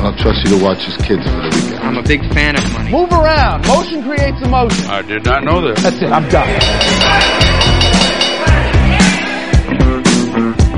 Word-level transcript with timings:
and 0.00 0.08
I'll 0.08 0.16
trust 0.16 0.42
you 0.44 0.58
to 0.58 0.64
watch 0.64 0.82
his 0.84 0.96
kids 0.96 1.22
for 1.24 1.30
the 1.30 1.50
weekend. 1.54 1.84
I'm 1.84 1.98
a 1.98 2.02
big 2.02 2.20
fan 2.32 2.56
of 2.56 2.72
money. 2.72 2.90
Move 2.90 3.12
around. 3.12 3.66
Motion 3.66 4.02
creates 4.02 4.40
emotion. 4.40 4.86
I 4.86 5.02
did 5.02 5.24
not 5.26 5.44
know 5.44 5.60
this. 5.60 5.82
That's 5.82 5.96
it. 5.96 6.10
I'm 6.10 6.26
done. 6.30 6.48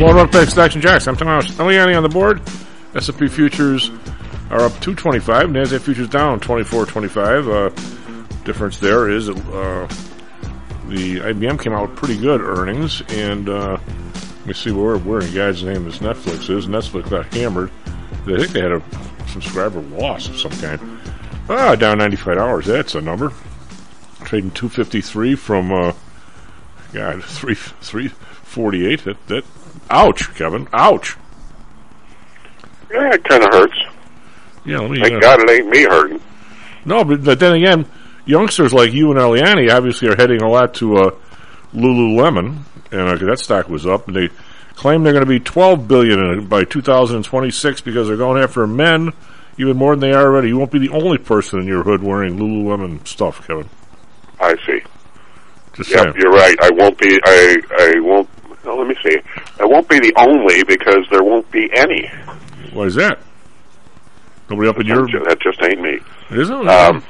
Well, 0.03 0.15
Rock 0.15 0.33
Back 0.33 0.49
Stocks 0.49 0.75
and 0.75 0.83
Jocks. 0.83 1.07
I'm 1.07 1.15
Thomas 1.15 1.53
Eliani 1.53 1.97
on 1.97 2.03
the 2.03 2.09
board. 2.09 2.43
S&P 2.97 3.29
futures 3.29 3.91
are 4.51 4.63
up 4.63 4.73
225. 4.81 5.51
NASDAQ 5.51 5.81
futures 5.81 6.09
down 6.09 6.41
24.25. 6.41 7.47
Uh, 7.49 8.43
difference 8.43 8.79
there 8.79 9.09
is 9.09 9.29
uh, 9.29 9.35
the 10.89 11.21
IBM 11.21 11.63
came 11.63 11.73
out 11.73 11.89
with 11.89 11.97
pretty 11.97 12.19
good 12.19 12.41
earnings, 12.41 13.03
and 13.11 13.49
uh, 13.49 13.79
let 14.15 14.47
me 14.47 14.53
see 14.53 14.73
where 14.73 14.99
where 14.99 15.21
the 15.21 15.33
guy's 15.33 15.63
name 15.63 15.87
is 15.87 15.99
Netflix 15.99 16.51
is. 16.51 16.67
Netflix 16.67 17.09
got 17.09 17.33
hammered. 17.33 17.71
I 18.25 18.39
think 18.39 18.49
they 18.49 18.61
had 18.61 18.73
a 18.73 18.83
subscriber 19.33 19.81
loss 19.81 20.29
of 20.29 20.39
some 20.39 20.53
kind. 20.53 20.81
Ah, 21.49 21.75
down 21.75 21.99
95 21.99 22.39
hours. 22.39 22.67
That's 22.67 22.95
a 22.95 23.01
number. 23.01 23.33
Trading 24.25 24.51
253 24.53 25.35
from 25.35 25.73
uh, 25.73 25.93
God 26.93 27.25
three 27.25 27.55
three 27.55 28.09
forty 28.09 28.87
eight. 28.87 29.05
That 29.05 29.27
that 29.27 29.45
ouch, 29.91 30.35
Kevin. 30.35 30.69
Ouch. 30.73 31.17
Yeah, 32.91 33.15
it 33.15 33.25
kind 33.25 33.43
of 33.43 33.51
hurts. 33.53 33.79
Yeah, 34.65 34.81
let 34.81 34.91
me. 34.91 35.01
Thank 35.01 35.15
uh, 35.15 35.21
God 35.21 35.41
it 35.41 35.51
ain't 35.51 35.69
me 35.69 35.85
hurting. 35.85 36.21
No, 36.85 37.05
but, 37.05 37.25
but 37.25 37.41
then 37.41 37.55
again, 37.55 37.87
youngsters 38.27 38.73
like 38.73 38.93
you 38.93 39.11
and 39.11 39.19
Eliani 39.19 39.73
obviously 39.73 40.09
are 40.09 40.17
heading 40.17 40.43
a 40.43 40.49
lot 40.49 40.75
to 40.75 40.97
uh, 40.97 41.11
Lululemon, 41.73 42.59
and 42.91 43.01
uh, 43.01 43.17
that 43.17 43.39
stock 43.39 43.69
was 43.69 43.87
up, 43.87 44.07
and 44.07 44.17
they 44.17 44.29
claim 44.83 45.05
they're 45.05 45.13
going 45.13 45.25
to 45.25 45.29
be 45.29 45.39
12 45.39 45.87
billion 45.87 46.47
by 46.47 46.65
2026 46.65 47.81
because 47.83 48.09
they're 48.09 48.17
going 48.17 48.43
after 48.43 48.67
men 48.67 49.13
even 49.57 49.77
more 49.77 49.93
than 49.95 50.01
they 50.01 50.13
are 50.13 50.25
already. 50.25 50.49
You 50.49 50.59
won't 50.59 50.73
be 50.73 50.81
the 50.81 50.89
only 50.89 51.19
person 51.19 51.61
in 51.61 51.67
your 51.69 51.85
hood 51.85 52.03
wearing 52.03 52.37
Lululemon 52.37 53.07
stuff, 53.07 53.47
Kevin. 53.47 53.69
I 54.41 54.57
see. 54.67 54.81
Just 55.75 55.89
Yep, 55.91 56.03
saying. 56.03 56.15
you're 56.19 56.33
right. 56.33 56.57
I 56.61 56.71
won't 56.73 56.99
be. 56.99 57.17
I 57.25 57.63
I 57.79 58.01
won't. 58.01 58.29
Well, 58.65 58.79
let 58.79 58.89
me 58.89 58.97
see. 59.05 59.19
I 59.61 59.65
won't 59.67 59.89
be 59.89 60.01
the 60.01 60.13
only 60.17 60.65
because 60.65 61.07
there 61.11 61.23
won't 61.23 61.49
be 61.53 61.71
any. 61.75 62.09
Why 62.73 62.85
is 62.85 62.97
that? 62.97 63.21
Nobody 64.51 64.69
up 64.69 64.81
in 64.81 64.87
your 64.87 65.07
That 65.07 65.39
just 65.41 65.63
ain't 65.63 65.81
me. 65.81 66.01
it 66.31 66.39
isn't. 66.39 66.69
Um, 66.69 67.05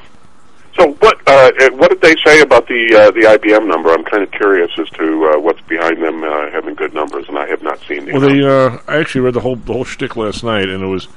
so 0.74 0.92
what? 0.94 1.20
Uh, 1.26 1.50
uh, 1.60 1.70
what 1.72 1.90
did 1.90 2.00
they 2.00 2.16
say 2.24 2.40
about 2.40 2.66
the 2.66 2.94
uh, 2.94 3.10
the 3.10 3.20
IBM 3.20 3.66
number? 3.66 3.90
I'm 3.90 4.04
kind 4.04 4.22
of 4.22 4.30
curious 4.32 4.70
as 4.78 4.88
to 4.90 5.32
uh, 5.32 5.40
what's 5.40 5.60
behind 5.62 6.02
them 6.02 6.22
uh, 6.22 6.50
having 6.50 6.74
good 6.74 6.94
numbers, 6.94 7.26
and 7.28 7.38
I 7.38 7.46
have 7.48 7.62
not 7.62 7.78
seen 7.86 8.06
the. 8.06 8.12
Well, 8.12 8.20
they. 8.20 8.42
Uh, 8.42 8.78
I 8.88 8.98
actually 8.98 9.22
read 9.22 9.34
the 9.34 9.40
whole 9.40 9.56
the 9.56 9.72
whole 9.72 9.84
shtick 9.84 10.16
last 10.16 10.44
night, 10.44 10.68
and 10.68 10.82
it 10.82 10.86
was 10.86 11.08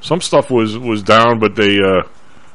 some 0.00 0.20
stuff 0.20 0.50
was 0.50 0.78
was 0.78 1.02
down, 1.02 1.38
but 1.38 1.56
they. 1.56 1.78
Uh, 1.80 2.02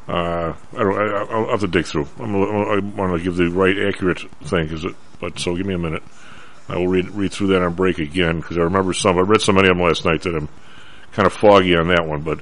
uh, 0.08 0.53
I 0.73 0.77
don't. 0.77 0.97
I, 0.97 1.33
I'll 1.33 1.49
have 1.52 1.59
to 1.61 1.67
dig 1.67 1.86
through. 1.86 2.08
I'm, 2.19 2.36
I 2.36 2.80
want 2.80 3.17
to 3.17 3.23
give 3.23 3.36
the 3.36 3.49
right 3.49 3.77
accurate 3.77 4.21
thing, 4.44 4.69
is 4.69 4.86
it? 4.86 4.95
But 5.19 5.39
so 5.39 5.55
give 5.55 5.66
me 5.66 5.73
a 5.73 5.80
minute. 5.80 6.03
I 6.69 6.77
will 6.77 6.88
read 6.88 7.09
read 7.11 7.31
through 7.31 7.47
that 7.47 7.61
on 7.61 7.73
break 7.73 7.99
again 7.99 8.39
because 8.39 8.58
I 8.58 8.61
remember 8.61 8.93
some. 8.93 9.17
I 9.17 9.21
read 9.21 9.42
so 9.42 9.54
many 9.54 9.70
of 9.70 9.77
them 9.77 9.86
last 9.86 10.05
night 10.05 10.21
that 10.23 10.36
I'm 10.36 10.49
kind 11.14 11.26
of 11.26 11.33
foggy 11.33 11.76
on 11.76 11.87
that 11.87 12.05
one. 12.05 12.21
But 12.21 12.39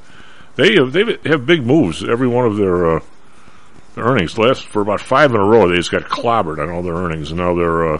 they 0.55 0.75
have, 0.75 0.93
they 0.93 1.17
have 1.25 1.45
big 1.45 1.65
moves. 1.65 2.03
Every 2.03 2.27
one 2.27 2.45
of 2.45 2.57
their, 2.57 2.97
uh, 2.97 2.99
their 3.95 4.05
earnings 4.05 4.37
last 4.37 4.65
for 4.67 4.81
about 4.81 5.01
five 5.01 5.31
in 5.31 5.37
a 5.37 5.43
row. 5.43 5.67
They 5.69 5.75
just 5.77 5.91
got 5.91 6.03
clobbered 6.03 6.59
on 6.61 6.69
all 6.69 6.83
their 6.83 6.95
earnings, 6.95 7.31
and 7.31 7.39
now 7.39 7.55
they're 7.55 7.95
uh, 7.95 7.99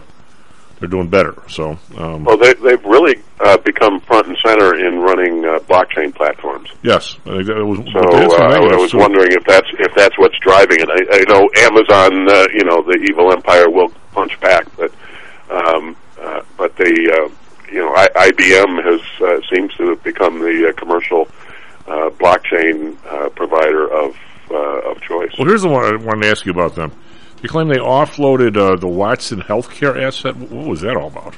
they're 0.78 0.88
doing 0.88 1.08
better. 1.08 1.34
So 1.48 1.78
um, 1.96 2.24
Well, 2.24 2.36
they, 2.36 2.52
they've 2.54 2.84
really 2.84 3.22
uh, 3.40 3.56
become 3.58 4.00
front 4.00 4.26
and 4.28 4.36
center 4.44 4.74
in 4.78 4.98
running 5.00 5.44
uh, 5.44 5.58
blockchain 5.60 6.14
platforms. 6.14 6.68
yes, 6.82 7.16
I 7.24 7.30
think 7.36 7.46
that 7.46 7.64
was. 7.64 7.78
So 7.78 7.84
but 7.94 8.10
they 8.12 8.18
had 8.20 8.30
some 8.30 8.40
uh, 8.42 8.74
I 8.74 8.76
was 8.76 8.90
too. 8.90 8.98
wondering 8.98 9.32
if 9.32 9.44
that's 9.44 9.68
if 9.78 9.94
that's 9.94 10.18
what's 10.18 10.38
driving 10.40 10.78
it. 10.80 10.88
I, 10.90 11.18
I 11.18 11.24
know 11.32 11.48
Amazon, 11.56 12.28
uh, 12.30 12.46
you 12.52 12.64
know, 12.64 12.82
the 12.82 12.98
evil 13.08 13.32
empire 13.32 13.70
will 13.70 13.88
punch 14.12 14.38
back, 14.40 14.66
but 14.76 14.92
um, 15.50 15.96
uh, 16.20 16.42
but 16.58 16.76
the 16.76 16.84
uh, 17.24 17.72
you 17.72 17.78
know 17.80 17.94
I, 17.94 18.08
IBM 18.30 18.82
has 18.84 19.00
uh, 19.22 19.40
seems 19.54 19.74
to 19.76 19.90
have 19.90 20.02
become 20.02 20.40
the 20.40 20.68
uh, 20.68 20.72
commercial 20.78 21.26
uh, 21.86 22.10
blockchain 22.10 22.96
uh, 23.06 23.28
provider 23.30 23.90
of 23.90 24.14
uh, 24.50 24.90
of 24.90 25.00
choice. 25.00 25.32
Well, 25.38 25.46
here's 25.46 25.62
the 25.62 25.68
one 25.68 25.84
I 25.84 25.96
wanted 25.96 26.22
to 26.22 26.30
ask 26.30 26.46
you 26.46 26.52
about 26.52 26.74
them. 26.74 26.92
They 27.42 27.48
claim 27.48 27.68
they 27.68 27.76
offloaded 27.76 28.56
uh, 28.56 28.76
the 28.76 28.88
Watson 28.88 29.42
healthcare 29.42 30.02
asset. 30.02 30.36
What 30.36 30.66
was 30.66 30.80
that 30.80 30.96
all 30.96 31.08
about? 31.08 31.34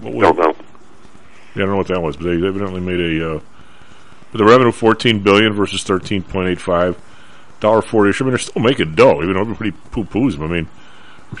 What, 0.00 0.20
Don't 0.20 0.38
know. 0.38 0.54
Yeah, 1.54 1.62
I 1.62 1.66
don't 1.66 1.70
know 1.70 1.76
what 1.76 1.88
that 1.88 2.00
was, 2.00 2.16
but 2.16 2.24
they 2.24 2.46
evidently 2.46 2.80
made 2.80 3.00
a 3.00 3.36
uh, 3.36 3.40
the 4.32 4.44
revenue 4.44 4.72
fourteen 4.72 5.20
billion 5.22 5.52
versus 5.52 5.84
thirteen 5.84 6.22
point 6.22 6.48
eight 6.48 6.60
five 6.60 7.00
dollar 7.60 7.82
forty. 7.82 8.12
I 8.18 8.24
mean, 8.24 8.30
they're 8.30 8.38
still 8.38 8.62
making 8.62 8.94
dough, 8.94 9.22
even 9.22 9.34
though 9.34 9.42
everybody 9.42 9.70
poo 9.70 10.04
poos 10.04 10.32
them. 10.32 10.42
I 10.44 10.46
mean, 10.48 10.68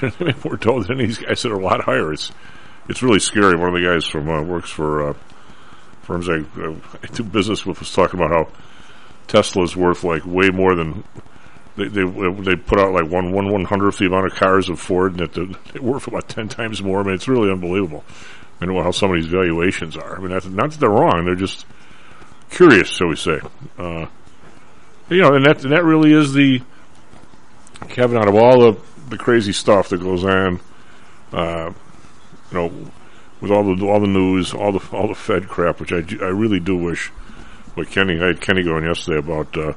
they 0.18 0.24
make 0.24 0.44
more 0.44 0.56
dough 0.56 0.82
than 0.82 0.92
any 0.92 1.04
of 1.04 1.08
these 1.08 1.18
guys 1.18 1.42
that 1.42 1.50
are 1.50 1.58
a 1.58 1.64
lot 1.64 1.82
higher. 1.82 2.12
It's 2.12 2.30
it's 2.88 3.02
really 3.02 3.18
scary. 3.18 3.56
One 3.56 3.74
of 3.74 3.74
the 3.74 3.88
guys 3.88 4.04
from 4.04 4.28
uh, 4.28 4.42
works 4.42 4.70
for 4.70 5.10
uh, 5.10 5.14
firms 6.02 6.28
I, 6.28 6.44
I 6.56 7.06
do 7.12 7.24
business 7.24 7.64
with 7.64 7.80
was 7.80 7.92
talking 7.92 8.20
about 8.20 8.30
how 8.30 8.52
Tesla 9.26 9.62
is 9.62 9.76
worth 9.76 10.04
like 10.04 10.24
way 10.26 10.50
more 10.50 10.74
than 10.74 11.04
they 11.76 11.88
they 11.88 12.04
they 12.04 12.56
put 12.56 12.78
out 12.78 12.92
like 12.92 13.10
one 13.10 13.32
one 13.32 13.50
one 13.50 13.64
hundredth 13.64 13.98
the 13.98 14.06
amount 14.06 14.26
of 14.26 14.34
cars 14.34 14.68
of 14.68 14.78
Ford, 14.78 15.18
and 15.18 15.28
they're, 15.28 15.82
worth 15.82 16.06
about 16.06 16.28
ten 16.28 16.48
times 16.48 16.82
more. 16.82 17.00
I 17.00 17.02
mean, 17.02 17.14
it's 17.14 17.28
really 17.28 17.50
unbelievable. 17.50 18.04
I 18.60 18.66
know 18.66 18.82
how 18.82 18.92
some 18.92 19.10
of 19.10 19.16
these 19.16 19.26
valuations 19.26 19.96
are. 19.96 20.16
I 20.16 20.20
mean, 20.20 20.30
that's, 20.30 20.46
not 20.46 20.70
that 20.70 20.80
they're 20.80 20.88
wrong; 20.88 21.24
they're 21.24 21.34
just 21.34 21.66
curious, 22.50 22.88
shall 22.88 23.08
we 23.08 23.16
say? 23.16 23.40
Uh, 23.76 24.06
you 25.08 25.20
know, 25.20 25.34
and 25.34 25.44
that 25.46 25.64
and 25.64 25.72
that 25.72 25.84
really 25.84 26.12
is 26.12 26.32
the 26.32 26.62
Kevin 27.88 28.16
out 28.16 28.28
of 28.28 28.36
all 28.36 28.60
the 28.60 28.80
the 29.08 29.18
crazy 29.18 29.52
stuff 29.52 29.88
that 29.88 30.00
goes 30.00 30.24
on. 30.24 30.60
Uh, 31.32 31.72
you 32.52 32.58
know, 32.58 32.90
with 33.40 33.50
all 33.50 33.64
the 33.64 33.84
all 33.86 34.00
the 34.00 34.06
news, 34.06 34.54
all 34.54 34.70
the 34.70 34.96
all 34.96 35.08
the 35.08 35.14
Fed 35.14 35.48
crap, 35.48 35.80
which 35.80 35.92
I, 35.92 36.04
I 36.22 36.28
really 36.28 36.60
do 36.60 36.76
wish. 36.76 37.10
What 37.74 37.88
Kenny, 37.88 38.20
I 38.20 38.26
had 38.28 38.40
Kenny 38.40 38.62
going 38.62 38.84
yesterday 38.84 39.18
about 39.18 39.56
uh, 39.56 39.72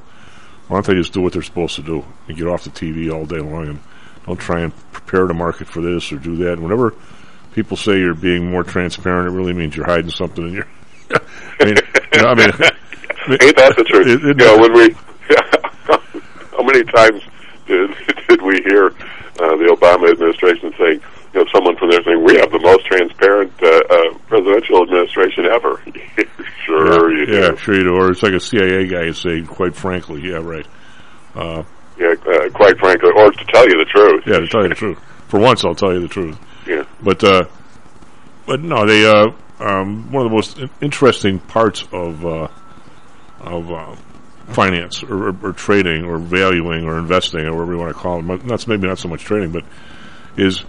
why 0.68 0.76
don't 0.76 0.86
they 0.86 0.94
just 0.94 1.12
do 1.12 1.20
what 1.20 1.32
they're 1.32 1.42
supposed 1.42 1.74
to 1.76 1.82
do 1.82 2.04
and 2.28 2.36
get 2.36 2.46
off 2.46 2.64
the 2.64 2.70
TV 2.70 3.12
all 3.12 3.24
day 3.26 3.38
long 3.38 3.68
and 3.68 3.80
don't 4.26 4.38
try 4.38 4.60
and 4.60 4.72
prepare 4.92 5.26
the 5.26 5.34
market 5.34 5.66
for 5.68 5.80
this 5.80 6.12
or 6.12 6.16
do 6.18 6.36
that. 6.36 6.54
And 6.54 6.62
whenever 6.62 6.94
people 7.54 7.76
say 7.76 7.98
you're 7.98 8.14
being 8.14 8.50
more 8.50 8.62
transparent, 8.62 9.28
it 9.32 9.36
really 9.36 9.52
means 9.52 9.74
you're 9.76 9.86
hiding 9.86 10.10
something 10.10 10.46
in 10.48 10.52
your. 10.54 10.66
I 11.60 11.64
mean, 11.64 11.76
you 12.12 12.22
know, 12.22 12.28
I 12.28 12.34
mean, 12.34 12.50
Ain't 13.40 13.56
that 13.56 13.74
the 13.76 13.84
truth? 13.84 14.06
It- 14.06 14.24
it- 14.24 14.38
you 14.38 14.44
know, 14.46 14.58
when 14.58 14.72
we 14.72 14.94
how 16.56 16.62
many 16.62 16.84
times 16.84 17.22
did 17.66 17.90
did 18.28 18.42
we 18.42 18.60
hear 18.62 18.86
uh, 19.40 19.56
the 19.56 19.76
Obama 19.78 20.10
administration 20.10 20.72
saying, 20.78 21.00
you 21.34 21.40
know, 21.40 21.46
someone 21.54 21.76
from 21.76 21.90
there 21.90 22.02
saying, 22.04 22.22
"We 22.24 22.36
have 22.36 22.50
the 22.50 22.60
most 22.60 22.86
transparent 22.86 23.52
uh, 23.62 23.66
uh, 23.90 24.18
presidential 24.28 24.82
administration 24.82 25.44
ever." 25.46 25.80
sure, 26.64 27.12
you 27.12 27.32
yeah, 27.34 27.50
do. 27.50 27.56
sure 27.56 27.74
you 27.74 27.84
do. 27.84 27.94
Or 27.94 28.10
it's 28.10 28.22
like 28.22 28.32
a 28.32 28.40
CIA 28.40 28.86
guy 28.86 29.10
saying, 29.12 29.46
quite 29.46 29.74
frankly, 29.74 30.22
yeah, 30.22 30.36
right. 30.38 30.66
Uh, 31.34 31.62
Yeah, 31.98 32.14
uh, 32.26 32.48
quite 32.50 32.78
frankly, 32.78 33.10
or 33.14 33.30
to 33.30 33.44
tell 33.52 33.64
you 33.68 33.74
the 33.76 33.86
truth. 33.88 34.22
yeah, 34.26 34.38
to 34.40 34.46
tell 34.48 34.62
you 34.62 34.68
the 34.70 34.74
truth. 34.74 34.98
For 35.28 35.38
once, 35.38 35.64
I'll 35.64 35.74
tell 35.74 35.92
you 35.92 36.00
the 36.00 36.08
truth. 36.08 36.38
Yeah. 36.66 36.84
But 37.02 37.22
uh, 37.24 37.44
but 38.46 38.60
no, 38.60 38.86
they 38.86 39.04
uh, 39.06 39.28
um, 39.60 40.10
one 40.12 40.24
of 40.24 40.30
the 40.30 40.34
most 40.34 40.60
interesting 40.80 41.38
parts 41.40 41.86
of 41.92 42.24
uh, 42.24 42.48
of 43.40 43.70
uh, 43.70 43.96
finance 44.48 45.02
or, 45.02 45.28
or, 45.30 45.36
or 45.42 45.52
trading 45.52 46.04
or 46.04 46.18
valuing 46.18 46.84
or 46.86 46.98
investing 46.98 47.40
or 47.46 47.52
whatever 47.52 47.72
you 47.72 47.78
want 47.78 47.94
to 47.94 48.00
call 48.00 48.22
them. 48.22 48.46
That's 48.46 48.66
maybe 48.66 48.86
not 48.88 48.98
so 48.98 49.08
much 49.08 49.22
trading, 49.24 49.52
but 49.52 49.64
is 50.36 50.64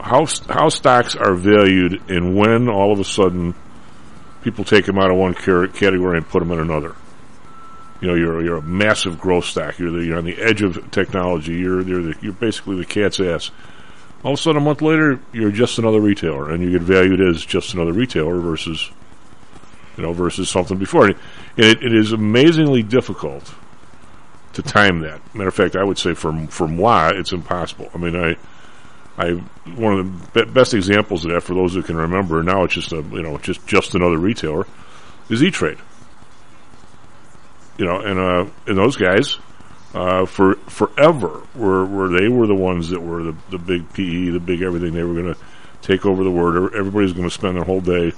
how 0.00 0.26
how 0.48 0.68
stocks 0.68 1.16
are 1.16 1.34
valued 1.34 2.02
and 2.10 2.36
when 2.36 2.68
all 2.68 2.92
of 2.92 3.00
a 3.00 3.04
sudden 3.04 3.54
people 4.42 4.64
take 4.64 4.86
them 4.86 4.98
out 4.98 5.10
of 5.10 5.16
one 5.16 5.34
category 5.34 6.16
and 6.16 6.28
put 6.28 6.40
them 6.40 6.52
in 6.52 6.60
another. 6.60 6.94
You 8.00 8.08
know, 8.08 8.14
you're 8.14 8.42
you're 8.42 8.56
a 8.58 8.62
massive 8.62 9.18
growth 9.18 9.44
stock. 9.44 9.78
You're 9.78 9.90
the, 9.90 10.04
you're 10.04 10.18
on 10.18 10.24
the 10.24 10.40
edge 10.40 10.62
of 10.62 10.90
technology. 10.90 11.54
You're 11.54 11.82
you're, 11.82 12.02
the, 12.02 12.14
you're 12.20 12.32
basically 12.32 12.76
the 12.76 12.84
cat's 12.84 13.18
ass 13.18 13.50
all 14.24 14.32
of 14.32 14.38
a 14.38 14.42
sudden 14.42 14.60
a 14.60 14.64
month 14.64 14.82
later 14.82 15.20
you're 15.32 15.50
just 15.50 15.78
another 15.78 16.00
retailer 16.00 16.50
and 16.50 16.62
you 16.62 16.70
get 16.70 16.82
valued 16.82 17.20
as 17.20 17.44
just 17.44 17.74
another 17.74 17.92
retailer 17.92 18.40
versus 18.40 18.90
you 19.96 20.02
know 20.02 20.12
versus 20.12 20.48
something 20.48 20.78
before 20.78 21.06
and 21.06 21.16
it, 21.56 21.82
it 21.82 21.94
is 21.94 22.12
amazingly 22.12 22.82
difficult 22.82 23.54
to 24.52 24.62
time 24.62 25.00
that 25.00 25.20
matter 25.34 25.48
of 25.48 25.54
fact 25.54 25.76
I 25.76 25.84
would 25.84 25.98
say 25.98 26.14
for 26.14 26.46
for 26.48 26.66
moi 26.66 27.10
it's 27.14 27.32
impossible 27.32 27.90
I 27.94 27.98
mean 27.98 28.16
I 28.16 28.36
I 29.18 29.32
one 29.74 29.98
of 29.98 30.32
the 30.32 30.44
be- 30.44 30.50
best 30.50 30.74
examples 30.74 31.24
of 31.24 31.32
that 31.32 31.42
for 31.42 31.54
those 31.54 31.74
who 31.74 31.82
can 31.82 31.96
remember. 31.96 32.42
Now 32.42 32.64
it's 32.64 32.74
just 32.74 32.92
a 32.92 33.02
you 33.02 33.22
know 33.22 33.36
just 33.38 33.66
just 33.66 33.94
another 33.94 34.16
retailer 34.16 34.66
is 35.28 35.42
E 35.42 35.50
Trade. 35.50 35.78
You 37.78 37.84
know, 37.84 38.00
and 38.00 38.18
uh, 38.18 38.52
and 38.66 38.78
those 38.78 38.96
guys 38.96 39.38
uh, 39.94 40.24
for 40.26 40.54
forever 40.68 41.42
were 41.56 41.84
were 41.84 42.08
they 42.08 42.28
were 42.28 42.46
the 42.46 42.54
ones 42.54 42.90
that 42.90 43.00
were 43.00 43.24
the 43.24 43.36
the 43.50 43.58
big 43.58 43.92
PE, 43.92 44.30
the 44.30 44.40
big 44.40 44.62
everything. 44.62 44.92
They 44.92 45.02
were 45.02 45.14
going 45.14 45.34
to 45.34 45.40
take 45.82 46.06
over 46.06 46.22
the 46.22 46.30
word. 46.30 46.74
Everybody's 46.74 47.12
going 47.12 47.28
to 47.28 47.34
spend 47.34 47.56
their 47.56 47.64
whole 47.64 47.80
day, 47.80 48.12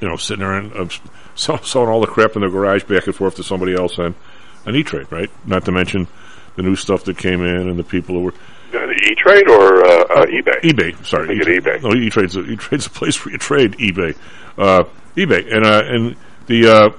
you 0.00 0.08
know, 0.08 0.16
sitting 0.16 0.44
there 0.44 0.52
and 0.52 0.72
uh, 0.74 0.88
sell, 1.34 1.62
selling 1.62 1.88
all 1.88 2.02
the 2.02 2.06
crap 2.06 2.36
in 2.36 2.42
the 2.42 2.48
garage 2.48 2.84
back 2.84 3.06
and 3.06 3.16
forth 3.16 3.36
to 3.36 3.42
somebody 3.42 3.74
else 3.74 3.98
on 3.98 4.14
on 4.66 4.76
E 4.76 4.82
Trade, 4.82 5.10
right? 5.10 5.30
Not 5.46 5.64
to 5.64 5.72
mention 5.72 6.08
the 6.56 6.62
new 6.62 6.76
stuff 6.76 7.04
that 7.04 7.16
came 7.16 7.42
in 7.42 7.68
and 7.68 7.78
the 7.78 7.84
people 7.84 8.16
that 8.16 8.20
were 8.20 8.34
E 8.74 9.14
Trade 9.14 9.48
or 9.48 9.84
uh, 9.84 10.02
uh, 10.02 10.26
eBay? 10.26 10.60
eBay. 10.62 11.06
Sorry, 11.06 11.38
it 11.38 11.46
eBay. 11.46 11.82
No, 11.82 11.94
E 11.94 12.10
Trade's 12.10 12.36
a, 12.36 12.40
E 12.40 12.56
Trade's 12.56 12.86
a 12.86 12.90
place 12.90 13.24
where 13.24 13.32
you 13.32 13.38
trade 13.38 13.72
eBay. 13.72 14.16
Uh, 14.56 14.84
eBay 15.16 15.54
and 15.54 15.64
uh, 15.64 15.82
and 15.84 16.16
the 16.46 16.68
uh, 16.68 16.90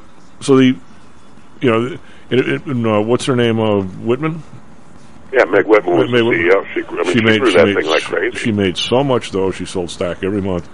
so 0.42 0.58
the 0.58 0.76
you 1.62 1.70
know 1.70 1.98
it, 2.30 2.40
it, 2.68 2.68
uh, 2.68 3.02
what's 3.02 3.26
her 3.26 3.36
name? 3.36 3.60
Uh, 3.60 3.82
Whitman. 3.82 4.42
Yeah, 5.32 5.46
Meg 5.46 5.68
Whitman 5.68 5.98
was 5.98 6.10
Meg 6.12 6.22
the 6.22 6.26
Whitman. 6.26 6.50
CEO. 6.50 6.74
She, 6.74 6.84
I 6.84 6.92
mean, 6.92 7.06
she, 7.06 7.12
she 7.20 7.24
made 7.24 7.40
grew 7.40 7.52
she 7.52 7.58
that 7.58 7.66
made, 7.68 7.76
thing 7.76 7.86
like 7.88 8.04
crazy. 8.04 8.38
she 8.38 8.52
made 8.52 8.78
so 8.78 9.04
much 9.04 9.32
though. 9.32 9.52
She 9.52 9.66
sold 9.66 9.92
stock 9.92 10.24
every 10.24 10.42
month, 10.42 10.68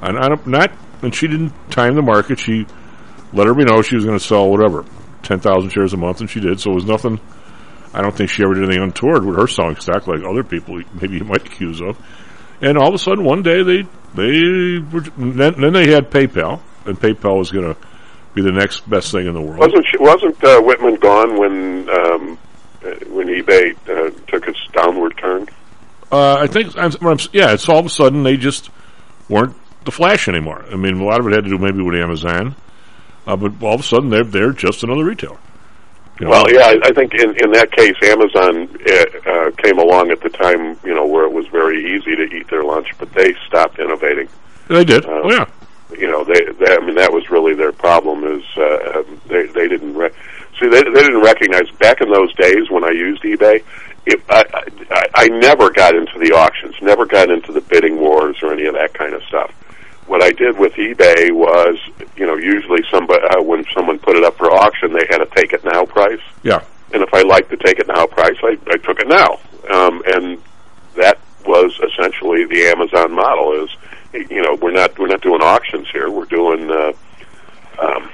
and 0.00 0.18
I 0.18 0.28
don't 0.28 0.46
not 0.46 0.72
and 1.02 1.14
she 1.14 1.28
didn't 1.28 1.52
time 1.70 1.94
the 1.94 2.02
market. 2.02 2.38
She 2.38 2.66
let 3.32 3.46
everybody 3.46 3.74
know 3.74 3.82
she 3.82 3.96
was 3.96 4.04
going 4.04 4.18
to 4.18 4.24
sell 4.24 4.50
whatever 4.50 4.84
ten 5.22 5.40
thousand 5.40 5.70
shares 5.70 5.92
a 5.92 5.96
month, 5.96 6.20
and 6.20 6.30
she 6.30 6.40
did. 6.40 6.60
So 6.60 6.72
it 6.72 6.74
was 6.74 6.84
nothing. 6.86 7.20
I 7.92 8.02
don't 8.02 8.14
think 8.14 8.30
she 8.30 8.42
ever 8.44 8.54
did 8.54 8.64
anything 8.64 8.82
untoward 8.82 9.24
with 9.24 9.36
her 9.36 9.48
selling 9.48 9.76
stock 9.76 10.06
like 10.06 10.22
other 10.22 10.44
people 10.44 10.80
maybe 11.00 11.18
you 11.18 11.24
might 11.24 11.46
accuse 11.46 11.80
of. 11.80 11.98
And 12.60 12.76
all 12.78 12.88
of 12.88 12.94
a 12.94 12.98
sudden, 12.98 13.24
one 13.24 13.42
day 13.42 13.62
they 13.62 13.82
they 14.14 14.78
were, 14.78 15.00
then, 15.16 15.60
then 15.60 15.72
they 15.72 15.90
had 15.90 16.10
PayPal, 16.10 16.60
and 16.84 16.98
PayPal 17.00 17.38
was 17.38 17.50
going 17.50 17.74
to 17.74 17.80
be 18.34 18.42
the 18.42 18.52
next 18.52 18.88
best 18.88 19.12
thing 19.12 19.26
in 19.26 19.34
the 19.34 19.40
world. 19.40 19.58
Wasn't 19.58 19.86
she, 19.90 19.96
wasn't 19.98 20.44
uh, 20.44 20.60
Whitman 20.60 20.96
gone 20.96 21.38
when 21.38 21.88
um, 21.88 22.38
uh, 22.84 22.90
when 23.08 23.28
eBay 23.28 23.74
uh, 23.88 24.10
took 24.26 24.46
its 24.46 24.58
downward 24.72 25.16
turn? 25.18 25.48
Uh, 26.12 26.38
I 26.40 26.46
think, 26.48 26.76
I'm, 26.76 26.92
I'm, 27.02 27.18
yeah, 27.32 27.52
it's 27.52 27.68
all 27.68 27.78
of 27.78 27.86
a 27.86 27.90
sudden 27.90 28.24
they 28.24 28.36
just 28.36 28.70
weren't 29.28 29.54
the 29.84 29.92
Flash 29.92 30.28
anymore. 30.28 30.64
I 30.70 30.76
mean, 30.76 31.00
a 31.00 31.04
lot 31.04 31.20
of 31.20 31.26
it 31.28 31.32
had 31.32 31.44
to 31.44 31.50
do 31.50 31.58
maybe 31.58 31.82
with 31.82 31.94
Amazon, 31.94 32.56
uh, 33.26 33.36
but 33.36 33.62
all 33.62 33.74
of 33.74 33.80
a 33.80 33.84
sudden 33.84 34.10
they're 34.10 34.24
they're 34.24 34.52
just 34.52 34.82
another 34.82 35.04
retailer. 35.04 35.38
You 36.20 36.26
know? 36.26 36.32
Well, 36.32 36.52
yeah, 36.52 36.66
I, 36.66 36.80
I 36.84 36.92
think 36.92 37.14
in, 37.14 37.30
in 37.42 37.50
that 37.52 37.72
case, 37.72 37.96
Amazon 38.02 38.68
uh, 38.86 39.30
uh, 39.30 39.50
came 39.52 39.78
along 39.78 40.10
at 40.10 40.20
the 40.20 40.28
time, 40.28 40.78
you 40.84 40.94
know, 40.94 41.06
where 41.06 41.24
it 41.24 41.32
was 41.32 41.46
very 41.46 41.96
easy 41.96 42.14
to 42.14 42.24
eat 42.24 42.48
their 42.50 42.62
lunch, 42.62 42.88
but 42.98 43.10
they 43.14 43.34
stopped 43.46 43.78
innovating. 43.78 44.28
they 44.68 44.84
did. 44.84 45.06
uh, 45.06 45.22
oh 45.24 45.32
yeah, 45.32 45.46
You 45.98 46.10
know, 46.10 46.22
they, 46.22 46.44
they 46.58 46.76
I 46.76 46.80
mean, 46.80 46.96
that 46.96 47.10
was 47.10 47.30
really 47.30 47.54
their 47.54 47.72
problem. 47.72 48.24
Is 48.24 48.44
uh, 48.58 48.98
um, 49.00 49.20
they 49.28 49.46
they 49.46 49.66
didn't 49.66 49.94
re- 49.94 50.12
see 50.60 50.68
they 50.68 50.82
they 50.82 51.02
didn't 51.02 51.22
recognize 51.22 51.70
back 51.78 52.02
in 52.02 52.10
those 52.12 52.34
days 52.34 52.68
when 52.70 52.84
I 52.84 52.90
used 52.90 53.22
eBay. 53.22 53.64
It, 54.04 54.20
I, 54.28 54.44
I 54.90 55.06
I 55.14 55.28
never 55.28 55.70
got 55.70 55.94
into 55.94 56.18
the 56.18 56.32
auctions, 56.34 56.74
never 56.82 57.06
got 57.06 57.30
into 57.30 57.50
the 57.50 57.62
bidding 57.62 57.98
wars 57.98 58.36
or 58.42 58.52
any 58.52 58.66
of 58.66 58.74
that 58.74 58.92
kind 58.92 59.14
of 59.14 59.22
stuff. 59.24 59.54
What 60.10 60.22
I 60.22 60.32
did 60.32 60.58
with 60.58 60.72
eBay 60.74 61.30
was, 61.30 61.78
you 62.16 62.26
know, 62.26 62.36
usually 62.36 62.82
somebody 62.90 63.22
uh, 63.30 63.40
when 63.42 63.64
someone 63.74 63.98
put 64.00 64.16
it 64.16 64.24
up 64.24 64.36
for 64.36 64.50
auction, 64.50 64.92
they 64.92 65.06
had 65.08 65.20
a 65.20 65.26
take 65.36 65.52
it 65.52 65.62
now 65.64 65.84
price. 65.84 66.20
yeah. 66.42 66.62
and 66.92 67.02
if 67.02 67.14
I 67.14 67.22
liked 67.22 67.48
the 67.50 67.56
take 67.56 67.78
it 67.78 67.86
now 67.86 68.06
price, 68.06 68.36
I, 68.42 68.58
I 68.66 68.76
took 68.78 68.98
it 68.98 69.06
now. 69.08 69.38
Um, 69.72 70.02
and 70.14 70.42
that 70.96 71.18
was 71.46 71.78
essentially 71.88 72.44
the 72.44 72.66
Amazon 72.74 73.12
model. 73.12 73.52
Is 73.62 73.70
you 74.30 74.42
know 74.42 74.58
we're 74.60 74.72
not 74.72 74.98
we're 74.98 75.06
not 75.06 75.20
doing 75.20 75.42
auctions 75.42 75.86
here. 75.92 76.10
We're 76.10 76.24
doing 76.40 76.68
uh, 76.70 76.92
um, 77.80 78.10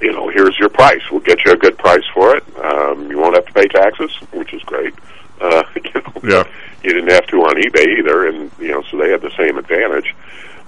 you 0.00 0.12
know 0.12 0.28
here's 0.28 0.58
your 0.58 0.70
price. 0.70 1.02
We'll 1.10 1.20
get 1.20 1.44
you 1.44 1.52
a 1.52 1.56
good 1.56 1.76
price 1.76 2.06
for 2.14 2.34
it. 2.36 2.44
Um, 2.64 3.10
you 3.10 3.18
won't 3.18 3.34
have 3.36 3.44
to 3.46 3.52
pay 3.52 3.68
taxes, 3.68 4.10
which 4.32 4.54
is 4.54 4.62
great. 4.62 4.94
Uh, 5.40 5.62
you 5.84 5.90
know, 5.94 6.12
Yeah. 6.24 6.44
you 6.82 6.94
didn't 6.94 7.10
have 7.10 7.26
to 7.26 7.36
on 7.42 7.56
eBay 7.56 7.98
either, 7.98 8.26
and 8.28 8.50
you 8.58 8.68
know 8.68 8.82
so 8.90 8.96
they 8.96 9.10
had 9.10 9.20
the 9.20 9.32
same 9.36 9.58
advantage. 9.58 10.14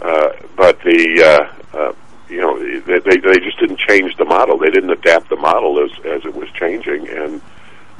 Uh, 0.00 0.29
but 0.56 0.79
uh, 1.23 1.77
uh, 1.77 1.93
you 2.29 2.41
know 2.41 2.59
they, 2.59 2.99
they 2.99 3.17
they 3.17 3.39
just 3.41 3.59
didn't 3.59 3.79
change 3.79 4.17
the 4.17 4.25
model. 4.25 4.59
They 4.59 4.71
didn't 4.71 4.91
adapt 4.91 5.29
the 5.29 5.37
model 5.37 5.83
as 5.83 5.91
as 6.05 6.25
it 6.25 6.35
was 6.35 6.50
changing, 6.53 7.09
and 7.09 7.41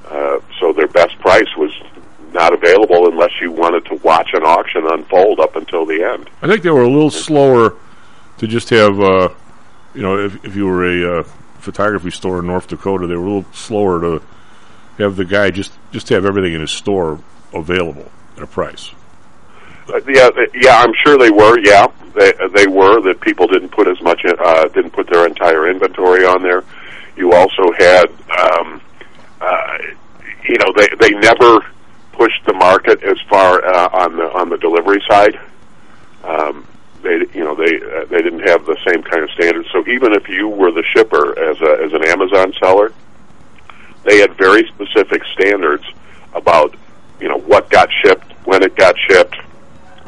uh, 0.07 0.39
so 0.61 0.73
their 0.73 0.89
best 0.89 1.19
price 1.19 1.49
was 1.57 1.73
not 2.33 2.53
available 2.53 3.09
unless 3.09 3.33
you 3.41 3.51
wanted 3.51 3.85
to 3.87 3.95
watch 3.97 4.31
an 4.35 4.43
auction 4.43 4.87
unfold 4.91 5.41
up 5.41 5.57
until 5.57 5.87
the 5.87 6.03
end. 6.03 6.29
I 6.43 6.47
think 6.47 6.63
they 6.63 6.71
were 6.71 6.83
a 6.83 6.91
little 6.91 7.11
slower 7.11 7.75
to 8.39 8.47
just 8.47 8.71
have, 8.71 9.01
uh, 9.01 9.31
you 9.95 10.03
know, 10.03 10.19
if, 10.19 10.45
if 10.45 10.55
you 10.55 10.67
were 10.67 10.85
a 10.85 11.21
uh, 11.21 11.23
photography 11.59 12.11
store 12.11 12.41
in 12.41 12.47
North 12.47 12.69
Dakota, 12.69 13.07
they 13.07 13.17
were 13.17 13.25
a 13.25 13.31
little 13.35 13.53
slower 13.53 14.01
to 14.01 14.23
have 14.99 15.17
the 15.17 15.25
guy 15.25 15.51
just 15.51 15.73
just 15.93 16.09
have 16.09 16.25
everything 16.25 16.55
in 16.55 16.61
his 16.61 16.71
store 16.71 17.21
available 17.53 18.11
at 18.37 18.43
a 18.43 18.47
price. 18.47 18.91
Yeah, 20.07 20.31
yeah, 20.55 20.81
I'm 20.81 20.93
sure 21.05 21.17
they 21.17 21.31
were. 21.31 21.59
Yeah, 21.61 21.87
they 22.15 22.33
they 22.55 22.67
were 22.67 23.01
that 23.03 23.21
people 23.21 23.47
didn't 23.47 23.71
put 23.71 23.89
as 23.89 24.01
much 24.03 24.23
uh, 24.25 24.69
didn't 24.69 24.91
put 24.91 25.09
their 25.09 25.27
entire 25.27 25.69
inventory 25.69 26.25
on 26.25 26.43
there. 26.43 26.65
You 27.17 27.33
also 27.33 27.73
had, 27.73 28.07
um, 28.39 28.81
uh, 29.41 29.79
you 30.49 30.59
know, 30.59 30.73
they 30.77 30.89
they 31.01 31.11
never 31.19 31.65
pushed 32.13 32.45
the 32.47 32.53
market 32.55 33.03
as 33.03 33.19
far 33.31 33.65
uh, 33.65 33.89
on 33.93 34.17
the 34.17 34.25
on 34.35 34.49
the 34.51 34.59
delivery 34.59 35.03
side. 35.09 35.39
Um, 36.25 36.67
they 37.03 37.25
you 37.33 37.45
know 37.45 37.55
they 37.55 37.77
uh, 37.81 38.05
they 38.11 38.19
didn't 38.19 38.47
have 38.47 38.67
the 38.67 38.77
same 38.87 39.03
kind 39.03 39.23
of 39.23 39.31
standards. 39.31 39.69
So 39.73 39.87
even 39.89 40.13
if 40.13 40.29
you 40.29 40.49
were 40.49 40.71
the 40.71 40.85
shipper 40.95 41.39
as 41.39 41.61
a 41.61 41.83
as 41.85 41.93
an 41.93 42.05
Amazon 42.05 42.53
seller, 42.61 42.93
they 44.05 44.19
had 44.19 44.37
very 44.37 44.69
specific 44.69 45.23
standards 45.33 45.85
about 46.35 46.75
you 47.21 47.29
know 47.29 47.39
what 47.39 47.71
got 47.71 47.89
shipped, 48.05 48.33
when 48.45 48.63
it 48.63 48.77
got 48.77 48.97
shipped, 49.09 49.37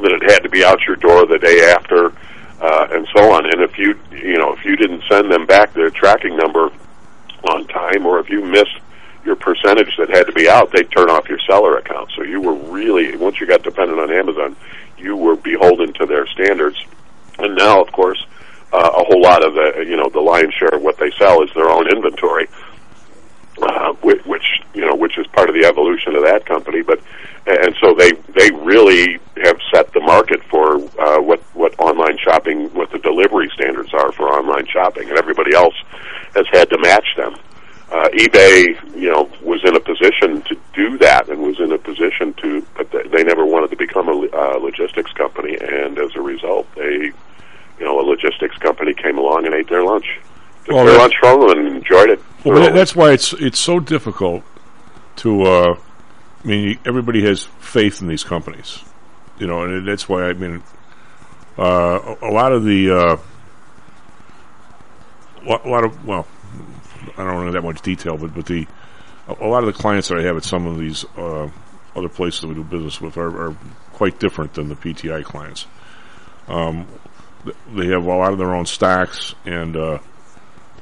that 0.01 0.13
it 0.13 0.31
had 0.31 0.43
to 0.43 0.49
be 0.49 0.65
out 0.65 0.81
your 0.87 0.97
door 0.97 1.27
the 1.27 1.39
day 1.39 1.73
after, 1.73 2.13
uh, 2.61 2.89
and 2.91 3.07
so 3.15 3.33
on. 3.33 3.47
And 3.47 3.63
if 3.63 3.79
you 3.79 3.99
you 4.11 4.39
know 4.39 4.53
if 4.53 4.65
you 4.65 4.77
didn't 4.77 5.03
send 5.09 5.31
them 5.31 5.47
back 5.47 5.73
their 5.73 5.91
tracking 5.91 6.37
number 6.37 6.71
on 7.51 7.67
time, 7.69 8.07
or 8.07 8.19
if 8.19 8.29
you 8.29 8.45
missed 8.45 8.79
your 9.25 9.37
percentage 9.37 9.97
that 9.99 10.09
had 10.11 10.27
to 10.27 10.33
be 10.33 10.49
out, 10.49 10.71
they'd 10.73 10.91
turn 10.91 11.11
off 11.11 11.29
your 11.29 11.39
seller 11.41 11.77
account. 11.77 12.11
So 12.17 12.23
you 12.23 12.41
were 12.41 12.55
really 12.55 13.17
once 13.17 13.41
you 13.41 13.47
got 13.47 13.63
dependent 13.63 14.01
on 14.01 14.11
Amazon, 14.13 14.57
you 14.99 15.17
were 15.17 15.37
beholden 15.37 15.93
to 15.95 16.07
their 16.07 16.27
standards. 16.27 16.83
And 17.39 17.57
now, 17.57 17.81
of 17.81 17.91
course, 17.93 18.27
uh, 18.73 18.91
a 18.95 19.05
whole 19.05 19.23
lot 19.23 19.45
of 19.45 19.55
the 19.55 19.85
you 19.87 19.97
know 19.97 20.09
the 20.09 20.21
lion's 20.21 20.55
share 20.55 20.75
of 20.75 20.83
what 20.83 20.99
they 20.99 21.11
sell 21.13 21.43
is 21.43 21.51
their 21.55 21.71
own 21.71 21.89
inventory 21.89 22.49
uh, 23.63 23.93
which, 23.95 24.25
which 24.25 24.61
you 24.75 24.85
know 24.85 24.95
which 24.95 25.19
is 25.19 25.27
part 25.29 25.49
of 25.49 25.55
the 25.55 25.67
evolution 25.67 26.15
of 26.17 26.23
that 26.23 26.47
company. 26.47 26.83
But 26.83 27.01
and 27.47 27.75
so 27.81 27.95
they 27.95 28.13
they 28.39 28.51
really 28.51 29.19
have 29.43 29.59
set 29.73 29.93
the 29.93 30.01
market 30.01 30.43
for 30.45 30.77
uh, 31.01 31.21
what 31.21 31.41
what 31.55 31.79
online 31.79 32.19
shopping, 32.19 32.73
what 32.75 32.91
the 32.91 32.99
delivery 32.99 33.51
standards 33.55 33.93
are 33.95 34.13
for 34.13 34.29
online 34.29 34.67
shopping, 34.67 35.09
and 35.09 35.19
everybody 35.19 35.55
else 35.55 35.75
has 36.35 36.47
had 36.53 36.69
to 36.71 36.79
match 36.79 37.07
them. 37.17 37.35
Uh, 37.91 38.09
eBay, 38.11 38.95
you 38.95 39.11
know, 39.11 39.29
was 39.43 39.61
in 39.65 39.75
a 39.75 39.81
position 39.81 40.43
to 40.43 40.57
do 40.75 40.97
that, 40.99 41.29
and 41.29 41.41
was 41.43 41.59
in 41.59 41.73
a 41.73 41.79
position 41.79 42.33
to, 42.35 42.65
but 42.77 42.89
they, 43.11 43.25
never 43.25 43.45
wanted 43.45 43.69
to 43.69 43.77
become 43.77 44.09
a 44.09 44.13
uh, 44.13 44.59
logistics 44.59 45.11
company, 45.13 45.57
and 45.61 45.99
as 45.99 46.15
a 46.15 46.21
result, 46.21 46.73
they, 46.77 46.93
you 46.93 47.13
know, 47.81 47.99
a 47.99 48.05
logistics 48.07 48.57
company 48.59 48.95
came 48.95 49.19
along 49.19 49.45
and 49.45 49.57
ate 49.57 49.69
their 49.69 49.83
lunch, 49.83 50.21
took 50.67 50.77
Well, 50.77 50.87
their 50.87 50.99
lunch 50.99 51.15
from 51.19 51.41
them, 51.41 51.59
and 51.59 51.77
enjoyed 51.79 52.11
it. 52.11 52.21
Well, 52.45 52.73
that's 52.73 52.95
why 52.95 53.11
it's 53.11 53.33
it's 53.33 53.59
so 53.59 53.81
difficult 53.81 54.45
to. 55.17 55.43
Uh, 55.43 55.75
I 56.43 56.47
mean, 56.47 56.79
everybody 56.87 57.23
has 57.27 57.45
faith 57.61 58.01
in 58.01 58.09
these 58.09 58.25
companies, 58.25 58.83
you 59.39 59.47
know, 59.47 59.63
and 59.63 59.87
that's 59.87 60.09
why 60.09 60.25
I 60.25 60.33
mean, 60.33 60.63
uh, 61.59 62.17
a, 62.23 62.31
lot 62.31 62.53
of 62.53 62.65
the, 62.65 62.91
uh, 62.91 63.17
a 65.47 65.69
lot 65.69 65.85
of 65.85 66.07
well, 66.07 66.27
I 67.19 67.25
don't 67.25 67.47
know 67.47 67.53
that 67.53 67.63
much 67.63 67.83
detail, 67.83 68.17
but 68.17 68.35
but 68.35 68.47
the 68.47 68.67
a, 69.29 69.45
a 69.45 69.49
lot 69.49 69.63
of 69.63 69.67
the 69.67 69.79
clients 69.79 70.09
that 70.09 70.19
I 70.19 70.23
have 70.23 70.37
at 70.37 70.45
some 70.45 70.67
of 70.67 70.79
these 70.79 71.05
uh, 71.17 71.51
other 71.95 72.09
places 72.09 72.41
that 72.41 72.49
we 72.49 72.55
do 72.55 72.65
business 72.65 73.01
with 73.01 73.19
are, 73.19 73.49
are 73.49 73.57
quite 73.93 74.19
different 74.19 74.55
than 74.55 74.69
the 74.69 74.77
PTI 74.77 75.23
clients. 75.23 75.67
Um, 76.49 76.87
they 77.75 77.87
have 77.89 78.05
a 78.05 78.09
lot 78.09 78.33
of 78.33 78.39
their 78.39 78.55
own 78.55 78.67
stocks 78.67 79.35
and. 79.45 79.77
Uh, 79.77 79.99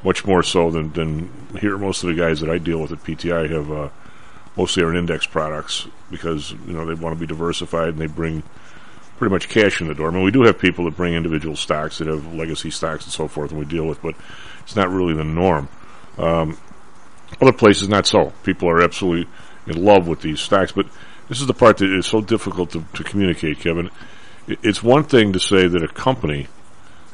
much 0.04 0.24
more 0.24 0.42
so 0.42 0.70
than, 0.70 0.92
than 0.92 1.30
here. 1.60 1.76
Most 1.76 2.02
of 2.04 2.08
the 2.08 2.14
guys 2.14 2.40
that 2.40 2.50
I 2.50 2.58
deal 2.58 2.78
with 2.80 2.92
at 2.92 3.02
PTI 3.02 3.50
have 3.50 3.70
uh, 3.70 3.88
mostly 4.58 4.82
are 4.82 4.90
in 4.90 4.96
index 4.96 5.26
products 5.26 5.86
because 6.10 6.50
you 6.50 6.72
know 6.72 6.84
they 6.84 6.94
want 6.94 7.14
to 7.16 7.20
be 7.20 7.26
diversified 7.26 7.90
and 7.90 7.98
they 7.98 8.06
bring 8.06 8.42
pretty 9.16 9.32
much 9.32 9.48
cash 9.48 9.80
in 9.80 9.88
the 9.88 9.94
door. 9.94 10.08
I 10.08 10.10
mean, 10.10 10.24
we 10.24 10.30
do 10.30 10.42
have 10.42 10.58
people 10.58 10.84
that 10.84 10.96
bring 10.96 11.14
individual 11.14 11.56
stocks 11.56 11.98
that 11.98 12.08
have 12.08 12.34
legacy 12.34 12.70
stocks 12.70 13.04
and 13.04 13.12
so 13.12 13.28
forth, 13.28 13.50
and 13.50 13.58
we 13.58 13.66
deal 13.66 13.86
with, 13.86 14.02
but 14.02 14.14
it's 14.60 14.76
not 14.76 14.90
really 14.90 15.14
the 15.14 15.24
norm. 15.24 15.68
Um, 16.18 16.58
other 17.40 17.52
places, 17.52 17.88
not 17.88 18.06
so. 18.06 18.32
People 18.42 18.68
are 18.68 18.82
absolutely 18.82 19.30
in 19.66 19.84
love 19.84 20.06
with 20.06 20.20
these 20.20 20.40
stocks. 20.40 20.72
But 20.72 20.86
this 21.28 21.40
is 21.40 21.46
the 21.46 21.54
part 21.54 21.78
that 21.78 21.92
is 21.92 22.06
so 22.06 22.20
difficult 22.20 22.70
to, 22.72 22.84
to 22.94 23.04
communicate, 23.04 23.60
Kevin. 23.60 23.90
It's 24.46 24.82
one 24.82 25.04
thing 25.04 25.32
to 25.34 25.40
say 25.40 25.68
that 25.68 25.82
a 25.82 25.88
company 25.88 26.48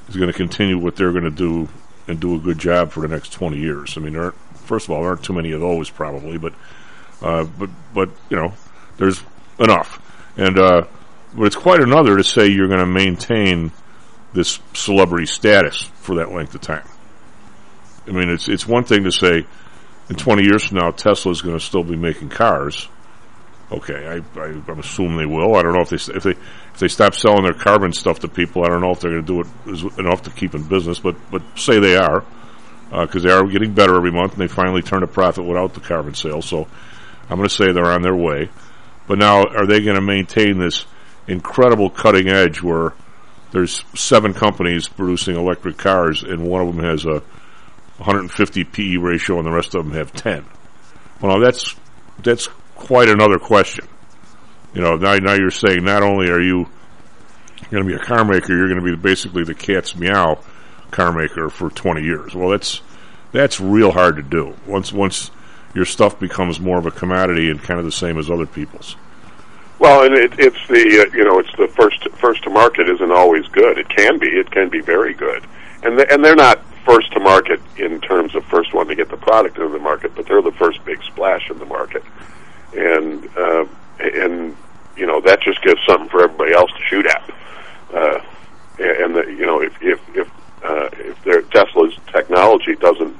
is 0.09 0.17
going 0.17 0.31
to 0.31 0.37
continue 0.37 0.79
what 0.79 0.97
they're 0.97 1.13
going 1.13 1.25
to 1.25 1.31
do 1.31 1.69
and 2.07 2.21
do 2.21 2.37
a 2.37 2.39
good 2.39 2.59
job 2.59 2.91
for 2.91 3.01
the 3.01 3.09
next 3.09 3.33
20 3.33 3.57
years. 3.57 3.97
I 3.97 4.01
mean, 4.01 4.13
there 4.13 4.25
aren't, 4.25 4.37
first 4.57 4.87
of 4.87 4.93
all, 4.93 5.01
there 5.01 5.11
aren't 5.11 5.25
too 5.25 5.33
many 5.33 5.53
of 5.53 5.61
those 5.61 5.91
probably, 5.91 6.39
but, 6.39 6.53
uh, 7.23 7.45
but, 7.45 7.71
but, 7.95 8.11
you 8.31 8.37
know, 8.37 8.53
there's 8.97 9.23
enough. 9.59 10.01
And, 10.37 10.59
uh, 10.59 10.87
but 11.35 11.45
it's 11.45 11.57
quite 11.57 11.81
another 11.81 12.17
to 12.17 12.25
say 12.25 12.49
you're 12.49 12.69
going 12.69 12.81
to 12.81 12.87
maintain 12.87 13.73
this 14.33 14.59
celebrity 14.73 15.27
status 15.27 15.91
for 15.97 16.17
that 16.17 16.33
length 16.33 16.55
of 16.55 16.61
time. 16.61 16.87
I 18.07 18.11
mean, 18.11 18.29
it's, 18.29 18.49
it's 18.49 18.67
one 18.67 18.85
thing 18.85 19.05
to 19.05 19.13
say 19.13 19.47
in 20.09 20.17
20 20.17 20.43
years 20.43 20.65
from 20.65 20.79
now, 20.79 20.91
Tesla 20.91 21.33
is 21.33 21.43
going 21.43 21.59
to 21.59 21.65
still 21.65 21.85
be 21.85 21.97
making 21.97 22.29
cars. 22.29 22.89
Okay, 23.73 24.07
I, 24.07 24.39
I, 24.39 24.47
I'm 24.69 24.79
assuming 24.79 25.17
they 25.17 25.27
will. 25.27 25.57
I 25.57 25.63
don't 25.63 25.73
know 25.73 25.81
if 25.81 25.89
they 25.89 26.15
if 26.15 26.23
they 26.23 26.33
if 26.33 26.79
they 26.79 26.89
stop 26.89 27.15
selling 27.15 27.45
their 27.45 27.55
carbon 27.55 27.93
stuff 27.93 28.21
to 28.21 28.29
people. 28.29 28.63
I 28.63 28.69
don't 28.69 28.83
know 28.83 28.91
if 28.91 29.01
they're 29.01 29.23
going 29.23 29.25
to 29.25 29.45
do 29.65 29.73
it 29.73 29.99
enough 29.99 30.23
to 30.25 30.31
keep 30.31 30.55
in 30.55 30.69
business, 30.69 30.99
but 30.99 31.17
but 31.31 31.43
say 31.57 31.81
they 31.81 31.97
are 31.97 32.25
because 32.91 33.25
uh, 33.25 33.29
they 33.29 33.35
are 33.35 33.47
getting 33.47 33.73
better 33.73 33.97
every 33.97 34.13
month, 34.13 34.33
and 34.33 34.43
they 34.43 34.53
finally 34.53 34.83
turn 34.83 35.03
a 35.03 35.07
profit 35.07 35.45
without 35.45 35.73
the 35.73 35.81
carbon 35.81 36.15
sales. 36.15 36.45
So 36.45 36.69
I'm 37.29 37.37
going 37.37 37.49
to 37.49 37.55
say 37.55 37.73
they're 37.73 37.87
on 37.87 38.03
their 38.03 38.17
way. 38.17 38.51
But 39.07 39.19
now, 39.19 39.45
are 39.45 39.67
they 39.67 39.83
going 39.83 39.97
to 39.97 40.03
maintain 40.03 40.59
this 40.59 40.87
incredible 41.27 41.91
cutting 41.91 42.29
edge 42.29 42.63
where 42.63 42.95
there's 43.53 43.85
seven 43.95 44.35
companies 44.35 44.89
producing 44.89 45.37
electric 45.37 45.77
cars, 45.77 46.23
and 46.23 46.47
one 46.47 46.67
of 46.67 46.75
them 46.75 46.85
has 46.85 47.05
a 47.05 47.23
150 47.99 48.65
PE 48.65 48.97
ratio, 48.97 49.39
and 49.39 49.47
the 49.47 49.53
rest 49.53 49.75
of 49.75 49.85
them 49.85 49.95
have 49.95 50.13
10? 50.13 50.45
Well, 51.21 51.41
that's 51.41 51.75
that's 52.23 52.49
quite 52.75 53.09
another 53.09 53.39
question. 53.39 53.87
You 54.75 54.83
know, 54.83 54.97
now, 54.97 55.17
now 55.17 55.35
you're 55.35 55.51
saying 55.51 55.85
not 55.85 56.03
only 56.03 56.29
are 56.31 56.41
you 56.41 56.67
going 57.71 57.85
to 57.85 57.89
be 57.89 57.95
a 57.95 58.05
car 58.05 58.25
maker, 58.25 58.57
you're 58.57 58.69
going 58.69 58.85
to 58.85 58.85
be 58.85 58.97
basically 58.97 59.45
the 59.45 59.55
cat's 59.55 59.97
meow 59.97 60.41
car 60.91 61.13
maker 61.13 61.49
for 61.49 61.71
20 61.71 62.03
years. 62.03 62.35
Well, 62.35 62.51
that's 62.51 62.81
that's 63.33 63.61
real 63.61 63.91
hard 63.91 64.17
to 64.17 64.23
do. 64.23 64.55
Once 64.67 64.93
once 64.93 65.31
your 65.75 65.85
stuff 65.85 66.19
becomes 66.19 66.61
more 66.61 66.79
of 66.79 66.87
a 66.87 66.91
commodity 66.91 67.51
and 67.51 67.63
kind 67.63 67.79
of 67.79 67.87
the 67.87 67.93
same 67.93 68.19
as 68.19 68.31
other 68.31 68.47
people's. 68.47 68.97
Well, 69.79 70.05
and 70.05 70.15
it, 70.15 70.33
it's 70.39 70.69
the 70.69 71.01
uh, 71.01 71.17
you 71.17 71.25
know 71.25 71.39
it's 71.39 71.55
the 71.57 71.69
first 71.69 72.09
first 72.21 72.45
to 72.45 72.51
market 72.51 72.89
isn't 72.89 73.13
always 73.13 73.47
good. 73.49 73.79
It 73.79 73.89
can 73.89 74.19
be. 74.19 74.29
It 74.29 74.51
can 74.51 74.69
be 74.69 74.81
very 74.81 75.15
good, 75.15 75.45
and 75.83 75.99
the, 75.99 76.11
and 76.13 76.25
they're 76.25 76.37
not 76.37 76.61
first 76.85 77.13
to 77.13 77.21
market 77.21 77.61
in 77.77 78.01
terms 78.01 78.35
of 78.35 78.45
first 78.45 78.75
one 78.75 78.87
to 78.87 78.95
get 78.95 79.09
the 79.09 79.17
product 79.17 79.57
into 79.57 79.71
the 79.71 79.79
market, 79.79 80.15
but 80.15 80.27
they're 80.27 80.43
the 80.43 80.53
first 80.53 80.85
big 80.85 81.03
splash 81.03 81.51
in 81.51 81.59
the 81.59 81.65
market 81.65 82.05
and 82.77 83.29
uh, 83.37 83.65
and 83.99 84.57
you 84.97 85.07
know 85.07 85.21
that 85.21 85.41
just 85.41 85.63
gives 85.63 85.81
something 85.87 86.09
for 86.09 86.25
everybody 86.25 86.53
else 86.53 86.71
to 86.73 86.83
shoot 86.85 87.07
at. 87.07 87.31
Uh, 87.93 88.21
and 88.79 89.15
the, 89.15 89.25
you 89.29 89.47
know 89.47 89.61
if 89.61 89.73
if 89.81 90.01
if 90.15 90.29
uh, 90.63 90.89
if 90.93 91.23
their 91.25 91.43
Tesla's 91.43 91.97
technology 92.13 92.75
doesn't 92.77 93.17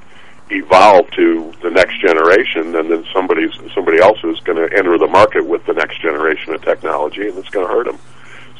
evolve 0.49 1.09
to 1.11 1.53
the 1.61 1.69
next 1.69 1.99
generation, 1.99 2.71
then 2.71 2.89
then 2.89 3.05
somebody's 3.13 3.51
somebody 3.73 3.99
else 3.99 4.19
is 4.23 4.39
going 4.41 4.57
to 4.57 4.77
enter 4.77 4.97
the 4.97 5.07
market 5.07 5.45
with 5.45 5.65
the 5.65 5.73
next 5.73 6.01
generation 6.01 6.53
of 6.53 6.61
technology, 6.63 7.27
and 7.27 7.37
it's 7.37 7.49
going 7.49 7.65
to 7.67 7.73
hurt 7.73 7.85
them. 7.85 7.99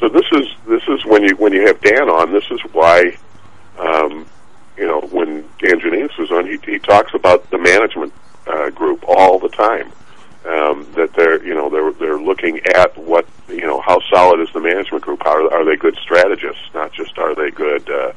So 0.00 0.08
this 0.08 0.26
is 0.32 0.46
this 0.66 0.82
is 0.88 1.04
when 1.04 1.22
you 1.22 1.36
when 1.36 1.52
you 1.52 1.66
have 1.66 1.80
Dan 1.80 2.08
on. 2.08 2.32
This 2.32 2.44
is 2.50 2.60
why, 2.72 3.16
um, 3.78 4.26
you 4.76 4.86
know, 4.86 5.00
when 5.12 5.42
Dan 5.58 5.80
Janinas 5.80 6.18
was 6.18 6.30
on, 6.30 6.46
he 6.46 6.58
he 6.64 6.78
talks 6.78 7.14
about 7.14 7.48
the 7.50 7.58
management 7.58 8.12
uh, 8.46 8.70
group 8.70 9.04
all 9.06 9.38
the 9.38 9.48
time 9.48 9.92
um, 10.46 10.86
that 10.94 11.12
they're 11.14 11.44
you 11.44 11.54
know 11.54 11.68
they're 11.68 11.92
they're 11.92 12.20
looking 12.20 12.60
at 12.74 12.96
what 12.96 13.26
you 13.48 13.62
know 13.62 13.80
how 13.80 13.98
solid 14.12 14.40
is 14.40 14.48
the 14.52 14.60
management 14.60 15.02
group 15.02 15.24
are 15.26 15.52
are 15.52 15.64
they 15.64 15.76
good 15.76 15.96
strategists 16.00 16.62
not 16.72 16.92
just 16.92 17.18
are 17.18 17.34
they 17.34 17.50
good 17.50 17.88
uh, 17.90 18.12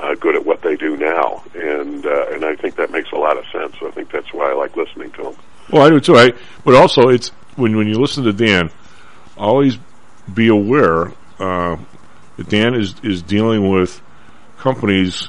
uh, 0.00 0.14
good 0.14 0.34
at 0.34 0.44
what 0.44 0.62
they 0.62 0.76
do 0.76 0.96
now. 0.96 1.42
And 1.54 2.04
uh, 2.04 2.26
and 2.30 2.44
I 2.44 2.56
think 2.56 2.76
that 2.76 2.90
makes 2.90 3.10
a 3.12 3.16
lot 3.16 3.36
of 3.38 3.44
sense. 3.52 3.76
I 3.82 3.90
think 3.90 4.10
that's 4.10 4.32
why 4.32 4.50
I 4.50 4.54
like 4.54 4.76
listening 4.76 5.10
to 5.12 5.22
them 5.22 5.36
well 5.70 5.82
I 5.82 5.90
do 5.90 6.00
too. 6.00 6.16
I 6.16 6.32
but 6.64 6.74
also 6.74 7.08
it's 7.08 7.28
when 7.56 7.76
when 7.76 7.86
you 7.86 7.94
listen 7.94 8.24
to 8.24 8.32
Dan 8.32 8.70
always 9.36 9.78
be 10.32 10.48
aware 10.48 11.12
uh, 11.38 11.76
that 12.36 12.48
Dan 12.48 12.74
is 12.74 12.94
is 13.02 13.22
dealing 13.22 13.70
with 13.70 14.00
companies 14.58 15.28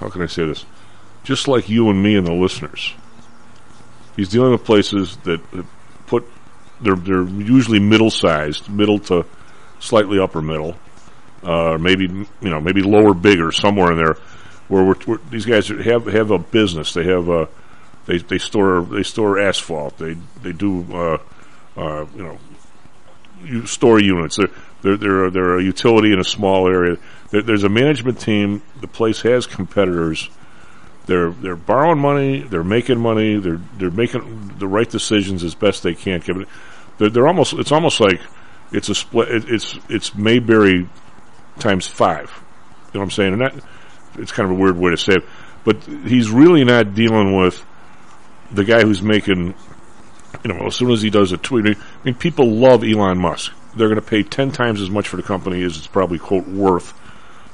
how 0.00 0.08
can 0.08 0.22
I 0.22 0.26
say 0.26 0.46
this? 0.46 0.64
Just 1.24 1.48
like 1.48 1.68
you 1.68 1.90
and 1.90 2.00
me 2.02 2.16
and 2.16 2.26
the 2.26 2.32
listeners. 2.32 2.94
He's 4.14 4.28
dealing 4.28 4.52
with 4.52 4.64
places 4.64 5.16
that 5.18 5.40
put 6.06 6.28
they're 6.80 6.96
they're 6.96 7.24
usually 7.24 7.80
middle 7.80 8.10
sized, 8.10 8.68
middle 8.68 8.98
to 9.00 9.26
slightly 9.80 10.18
upper 10.18 10.40
middle, 10.42 10.76
uh, 11.42 11.78
maybe 11.78 12.04
you 12.04 12.50
know 12.50 12.60
maybe 12.60 12.82
lower 12.82 13.14
big 13.14 13.40
or 13.40 13.52
somewhere 13.52 13.92
in 13.92 13.98
there, 13.98 14.14
where 14.68 14.84
we're, 14.84 14.96
we're, 15.06 15.18
these 15.30 15.46
guys 15.46 15.68
have 15.68 16.06
have 16.06 16.30
a 16.30 16.38
business. 16.38 16.94
They 16.94 17.04
have 17.04 17.28
a 17.28 17.48
they 18.06 18.18
they 18.18 18.38
store 18.38 18.82
they 18.82 19.02
store 19.02 19.38
asphalt. 19.38 19.98
They 19.98 20.16
they 20.42 20.52
do 20.52 20.86
uh, 20.92 21.18
uh, 21.76 22.06
you 22.14 22.22
know 22.22 22.38
you 23.42 23.66
store 23.66 24.00
units. 24.00 24.36
They're 24.36 24.48
they're 24.82 24.96
they're, 24.96 25.30
they're 25.30 25.58
a 25.58 25.62
utility 25.62 26.12
in 26.12 26.20
a 26.20 26.24
small 26.24 26.68
area. 26.68 26.96
There, 27.30 27.42
there's 27.42 27.64
a 27.64 27.68
management 27.68 28.20
team. 28.20 28.62
The 28.80 28.88
place 28.88 29.22
has 29.22 29.46
competitors 29.46 30.30
they're 31.08 31.30
they're 31.30 31.56
borrowing 31.56 31.98
money, 31.98 32.40
they're 32.42 32.62
making 32.62 32.98
money, 32.98 33.36
they're 33.36 33.60
they're 33.78 33.90
making 33.90 34.52
the 34.58 34.68
right 34.68 34.88
decisions 34.88 35.42
as 35.42 35.54
best 35.54 35.82
they 35.82 35.94
can. 35.94 36.22
They're, 36.98 37.08
they're 37.08 37.26
almost 37.26 37.54
it's 37.54 37.72
almost 37.72 37.98
like 37.98 38.20
it's 38.72 38.90
a 38.90 38.94
split. 38.94 39.30
It, 39.30 39.44
it's 39.48 39.78
it's 39.88 40.14
Mayberry 40.14 40.86
times 41.58 41.86
five. 41.86 42.30
You 42.92 42.94
know 42.94 43.00
what 43.00 43.04
I'm 43.04 43.10
saying? 43.10 43.32
And 43.34 43.42
that 43.42 43.54
it's 44.16 44.32
kind 44.32 44.50
of 44.50 44.58
a 44.58 44.60
weird 44.60 44.76
way 44.76 44.90
to 44.90 44.96
say 44.96 45.14
it, 45.14 45.24
but 45.64 45.82
he's 45.84 46.30
really 46.30 46.64
not 46.64 46.94
dealing 46.94 47.36
with 47.36 47.64
the 48.50 48.64
guy 48.64 48.82
who's 48.82 49.02
making. 49.02 49.54
You 50.44 50.52
know, 50.52 50.66
as 50.66 50.76
soon 50.76 50.90
as 50.90 51.00
he 51.00 51.10
does 51.10 51.32
a 51.32 51.38
tweet, 51.38 51.66
I 51.66 51.74
mean, 52.04 52.14
people 52.14 52.50
love 52.50 52.84
Elon 52.84 53.18
Musk. 53.18 53.52
They're 53.74 53.88
going 53.88 54.00
to 54.00 54.06
pay 54.06 54.22
ten 54.22 54.50
times 54.50 54.80
as 54.80 54.90
much 54.90 55.08
for 55.08 55.16
the 55.16 55.22
company 55.22 55.62
as 55.62 55.76
it's 55.76 55.86
probably 55.86 56.18
quote 56.18 56.46
worth 56.46 56.92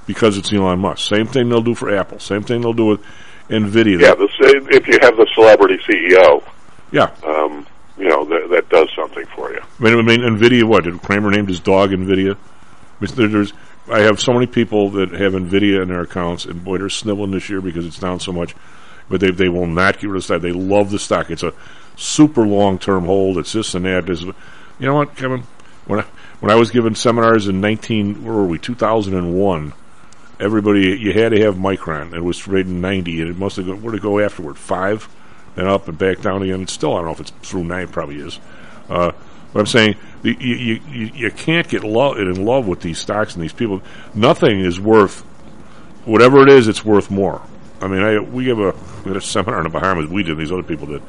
because 0.06 0.38
it's 0.38 0.52
Elon 0.52 0.80
Musk. 0.80 1.08
Same 1.08 1.26
thing 1.26 1.48
they'll 1.48 1.62
do 1.62 1.74
for 1.74 1.94
Apple. 1.94 2.18
Same 2.18 2.42
thing 2.42 2.60
they'll 2.60 2.72
do 2.72 2.86
with 2.86 3.00
NVIDIA. 3.48 4.00
Yeah, 4.00 4.14
the, 4.14 4.28
if 4.70 4.86
you 4.86 4.98
have 5.02 5.16
the 5.16 5.26
celebrity 5.34 5.78
CEO, 5.88 6.42
yeah, 6.90 7.14
um, 7.24 7.66
you 7.96 8.08
know 8.08 8.24
that, 8.24 8.48
that 8.50 8.68
does 8.68 8.88
something 8.96 9.26
for 9.34 9.52
you. 9.52 9.60
I 9.60 9.82
mean, 9.82 9.98
I 9.98 10.02
mean, 10.02 10.20
NVIDIA. 10.20 10.64
What 10.64 10.84
did 10.84 11.00
Cramer 11.02 11.30
named 11.30 11.48
his 11.48 11.60
dog 11.60 11.90
NVIDIA? 11.90 12.36
I 12.36 13.04
mean, 13.04 13.32
there's, 13.32 13.52
I 13.88 14.00
have 14.00 14.20
so 14.20 14.32
many 14.32 14.46
people 14.46 14.90
that 14.90 15.12
have 15.12 15.34
NVIDIA 15.34 15.82
in 15.82 15.88
their 15.88 16.02
accounts, 16.02 16.44
and 16.46 16.64
boy, 16.64 16.78
they're 16.78 16.88
sniveling 16.88 17.32
this 17.32 17.50
year 17.50 17.60
because 17.60 17.84
it's 17.84 17.98
down 17.98 18.20
so 18.20 18.32
much. 18.32 18.54
But 19.08 19.20
they 19.20 19.30
they 19.30 19.48
will 19.48 19.66
not 19.66 19.98
get 19.98 20.08
rid 20.08 20.16
of 20.16 20.24
stock. 20.24 20.40
They 20.40 20.52
love 20.52 20.90
the 20.90 20.98
stock. 20.98 21.30
It's 21.30 21.42
a 21.42 21.52
super 21.96 22.46
long 22.46 22.78
term 22.78 23.04
hold. 23.04 23.36
It's 23.36 23.52
this 23.52 23.74
and 23.74 23.84
that. 23.84 24.08
You 24.08 24.86
know 24.86 24.94
what, 24.94 25.14
Kevin? 25.16 25.42
When 25.86 26.00
I, 26.00 26.04
when 26.40 26.50
I 26.50 26.54
was 26.54 26.70
giving 26.70 26.94
seminars 26.94 27.46
in 27.46 27.60
nineteen, 27.60 28.24
where 28.24 28.34
were 28.34 28.46
we? 28.46 28.58
Two 28.58 28.74
thousand 28.74 29.14
and 29.14 29.38
one 29.38 29.74
everybody 30.40 30.96
you 30.98 31.12
had 31.12 31.30
to 31.30 31.40
have 31.40 31.56
Micron. 31.56 32.14
It 32.14 32.20
was 32.20 32.38
trading 32.38 32.80
ninety, 32.80 33.20
and 33.20 33.30
it 33.30 33.38
must 33.38 33.56
have 33.56 33.66
gone. 33.66 33.82
Where 33.82 33.92
to 33.92 34.00
go 34.00 34.18
afterward? 34.18 34.58
Five, 34.58 35.08
then 35.54 35.66
up 35.66 35.88
and 35.88 35.98
back 35.98 36.20
down 36.20 36.42
again. 36.42 36.62
It's 36.62 36.72
still 36.72 36.94
I 36.94 36.98
don't 36.98 37.06
know 37.06 37.12
if 37.12 37.20
it's 37.20 37.32
through 37.42 37.64
nine. 37.64 37.88
Probably 37.88 38.20
is. 38.20 38.38
Uh, 38.88 39.12
but 39.52 39.60
I'm 39.60 39.66
saying 39.66 39.96
you, 40.30 40.80
you 40.90 41.10
you 41.14 41.30
can't 41.30 41.68
get 41.68 41.84
lo- 41.84 42.14
in 42.14 42.44
love 42.44 42.66
with 42.66 42.80
these 42.80 42.98
stocks 42.98 43.34
and 43.34 43.42
these 43.42 43.52
people. 43.52 43.82
Nothing 44.14 44.60
is 44.60 44.80
worth 44.80 45.20
whatever 46.04 46.42
it 46.42 46.48
is. 46.48 46.68
It's 46.68 46.84
worth 46.84 47.10
more. 47.10 47.42
I 47.80 47.88
mean, 47.88 48.02
I 48.02 48.18
we 48.20 48.48
have 48.48 48.58
a 48.58 48.74
we 49.04 49.08
had 49.08 49.16
a 49.16 49.20
seminar 49.20 49.58
in 49.58 49.64
the 49.64 49.70
Bahamas. 49.70 50.08
We 50.08 50.22
did. 50.22 50.38
These 50.38 50.52
other 50.52 50.62
people 50.62 50.86
did. 50.86 51.02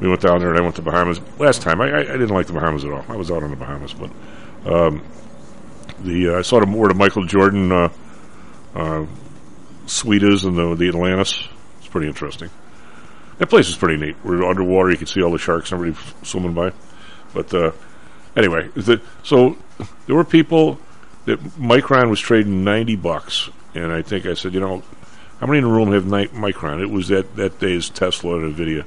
We 0.00 0.08
went 0.08 0.22
down 0.22 0.40
there 0.40 0.50
and 0.50 0.58
I 0.58 0.62
went 0.62 0.76
to 0.76 0.82
Bahamas 0.82 1.20
last 1.38 1.62
time. 1.62 1.80
I, 1.80 1.90
I, 1.90 1.98
I 2.00 2.02
didn't 2.02 2.30
like 2.30 2.46
the 2.46 2.52
Bahamas 2.52 2.84
at 2.84 2.90
all. 2.90 3.04
I 3.08 3.16
was 3.16 3.30
out 3.30 3.42
on 3.42 3.50
the 3.50 3.56
Bahamas, 3.56 3.92
but 3.92 4.10
um, 4.66 5.02
the 6.00 6.30
uh, 6.34 6.38
I 6.38 6.42
saw 6.42 6.60
the 6.60 6.66
where 6.66 6.88
the 6.88 6.94
Michael 6.94 7.26
Jordan 7.26 7.70
uh, 7.70 7.88
uh, 8.74 9.06
suite 9.86 10.22
is 10.22 10.42
the, 10.42 10.74
the 10.74 10.88
Atlantis. 10.88 11.48
It's 11.78 11.88
pretty 11.88 12.08
interesting. 12.08 12.50
That 13.38 13.48
place 13.48 13.68
is 13.68 13.76
pretty 13.76 14.04
neat. 14.04 14.16
We're 14.24 14.44
underwater. 14.44 14.90
You 14.90 14.96
can 14.96 15.06
see 15.06 15.22
all 15.22 15.32
the 15.32 15.38
sharks 15.38 15.72
and 15.72 15.80
everybody 15.80 16.06
swimming 16.22 16.54
by. 16.54 16.72
But 17.32 17.52
uh, 17.52 17.72
anyway, 18.36 18.68
the, 18.74 19.00
so 19.22 19.56
there 20.06 20.16
were 20.16 20.24
people 20.24 20.78
that 21.24 21.40
Micron 21.40 22.10
was 22.10 22.20
trading 22.20 22.64
90 22.64 22.96
bucks. 22.96 23.50
And 23.74 23.90
I 23.90 24.02
think 24.02 24.26
I 24.26 24.34
said, 24.34 24.54
you 24.54 24.60
know, 24.60 24.82
how 25.40 25.46
many 25.46 25.58
in 25.58 25.64
the 25.64 25.70
room 25.70 25.92
have 25.92 26.06
ni- 26.06 26.28
Micron? 26.28 26.80
It 26.80 26.90
was 26.90 27.08
that, 27.08 27.34
that 27.36 27.58
day's 27.58 27.88
Tesla 27.88 28.36
and 28.36 28.54
NVIDIA. 28.54 28.84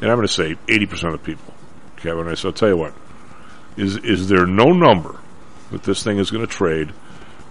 And 0.00 0.10
I'm 0.10 0.16
going 0.16 0.26
to 0.26 0.32
say 0.32 0.54
80% 0.66 1.14
of 1.14 1.22
people. 1.22 1.52
Kevin, 1.96 2.28
I 2.28 2.34
said, 2.34 2.48
I'll 2.48 2.52
tell 2.52 2.68
you 2.68 2.76
what. 2.76 2.94
Is, 3.76 3.96
is 3.98 4.28
there 4.28 4.46
no 4.46 4.72
number 4.72 5.18
that 5.72 5.82
this 5.82 6.02
thing 6.02 6.18
is 6.18 6.30
going 6.30 6.46
to 6.46 6.52
trade– 6.52 6.92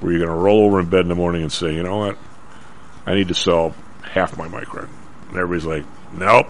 where 0.03 0.11
you're 0.11 0.25
going 0.25 0.37
to 0.37 0.43
roll 0.43 0.65
over 0.65 0.81
in 0.81 0.89
bed 0.89 1.01
in 1.01 1.07
the 1.07 1.15
morning 1.15 1.43
and 1.43 1.51
say, 1.51 1.73
you 1.73 1.81
know 1.81 1.97
what, 1.97 2.17
I 3.05 3.15
need 3.15 3.29
to 3.29 3.33
sell 3.33 3.73
half 4.01 4.37
my 4.37 4.49
micron. 4.49 4.89
And 5.29 5.37
everybody's 5.37 5.65
like, 5.65 5.85
nope. 6.13 6.47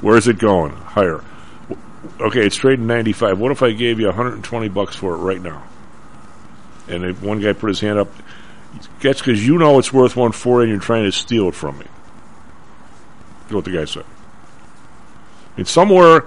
Where's 0.00 0.28
it 0.28 0.38
going? 0.38 0.72
Higher. 0.72 1.24
Okay, 2.20 2.46
it's 2.46 2.56
trading 2.56 2.86
95. 2.86 3.38
What 3.38 3.52
if 3.52 3.62
I 3.62 3.72
gave 3.72 4.00
you 4.00 4.06
120 4.06 4.68
bucks 4.68 4.96
for 4.96 5.14
it 5.14 5.18
right 5.18 5.40
now? 5.40 5.64
And 6.88 7.04
if 7.04 7.22
one 7.22 7.40
guy 7.40 7.52
put 7.52 7.68
his 7.68 7.80
hand 7.80 7.98
up. 7.98 8.08
That's 9.00 9.20
because 9.20 9.46
you 9.46 9.58
know 9.58 9.78
it's 9.78 9.92
worth 9.92 10.16
140 10.16 10.64
and 10.64 10.70
you're 10.70 10.80
trying 10.80 11.04
to 11.04 11.12
steal 11.12 11.48
it 11.48 11.54
from 11.54 11.78
me. 11.78 11.86
That's 13.42 13.54
what 13.54 13.64
the 13.64 13.72
guy 13.72 13.84
said. 13.84 14.04
And 15.56 15.66
somewhere, 15.66 16.24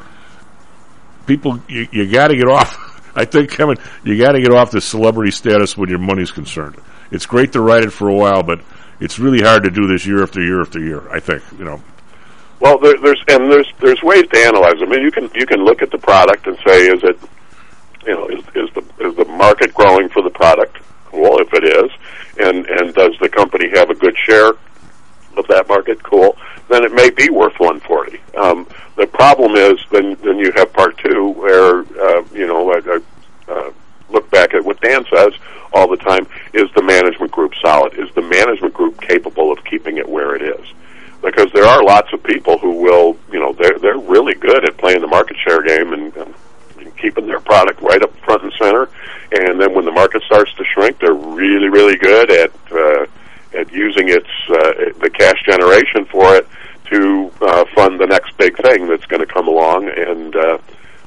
people, 1.28 1.60
you, 1.68 1.88
you 1.92 2.12
got 2.12 2.30
to 2.30 2.36
get 2.36 2.48
off. 2.48 2.88
I 3.16 3.26
think, 3.26 3.52
Kevin, 3.52 3.78
you 4.04 4.18
got 4.18 4.32
to 4.32 4.42
get 4.42 4.52
off 4.52 4.72
the 4.72 4.82
celebrity 4.82 5.32
status 5.32 5.78
when 5.78 5.90
your 5.90 6.00
money's 6.00 6.32
concerned. 6.32 6.78
It's 7.12 7.26
great 7.26 7.54
to 7.54 7.62
ride 7.62 7.84
it 7.84 7.92
for 7.92 8.08
a 8.08 8.14
while, 8.14 8.44
but 8.44 8.62
it's 9.00 9.20
really 9.20 9.42
hard 9.42 9.64
to 9.64 9.72
do 9.72 9.88
this 9.88 10.06
year 10.06 10.24
after 10.24 10.42
year 10.42 10.62
after 10.62 10.80
year. 10.80 11.08
I 11.10 11.20
think, 11.20 11.44
you 11.58 11.66
know. 11.66 11.82
Well, 12.60 12.78
there, 12.78 12.98
there's 12.98 13.24
and 13.30 13.52
there's 13.52 13.72
there's 13.80 14.02
ways 14.04 14.26
to 14.34 14.38
analyze. 14.40 14.82
I 14.82 14.86
mean, 14.86 15.02
you 15.02 15.12
can 15.12 15.30
you 15.34 15.46
can 15.46 15.64
look 15.64 15.82
at 15.82 15.92
the 15.92 15.98
product 15.98 16.48
and 16.48 16.58
say, 16.66 16.88
is 16.88 17.04
it, 17.04 17.18
you 18.06 18.14
know, 18.14 18.28
is 18.28 18.40
is 18.56 18.70
the 18.74 18.84
is 19.00 19.16
the 19.16 19.26
market 19.26 19.74
growing 19.74 20.10
for 20.10 20.22
the 20.22 20.30
product? 20.30 20.78
Well, 21.14 21.40
if 21.40 21.54
it 21.54 21.64
is, 21.64 21.92
and 22.38 22.66
and 22.66 22.94
does 22.94 23.18
the 23.22 23.30
company 23.30 23.70
have 23.70 23.90
a 23.90 23.96
good 23.96 24.16
share 24.18 24.50
of 25.38 25.48
that 25.48 25.68
market? 25.70 26.04
Cool. 26.04 26.38
Then 26.68 26.84
it 26.84 26.92
may 26.94 27.10
be 27.10 27.30
worth 27.30 27.60
140. 27.60 28.20
Um, 28.38 28.68
the 28.96 29.08
problem 29.08 29.56
is 29.56 29.80
then 29.92 30.18
then 30.24 30.38
you 30.38 30.52
have 30.56 30.74
part 30.74 30.98
two 30.98 31.30
where 31.30 31.80
uh, 31.80 32.24
you 32.34 32.46
know 32.46 32.72
I, 32.72 32.82
I 32.86 33.52
uh, 33.52 33.72
look 34.10 34.30
back 34.32 34.54
at 34.54 34.66
what 34.66 34.82
Dan 34.82 35.06
says 35.14 35.34
all 35.72 35.88
the 35.88 35.98
time: 35.98 36.28
is 36.54 36.70
the 36.76 36.84
management 36.84 37.32
group 37.32 37.54
solid? 37.62 37.98
Is 37.98 38.14
the 38.16 38.22
management 38.22 38.74
group 38.74 39.00
capable 39.00 39.50
of 39.50 39.64
keeping 39.64 39.98
it 39.98 40.08
where 40.08 40.36
it 40.36 40.42
is? 40.42 40.66
Because 41.22 41.52
there 41.54 41.66
are 41.66 41.84
lots 41.84 42.12
of 42.14 42.24
people 42.24 42.58
who 42.58 42.82
will, 42.82 43.18
you 43.32 43.40
know, 43.40 43.54
they're 43.54 43.78
they're 43.80 43.98
really 43.98 44.36
good 44.36 44.64
at 44.64 44.78
playing 44.78 45.02
the 45.02 45.08
market 45.08 45.38
share 45.46 45.62
game 45.62 45.94
and, 45.94 46.16
and 46.16 46.34
keeping 46.98 47.28
their 47.28 47.40
product 47.40 47.82
right 47.82 48.02
up 48.02 48.16
front 48.20 48.44
and 48.44 48.54
center. 48.54 48.90
And 49.32 49.60
then 49.60 49.74
when 49.74 49.86
the 49.86 49.92
market 49.92 50.24
starts 50.24 50.54
to 50.56 50.64
shrink, 50.74 51.00
they're 51.00 51.14
really 51.14 51.70
really 51.70 51.98
good 51.98 52.32
at 52.32 52.52
uh, 52.72 53.06
at 53.58 53.72
using 53.72 54.10
its 54.10 54.30
uh, 54.50 55.00
the 55.00 55.10
cash 55.10 55.42
generation 55.44 56.06
for 56.06 56.36
it 56.36 56.48
to 56.86 57.32
uh, 57.42 57.66
fund 57.76 58.00
the 58.00 58.08
next 58.08 58.36
big 58.38 58.56
thing 58.58 58.88
that's 58.88 59.06
going 59.06 59.26
to 59.26 59.32
come 59.32 59.48
along 59.48 59.90
and 59.90 60.36
uh, 60.36 60.58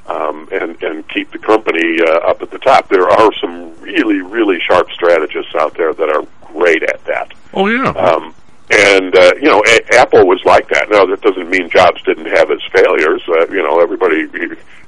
um, 0.07 0.47
and 0.51 0.81
and 0.83 1.07
keep 1.09 1.31
the 1.31 1.39
company 1.39 1.99
uh, 2.01 2.29
up 2.29 2.41
at 2.41 2.51
the 2.51 2.59
top. 2.59 2.89
There 2.89 3.09
are 3.09 3.31
some 3.41 3.79
really 3.81 4.21
really 4.21 4.59
sharp 4.69 4.91
strategists 4.91 5.55
out 5.55 5.75
there 5.75 5.93
that 5.93 6.09
are 6.09 6.25
great 6.53 6.83
at 6.83 7.03
that. 7.05 7.33
Oh 7.53 7.67
yeah. 7.67 7.89
Um, 7.89 8.35
and 8.69 9.15
uh, 9.15 9.33
you 9.35 9.49
know, 9.49 9.61
a- 9.67 9.95
Apple 9.95 10.25
was 10.27 10.41
like 10.45 10.67
that. 10.69 10.89
Now 10.89 11.05
that 11.05 11.21
doesn't 11.21 11.49
mean 11.49 11.69
Jobs 11.69 12.01
didn't 12.03 12.27
have 12.27 12.49
his 12.49 12.61
failures. 12.71 13.21
Uh, 13.27 13.47
you 13.49 13.61
know, 13.61 13.79
everybody. 13.79 14.27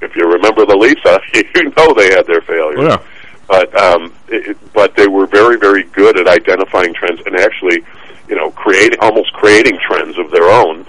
If 0.01 0.15
you 0.15 0.29
remember 0.29 0.65
the 0.65 0.75
Lisa, 0.75 1.20
you 1.55 1.74
know 1.75 1.94
they 1.94 2.10
had 2.13 2.25
their 2.27 2.41
failures. 2.41 2.79
Yeah. 2.82 3.03
But 3.48 3.75
um, 3.79 4.13
it, 4.27 4.58
but 4.74 4.96
they 4.96 5.08
were 5.08 5.27
very 5.27 5.58
very 5.58 5.84
good 5.84 6.17
at 6.20 6.27
identifying 6.27 6.94
trends 6.94 7.22
and 7.25 7.36
actually, 7.36 7.84
you 8.27 8.36
know, 8.36 8.51
creating 8.51 9.00
almost 9.01 9.34
creating 9.34 9.77
trends 9.88 10.17
of 10.17 10.32
their 10.32 10.50
own 10.50 10.86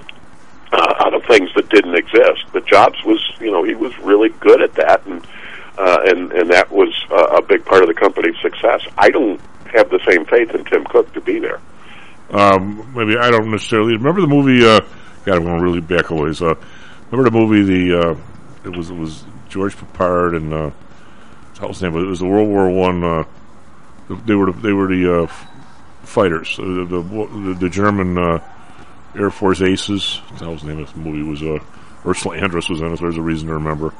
uh, 0.73 0.95
out 1.05 1.15
of 1.15 1.25
things 1.25 1.51
that 1.55 1.69
didn't 1.69 1.95
exist. 1.95 2.45
But 2.53 2.67
Jobs 2.67 3.03
was, 3.05 3.21
you 3.41 3.51
know, 3.51 3.63
he 3.63 3.75
was 3.75 3.97
really 3.99 4.31
good 4.41 4.63
at 4.63 4.75
that, 4.75 5.05
and 5.07 5.27
uh, 5.79 5.99
and 6.07 6.33
and 6.33 6.51
that 6.51 6.71
was 6.71 6.93
uh, 7.11 7.37
a 7.37 7.43
big 7.43 7.65
part 7.65 7.83
of 7.83 7.89
the 7.89 7.95
company's 7.95 8.39
success. 8.41 8.83
I 8.97 9.11
don't 9.11 9.41
have 9.73 9.91
the 9.91 10.01
same 10.07 10.25
faith 10.25 10.55
in 10.55 10.65
Tim 10.65 10.85
Cook 10.85 11.13
to 11.15 11.21
be 11.21 11.39
there. 11.39 11.61
Um, 12.31 12.93
maybe 12.95 13.17
I 13.17 13.31
don't 13.31 13.51
necessarily 13.51 13.97
remember 13.97 14.21
the 14.21 14.27
movie. 14.27 14.67
Uh, 14.67 14.81
God, 15.25 15.37
I'm 15.37 15.45
going 15.45 15.61
really 15.61 15.81
back 15.81 16.11
a 16.11 16.15
ways. 16.15 16.43
Uh, 16.43 16.55
remember 17.11 17.31
the 17.31 17.39
movie? 17.39 17.63
The 17.63 18.01
uh, 18.01 18.17
it 18.65 18.77
was 18.77 18.91
it 18.91 18.97
was 18.97 19.25
George 19.49 19.77
Peppard 19.77 20.37
and 20.37 20.53
uh, 20.53 20.71
what 21.59 21.69
was 21.69 21.79
his 21.79 21.83
name? 21.83 21.93
But 21.93 22.03
it 22.03 22.07
was 22.07 22.21
the 22.21 22.27
World 22.27 22.49
War 22.49 22.69
One. 22.69 23.05
Uh, 23.05 23.25
they 24.25 24.35
were 24.35 24.53
the, 24.53 24.61
they 24.61 24.73
were 24.73 24.89
the 24.89 25.23
uh, 25.23 25.27
fighters. 26.03 26.59
Uh, 26.59 26.65
the, 26.65 26.85
the 26.85 27.57
the 27.61 27.69
German 27.71 28.19
uh, 28.19 28.39
Air 29.17 29.31
Force 29.31 29.63
aces. 29.63 30.21
That 30.39 30.51
was 30.51 30.63
the 30.63 30.69
name 30.69 30.81
of 30.81 30.93
the 30.93 30.99
movie. 30.99 31.21
It 31.21 31.31
Was 31.31 31.43
uh, 31.43 31.65
Ursula 32.09 32.39
Andress 32.39 32.69
was 32.69 32.81
in 32.81 32.93
it. 32.93 32.97
So 32.99 33.05
there's 33.05 33.17
a 33.17 33.23
reason 33.23 33.49
to 33.49 33.55
remember. 33.55 33.93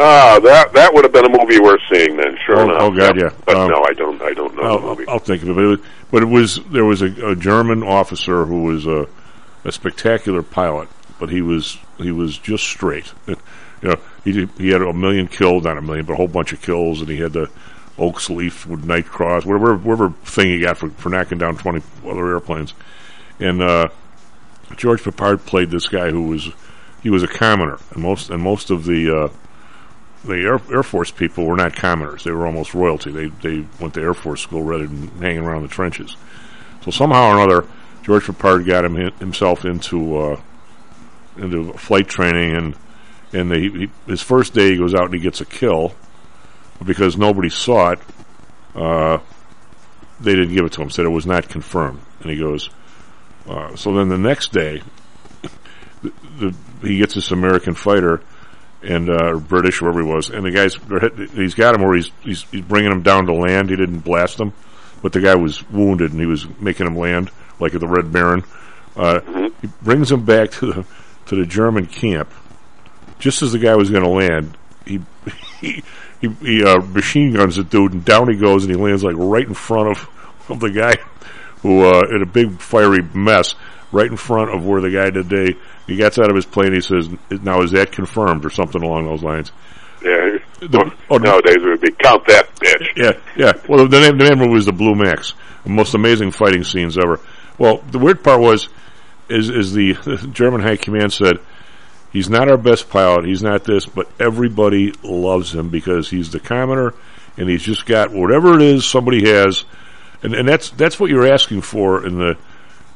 Ah, 0.00 0.38
that 0.42 0.72
that 0.74 0.94
would 0.94 1.04
have 1.04 1.12
been 1.12 1.24
a 1.26 1.28
movie 1.38 1.58
worth 1.58 1.80
seeing 1.92 2.16
then. 2.16 2.36
Sure 2.46 2.56
Oh, 2.58 2.64
enough. 2.64 2.82
oh, 2.82 2.90
God, 2.96 3.20
yeah. 3.20 3.30
But 3.44 3.56
Um, 3.56 3.70
no, 3.70 3.82
I 3.84 3.92
don't. 3.94 4.22
I 4.22 4.32
don't 4.32 4.54
know 4.56 4.62
I'll, 4.62 4.80
movie. 4.80 5.04
I'll 5.08 5.18
think 5.18 5.42
of 5.42 5.48
it. 5.50 5.54
But 5.56 5.62
it 5.64 5.66
was, 5.66 5.80
but 6.10 6.22
it 6.22 6.26
was 6.26 6.60
there 6.70 6.84
was 6.84 7.02
a, 7.02 7.30
a 7.30 7.34
German 7.36 7.82
officer 7.82 8.44
who 8.44 8.62
was 8.64 8.86
a, 8.86 9.06
a 9.64 9.72
spectacular 9.72 10.42
pilot, 10.42 10.88
but 11.18 11.30
he 11.30 11.42
was 11.42 11.78
he 11.98 12.12
was 12.12 12.38
just 12.38 12.64
straight. 12.64 13.12
You 13.80 13.90
know, 13.90 13.96
he 14.24 14.48
he 14.58 14.70
had 14.70 14.82
a 14.82 14.92
million 14.92 15.28
kills, 15.28 15.62
not 15.62 15.78
a 15.78 15.80
million, 15.80 16.04
but 16.04 16.14
a 16.14 16.16
whole 16.16 16.26
bunch 16.26 16.52
of 16.52 16.60
kills, 16.60 17.00
and 17.00 17.08
he 17.08 17.18
had 17.20 17.32
the 17.32 17.48
Oaks 17.96 18.28
Leaf 18.28 18.66
with 18.66 18.84
Knight 18.84 19.06
Cross, 19.06 19.46
whatever 19.46 19.76
whatever 19.76 20.10
thing 20.24 20.48
he 20.48 20.58
got 20.58 20.78
for, 20.78 20.90
for 20.90 21.10
knocking 21.10 21.38
down 21.38 21.56
twenty 21.56 21.80
other 22.04 22.26
airplanes. 22.26 22.74
And 23.38 23.62
uh, 23.62 23.90
George 24.76 25.04
Peppard 25.04 25.46
played 25.46 25.70
this 25.70 25.86
guy 25.86 26.10
who 26.10 26.24
was 26.26 26.48
he 27.04 27.08
was 27.10 27.22
a 27.22 27.28
commoner, 27.28 27.78
and 27.92 28.02
most 28.02 28.30
and 28.30 28.42
most 28.42 28.70
of 28.70 28.84
the 28.84 29.16
uh, 29.16 29.28
the 30.24 30.34
Air, 30.34 30.60
Air 30.72 30.82
Force 30.82 31.10
people 31.10 31.46
were 31.46 31.56
not 31.56 31.74
commoners; 31.74 32.24
they 32.24 32.30
were 32.30 32.46
almost 32.46 32.74
royalty. 32.74 33.10
They 33.10 33.26
they 33.26 33.66
went 33.80 33.94
to 33.94 34.00
Air 34.00 34.14
Force 34.14 34.40
school 34.42 34.62
rather 34.62 34.86
than 34.86 35.08
hanging 35.20 35.44
around 35.44 35.62
the 35.62 35.68
trenches. 35.68 36.16
So 36.84 36.90
somehow 36.90 37.30
or 37.30 37.34
another, 37.34 37.66
George 38.02 38.24
Peppard 38.24 38.66
got 38.66 38.84
him 38.84 38.94
himself 39.18 39.64
into 39.64 40.16
uh, 40.16 40.40
into 41.36 41.72
flight 41.74 42.08
training, 42.08 42.56
and 42.56 42.76
and 43.32 43.52
he, 43.52 43.90
his 44.06 44.22
first 44.22 44.54
day 44.54 44.72
he 44.72 44.76
goes 44.76 44.94
out 44.94 45.04
and 45.04 45.14
he 45.14 45.20
gets 45.20 45.40
a 45.40 45.44
kill 45.44 45.94
because 46.84 47.16
nobody 47.16 47.48
saw 47.48 47.90
it. 47.90 48.00
Uh, 48.74 49.18
they 50.20 50.34
didn't 50.34 50.54
give 50.54 50.64
it 50.64 50.72
to 50.72 50.82
him; 50.82 50.90
said 50.90 51.04
it 51.04 51.10
was 51.10 51.26
not 51.26 51.48
confirmed. 51.48 52.00
And 52.22 52.30
he 52.30 52.38
goes. 52.38 52.70
Uh, 53.48 53.74
so 53.76 53.94
then 53.94 54.10
the 54.10 54.18
next 54.18 54.52
day, 54.52 54.82
the, 56.02 56.12
the, 56.38 56.54
he 56.82 56.98
gets 56.98 57.14
this 57.14 57.30
American 57.30 57.72
fighter 57.72 58.20
and 58.82 59.10
uh, 59.10 59.32
or 59.34 59.38
British, 59.38 59.80
wherever 59.80 60.00
he 60.00 60.06
was, 60.06 60.30
and 60.30 60.44
the 60.44 60.50
guy's 60.50 60.76
he's 61.34 61.54
got 61.54 61.74
him 61.74 61.82
where 61.82 61.96
he's, 61.96 62.10
he's 62.22 62.42
he's 62.50 62.62
bringing 62.62 62.92
him 62.92 63.02
down 63.02 63.26
to 63.26 63.32
land. 63.32 63.70
He 63.70 63.76
didn't 63.76 64.00
blast 64.00 64.38
him, 64.38 64.52
but 65.02 65.12
the 65.12 65.20
guy 65.20 65.34
was 65.34 65.68
wounded 65.70 66.12
and 66.12 66.20
he 66.20 66.26
was 66.26 66.46
making 66.60 66.86
him 66.86 66.96
land 66.96 67.30
like 67.60 67.72
the 67.72 67.88
Red 67.88 68.12
Baron. 68.12 68.44
Uh, 68.96 69.20
He 69.60 69.68
brings 69.82 70.10
him 70.10 70.24
back 70.24 70.50
to 70.52 70.66
the 70.72 70.86
to 71.26 71.36
the 71.36 71.46
German 71.46 71.86
camp. 71.86 72.32
Just 73.18 73.42
as 73.42 73.52
the 73.52 73.58
guy 73.58 73.74
was 73.74 73.90
going 73.90 74.04
to 74.04 74.08
land, 74.08 74.56
he 74.86 75.00
he 75.60 75.82
he, 76.20 76.28
he 76.40 76.64
uh, 76.64 76.80
machine 76.80 77.34
guns 77.34 77.56
the 77.56 77.64
dude, 77.64 77.92
and 77.92 78.04
down 78.04 78.30
he 78.30 78.36
goes, 78.36 78.64
and 78.64 78.74
he 78.74 78.80
lands 78.80 79.04
like 79.04 79.16
right 79.16 79.46
in 79.46 79.54
front 79.54 79.88
of 79.88 80.08
of 80.48 80.60
the 80.60 80.70
guy 80.70 80.94
who 81.62 81.82
uh, 81.82 82.06
in 82.10 82.22
a 82.22 82.26
big 82.26 82.60
fiery 82.60 83.02
mess 83.14 83.54
right 83.90 84.10
in 84.10 84.16
front 84.16 84.54
of 84.54 84.64
where 84.64 84.80
the 84.80 84.90
guy 84.90 85.10
they 85.10 85.56
he 85.88 85.96
gets 85.96 86.18
out 86.18 86.30
of 86.30 86.36
his 86.36 86.46
plane 86.46 86.72
he 86.72 86.80
says 86.80 87.08
now 87.42 87.62
is 87.62 87.72
that 87.72 87.90
confirmed? 87.90 88.44
or 88.44 88.50
something 88.50 88.82
along 88.82 89.06
those 89.06 89.22
lines. 89.24 89.50
Yeah. 90.02 90.38
The- 90.60 90.94
oh, 91.10 91.16
Nowadays 91.16 91.56
it 91.56 91.64
would 91.64 91.80
be 91.80 91.90
count 91.90 92.24
that 92.28 92.54
bitch. 92.56 92.86
yeah 92.96 93.12
yeah. 93.36 93.52
Well 93.68 93.88
the 93.88 94.00
name 94.00 94.16
the 94.18 94.28
name 94.28 94.40
of 94.40 94.46
it 94.48 94.52
was 94.52 94.66
the 94.66 94.72
Blue 94.72 94.94
Max 94.94 95.34
the 95.64 95.70
most 95.70 95.94
amazing 95.94 96.30
fighting 96.30 96.62
scenes 96.62 96.96
ever. 96.96 97.18
Well 97.58 97.78
the 97.90 97.98
weird 97.98 98.22
part 98.22 98.40
was 98.40 98.68
is 99.28 99.48
is 99.48 99.72
the 99.72 99.94
German 100.32 100.60
high 100.60 100.76
command 100.76 101.12
said 101.12 101.38
he's 102.12 102.30
not 102.30 102.48
our 102.48 102.56
best 102.56 102.88
pilot 102.88 103.24
he's 103.26 103.42
not 103.42 103.64
this 103.64 103.84
but 103.86 104.08
everybody 104.20 104.92
loves 105.02 105.54
him 105.54 105.68
because 105.68 106.10
he's 106.10 106.30
the 106.30 106.40
commoner 106.40 106.94
and 107.36 107.48
he's 107.48 107.62
just 107.62 107.86
got 107.86 108.12
whatever 108.12 108.54
it 108.56 108.62
is 108.62 108.84
somebody 108.84 109.28
has. 109.30 109.64
And 110.22 110.34
and 110.34 110.48
that's 110.48 110.70
that's 110.70 110.98
what 110.98 111.10
you're 111.10 111.32
asking 111.32 111.60
for 111.60 112.04
in 112.04 112.18
the 112.18 112.36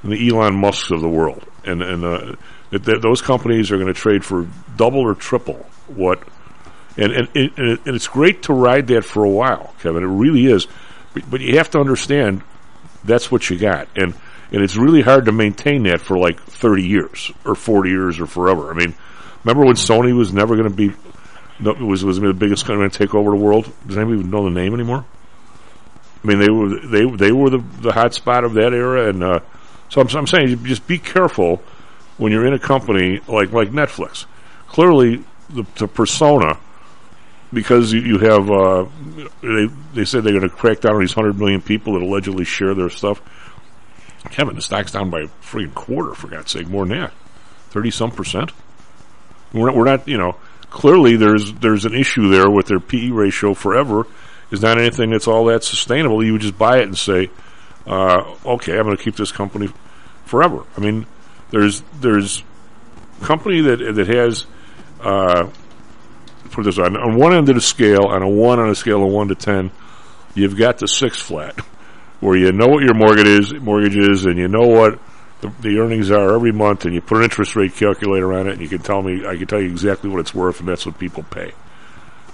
in 0.02 0.11
the 0.11 0.28
Elon 0.28 0.57
Musks 0.59 0.90
of 0.90 1.00
the 1.00 1.09
world, 1.09 1.46
and 1.64 1.81
and 1.81 2.05
uh, 2.05 2.35
that, 2.72 3.02
those 3.02 3.20
companies 3.22 3.70
are 3.70 3.76
going 3.76 3.87
to 3.92 3.94
trade 3.94 4.24
for 4.24 4.46
double 4.76 5.00
or 5.00 5.14
triple 5.14 5.66
what, 5.88 6.22
and 6.96 7.12
and, 7.12 7.28
and 7.35 7.50
and 7.56 7.68
it- 7.68 7.80
and 7.87 7.94
it's 7.96 8.08
great 8.08 8.42
to 8.44 8.52
ride 8.54 8.87
that 8.88 9.04
for 9.04 9.24
a 9.24 9.28
while, 9.30 9.74
Kevin. 9.80 10.02
It 10.02 10.06
really 10.06 10.46
is, 10.46 10.66
but, 11.14 11.28
but 11.30 11.40
you 11.40 11.58
have 11.58 11.70
to 11.70 11.80
understand 11.80 12.42
that's 13.04 13.30
what 13.30 13.48
you 13.50 13.58
got, 13.58 13.88
and 13.96 14.14
and 14.52 14.62
it's 14.62 14.76
really 14.76 15.02
hard 15.02 15.26
to 15.26 15.32
maintain 15.32 15.85
that 15.85 16.00
for 16.00 16.18
like 16.18 16.40
thirty 16.42 16.85
years 16.87 17.30
or 17.44 17.54
forty 17.54 17.90
years 17.90 18.20
or 18.20 18.26
forever. 18.26 18.70
I 18.70 18.74
mean, 18.74 18.94
remember 19.44 19.64
when 19.66 19.76
Sony 19.76 20.16
was 20.16 20.32
never 20.32 20.56
going 20.56 20.68
to 20.70 20.74
be 20.74 20.92
no, 21.61 21.72
was 21.74 22.04
was 22.04 22.18
the 22.20 22.32
biggest 22.32 22.64
company 22.64 22.88
to 22.88 22.98
take 22.98 23.14
over 23.14 23.30
the 23.30 23.37
world? 23.37 23.70
Does 23.87 23.96
anybody 23.96 24.18
even 24.20 24.30
know 24.30 24.44
the 24.44 24.50
name 24.50 24.72
anymore? 24.74 25.04
I 26.24 26.26
mean, 26.26 26.38
they 26.38 26.50
were 26.50 26.78
they 26.87 27.04
they 27.16 27.32
were 27.32 27.50
the 27.50 27.58
the 27.80 27.92
hot 27.92 28.14
spot 28.14 28.44
of 28.44 28.54
that 28.54 28.72
era, 28.72 29.08
and 29.08 29.22
uh, 29.24 29.40
so 29.88 30.00
I'm, 30.00 30.08
I'm 30.16 30.26
saying 30.26 30.64
just 30.64 30.87
be 30.87 30.98
careful 30.98 31.62
when 32.18 32.33
you're 32.33 32.46
in 32.46 32.55
a 32.55 32.59
company 32.59 33.20
like 33.29 33.53
like 33.53 33.70
Netflix. 33.70 34.27
Clearly, 34.68 35.22
the, 35.51 35.64
the 35.77 35.87
persona, 35.87 36.59
because 37.53 37.92
you, 37.92 38.01
you 38.01 38.18
have 38.18 38.51
uh, 38.51 38.87
they 39.42 39.66
they 39.94 40.05
said 40.05 40.25
they're 40.25 40.38
going 40.38 40.48
to 40.48 40.55
crack 40.55 40.81
down 40.81 40.94
on 40.94 41.01
these 41.01 41.12
hundred 41.12 41.38
million 41.38 41.61
people 41.61 41.94
that 41.94 42.03
allegedly 42.03 42.44
share 42.44 42.75
their 42.75 42.90
stuff. 42.90 43.20
Kevin, 44.31 44.55
the 44.55 44.62
stock's 44.62 44.92
down 44.92 45.11
by 45.11 45.22
a 45.22 45.29
freaking 45.42 45.75
quarter 45.75 46.14
for 46.14 46.29
God's 46.29 46.53
sake, 46.53 46.68
more 46.68 46.87
than 46.87 46.98
that, 46.98 47.12
thirty 47.70 47.90
some 47.90 48.11
percent. 48.11 48.53
We're 49.53 49.66
not, 49.66 49.77
we're 49.77 49.85
not, 49.85 50.09
you 50.09 50.16
know, 50.16 50.37
clearly 50.70 51.16
there's 51.16 51.53
there's 51.55 51.85
an 51.85 51.94
issue 51.94 52.31
there 52.31 52.51
with 52.51 52.66
their 52.66 52.81
PE 52.81 53.11
ratio 53.11 53.53
forever 53.53 54.07
is 54.51 54.61
not 54.61 54.79
anything 54.79 55.11
that's 55.11 55.27
all 55.27 55.46
that 55.46 55.64
sustainable. 55.64 56.22
You 56.25 56.33
would 56.33 56.42
just 56.42 56.59
buy 56.59 56.79
it 56.79 56.85
and 56.85 56.96
say, 56.96 57.31
uh, 57.87 58.37
okay, 58.44 58.79
I'm 58.79 58.85
going 58.85 58.96
to 58.96 59.03
keep 59.03 59.16
this 59.16 59.33
company 59.33 59.68
forever. 60.27 60.64
I 60.77 60.81
mean, 60.81 61.07
there's 61.52 61.82
there's 62.00 62.42
company 63.20 63.60
that 63.60 63.94
that 63.94 64.08
has 64.08 64.46
uh, 65.00 65.48
put 66.50 66.64
this 66.64 66.78
on 66.78 66.96
on 66.96 67.16
one 67.16 67.32
end 67.32 67.48
of 67.48 67.54
the 67.54 67.60
scale 67.60 68.06
on 68.06 68.22
a 68.22 68.28
one 68.28 68.58
on 68.58 68.68
a 68.68 68.74
scale 68.74 69.04
of 69.04 69.12
one 69.12 69.28
to 69.28 69.36
ten, 69.36 69.70
you've 70.34 70.56
got 70.56 70.78
the 70.78 70.88
six 70.88 71.20
flat 71.20 71.56
where 72.20 72.36
you 72.36 72.52
know 72.52 72.68
what 72.68 72.84
your 72.84 72.94
mortgage 72.94 73.26
is, 73.26 73.54
mortgage 73.54 73.96
is, 73.96 74.24
and 74.26 74.38
you 74.38 74.46
know 74.46 74.66
what 74.66 74.98
the, 75.40 75.52
the 75.60 75.78
earnings 75.78 76.10
are 76.10 76.34
every 76.34 76.52
month, 76.52 76.84
and 76.84 76.94
you 76.94 77.00
put 77.00 77.18
an 77.18 77.24
interest 77.24 77.56
rate 77.56 77.74
calculator 77.74 78.32
on 78.32 78.46
it, 78.46 78.52
and 78.52 78.60
you 78.62 78.68
can 78.68 78.78
tell 78.78 79.02
me, 79.02 79.26
I 79.26 79.36
can 79.36 79.48
tell 79.48 79.60
you 79.60 79.68
exactly 79.68 80.08
what 80.08 80.20
it's 80.20 80.32
worth, 80.32 80.60
and 80.60 80.68
that's 80.68 80.86
what 80.86 80.98
people 80.98 81.24
pay, 81.24 81.52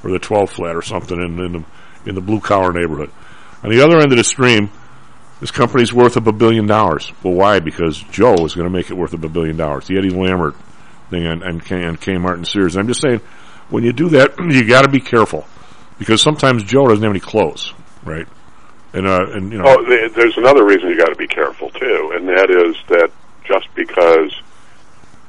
or 0.04 0.11
the 0.11 0.18
twelve 0.18 0.50
flat 0.50 0.76
or 0.76 0.83
something 0.83 1.18
in, 1.18 1.38
in 1.40 1.52
the 1.52 1.64
in 2.07 2.14
the 2.14 2.20
blue 2.20 2.40
collar 2.40 2.72
neighborhood. 2.72 3.11
On 3.64 3.70
the 3.70 3.81
other 3.81 3.98
end 3.98 4.12
of 4.12 4.18
the 4.18 4.24
stream, 4.24 4.70
this 5.40 5.51
company's 5.51 5.92
worth 5.92 6.16
of 6.16 6.27
a 6.27 6.33
billion 6.33 6.66
dollars. 6.66 7.12
Well, 7.22 7.35
why? 7.35 7.61
Because 7.61 7.98
Joe 7.98 8.35
is 8.44 8.55
going 8.55 8.66
to 8.66 8.70
make 8.70 8.90
it 8.90 8.94
worth 8.94 9.14
of 9.14 9.22
a 9.24 9.29
billion 9.29 9.57
dollars. 9.57 9.87
The 9.87 9.98
Eddie 9.98 10.11
Lambert 10.11 10.55
thing 11.11 11.27
on, 11.27 11.61
K, 11.61 11.85
on 11.85 11.96
Kmart 11.96 12.35
and 12.35 12.46
Sears. 12.46 12.77
I'm 12.77 12.87
just 12.88 13.01
saying, 13.01 13.20
when 13.70 13.85
you 13.85 13.92
do 13.92 14.09
that, 14.11 14.38
you 14.38 14.66
got 14.66 14.83
to 14.83 14.90
be 14.90 15.01
careful 15.01 15.46
because 15.98 16.22
sometimes 16.22 16.62
Joe 16.64 16.88
doesn't 16.88 17.03
have 17.03 17.11
any 17.11 17.20
clothes, 17.20 17.72
right? 18.05 18.27
And 18.92 19.07
uh, 19.07 19.27
and 19.33 19.53
you 19.53 19.59
know, 19.59 19.64
Oh, 19.66 20.09
there's 20.14 20.37
another 20.38 20.64
reason 20.64 20.88
you 20.88 20.96
got 20.96 21.11
to 21.11 21.16
be 21.16 21.27
careful 21.29 21.70
too, 21.70 22.12
and 22.14 22.27
that 22.29 22.51
is 22.51 22.74
that 22.88 23.11
just 23.44 23.66
because 23.74 24.35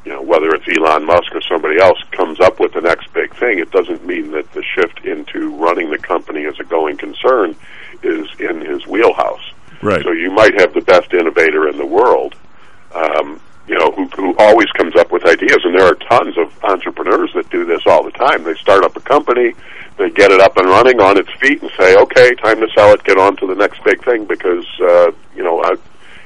you 0.05 0.13
know 0.13 0.21
whether 0.21 0.47
it's 0.55 0.65
Elon 0.77 1.05
Musk 1.05 1.35
or 1.35 1.41
somebody 1.41 1.79
else 1.79 2.01
comes 2.11 2.39
up 2.39 2.59
with 2.59 2.73
the 2.73 2.81
next 2.81 3.11
big 3.13 3.35
thing, 3.35 3.59
it 3.59 3.69
doesn't 3.71 4.05
mean 4.05 4.31
that 4.31 4.51
the 4.53 4.63
shift 4.63 5.05
into 5.05 5.53
running 5.57 5.89
the 5.89 5.97
company 5.97 6.45
as 6.45 6.57
a 6.59 6.63
going 6.63 6.95
concern 6.97 7.53
is 8.01 8.27
in 8.39 8.61
his 8.61 8.87
wheelhouse. 8.87 9.51
Right? 9.81 10.03
So 10.03 10.11
you 10.11 10.31
might 10.31 10.59
have 10.59 10.73
the 10.73 10.81
best 10.81 11.13
innovator 11.13 11.67
in 11.67 11.77
the 11.77 11.85
world, 11.85 12.35
um, 12.93 13.39
you 13.67 13.77
know, 13.77 13.91
who, 13.91 14.05
who 14.15 14.35
always 14.37 14.67
comes 14.71 14.95
up 14.95 15.11
with 15.11 15.25
ideas. 15.25 15.59
And 15.63 15.77
there 15.77 15.85
are 15.85 15.95
tons 15.95 16.37
of 16.37 16.63
entrepreneurs 16.63 17.31
that 17.35 17.49
do 17.49 17.65
this 17.65 17.81
all 17.85 18.03
the 18.03 18.11
time. 18.11 18.43
They 18.43 18.55
start 18.55 18.83
up 18.83 18.95
a 18.95 19.01
company, 19.01 19.53
they 19.97 20.09
get 20.09 20.31
it 20.31 20.39
up 20.39 20.57
and 20.57 20.67
running 20.67 20.99
on 20.99 21.17
its 21.17 21.31
feet, 21.39 21.61
and 21.61 21.71
say, 21.77 21.95
"Okay, 21.95 22.31
time 22.35 22.59
to 22.61 22.67
sell 22.75 22.93
it. 22.93 23.03
Get 23.03 23.17
on 23.17 23.35
to 23.37 23.47
the 23.47 23.55
next 23.55 23.83
big 23.83 24.03
thing." 24.03 24.25
Because 24.25 24.65
uh, 24.81 25.11
you 25.35 25.43
know, 25.43 25.61
uh, 25.61 25.75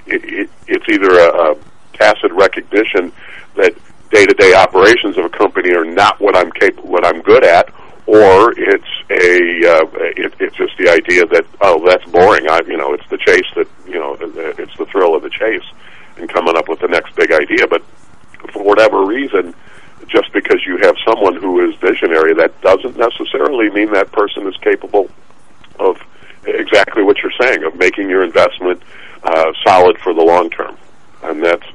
it, 0.05 0.23
it, 0.23 0.49
it's 0.67 0.85
either 0.89 1.11
a, 1.19 1.51
a 1.51 1.55
tacit 1.93 2.31
recognition 2.31 3.11
that 3.55 3.73
day-to-day 4.11 4.53
operations 4.53 5.17
of 5.17 5.25
a 5.25 5.29
company 5.29 5.73
are 5.73 5.85
not 5.85 6.19
what 6.21 6.35
I'm 6.35 6.51
capable, 6.51 6.89
what 6.89 7.05
I'm 7.05 7.21
good 7.21 7.43
at, 7.43 7.73
or 8.05 8.53
it's 8.57 8.83
a 9.09 9.65
uh, 9.65 9.85
it, 10.15 10.33
it's 10.39 10.55
just 10.55 10.77
the 10.77 10.89
idea 10.89 11.25
that 11.27 11.45
oh 11.61 11.85
that's 11.85 12.05
boring. 12.11 12.49
I 12.49 12.61
you 12.67 12.77
know 12.77 12.93
it's 12.93 13.07
the 13.09 13.17
chase 13.17 13.47
that 13.55 13.67
you 13.87 13.99
know 13.99 14.17
it's 14.19 14.77
the 14.77 14.85
thrill 14.85 15.15
of 15.15 15.23
the 15.23 15.29
chase 15.29 15.63
and 16.17 16.29
coming 16.29 16.57
up 16.57 16.67
with 16.67 16.79
the 16.79 16.87
next 16.87 17.15
big 17.15 17.31
idea. 17.31 17.67
But 17.67 17.81
for 18.51 18.63
whatever 18.63 19.05
reason, 19.05 19.55
just 20.07 20.31
because 20.33 20.65
you 20.65 20.77
have 20.77 20.95
someone 21.05 21.35
who 21.35 21.67
is 21.67 21.75
visionary, 21.75 22.33
that 22.35 22.59
doesn't 22.61 22.97
necessarily 22.97 23.69
mean 23.69 23.91
that 23.93 24.11
person 24.11 24.47
is 24.47 24.57
capable 24.57 25.09
of 25.79 25.97
exactly 26.45 27.03
what 27.03 27.17
you're 27.19 27.31
saying 27.39 27.63
of 27.63 27.75
making 27.75 28.09
your 28.09 28.23
investment 28.23 28.81
uh, 29.23 29.51
solid 29.65 29.97
for 29.99 30.13
the 30.13 30.21
long 30.21 30.49
term. 30.49 30.77
And 31.23 31.41
that's 31.41 31.65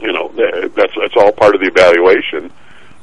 you 0.00 0.12
know 0.12 0.28
that's 0.76 0.94
that's 0.96 1.16
all 1.16 1.32
part 1.32 1.54
of 1.54 1.60
the 1.60 1.66
evaluation 1.66 2.52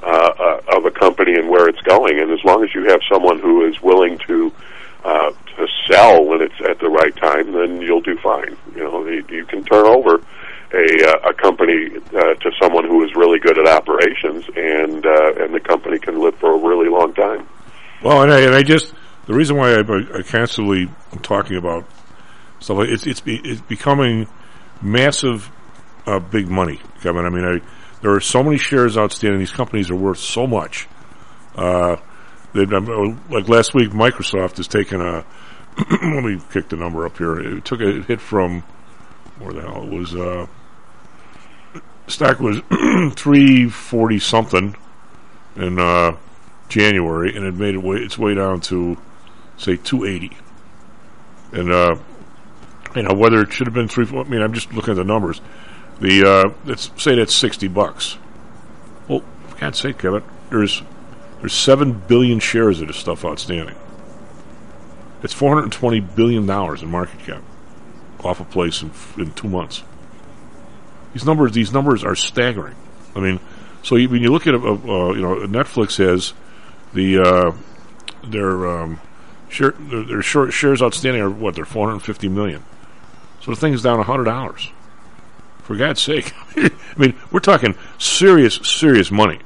uh, 0.04 0.32
uh, 0.40 0.78
of 0.78 0.86
a 0.86 0.92
company 0.92 1.36
and 1.36 1.50
where 1.50 1.68
it's 1.68 1.82
going. 1.82 2.20
And 2.20 2.32
as 2.32 2.44
long 2.44 2.64
as 2.64 2.74
you 2.74 2.88
have 2.90 3.02
someone 3.12 3.37
who 3.48 3.66
is 3.66 3.82
willing 3.82 4.18
to 4.28 4.52
uh, 5.06 5.32
to 5.56 5.68
sell 5.90 6.26
when 6.26 6.42
it's 6.42 6.60
at 6.70 6.80
the 6.80 6.90
right 6.90 7.16
time, 7.16 7.54
then 7.54 7.82
you'll 7.82 8.02
do 8.02 8.18
fine. 8.18 8.58
You 8.76 8.84
know, 8.84 9.08
you, 9.08 9.46
can 9.46 9.64
turn 9.64 9.86
over 9.86 10.16
a 10.74 11.10
uh, 11.10 11.30
a 11.30 11.34
company 11.34 11.96
uh, 11.96 12.34
to 12.34 12.52
someone 12.62 12.86
who 12.86 13.06
is 13.06 13.16
really 13.16 13.40
good 13.40 13.58
at 13.58 13.68
operations, 13.68 14.44
and 14.56 15.06
uh, 15.06 15.44
and 15.44 15.54
the 15.54 15.62
company 15.62 15.98
can 15.98 16.20
live 16.20 16.36
for 16.40 16.54
a 16.54 16.58
really 16.58 16.90
long 16.90 17.14
time. 17.14 17.48
Well, 18.04 18.22
and 18.24 18.34
I, 18.34 18.42
and 18.42 18.54
I 18.54 18.64
just 18.64 18.94
the 19.28 19.34
reason 19.34 19.56
why 19.56 19.76
I, 19.76 19.80
I 19.80 20.24
constantly 20.24 20.90
am 21.14 21.20
talking 21.20 21.58
about 21.58 21.86
stuff 22.60 22.78
like 22.78 22.90
it's 22.90 23.08
it's 23.08 23.22
it's 23.26 23.62
becoming 23.62 24.28
massive, 24.82 25.50
uh, 26.06 26.20
big 26.20 26.50
money, 26.50 26.82
Kevin. 27.02 27.26
I 27.26 27.30
mean, 27.30 27.46
I 27.46 27.62
there 28.02 28.12
are 28.12 28.22
so 28.22 28.44
many 28.44 28.58
shares 28.58 28.98
outstanding. 28.98 29.40
These 29.40 29.52
companies 29.52 29.90
are 29.90 29.96
worth 29.96 30.20
so 30.20 30.48
much. 30.48 30.88
Uh, 31.56 31.97
they've 32.58 32.70
done, 32.70 33.22
like 33.30 33.48
last 33.48 33.74
week, 33.74 33.92
Microsoft 33.92 34.58
has 34.58 34.68
taken 34.68 35.02
a. 35.02 35.26
let 35.92 36.24
me 36.24 36.42
kick 36.52 36.70
the 36.70 36.76
number 36.76 37.06
up 37.06 37.18
here. 37.18 37.40
It 37.40 37.64
took 37.64 37.82
a 37.82 38.02
hit 38.02 38.20
from 38.20 38.62
where 39.40 39.54
the 39.54 39.62
hell 39.62 39.84
it 39.84 39.90
was. 39.90 40.16
Uh, 40.16 40.48
stock 42.08 42.40
was 42.40 42.62
three 43.16 43.70
forty 43.70 44.20
something 44.20 44.76
in 45.56 45.80
uh, 45.80 46.18
January, 46.68 47.36
and 47.36 47.46
it 47.46 47.54
made 47.54 47.76
it 47.76 47.84
way, 47.84 47.98
its 47.98 48.18
way 48.18 48.34
down 48.34 48.60
to 48.62 48.98
say 49.58 49.78
two 49.78 50.04
eighty. 50.04 50.36
And 51.52 51.72
uh, 51.72 51.96
you 52.96 53.04
know 53.04 53.14
whether 53.14 53.42
it 53.42 53.54
should 53.54 53.68
have 53.68 53.74
been 53.74 53.88
three. 53.88 54.08
I 54.08 54.24
mean, 54.24 54.42
I'm 54.42 54.54
just 54.54 54.74
looking 54.74 54.92
at 54.92 54.98
the 54.98 55.04
numbers. 55.04 55.42
The 56.00 56.24
uh, 56.28 56.54
let's 56.66 56.92
say 56.98 57.16
that's 57.16 57.36
sixty 57.36 57.68
bucks. 57.68 58.18
Well, 59.08 59.24
for 59.48 59.58
God's 59.58 59.80
sake, 59.80 60.00
Kevin, 60.00 60.24
there's 60.50 60.82
there's 61.40 61.54
seven 61.54 61.94
billion 61.94 62.40
shares 62.40 62.82
of 62.82 62.88
this 62.88 62.98
stuff 62.98 63.24
outstanding. 63.24 63.76
It's 65.24 65.34
four 65.34 65.50
hundred 65.50 65.64
and 65.64 65.74
twenty 65.74 66.00
billion 66.00 66.46
dollars 66.46 66.82
in 66.84 66.90
market 66.90 67.20
cap 67.20 67.42
off 68.24 68.40
a 68.40 68.46
place 68.46 68.82
in, 68.82 68.92
in 69.18 69.32
two 69.34 69.48
months. 69.48 69.84
These 71.14 71.26
numbers, 71.26 71.52
these 71.52 71.72
numbers 71.72 72.04
are 72.04 72.16
staggering. 72.16 72.76
I 73.16 73.20
mean, 73.20 73.40
so 73.84 73.96
you, 73.96 74.10
when 74.10 74.22
you 74.22 74.32
look 74.32 74.48
at, 74.48 74.54
uh, 74.54 74.58
uh, 74.58 75.14
you 75.14 75.22
know, 75.22 75.36
Netflix 75.48 75.98
has 75.98 76.34
the 76.94 77.20
uh, 77.20 77.52
their 78.24 78.68
um, 78.68 79.00
share, 79.50 79.72
their, 79.72 80.04
their 80.04 80.22
short 80.22 80.54
shares 80.54 80.82
outstanding 80.82 81.22
are 81.22 81.30
what 81.30 81.56
they're 81.56 81.66
four 81.66 81.88
hundred 81.88 82.02
fifty 82.02 82.28
million. 82.28 82.64
So 83.42 83.52
the 83.52 83.58
thing's 83.58 83.82
down 83.82 84.02
hundred 84.04 84.26
dollars. 84.26 84.72
For 85.64 85.76
God's 85.76 86.02
sake, 86.02 86.34
I 86.56 86.72
mean, 86.98 87.16
we're 87.32 87.40
talking 87.40 87.76
serious, 87.98 88.56
serious 88.56 89.12
money, 89.12 89.40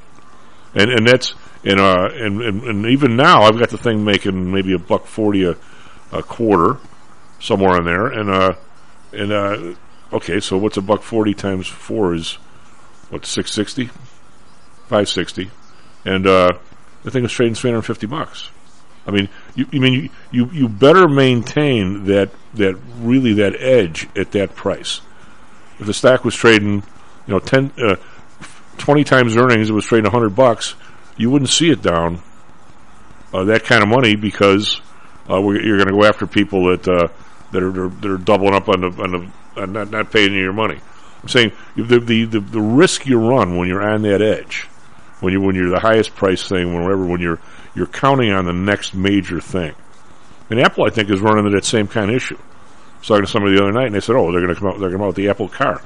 and 0.76 0.92
and 0.92 1.08
that's 1.08 1.34
and 1.63 1.80
uh 1.80 2.10
and, 2.13 2.41
and 2.41 2.63
and 2.63 2.86
even 2.86 3.15
now 3.15 3.43
I've 3.43 3.60
got 3.60 3.69
the 3.69 3.78
thing 3.78 4.04
making 4.04 4.52
maybe 4.52 4.74
a 4.74 4.80
buck 4.80 5.06
forty 5.06 5.43
a, 5.43 5.56
a 6.12 6.24
quarter 6.24 6.80
somewhere 7.41 7.78
in 7.78 7.86
there, 7.86 8.08
and 8.08 8.30
uh, 8.30 8.54
and 9.12 9.32
uh, 9.32 9.74
okay, 10.13 10.39
so 10.39 10.58
what's 10.58 10.78
a 10.78 10.82
buck 10.82 11.02
forty 11.02 11.34
times 11.34 11.67
four 11.67 12.13
is 12.13 12.34
what 13.10 13.26
six 13.26 13.52
sixty, 13.52 13.89
five 14.88 15.10
sixty, 15.10 15.52
and 16.06 16.26
uh, 16.26 16.52
the 17.04 17.12
thing 17.12 17.26
is 17.26 17.32
trading 17.32 17.56
three 17.56 17.71
hundred 17.71 17.82
fifty 17.84 18.08
bucks. 18.08 18.50
I 19.06 19.12
mean, 19.12 19.30
you, 19.56 19.65
you 19.71 19.82
mean 19.82 19.93
you, 19.93 20.10
you 20.32 20.50
you 20.52 20.69
better 20.69 21.08
maintain 21.08 22.06
that 22.06 22.30
that 22.54 22.76
really 23.00 23.34
that 23.34 23.60
edge 23.60 24.08
at 24.15 24.32
that 24.32 24.56
price. 24.56 25.02
If 25.80 25.88
the 25.88 25.93
stock 25.93 26.24
was 26.24 26.36
trading, 26.36 26.84
you 27.26 27.34
know, 27.34 27.39
10, 27.39 27.71
uh, 27.84 27.95
20 28.78 29.04
times 29.04 29.36
earnings, 29.36 29.67
it 29.67 29.74
was 29.74 29.84
trading 29.84 30.12
hundred 30.12 30.36
bucks, 30.36 30.76
you 31.17 31.30
wouldn't 31.30 31.50
see 31.50 31.69
it 31.69 31.82
down 31.82 32.21
uh, 33.34 33.45
that 33.45 33.63
kind 33.63 33.84
of 33.84 33.89
money 33.89 34.15
because 34.15 34.82
uh, 35.30 35.39
you're 35.39 35.78
going 35.78 35.88
to 35.88 35.93
go 35.93 36.04
after 36.04 36.28
people 36.28 36.69
that 36.69 36.88
uh, 36.88 37.08
that 37.52 37.63
are 37.63 37.89
that 37.89 38.12
are 38.12 38.17
doubling 38.17 38.54
up 38.54 38.69
on 38.69 38.82
the 38.82 38.88
on 39.02 39.12
the 39.12 39.62
on 39.62 39.74
not 39.74 39.91
not 39.91 40.12
paying 40.12 40.34
you 40.34 40.41
your 40.41 40.54
money. 40.54 40.80
I'm 41.21 41.30
saying 41.30 41.52
the, 41.76 42.00
the 42.00 42.26
the 42.26 42.39
the 42.39 42.62
risk 42.62 43.06
you 43.06 43.19
run 43.19 43.58
when 43.58 43.67
you're 43.67 43.88
on 43.88 44.02
that 44.04 44.21
edge, 44.21 44.63
when 45.19 45.34
you 45.34 45.41
when 45.41 45.56
you're 45.56 45.69
the 45.69 45.80
highest 45.80 46.15
price 46.15 46.47
thing, 46.47 46.74
whenever 46.74 47.06
when 47.06 47.21
you're 47.21 47.39
you're 47.76 47.88
counting 47.88 48.32
on 48.32 48.45
the 48.45 48.54
next 48.54 48.93
major 48.93 49.39
thing. 49.39 49.74
And 50.50 50.60
Apple, 50.60 50.86
I 50.86 50.89
think, 50.89 51.10
is 51.10 51.21
running 51.21 51.45
into 51.45 51.58
that 51.58 51.63
same 51.65 51.88
kind 51.88 52.10
of 52.10 52.15
issue. 52.15 52.38
I 52.38 53.00
was 53.00 53.08
talking 53.08 53.26
to 53.26 53.32
somebody 53.32 53.56
the 53.56 53.63
other 53.63 53.71
night, 53.71 53.86
and 53.86 53.95
they 53.95 54.02
said, 54.02 54.15
"Oh, 54.15 54.32
they're 54.32 54.41
going 54.41 54.54
to 54.54 54.60
come 54.60 54.67
out. 54.67 54.80
They're 54.80 54.89
going 54.89 54.91
to 54.91 54.97
come 54.97 55.04
out 55.04 55.08
with 55.08 55.15
the 55.15 55.30
Apple 55.30 55.47
car." 55.47 55.82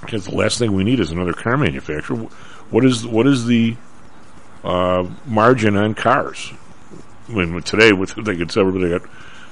Because 0.00 0.24
the 0.24 0.34
last 0.34 0.58
thing 0.58 0.72
we 0.72 0.84
need 0.84 0.98
is 0.98 1.10
another 1.10 1.34
car 1.34 1.58
manufacturer. 1.58 2.16
What 2.70 2.84
is 2.86 3.06
what 3.06 3.26
is 3.26 3.44
the 3.44 3.76
uh, 4.64 5.08
margin 5.26 5.76
on 5.76 5.94
cars? 5.94 6.52
I 7.28 7.32
mean, 7.32 7.62
today, 7.62 7.92
with 7.92 8.14
they 8.16 8.36
could 8.36 8.50
tell 8.50 8.66
everybody, 8.66 8.90
got, 8.90 9.08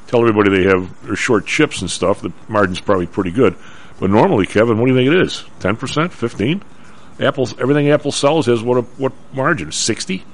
tell 0.09 0.21
everybody 0.21 0.51
they 0.51 0.69
have 0.69 1.07
their 1.07 1.17
short 1.17 1.47
chips 1.47 1.81
and 1.81 1.91
stuff. 1.91 2.23
The 2.23 2.33
margin's 2.49 2.81
probably 2.81 3.07
pretty 3.07 3.31
good. 3.31 3.57
But 4.01 4.11
normally, 4.11 4.47
Kevin, 4.47 4.79
what 4.79 4.87
do 4.87 4.93
you 4.93 4.99
think 4.99 5.13
it 5.13 5.27
is? 5.27 5.45
Ten 5.61 5.77
percent, 5.77 6.13
fifteen? 6.13 6.63
Apple's 7.21 7.59
everything 7.59 7.91
Apple 7.91 8.13
sells 8.13 8.47
has 8.47 8.63
what 8.63 8.79
a, 8.79 8.83
what 8.83 9.13
margin? 9.33 9.73
Sixty? 9.73 10.25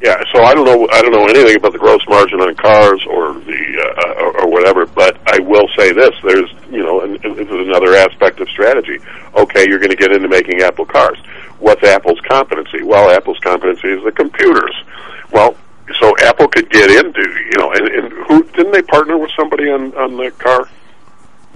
Yeah, 0.00 0.22
so 0.32 0.44
I 0.44 0.54
don't 0.54 0.64
know. 0.64 0.86
I 0.92 1.02
don't 1.02 1.10
know 1.10 1.26
anything 1.26 1.56
about 1.56 1.72
the 1.72 1.78
gross 1.78 2.00
margin 2.08 2.40
on 2.40 2.54
cars 2.54 3.04
or 3.10 3.34
the 3.34 3.62
uh, 3.82 4.22
or, 4.22 4.42
or 4.42 4.48
whatever. 4.48 4.86
But 4.86 5.18
I 5.26 5.40
will 5.40 5.66
say 5.76 5.92
this: 5.92 6.14
there's 6.22 6.50
you 6.70 6.84
know, 6.84 7.00
and 7.00 7.18
this 7.20 7.48
is 7.48 7.66
another 7.66 7.96
aspect 7.96 8.38
of 8.40 8.48
strategy. 8.48 8.98
Okay, 9.34 9.66
you're 9.68 9.80
going 9.80 9.90
to 9.90 9.96
get 9.96 10.12
into 10.12 10.28
making 10.28 10.60
Apple 10.62 10.86
cars. 10.86 11.18
What's 11.58 11.82
Apple's 11.82 12.20
competency? 12.28 12.84
Well, 12.84 13.10
Apple's 13.10 13.40
competency 13.40 13.88
is 13.88 14.04
the 14.04 14.12
computers. 14.12 14.74
Well, 15.32 15.56
so 15.98 16.14
Apple 16.22 16.46
could 16.46 16.70
get 16.70 16.90
into 16.90 17.22
you 17.22 17.58
know, 17.58 17.72
and, 17.72 17.88
and 17.88 18.12
who 18.28 18.44
didn't 18.54 18.72
they 18.72 18.82
partner 18.82 19.18
with 19.18 19.32
somebody 19.36 19.68
on 19.68 19.92
on 19.96 20.16
the 20.16 20.30
car? 20.30 20.68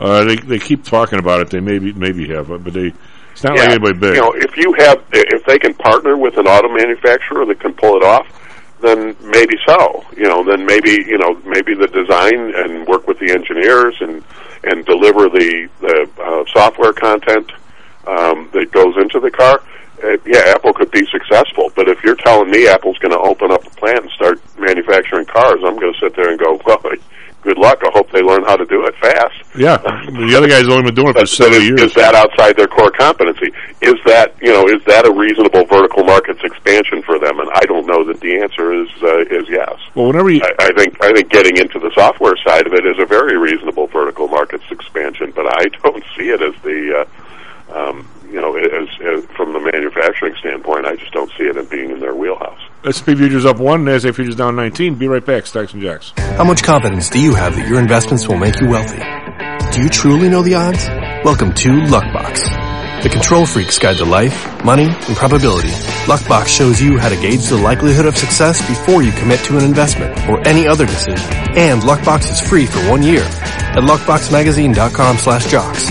Uh, 0.00 0.24
they 0.24 0.36
they 0.36 0.58
keep 0.58 0.82
talking 0.82 1.20
about 1.20 1.40
it. 1.40 1.50
They 1.50 1.60
maybe 1.60 1.92
maybe 1.92 2.26
have, 2.34 2.48
but 2.48 2.72
they 2.72 2.92
it's 3.42 3.48
not 3.50 3.56
Yeah. 3.56 3.62
like 3.62 3.70
anybody 3.70 3.98
big. 3.98 4.14
You 4.14 4.20
know, 4.20 4.32
if 4.36 4.56
you 4.56 4.72
have, 4.78 5.02
if 5.12 5.44
they 5.46 5.58
can 5.58 5.74
partner 5.74 6.16
with 6.16 6.38
an 6.38 6.46
auto 6.46 6.68
manufacturer 6.68 7.44
that 7.46 7.58
can 7.58 7.72
pull 7.74 7.96
it 7.96 8.04
off, 8.04 8.26
then 8.80 9.16
maybe 9.20 9.54
so. 9.66 10.04
You 10.16 10.24
know, 10.28 10.44
then 10.44 10.64
maybe 10.64 10.90
you 11.06 11.18
know 11.18 11.34
maybe 11.44 11.74
the 11.74 11.88
design 11.88 12.54
and 12.54 12.86
work 12.86 13.08
with 13.08 13.18
the 13.18 13.32
engineers 13.32 13.96
and 14.00 14.22
and 14.62 14.84
deliver 14.86 15.28
the 15.28 15.68
the 15.80 16.08
uh, 16.22 16.44
software 16.52 16.92
content 16.92 17.50
um, 18.06 18.48
that 18.52 18.70
goes 18.70 18.94
into 18.96 19.18
the 19.18 19.30
car. 19.30 19.60
Uh, 20.04 20.16
yeah, 20.26 20.54
Apple 20.54 20.72
could 20.72 20.90
be 20.92 21.04
successful, 21.06 21.70
but 21.74 21.88
if 21.88 22.02
you're 22.04 22.16
telling 22.16 22.50
me 22.50 22.66
Apple's 22.68 22.98
going 22.98 23.12
to 23.12 23.18
open 23.20 23.50
up 23.52 23.64
a 23.64 23.70
plant 23.70 24.02
and 24.02 24.10
start 24.12 24.40
manufacturing 24.58 25.26
cars, 25.26 25.60
I'm 25.64 25.78
going 25.78 25.92
to 25.92 25.98
sit 26.00 26.14
there 26.16 26.28
and 26.30 26.38
go, 26.40 26.60
well, 26.66 26.80
good 27.42 27.58
luck. 27.58 27.78
I 27.84 27.90
hope 27.92 28.10
they 28.10 28.22
learn 28.22 28.44
how 28.44 28.56
to 28.56 28.64
do 28.64 28.86
it 28.86 28.94
fast. 28.96 29.34
yeah, 29.56 29.76
the 29.76 30.34
other 30.36 30.48
guy's 30.48 30.68
only 30.68 30.84
been 30.84 30.94
doing 30.94 31.08
it 31.08 31.18
for 31.18 31.26
seventy 31.26 31.64
is, 31.64 31.68
years. 31.68 31.80
is 31.82 31.94
that 31.94 32.14
outside 32.14 32.56
their 32.56 32.66
core 32.66 32.90
competency? 32.90 33.52
Is 33.82 33.96
that 34.06 34.34
you 34.40 34.52
know 34.52 34.66
is 34.66 34.82
that 34.84 35.04
a 35.06 35.12
reasonable 35.12 35.64
vertical 35.66 36.04
markets 36.04 36.40
expansion 36.42 37.02
for 37.02 37.18
them? 37.18 37.38
And 37.40 37.50
I 37.54 37.64
don't 37.66 37.86
know 37.86 38.04
that 38.04 38.20
the 38.20 38.40
answer 38.40 38.72
is 38.72 38.88
uh, 39.02 39.26
is 39.28 39.48
yes. 39.48 39.76
well, 39.94 40.06
whenever 40.06 40.30
you 40.30 40.40
I, 40.42 40.66
I 40.66 40.72
think 40.72 41.02
I 41.02 41.12
think 41.12 41.30
getting 41.30 41.58
into 41.58 41.78
the 41.78 41.90
software 41.94 42.36
side 42.46 42.66
of 42.66 42.72
it 42.72 42.86
is 42.86 42.98
a 42.98 43.06
very 43.06 43.36
reasonable 43.36 43.86
vertical 43.88 44.28
markets 44.28 44.64
expansion, 44.70 45.32
but 45.34 45.46
I 45.46 45.64
don't 45.82 46.04
see 46.16 46.30
it 46.30 46.40
as 46.40 46.54
the 46.62 47.04
uh, 47.04 47.78
um, 47.78 48.08
you 48.30 48.40
know 48.40 48.56
as, 48.56 48.88
as 49.02 49.24
from 49.36 49.52
the 49.52 49.60
manufacturing 49.60 50.34
standpoint. 50.36 50.86
I 50.86 50.96
just 50.96 51.12
don't 51.12 51.30
see 51.36 51.44
it 51.44 51.56
as 51.56 51.68
being 51.68 51.90
in 51.90 52.00
their 52.00 52.14
wheelhouse. 52.14 52.60
SP 52.82 53.14
futures 53.14 53.44
up 53.44 53.58
one, 53.58 53.84
Nasdaq 53.84 54.14
futures 54.16 54.34
down 54.34 54.56
nineteen. 54.56 54.96
Be 54.96 55.06
right 55.06 55.24
back, 55.24 55.46
Stocks 55.46 55.72
and 55.72 55.82
Jocks. 55.82 56.12
How 56.16 56.44
much 56.44 56.62
confidence 56.62 57.08
do 57.08 57.20
you 57.20 57.34
have 57.34 57.54
that 57.56 57.68
your 57.68 57.78
investments 57.78 58.26
will 58.26 58.38
make 58.38 58.60
you 58.60 58.68
wealthy? 58.68 58.98
Do 59.72 59.82
you 59.82 59.88
truly 59.88 60.28
know 60.28 60.42
the 60.42 60.54
odds? 60.54 60.86
Welcome 61.24 61.52
to 61.54 61.68
Luckbox. 61.68 63.02
The 63.02 63.08
control 63.08 63.46
freaks 63.46 63.78
guide 63.78 63.96
to 63.98 64.04
life, 64.04 64.64
money, 64.64 64.84
and 64.84 65.16
probability. 65.16 65.70
Luckbox 66.06 66.46
shows 66.48 66.80
you 66.80 66.98
how 66.98 67.08
to 67.08 67.16
gauge 67.16 67.46
the 67.46 67.56
likelihood 67.56 68.06
of 68.06 68.16
success 68.16 68.60
before 68.68 69.02
you 69.02 69.12
commit 69.12 69.40
to 69.44 69.58
an 69.58 69.64
investment 69.64 70.16
or 70.28 70.46
any 70.46 70.66
other 70.66 70.86
decision. 70.86 71.18
And 71.56 71.82
Luckbox 71.82 72.30
is 72.30 72.40
free 72.40 72.66
for 72.66 72.78
one 72.90 73.02
year 73.02 73.22
at 73.22 73.82
luckboxmagazine.com 73.82 75.18
slash 75.18 75.50
jocks. 75.50 75.90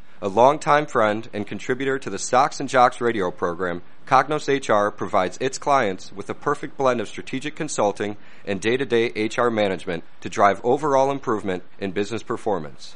A 0.23 0.27
longtime 0.27 0.85
friend 0.85 1.27
and 1.33 1.47
contributor 1.47 1.97
to 1.97 2.07
the 2.07 2.19
Stocks 2.19 2.59
and 2.59 2.69
Jocks 2.69 3.01
radio 3.01 3.31
program, 3.31 3.81
Cognos 4.05 4.47
HR 4.47 4.91
provides 4.91 5.35
its 5.41 5.57
clients 5.57 6.13
with 6.13 6.29
a 6.29 6.35
perfect 6.35 6.77
blend 6.77 7.01
of 7.01 7.07
strategic 7.07 7.55
consulting 7.55 8.17
and 8.45 8.61
day-to-day 8.61 9.29
HR 9.35 9.49
management 9.49 10.03
to 10.19 10.29
drive 10.29 10.61
overall 10.63 11.09
improvement 11.09 11.63
in 11.79 11.91
business 11.91 12.21
performance. 12.21 12.95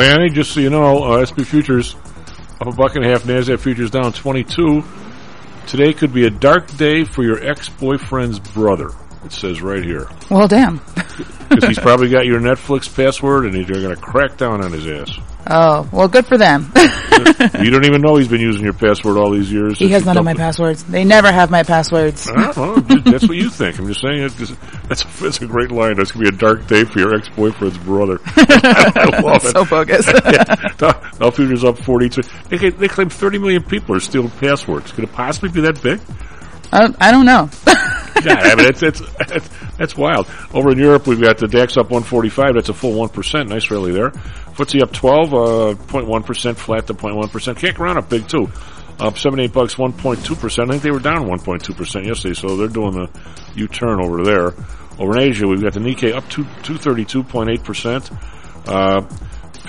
Well, 0.00 0.18
Annie, 0.18 0.30
just 0.30 0.52
so 0.52 0.60
you 0.60 0.70
know, 0.70 1.02
uh, 1.04 1.26
SP 1.28 1.44
futures 1.44 1.94
up 2.58 2.68
a 2.68 2.72
buck 2.72 2.96
and 2.96 3.04
a 3.04 3.08
half, 3.10 3.24
Nasdaq 3.24 3.60
futures 3.60 3.90
down 3.90 4.14
22. 4.14 4.82
Today 5.66 5.92
could 5.92 6.14
be 6.14 6.24
a 6.24 6.30
dark 6.30 6.74
day 6.78 7.04
for 7.04 7.22
your 7.22 7.46
ex-boyfriend's 7.46 8.38
brother. 8.38 8.92
It 9.26 9.32
says 9.32 9.60
right 9.60 9.84
here. 9.84 10.08
Well, 10.30 10.48
damn. 10.48 10.80
Because 11.50 11.64
he's 11.68 11.78
probably 11.80 12.08
got 12.08 12.24
your 12.24 12.40
Netflix 12.40 12.88
password, 12.94 13.44
and 13.44 13.52
they're 13.52 13.82
going 13.82 13.94
to 13.94 14.00
crack 14.00 14.38
down 14.38 14.64
on 14.64 14.72
his 14.72 14.86
ass. 14.86 15.18
Oh, 15.46 15.88
well, 15.92 16.08
good 16.08 16.26
for 16.26 16.36
them. 16.38 16.70
you 16.76 17.70
don't 17.70 17.84
even 17.84 18.00
know 18.02 18.16
he's 18.16 18.28
been 18.28 18.40
using 18.40 18.62
your 18.62 18.72
password 18.72 19.16
all 19.16 19.30
these 19.30 19.50
years. 19.50 19.78
he 19.78 19.88
has 19.88 20.04
none 20.04 20.16
of 20.18 20.24
my 20.24 20.34
passwords. 20.34 20.84
They 20.84 21.04
never 21.04 21.32
have 21.32 21.50
my 21.50 21.62
passwords. 21.62 22.28
I 22.28 22.52
don't 22.52 22.56
know. 22.56 22.80
Just- 22.96 23.04
That's 23.04 23.28
what 23.28 23.36
you 23.36 23.50
think. 23.50 23.78
I'm 23.78 23.86
just 23.86 24.00
saying 24.00 24.28
That's 24.88 25.04
that's 25.20 25.40
a 25.40 25.46
great 25.46 25.70
line. 25.70 25.96
That's 25.96 26.12
gonna 26.12 26.30
be 26.30 26.34
a 26.34 26.38
dark 26.38 26.66
day 26.66 26.84
for 26.84 26.98
your 26.98 27.14
ex-boyfriend's 27.14 27.78
brother. 27.78 28.20
I 28.36 29.20
love 29.22 29.44
it. 29.44 29.52
So 29.52 29.64
bogus. 29.64 30.06
yeah. 30.24 31.00
Now, 31.20 31.30
Futures 31.30 31.64
up 31.64 31.78
42. 31.78 32.22
They, 32.48 32.70
they 32.70 32.88
claim 32.88 33.08
30 33.08 33.38
million 33.38 33.62
people 33.62 33.94
are 33.96 34.00
stealing 34.00 34.30
passwords. 34.30 34.92
Could 34.92 35.04
it 35.04 35.12
possibly 35.12 35.48
be 35.48 35.60
that 35.62 35.82
big? 35.82 36.00
I, 36.72 36.94
I 37.00 37.10
don't 37.10 37.26
know. 37.26 37.48
yeah, 38.24 38.34
I 38.34 38.54
mean, 38.54 38.66
it's, 38.66 38.82
it's, 38.82 39.02
it's, 39.20 39.48
that's 39.78 39.96
wild. 39.96 40.28
Over 40.52 40.72
in 40.72 40.78
Europe, 40.78 41.06
we've 41.06 41.20
got 41.20 41.38
the 41.38 41.48
DAX 41.48 41.76
up 41.76 41.90
145. 41.90 42.54
That's 42.54 42.68
a 42.68 42.74
full 42.74 42.92
1%. 42.92 43.48
Nice 43.48 43.70
rally 43.70 43.92
there. 43.92 44.10
FTSE 44.10 44.82
up 44.82 44.92
12, 44.92 45.34
uh, 45.34 45.36
0.1%, 45.86 46.56
flat 46.56 46.86
to 46.86 46.94
0.1%. 46.94 47.56
Kick 47.56 47.80
around 47.80 47.98
up 47.98 48.08
big 48.08 48.28
too. 48.28 48.48
Up 48.98 49.16
78 49.16 49.52
bucks, 49.52 49.76
1.2%. 49.76 50.64
I 50.64 50.66
think 50.66 50.82
they 50.82 50.90
were 50.90 50.98
down 50.98 51.26
1.2% 51.26 52.06
yesterday, 52.06 52.34
so 52.34 52.56
they're 52.56 52.68
doing 52.68 52.92
the 52.92 53.08
U-turn 53.54 54.04
over 54.04 54.22
there. 54.22 54.52
Over 54.98 55.16
in 55.16 55.30
Asia, 55.30 55.46
we've 55.46 55.62
got 55.62 55.72
the 55.72 55.80
Nikkei 55.80 56.14
up 56.14 56.28
to 56.30 56.44
232.8%. 56.44 58.68
Uh, 58.68 59.08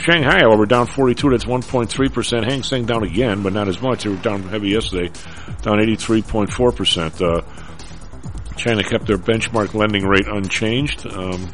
Shanghai, 0.02 0.40
however, 0.40 0.66
down 0.66 0.88
42. 0.88 1.30
That's 1.30 1.46
1.3%. 1.46 2.44
Hang 2.44 2.64
Seng 2.64 2.86
down 2.86 3.04
again, 3.04 3.44
but 3.44 3.54
not 3.54 3.68
as 3.68 3.82
much. 3.82 4.04
They 4.04 4.10
were 4.10 4.18
down 4.18 4.44
heavy 4.44 4.70
yesterday, 4.70 5.12
down 5.62 5.78
83.4%. 5.78 7.22
Uh, 7.22 7.42
China 8.58 8.84
kept 8.84 9.08
their 9.08 9.18
benchmark 9.18 9.74
lending 9.74 10.06
rate 10.06 10.28
unchanged. 10.28 11.06
Um, 11.08 11.52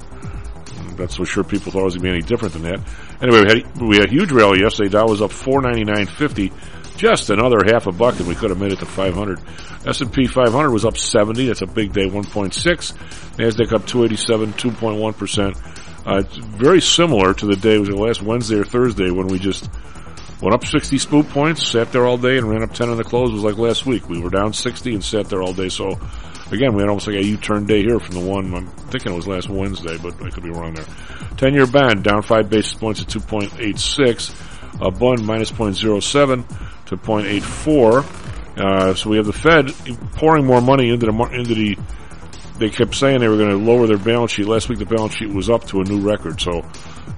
that's 0.97 1.15
for 1.15 1.25
sure 1.25 1.43
people 1.43 1.71
thought 1.71 1.81
it 1.81 1.85
was 1.85 1.95
going 1.95 2.05
to 2.05 2.09
be 2.11 2.17
any 2.17 2.21
different 2.21 2.53
than 2.53 2.63
that. 2.63 2.79
Anyway, 3.21 3.41
we 3.41 3.47
had, 3.47 3.81
we 3.81 3.95
had 3.97 4.05
a 4.07 4.09
huge 4.09 4.31
rally 4.31 4.61
yesterday. 4.61 4.89
Dow 4.89 5.07
was 5.07 5.21
up 5.21 5.31
499.50, 5.31 6.97
just 6.97 7.29
another 7.29 7.59
half 7.65 7.87
a 7.87 7.91
buck, 7.91 8.19
and 8.19 8.27
we 8.27 8.35
could 8.35 8.49
have 8.49 8.59
made 8.59 8.73
it 8.73 8.79
to 8.79 8.85
500. 8.85 9.39
S&P 9.85 10.25
500 10.25 10.71
was 10.71 10.85
up 10.85 10.97
70. 10.97 11.47
That's 11.47 11.61
a 11.61 11.67
big 11.67 11.93
day, 11.93 12.09
1.6. 12.09 12.51
Nasdaq 12.53 13.73
up 13.73 13.85
287, 13.85 14.53
2.1 14.53 15.17
percent. 15.17 15.57
Uh, 16.05 16.23
very 16.57 16.81
similar 16.81 17.33
to 17.33 17.45
the 17.45 17.55
day 17.55 17.77
was 17.77 17.89
it 17.89 17.95
last 17.95 18.21
Wednesday 18.21 18.57
or 18.57 18.63
Thursday 18.63 19.11
when 19.11 19.27
we 19.27 19.37
just 19.37 19.69
went 20.41 20.55
up 20.55 20.65
60 20.65 20.97
spook 20.97 21.27
points, 21.29 21.67
sat 21.67 21.91
there 21.91 22.05
all 22.05 22.17
day, 22.17 22.37
and 22.37 22.49
ran 22.49 22.63
up 22.63 22.73
10 22.73 22.89
on 22.89 22.97
the 22.97 23.03
close. 23.03 23.29
It 23.29 23.33
was 23.33 23.43
like 23.43 23.57
last 23.57 23.85
week. 23.85 24.07
We 24.07 24.21
were 24.21 24.29
down 24.29 24.53
60 24.53 24.93
and 24.93 25.03
sat 25.03 25.29
there 25.29 25.41
all 25.41 25.53
day. 25.53 25.69
So 25.69 25.99
again, 26.51 26.73
we 26.73 26.81
had 26.81 26.89
almost 26.89 27.07
like 27.07 27.17
a 27.17 27.23
U-turn 27.23 27.65
day 27.65 27.81
here 27.81 27.99
from 27.99 28.15
the 28.15 28.25
one. 28.25 28.53
I'm 28.53 28.67
thinking 28.67 29.11
it 29.11 29.15
was 29.15 29.27
last 29.27 29.49
Wednesday, 29.49 29.97
but 29.97 30.21
I 30.21 30.29
could 30.29 30.43
be 30.43 30.49
wrong 30.49 30.73
there. 30.73 30.85
10-year 31.35 31.67
bond 31.67 32.03
down 32.03 32.21
five 32.21 32.49
basis 32.49 32.73
points 32.73 33.01
at 33.01 33.07
2.86. 33.07 34.81
A 34.81 34.91
bond 34.91 35.25
minus 35.25 35.51
0.07 35.51 36.85
to 36.87 36.97
0.84. 36.97 38.27
Uh, 38.57 38.93
so 38.95 39.09
we 39.09 39.17
have 39.17 39.25
the 39.25 39.33
Fed 39.33 39.71
pouring 40.13 40.45
more 40.45 40.61
money 40.61 40.89
into 40.89 41.05
the 41.05 41.29
into 41.31 41.53
the. 41.53 41.77
They 42.57 42.71
kept 42.71 42.95
saying 42.95 43.19
they 43.19 43.27
were 43.27 43.37
going 43.37 43.51
to 43.51 43.57
lower 43.57 43.85
their 43.85 43.99
balance 43.99 44.31
sheet. 44.31 44.47
Last 44.47 44.67
week 44.67 44.79
the 44.79 44.85
balance 44.85 45.15
sheet 45.15 45.29
was 45.29 45.47
up 45.47 45.67
to 45.67 45.81
a 45.81 45.83
new 45.83 45.99
record. 45.99 46.41
So 46.41 46.65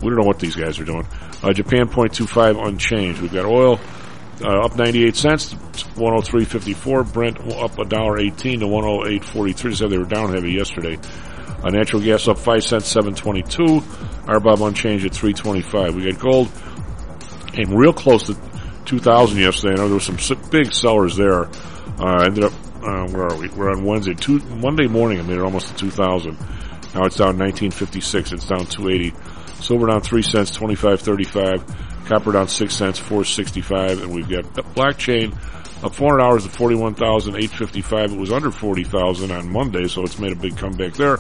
we 0.02 0.10
don't 0.10 0.18
know 0.18 0.26
what 0.26 0.40
these 0.40 0.56
guys 0.56 0.80
are 0.80 0.84
doing. 0.84 1.08
Uh, 1.42 1.54
Japan 1.54 1.88
0.25 1.88 2.68
unchanged. 2.68 3.22
We've 3.22 3.32
got 3.32 3.46
oil 3.46 3.80
uh, 4.42 4.66
up 4.66 4.76
98 4.76 5.16
cents, 5.16 5.54
103.54. 5.54 7.14
Brent 7.14 7.40
up 7.56 7.78
a 7.80 7.86
dollar 7.86 8.20
18 8.20 8.62
to 8.62 8.66
108.43. 8.66 9.76
So 9.76 9.88
they 9.88 9.98
were 9.98 10.06
down 10.06 10.34
heavy 10.34 10.52
yesterday. 10.52 10.98
Uh, 11.64 11.70
natural 11.70 12.02
gas 12.02 12.28
up 12.28 12.38
5 12.38 12.64
cents, 12.64 12.88
722. 12.88 13.82
RBOB 14.26 14.68
unchanged 14.68 15.06
at 15.06 15.14
325. 15.14 15.96
We 15.96 16.12
got 16.12 16.20
gold 16.20 16.50
came 17.52 17.74
real 17.74 17.94
close 17.94 18.24
to 18.28 18.38
2000 18.86 19.38
yesterday. 19.38 19.74
I 19.74 19.78
know 19.78 19.88
there 19.88 19.96
were 19.96 20.00
some 20.00 20.40
big 20.50 20.74
sellers 20.74 21.16
there. 21.16 21.50
Uh, 22.00 22.24
ended 22.24 22.46
up, 22.46 22.54
uh, 22.84 23.08
where 23.10 23.28
are 23.28 23.36
we? 23.36 23.50
We're 23.50 23.72
on 23.72 23.84
Wednesday. 23.84 24.14
Two, 24.14 24.40
Monday 24.40 24.88
morning, 24.88 25.20
I 25.20 25.24
made 25.24 25.38
it 25.38 25.42
almost 25.42 25.70
to 25.70 25.76
2000. 25.76 26.38
Now 26.96 27.06
it's 27.06 27.18
down 27.18 27.38
1956. 27.38 28.32
It's 28.32 28.48
down 28.48 28.66
280. 28.66 29.16
Silver 29.62 29.88
down 29.88 30.02
3 30.02 30.22
cents, 30.22 30.58
25.35. 30.58 31.89
Copper 32.10 32.32
down 32.32 32.48
6 32.48 32.74
cents, 32.74 32.98
465. 32.98 34.02
And 34.02 34.12
we've 34.12 34.28
got 34.28 34.44
blockchain 34.74 35.32
up 35.84 35.94
$400 35.94 36.42
to 36.42 36.50
41,855. 36.50 38.14
It 38.14 38.18
was 38.18 38.32
under 38.32 38.50
40,000 38.50 39.30
on 39.30 39.52
Monday, 39.52 39.88
so 39.88 40.02
it's 40.02 40.18
made 40.18 40.32
a 40.32 40.36
big 40.36 40.58
comeback 40.58 40.94
there. 40.94 41.18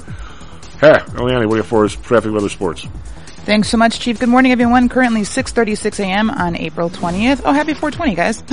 Hey, 0.81 0.97
Eliani, 1.13 1.45
what 1.45 1.51
do 1.51 1.57
you 1.57 1.63
for 1.63 1.85
us? 1.85 1.93
Traffic, 1.95 2.31
weather, 2.31 2.49
sports. 2.49 2.87
Thanks 3.45 3.69
so 3.69 3.77
much, 3.77 3.99
Chief. 3.99 4.19
Good 4.19 4.29
morning, 4.29 4.51
everyone. 4.51 4.89
Currently 4.89 5.21
6:36 5.21 5.99
a.m. 5.99 6.31
on 6.31 6.55
April 6.55 6.89
20th. 6.89 7.41
Oh, 7.45 7.53
happy 7.53 7.75
420, 7.75 8.15
guys! 8.15 8.43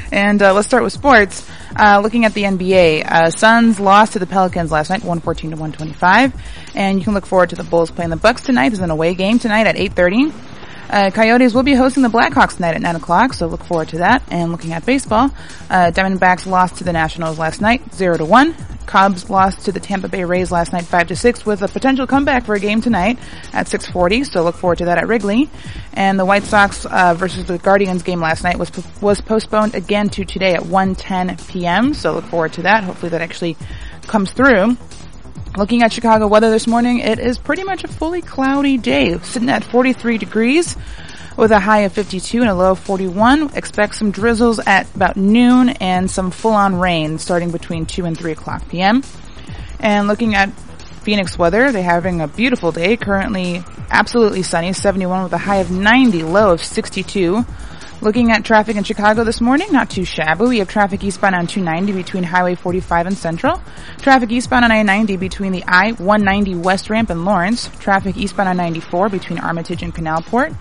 and 0.12 0.42
uh, 0.42 0.52
let's 0.52 0.66
start 0.66 0.82
with 0.82 0.92
sports. 0.92 1.48
Uh, 1.76 2.00
looking 2.02 2.24
at 2.24 2.34
the 2.34 2.42
NBA, 2.42 3.06
uh, 3.06 3.30
Suns 3.30 3.78
lost 3.78 4.14
to 4.14 4.18
the 4.18 4.26
Pelicans 4.26 4.72
last 4.72 4.90
night, 4.90 5.00
114 5.00 5.50
to 5.50 5.56
125, 5.56 6.34
and 6.74 6.98
you 6.98 7.04
can 7.04 7.14
look 7.14 7.26
forward 7.26 7.50
to 7.50 7.56
the 7.56 7.64
Bulls 7.64 7.90
playing 7.90 8.10
the 8.10 8.16
Bucks 8.16 8.42
tonight. 8.42 8.70
There's 8.70 8.80
an 8.80 8.90
away 8.90 9.14
game 9.14 9.38
tonight 9.38 9.66
at 9.66 9.76
8:30. 9.76 10.53
Uh, 10.88 11.10
Coyotes 11.10 11.54
will 11.54 11.62
be 11.62 11.74
hosting 11.74 12.02
the 12.02 12.08
Blackhawks 12.08 12.56
tonight 12.56 12.74
at 12.74 12.82
9 12.82 12.96
o'clock, 12.96 13.32
so 13.32 13.46
look 13.46 13.64
forward 13.64 13.88
to 13.88 13.98
that. 13.98 14.22
And 14.30 14.52
looking 14.52 14.72
at 14.72 14.84
baseball, 14.84 15.30
uh, 15.70 15.90
Diamondbacks 15.90 16.46
lost 16.46 16.76
to 16.76 16.84
the 16.84 16.92
Nationals 16.92 17.38
last 17.38 17.60
night, 17.60 17.94
0 17.94 18.18
to 18.18 18.24
1. 18.24 18.54
Cubs 18.86 19.30
lost 19.30 19.64
to 19.64 19.72
the 19.72 19.80
Tampa 19.80 20.08
Bay 20.08 20.24
Rays 20.24 20.52
last 20.52 20.72
night, 20.72 20.84
5 20.84 21.08
to 21.08 21.16
6, 21.16 21.46
with 21.46 21.62
a 21.62 21.68
potential 21.68 22.06
comeback 22.06 22.44
for 22.44 22.54
a 22.54 22.60
game 22.60 22.80
tonight 22.80 23.18
at 23.52 23.66
640, 23.66 24.24
so 24.24 24.42
look 24.42 24.56
forward 24.56 24.78
to 24.78 24.84
that 24.84 24.98
at 24.98 25.08
Wrigley. 25.08 25.48
And 25.94 26.18
the 26.18 26.24
White 26.24 26.44
Sox 26.44 26.84
uh, 26.86 27.14
versus 27.14 27.46
the 27.46 27.58
Guardians 27.58 28.02
game 28.02 28.20
last 28.20 28.44
night 28.44 28.58
was 28.58 28.70
was 29.00 29.20
postponed 29.20 29.74
again 29.74 30.10
to 30.10 30.24
today 30.24 30.54
at 30.54 30.62
1:10 30.62 31.48
p.m., 31.48 31.94
so 31.94 32.12
look 32.12 32.24
forward 32.26 32.52
to 32.54 32.62
that. 32.62 32.84
Hopefully 32.84 33.10
that 33.10 33.22
actually 33.22 33.56
comes 34.06 34.32
through. 34.32 34.76
Looking 35.56 35.84
at 35.84 35.92
Chicago 35.92 36.26
weather 36.26 36.50
this 36.50 36.66
morning, 36.66 36.98
it 36.98 37.20
is 37.20 37.38
pretty 37.38 37.62
much 37.62 37.84
a 37.84 37.88
fully 37.88 38.20
cloudy 38.20 38.76
day, 38.76 39.16
sitting 39.18 39.48
at 39.48 39.62
43 39.62 40.18
degrees 40.18 40.76
with 41.36 41.52
a 41.52 41.60
high 41.60 41.82
of 41.82 41.92
52 41.92 42.40
and 42.40 42.50
a 42.50 42.54
low 42.54 42.72
of 42.72 42.80
41. 42.80 43.54
Expect 43.54 43.94
some 43.94 44.10
drizzles 44.10 44.58
at 44.58 44.92
about 44.96 45.16
noon 45.16 45.68
and 45.68 46.10
some 46.10 46.32
full-on 46.32 46.80
rain 46.80 47.18
starting 47.18 47.52
between 47.52 47.86
2 47.86 48.04
and 48.04 48.18
3 48.18 48.32
o'clock 48.32 48.68
p.m. 48.68 49.04
And 49.78 50.08
looking 50.08 50.34
at 50.34 50.50
Phoenix 51.04 51.38
weather, 51.38 51.70
they're 51.70 51.84
having 51.84 52.20
a 52.20 52.26
beautiful 52.26 52.72
day, 52.72 52.96
currently 52.96 53.62
absolutely 53.90 54.42
sunny, 54.42 54.72
71 54.72 55.22
with 55.22 55.32
a 55.34 55.38
high 55.38 55.58
of 55.58 55.70
90, 55.70 56.24
low 56.24 56.52
of 56.52 56.64
62. 56.64 57.46
Looking 58.04 58.32
at 58.32 58.44
traffic 58.44 58.76
in 58.76 58.84
Chicago 58.84 59.24
this 59.24 59.40
morning, 59.40 59.72
not 59.72 59.88
too 59.88 60.04
shabby. 60.04 60.44
We 60.44 60.58
have 60.58 60.68
traffic 60.68 61.02
eastbound 61.02 61.34
on 61.34 61.46
290 61.46 61.92
between 61.98 62.22
Highway 62.22 62.54
45 62.54 63.06
and 63.06 63.16
Central. 63.16 63.62
Traffic 63.96 64.30
eastbound 64.30 64.62
on 64.62 64.70
I-90 64.70 65.18
between 65.18 65.52
the 65.52 65.64
I-190 65.66 66.62
West 66.62 66.90
Ramp 66.90 67.08
and 67.08 67.24
Lawrence. 67.24 67.70
Traffic 67.78 68.18
eastbound 68.18 68.50
on 68.50 68.58
94 68.58 69.08
between 69.08 69.38
Armitage 69.38 69.82
and 69.82 69.94
Canalport. 69.94 70.54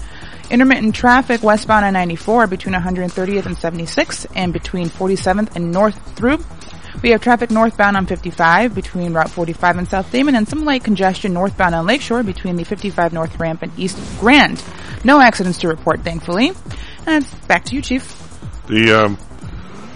Intermittent 0.52 0.96
traffic 0.96 1.44
westbound 1.44 1.84
on 1.84 1.92
94 1.92 2.48
between 2.48 2.76
130th 2.76 3.46
and 3.46 3.58
76th 3.58 4.26
and 4.34 4.54
between 4.54 4.88
47th 4.88 5.54
and 5.58 5.70
North 5.70 6.16
through. 6.16 6.38
We 7.02 7.10
have 7.10 7.20
traffic 7.20 7.52
northbound 7.52 7.98
on 7.98 8.06
55 8.06 8.74
between 8.74 9.14
Route 9.14 9.30
45 9.30 9.80
and 9.80 9.88
South 9.90 10.10
Damen 10.14 10.36
and 10.38 10.48
some 10.48 10.64
light 10.64 10.86
congestion 10.86 11.34
northbound 11.34 11.76
on 11.76 11.86
Lakeshore 11.86 12.24
between 12.24 12.56
the 12.56 12.64
55 12.64 13.12
North 13.12 13.38
Ramp 13.38 13.64
and 13.64 13.78
East 13.78 14.00
Grand. 14.22 14.64
No 15.04 15.20
accidents 15.20 15.58
to 15.60 15.68
report, 15.68 16.02
thankfully. 16.06 16.54
And 17.06 17.26
back 17.48 17.66
to 17.66 17.76
you, 17.76 17.82
Chief. 17.82 18.20
The 18.68 18.94
um, 18.94 19.18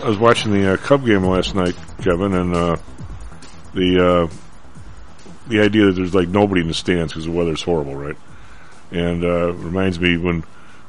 I 0.04 0.10
was 0.10 0.17
watching 0.17 0.52
the 0.52 0.74
uh, 0.74 0.78
Cub 0.78 1.06
game 1.06 1.24
last 1.24 1.56
night, 1.56 1.76
Kevin, 2.02 2.34
and 2.34 2.54
uh, 2.54 2.78
the 3.74 4.06
uh, 4.06 4.28
the 5.48 5.62
idea 5.62 5.86
that 5.86 5.93
there's 5.93 6.13
like 6.13 6.28
nobody 6.28 6.62
in 6.62 6.67
the 6.67 6.74
stands 6.74 7.13
because 7.13 7.26
the 7.26 7.32
weather's 7.32 7.62
horrible, 7.62 7.96
right? 7.96 8.17
And 8.91 9.24
uh, 9.24 9.54
reminds 9.54 10.00
me 10.00 10.17
when 10.17 10.43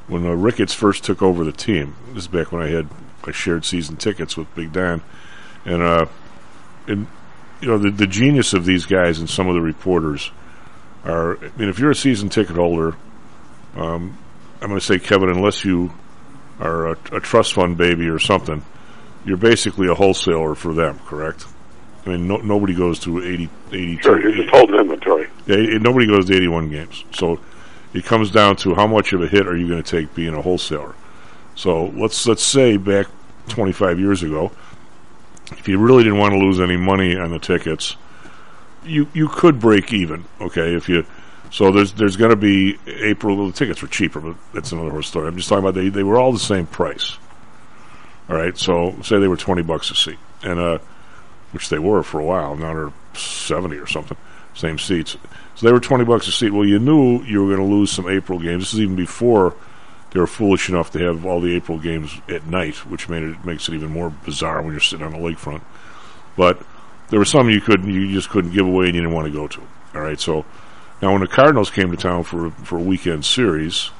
when 0.07 0.25
uh, 0.25 0.31
Ricketts 0.31 0.73
first 0.73 1.03
took 1.03 1.21
over 1.21 1.43
the 1.43 1.51
team. 1.51 1.95
This 2.09 2.23
is 2.23 2.27
back 2.27 2.51
when 2.51 2.61
I 2.61 2.67
had 2.67 2.87
I 3.25 3.31
shared 3.31 3.65
season 3.65 3.95
tickets 3.95 4.35
with 4.35 4.53
Big 4.55 4.73
Dan, 4.73 5.01
and 5.65 5.81
uh, 5.81 6.05
and 6.87 7.07
you 7.61 7.67
know 7.67 7.77
the 7.77 7.91
the 7.91 8.07
genius 8.07 8.53
of 8.53 8.65
these 8.65 8.85
guys 8.85 9.19
and 9.19 9.29
some 9.29 9.47
of 9.47 9.55
the 9.55 9.61
reporters 9.61 10.31
are. 11.05 11.37
I 11.37 11.49
mean, 11.57 11.69
if 11.69 11.79
you're 11.79 11.91
a 11.91 11.95
season 11.95 12.29
ticket 12.29 12.57
holder, 12.57 12.95
um, 13.75 14.17
I'm 14.61 14.67
going 14.67 14.79
to 14.79 14.85
say 14.85 14.99
Kevin, 14.99 15.29
unless 15.29 15.63
you 15.63 15.93
are 16.59 16.87
a, 16.87 16.97
a 17.13 17.19
trust 17.19 17.53
fund 17.53 17.77
baby 17.77 18.07
or 18.07 18.19
something, 18.19 18.63
you're 19.25 19.37
basically 19.37 19.87
a 19.87 19.93
wholesaler 19.93 20.55
for 20.55 20.73
them, 20.73 20.99
correct? 21.05 21.45
I 22.05 22.09
mean, 22.11 22.27
no, 22.27 22.37
nobody 22.37 22.73
goes 22.73 22.99
to 22.99 23.21
80, 23.21 23.49
82. 23.71 24.01
Sure, 24.01 24.21
you're 24.21 24.31
just 24.31 24.49
holding 24.49 24.75
inventory. 24.79 25.27
Yeah, 25.45 25.57
it- 25.57 25.81
nobody 25.81 26.07
goes 26.07 26.25
to 26.27 26.35
81 26.35 26.69
games. 26.69 27.03
So 27.13 27.39
it 27.93 28.05
comes 28.05 28.31
down 28.31 28.55
to 28.57 28.75
how 28.75 28.87
much 28.87 29.13
of 29.13 29.21
a 29.21 29.27
hit 29.27 29.47
are 29.47 29.55
you 29.55 29.67
going 29.67 29.83
to 29.83 29.97
take 30.01 30.13
being 30.15 30.33
a 30.35 30.41
wholesaler. 30.41 30.95
So 31.55 31.87
let's 31.87 32.25
let's 32.25 32.43
say 32.43 32.77
back 32.77 33.07
25 33.49 33.99
years 33.99 34.23
ago, 34.23 34.51
if 35.51 35.67
you 35.67 35.77
really 35.77 36.03
didn't 36.03 36.19
want 36.19 36.33
to 36.33 36.39
lose 36.39 36.59
any 36.59 36.77
money 36.77 37.17
on 37.17 37.31
the 37.31 37.39
tickets, 37.39 37.97
you 38.85 39.07
you 39.13 39.27
could 39.27 39.59
break 39.59 39.91
even, 39.91 40.23
okay, 40.39 40.73
if 40.75 40.87
you. 40.87 41.05
So 41.51 41.71
there's 41.71 41.93
there's 41.93 42.15
going 42.15 42.29
to 42.29 42.35
be 42.35 42.77
April. 42.87 43.47
The 43.47 43.53
tickets 43.53 43.81
were 43.81 43.87
cheaper, 43.87 44.19
but 44.19 44.35
that's 44.53 44.71
another 44.71 44.91
whole 44.91 45.01
story. 45.01 45.27
I'm 45.27 45.37
just 45.37 45.49
talking 45.49 45.63
about 45.63 45.73
they 45.73 45.89
they 45.89 46.03
were 46.03 46.17
all 46.17 46.31
the 46.31 46.39
same 46.39 46.67
price. 46.67 47.17
All 48.29 48.35
right, 48.35 48.55
so 48.57 48.95
say 49.01 49.19
they 49.19 49.27
were 49.27 49.37
twenty 49.37 49.63
bucks 49.63 49.89
a 49.89 49.95
seat, 49.95 50.19
and 50.43 50.59
uh, 50.59 50.77
which 51.51 51.69
they 51.69 51.79
were 51.79 52.03
for 52.03 52.19
a 52.19 52.25
while. 52.25 52.55
Now 52.55 52.73
they're 52.73 52.93
seventy 53.19 53.77
or 53.77 53.87
something. 53.87 54.17
Same 54.53 54.77
seats. 54.77 55.17
So 55.55 55.65
they 55.65 55.71
were 55.71 55.79
twenty 55.79 56.05
bucks 56.05 56.27
a 56.27 56.31
seat. 56.31 56.51
Well, 56.51 56.67
you 56.67 56.77
knew 56.77 57.23
you 57.23 57.43
were 57.43 57.55
going 57.55 57.67
to 57.67 57.75
lose 57.75 57.91
some 57.91 58.07
April 58.07 58.37
games. 58.37 58.65
This 58.65 58.73
is 58.73 58.81
even 58.81 58.95
before 58.95 59.55
they 60.11 60.19
were 60.19 60.27
foolish 60.27 60.69
enough 60.69 60.91
to 60.91 60.99
have 60.99 61.25
all 61.25 61.41
the 61.41 61.55
April 61.55 61.79
games 61.79 62.15
at 62.27 62.45
night, 62.45 62.75
which 62.85 63.09
made 63.09 63.23
it 63.23 63.43
makes 63.43 63.67
it 63.67 63.73
even 63.73 63.89
more 63.89 64.09
bizarre 64.09 64.61
when 64.61 64.71
you're 64.71 64.79
sitting 64.79 65.05
on 65.05 65.13
the 65.13 65.17
lakefront. 65.17 65.61
But 66.37 66.61
there 67.09 67.19
were 67.19 67.25
some 67.25 67.49
you 67.49 67.61
couldn't, 67.61 67.91
you 67.91 68.11
just 68.11 68.29
couldn't 68.29 68.51
give 68.51 68.65
away, 68.65 68.85
and 68.85 68.95
you 68.95 69.01
didn't 69.01 69.15
want 69.15 69.27
to 69.27 69.33
go 69.33 69.47
to. 69.47 69.61
All 69.95 70.01
right, 70.01 70.19
so 70.19 70.45
now 71.01 71.11
when 71.11 71.21
the 71.21 71.27
Cardinals 71.27 71.69
came 71.69 71.91
to 71.91 71.97
town 71.97 72.23
for 72.23 72.51
for 72.51 72.77
a 72.77 72.83
weekend 72.83 73.25
series, 73.25 73.91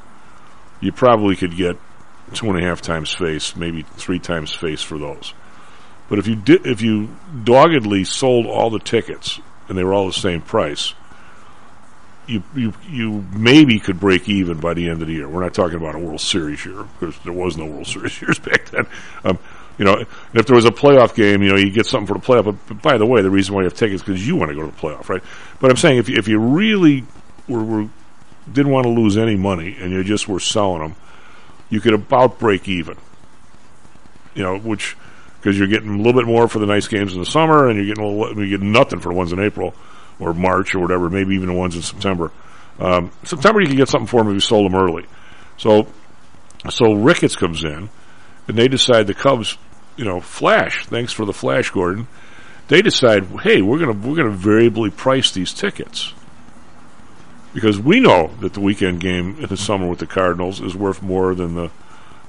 you 0.82 0.92
probably 0.92 1.36
could 1.36 1.56
get 1.56 1.78
two 2.34 2.50
and 2.50 2.60
a 2.60 2.62
half 2.62 2.82
times 2.82 3.14
face, 3.14 3.56
maybe 3.56 3.84
three 3.84 4.20
times 4.20 4.54
face 4.54 4.82
for 4.82 4.98
those. 4.98 5.34
But 6.10 6.20
if 6.20 6.28
you 6.28 6.36
did, 6.36 6.66
if 6.66 6.82
you 6.82 7.16
doggedly 7.44 8.04
sold 8.04 8.46
all 8.46 8.70
the 8.70 8.80
tickets 8.80 9.40
and 9.68 9.78
they 9.78 9.84
were 9.84 9.94
all 9.94 10.08
the 10.08 10.14
same 10.14 10.42
price, 10.42 10.94
you 12.28 12.44
you 12.56 12.74
you 12.88 13.26
maybe 13.34 13.80
could 13.80 14.00
break 14.00 14.28
even 14.28 14.60
by 14.60 14.74
the 14.74 14.90
end 14.90 15.02
of 15.02 15.08
the 15.08 15.14
year. 15.14 15.30
We're 15.30 15.44
not 15.44 15.54
talking 15.54 15.78
about 15.78 15.96
a 15.96 16.00
World 16.00 16.22
Series 16.22 16.66
year 16.66 16.84
because 17.00 17.18
there 17.20 17.34
was 17.34 17.58
no 17.58 17.66
World 17.66 17.88
Series 17.96 18.22
years 18.22 18.40
back 18.40 18.66
then. 18.66 18.88
Um, 19.24 19.40
you 19.80 19.86
know, 19.86 20.06
if 20.34 20.46
there 20.46 20.56
was 20.56 20.66
a 20.66 20.72
playoff 20.72 21.16
game, 21.16 21.42
you 21.42 21.50
know, 21.50 21.56
you 21.56 21.72
get 21.72 21.86
something 21.86 22.06
for 22.06 22.14
the 22.14 22.20
playoff. 22.20 22.46
But, 22.46 22.68
but 22.68 22.82
by 22.84 22.98
the 22.98 23.06
way, 23.06 23.22
the 23.22 23.32
reason 23.32 23.56
why 23.56 23.62
you 23.62 23.66
have 23.66 23.74
tickets 23.74 24.04
because 24.04 24.28
you 24.28 24.36
want 24.36 24.50
to 24.50 24.56
go 24.56 24.62
to 24.62 24.68
the 24.68 24.78
playoff, 24.78 25.10
right? 25.10 25.24
But 25.60 25.72
I'm 25.72 25.78
saying 25.78 25.98
if 25.98 26.10
you, 26.10 26.18
if 26.18 26.28
you 26.28 26.38
really 26.38 27.06
were, 27.48 27.64
were 27.64 27.90
didn't 28.52 28.72
want 28.72 28.86
to 28.86 28.92
lose 28.92 29.18
any 29.18 29.36
money 29.36 29.76
and 29.80 29.92
you 29.92 30.04
just 30.04 30.28
were 30.28 30.40
selling 30.40 30.82
them, 30.82 30.96
you 31.70 31.80
could 31.80 31.94
about 31.94 32.40
break 32.40 32.68
even. 32.68 32.98
You 34.36 34.44
know, 34.44 34.60
which 34.60 34.96
because 35.40 35.58
you're 35.58 35.68
getting 35.68 35.94
a 35.94 35.98
little 35.98 36.14
bit 36.14 36.26
more 36.26 36.48
for 36.48 36.60
the 36.60 36.66
nice 36.66 36.88
games 36.88 37.14
in 37.14 37.20
the 37.20 37.26
summer, 37.26 37.70
and 37.70 37.78
you're 37.78 37.88
getting 37.88 38.04
a 38.04 38.08
little, 38.08 38.44
you 38.44 38.58
get 38.58 38.66
nothing 38.66 39.00
for 39.00 39.10
the 39.10 39.16
ones 39.16 39.32
in 39.32 39.40
April 39.40 39.74
or 40.20 40.34
March 40.34 40.76
or 40.76 40.80
whatever, 40.80 41.10
maybe 41.10 41.36
even 41.36 41.48
the 41.48 41.54
ones 41.54 41.76
in 41.76 41.82
September. 41.82 42.32
Um, 42.80 43.12
September 43.24 43.62
you 43.62 43.68
can 43.68 43.78
get 43.78 43.88
something 43.88 44.08
for 44.08 44.22
them 44.22 44.30
if 44.30 44.34
you 44.34 44.40
sold 44.42 44.70
them 44.70 44.78
early. 44.78 45.06
So, 45.58 45.88
so 46.70 46.94
Ricketts 46.94 47.36
comes 47.36 47.64
in, 47.64 47.90
and 48.48 48.58
they 48.58 48.68
decide 48.68 49.08
the 49.08 49.14
Cubs, 49.14 49.58
you 50.00 50.06
know, 50.06 50.22
flash. 50.22 50.86
Thanks 50.86 51.12
for 51.12 51.26
the 51.26 51.34
flash, 51.34 51.72
Gordon. 51.72 52.08
They 52.70 52.82
decide, 52.82 53.26
hey, 53.42 53.62
we're 53.62 53.80
gonna 53.80 53.92
we're 53.92 54.16
gonna 54.16 54.30
variably 54.30 54.90
price 54.92 55.32
these 55.32 55.54
tickets 55.54 56.14
because 57.54 57.78
we 57.78 58.00
know 58.00 58.32
that 58.40 58.54
the 58.54 58.62
weekend 58.62 59.02
game 59.02 59.36
in 59.40 59.48
the 59.48 59.58
summer 59.58 59.88
with 59.88 60.00
the 60.00 60.08
Cardinals 60.08 60.62
is 60.62 60.74
worth 60.74 61.02
more 61.02 61.36
than 61.36 61.56
the 61.56 61.70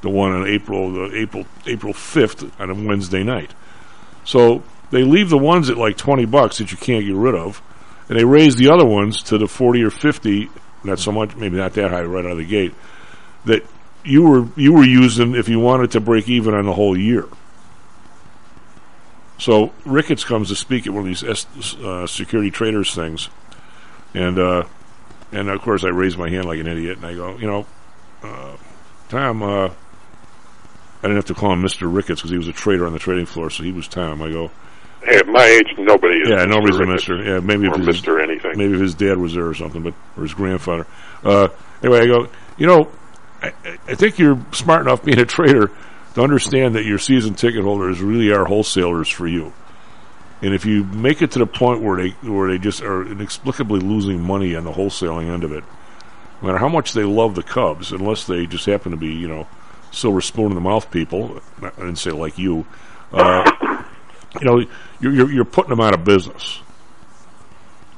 the 0.03 0.11
one 0.11 0.33
on 0.33 0.49
April 0.49 0.93
the 0.93 1.17
April 1.17 1.47
April 1.65 1.93
fifth 1.93 2.61
on 2.61 2.71
a 2.71 2.75
Wednesday 2.75 3.23
night. 3.23 3.53
So 4.25 4.65
they 4.91 5.05
leave 5.05 5.31
the 5.31 5.39
ones 5.39 5.71
at 5.71 5.77
like 5.77 5.97
twenty 5.97 6.25
bucks 6.25 6.59
that 6.59 6.73
you 6.73 6.77
can't 6.77 7.07
get 7.07 7.15
rid 7.15 7.37
of, 7.37 7.63
and 8.09 8.19
they 8.19 8.25
raise 8.25 8.57
the 8.57 8.71
other 8.71 8.85
ones 8.85 9.23
to 9.25 9.39
the 9.39 9.47
forty 9.47 9.85
or 9.85 9.91
fifty. 9.91 10.51
Not 10.83 10.99
so 10.99 11.13
much, 11.13 11.37
maybe 11.37 11.57
not 11.57 11.75
that 11.75 11.93
high 11.93 12.03
right 12.03 12.25
out 12.25 12.33
of 12.33 12.39
the 12.39 12.45
gate. 12.45 12.75
That 13.45 13.63
you 14.03 14.27
were 14.27 14.49
you 14.57 14.73
were 14.73 14.85
using 14.85 15.37
if 15.37 15.49
you 15.49 15.61
wanted 15.61 15.93
to 15.93 16.01
break 16.01 16.29
even 16.29 16.53
on 16.55 16.67
the 16.67 16.73
whole 16.73 16.99
year. 16.99 17.29
So 19.41 19.73
Ricketts 19.87 20.23
comes 20.25 20.49
to 20.51 20.55
speak 20.55 20.87
at 20.87 20.93
one 20.93 21.01
of 21.03 21.07
these 21.07 21.25
S- 21.25 21.75
uh, 21.77 22.07
security 22.07 22.51
traders 22.51 22.95
things, 22.95 23.29
and 24.15 24.39
uh, 24.39 24.65
and 25.33 25.49
of 25.49 25.61
course 25.63 25.83
I 25.83 25.89
raise 25.89 26.17
my 26.17 26.29
hand 26.29 26.45
like 26.45 26.61
an 26.61 26.67
idiot, 26.67 26.99
and 26.99 27.07
I 27.07 27.15
go, 27.15 27.37
you 27.39 27.47
know, 27.47 27.67
uh, 28.23 28.57
Tom, 29.09 29.43
uh, 29.43 29.67
I 29.69 29.73
didn't 31.03 31.17
have 31.17 31.25
to 31.27 31.35
call 31.35 31.53
him 31.55 31.63
Mister 31.63 31.89
Ricketts 31.89 32.21
because 32.21 32.31
he 32.31 32.37
was 32.37 32.49
a 32.49 32.53
trader 32.53 32.87
on 32.87 32.93
the 32.93 32.99
trading 32.99 33.25
floor, 33.27 33.49
so 33.51 33.63
he 33.63 33.73
was 33.73 33.89
Tom. 33.89 34.21
I 34.23 34.31
go, 34.31 34.51
Hey, 35.03 35.17
at 35.17 35.27
my 35.27 35.43
age, 35.45 35.75
nobody 35.79 36.19
is. 36.19 36.29
yeah, 36.29 36.45
Mr. 36.45 36.49
nobody's 36.51 36.77
a 36.77 36.87
Mister. 36.87 37.23
Yeah, 37.25 37.41
maybe 37.41 37.67
if 37.67 37.77
his, 37.77 37.87
Mister 37.87 38.21
anything. 38.21 38.53
maybe 38.57 38.75
if 38.75 38.81
his 38.81 38.95
dad 38.95 39.17
was 39.17 39.33
there 39.35 39.47
or 39.47 39.55
something, 39.55 39.83
but 39.83 39.95
or 40.19 40.23
his 40.25 40.35
grandfather. 40.35 40.87
Uh, 41.25 41.49
anyway, 41.83 42.01
I 42.03 42.07
go, 42.07 42.29
you 42.59 42.67
know, 42.67 42.91
I- 43.43 43.55
I 43.89 43.95
think 43.95 44.19
you're 44.19 44.39
smart 44.53 44.83
enough 44.83 45.03
being 45.03 45.19
a 45.19 45.25
trader 45.25 45.71
to 46.15 46.23
understand 46.23 46.75
that 46.75 46.85
your 46.85 46.99
season 46.99 47.35
ticket 47.35 47.63
holders 47.63 48.01
really 48.01 48.33
are 48.33 48.45
wholesalers 48.45 49.09
for 49.09 49.27
you. 49.27 49.53
And 50.43 50.55
if 50.55 50.65
you 50.65 50.85
make 50.85 51.21
it 51.23 51.33
to 51.33 51.39
the 51.39 51.47
point 51.47 51.83
where 51.83 52.03
they 52.03 52.11
where 52.27 52.49
they 52.49 52.59
just 52.59 52.83
are 52.83 53.07
inexplicably 53.07 53.81
losing 53.81 54.23
money 54.23 54.55
on 54.57 54.65
the 54.65 54.73
wholesaling 54.73 55.29
end 55.29 55.45
of 55.45 55.53
it, 55.53 55.65
no 56.41 56.47
matter 56.47 56.59
how 56.59 56.69
much 56.69 56.95
they 56.95 57.05
love 57.05 57.35
the 57.35 57.43
Cubs, 57.43 57.93
unless 57.93 58.27
they 58.27 58.47
just 58.47 58.65
happen 58.65 58.93
to 58.93 58.97
be, 58.97 59.09
you 59.09 59.29
know, 59.29 59.47
silver 59.91 60.21
spoon 60.21 60.47
in 60.47 60.55
the 60.55 60.61
mouth 60.61 60.91
people, 60.91 61.43
I 61.63 61.71
didn't 61.71 61.97
say 61.97 62.11
like 62.11 62.39
you, 62.39 62.65
uh, 63.13 63.85
you 64.41 64.47
know, 64.47 64.65
you're, 65.01 65.13
you're, 65.13 65.33
you're 65.33 65.45
putting 65.45 65.71
them 65.71 65.81
out 65.81 65.93
of 65.93 66.05
business. 66.05 66.61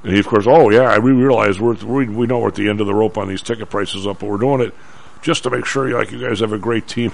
And 0.02 0.12
he, 0.12 0.18
of 0.18 0.26
course, 0.26 0.46
oh 0.48 0.70
yeah, 0.70 0.98
we 0.98 1.12
realize 1.12 1.60
we're 1.60 1.74
we, 1.74 2.08
we 2.08 2.26
know 2.26 2.40
we're 2.40 2.48
at 2.48 2.56
the 2.56 2.68
end 2.68 2.80
of 2.80 2.88
the 2.88 2.94
rope 2.94 3.16
on 3.18 3.28
these 3.28 3.42
ticket 3.42 3.70
prices 3.70 4.04
up, 4.04 4.18
but 4.18 4.28
we're 4.28 4.38
doing 4.38 4.60
it 4.60 4.74
just 5.22 5.44
to 5.44 5.50
make 5.50 5.64
sure, 5.64 5.88
like 5.90 6.10
you 6.10 6.20
guys 6.20 6.40
have 6.40 6.52
a 6.52 6.58
great 6.58 6.88
team. 6.88 7.12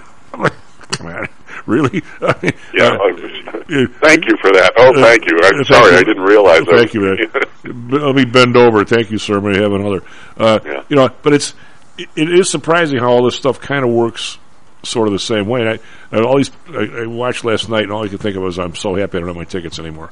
Man, 1.04 1.26
really? 1.66 2.02
I 2.22 2.34
mean, 2.42 2.52
Yeah, 2.74 2.90
uh, 2.96 3.86
thank 4.00 4.26
you 4.26 4.36
for 4.40 4.50
that. 4.52 4.72
Oh, 4.76 4.90
uh, 4.94 5.02
thank 5.02 5.24
you. 5.30 5.38
I'm 5.42 5.52
thank 5.54 5.66
sorry, 5.66 5.92
you. 5.92 5.98
I 5.98 6.02
didn't 6.02 6.22
realize. 6.22 6.62
I 6.62 6.64
Thank 6.64 6.94
was- 6.94 6.94
you, 6.94 7.00
man. 7.00 7.90
Let 8.04 8.14
me 8.16 8.24
bend 8.24 8.56
over. 8.56 8.84
Thank 8.84 9.10
you, 9.10 9.18
sir. 9.18 9.40
May 9.40 9.58
I 9.58 9.62
have 9.62 9.72
another? 9.72 10.02
Uh, 10.36 10.58
Yeah. 10.64 10.82
You 10.88 10.96
know, 10.96 11.10
but 11.22 11.32
it's 11.34 11.54
it, 11.98 12.08
it 12.16 12.32
is 12.32 12.50
surprising 12.50 12.98
how 12.98 13.10
all 13.10 13.24
this 13.24 13.36
stuff 13.36 13.60
kind 13.60 13.84
of 13.84 13.90
works 13.90 14.38
sort 14.84 15.08
of 15.08 15.12
the 15.12 15.18
same 15.18 15.46
way. 15.46 15.60
And 15.60 15.68
I, 15.70 15.78
and 16.16 16.24
all 16.24 16.36
these 16.36 16.50
I, 16.68 17.02
I 17.02 17.06
watched 17.06 17.44
last 17.44 17.68
night, 17.68 17.82
and 17.84 17.92
all 17.92 18.04
I 18.04 18.08
could 18.08 18.20
think 18.20 18.36
of 18.36 18.42
was 18.42 18.58
I'm 18.58 18.74
so 18.74 18.94
happy 18.94 19.18
I 19.18 19.20
don't 19.20 19.28
have 19.28 19.36
my 19.36 19.44
tickets 19.44 19.78
anymore 19.78 20.10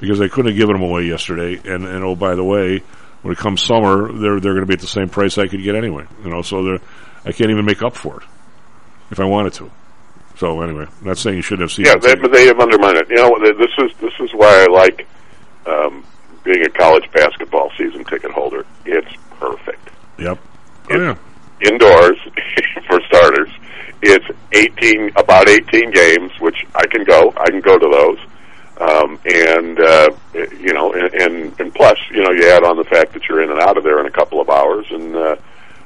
because 0.00 0.18
they 0.18 0.28
couldn't 0.28 0.50
have 0.52 0.56
given 0.58 0.74
them 0.74 0.82
away 0.88 1.02
yesterday. 1.04 1.54
And 1.64 1.84
and 1.86 2.04
oh, 2.04 2.14
by 2.14 2.34
the 2.34 2.44
way, 2.44 2.82
when 3.22 3.32
it 3.32 3.38
comes 3.38 3.62
summer, 3.62 4.12
they're 4.12 4.40
they're 4.40 4.52
going 4.54 4.60
to 4.60 4.66
be 4.66 4.74
at 4.74 4.80
the 4.80 4.86
same 4.86 5.08
price 5.08 5.36
I 5.38 5.48
could 5.48 5.62
get 5.62 5.74
anyway. 5.74 6.04
You 6.22 6.30
know, 6.30 6.42
so 6.42 6.62
they're 6.62 6.80
I 7.24 7.32
can't 7.32 7.50
even 7.50 7.64
make 7.64 7.82
up 7.82 7.96
for 7.96 8.20
it 8.20 8.26
if 9.10 9.18
I 9.20 9.24
wanted 9.24 9.54
to. 9.54 9.70
So 10.38 10.60
anyway, 10.62 10.86
I'm 11.00 11.06
not 11.06 11.18
saying 11.18 11.36
you 11.36 11.42
shouldn't 11.42 11.68
have 11.68 11.72
seen. 11.72 11.86
It. 11.86 11.88
Yeah, 11.88 11.96
they, 11.96 12.14
but 12.14 12.30
they 12.30 12.46
have 12.46 12.60
undermined 12.60 12.96
it. 12.96 13.10
You 13.10 13.16
know, 13.16 13.38
this 13.40 13.70
is 13.78 13.96
this 13.98 14.12
is 14.20 14.30
why 14.32 14.64
I 14.64 14.72
like 14.72 15.06
um, 15.66 16.04
being 16.44 16.64
a 16.64 16.68
college 16.70 17.10
basketball 17.12 17.72
season 17.76 18.04
ticket 18.04 18.30
holder. 18.30 18.64
It's 18.84 19.10
perfect. 19.40 19.90
Yep. 20.18 20.38
Oh, 20.90 20.96
yeah. 20.96 21.16
Indoors, 21.68 22.18
for 22.86 23.00
starters, 23.08 23.50
it's 24.00 24.26
eighteen 24.52 25.10
about 25.16 25.48
eighteen 25.48 25.90
games, 25.90 26.30
which 26.38 26.64
I 26.76 26.86
can 26.86 27.02
go. 27.02 27.34
I 27.36 27.50
can 27.50 27.60
go 27.60 27.76
to 27.76 27.88
those. 27.88 28.18
Um, 28.80 29.18
and 29.24 29.80
uh, 29.80 30.10
you 30.34 30.72
know, 30.72 30.92
and, 30.92 31.12
and 31.14 31.60
and 31.60 31.74
plus, 31.74 31.98
you 32.12 32.22
know, 32.22 32.30
you 32.30 32.48
add 32.48 32.62
on 32.62 32.76
the 32.76 32.84
fact 32.84 33.12
that 33.14 33.24
you're 33.28 33.42
in 33.42 33.50
and 33.50 33.58
out 33.58 33.76
of 33.76 33.82
there 33.82 33.98
in 33.98 34.06
a 34.06 34.10
couple 34.12 34.40
of 34.40 34.48
hours, 34.48 34.86
and 34.90 35.16
uh, 35.16 35.36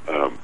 um, 0.09 0.39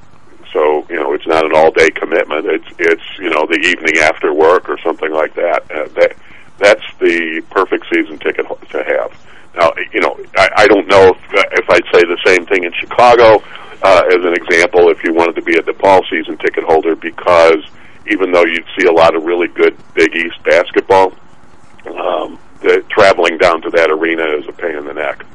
so 0.53 0.85
you 0.89 0.95
know, 0.95 1.13
it's 1.13 1.27
not 1.27 1.45
an 1.45 1.51
all 1.55 1.71
day 1.71 1.89
commitment. 1.89 2.45
It's 2.45 2.67
it's 2.79 3.03
you 3.19 3.29
know 3.29 3.45
the 3.45 3.59
evening 3.59 3.97
after 4.01 4.33
work 4.33 4.69
or 4.69 4.77
something 4.79 5.11
like 5.11 5.35
that. 5.35 5.69
Uh, 5.71 5.87
that 5.99 6.15
that's 6.57 6.83
the 6.99 7.41
perfect 7.49 7.85
season 7.93 8.19
ticket 8.19 8.45
to 8.71 8.83
have. 8.83 9.17
Now, 9.55 9.73
you 9.93 10.01
know, 10.01 10.19
I, 10.37 10.49
I 10.57 10.67
don't 10.67 10.87
know 10.87 11.09
if 11.09 11.17
if 11.33 11.69
I'd 11.69 11.85
say 11.93 12.01
the 12.05 12.19
same 12.25 12.45
thing 12.45 12.63
in 12.63 12.73
Chicago 12.73 13.43
uh, 13.83 14.03
as 14.07 14.25
an 14.25 14.33
example. 14.33 14.89
If 14.89 15.03
you 15.03 15.13
wanted 15.13 15.35
to 15.35 15.41
be 15.41 15.57
a 15.57 15.61
DePaul 15.61 16.01
season 16.09 16.37
ticket 16.37 16.63
holder, 16.63 16.95
because 16.95 17.63
even 18.07 18.31
though 18.31 18.45
you'd 18.45 18.65
see 18.77 18.87
a 18.87 18.91
lot 18.91 19.15
of 19.15 19.23
really 19.23 19.47
good 19.47 19.77
Big 19.93 20.15
East 20.15 20.41
basketball, 20.43 21.13
um, 21.87 22.39
the 22.61 22.83
traveling 22.89 23.37
down 23.37 23.61
to 23.61 23.69
that 23.71 23.89
arena 23.89 24.25
is 24.37 24.47
a 24.47 24.51
pain 24.51 24.75
in 24.75 24.85
the 24.85 24.93
neck. 24.93 25.25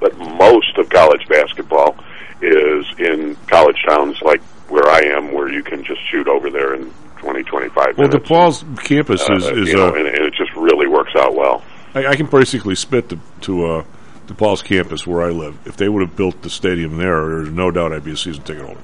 But 0.00 0.16
most 0.16 0.78
of 0.78 0.88
college 0.88 1.26
basketball 1.28 1.96
is 2.42 2.86
in 2.98 3.36
college 3.46 3.76
towns 3.88 4.20
like 4.22 4.40
where 4.68 4.88
I 4.88 5.00
am, 5.16 5.32
where 5.32 5.48
you 5.52 5.62
can 5.62 5.82
just 5.84 6.00
shoot 6.10 6.28
over 6.28 6.50
there 6.50 6.74
in 6.74 6.92
20, 7.18 7.42
25 7.42 7.98
Well, 7.98 8.08
minutes. 8.08 8.28
DePaul's 8.30 8.64
campus 8.84 9.22
is 9.22 9.46
Uh, 9.46 9.54
is 9.54 9.68
you 9.68 9.76
know, 9.76 9.88
uh, 9.88 9.94
and, 9.94 10.06
and 10.06 10.24
it 10.26 10.34
just 10.34 10.54
really 10.54 10.86
works 10.86 11.12
out 11.16 11.34
well. 11.34 11.62
I, 11.94 12.06
I 12.06 12.16
can 12.16 12.26
basically 12.26 12.74
spit 12.76 13.08
to, 13.10 13.18
to 13.42 13.66
uh, 13.66 13.84
DePaul's 14.28 14.62
campus 14.62 15.06
where 15.06 15.22
I 15.22 15.30
live. 15.30 15.58
If 15.66 15.76
they 15.76 15.88
would 15.88 16.02
have 16.06 16.16
built 16.16 16.40
the 16.42 16.50
stadium 16.50 16.96
there, 16.96 17.26
there's 17.28 17.50
no 17.50 17.70
doubt 17.70 17.92
I'd 17.92 18.04
be 18.04 18.12
a 18.12 18.16
season 18.16 18.42
ticket 18.44 18.64
holder. 18.64 18.80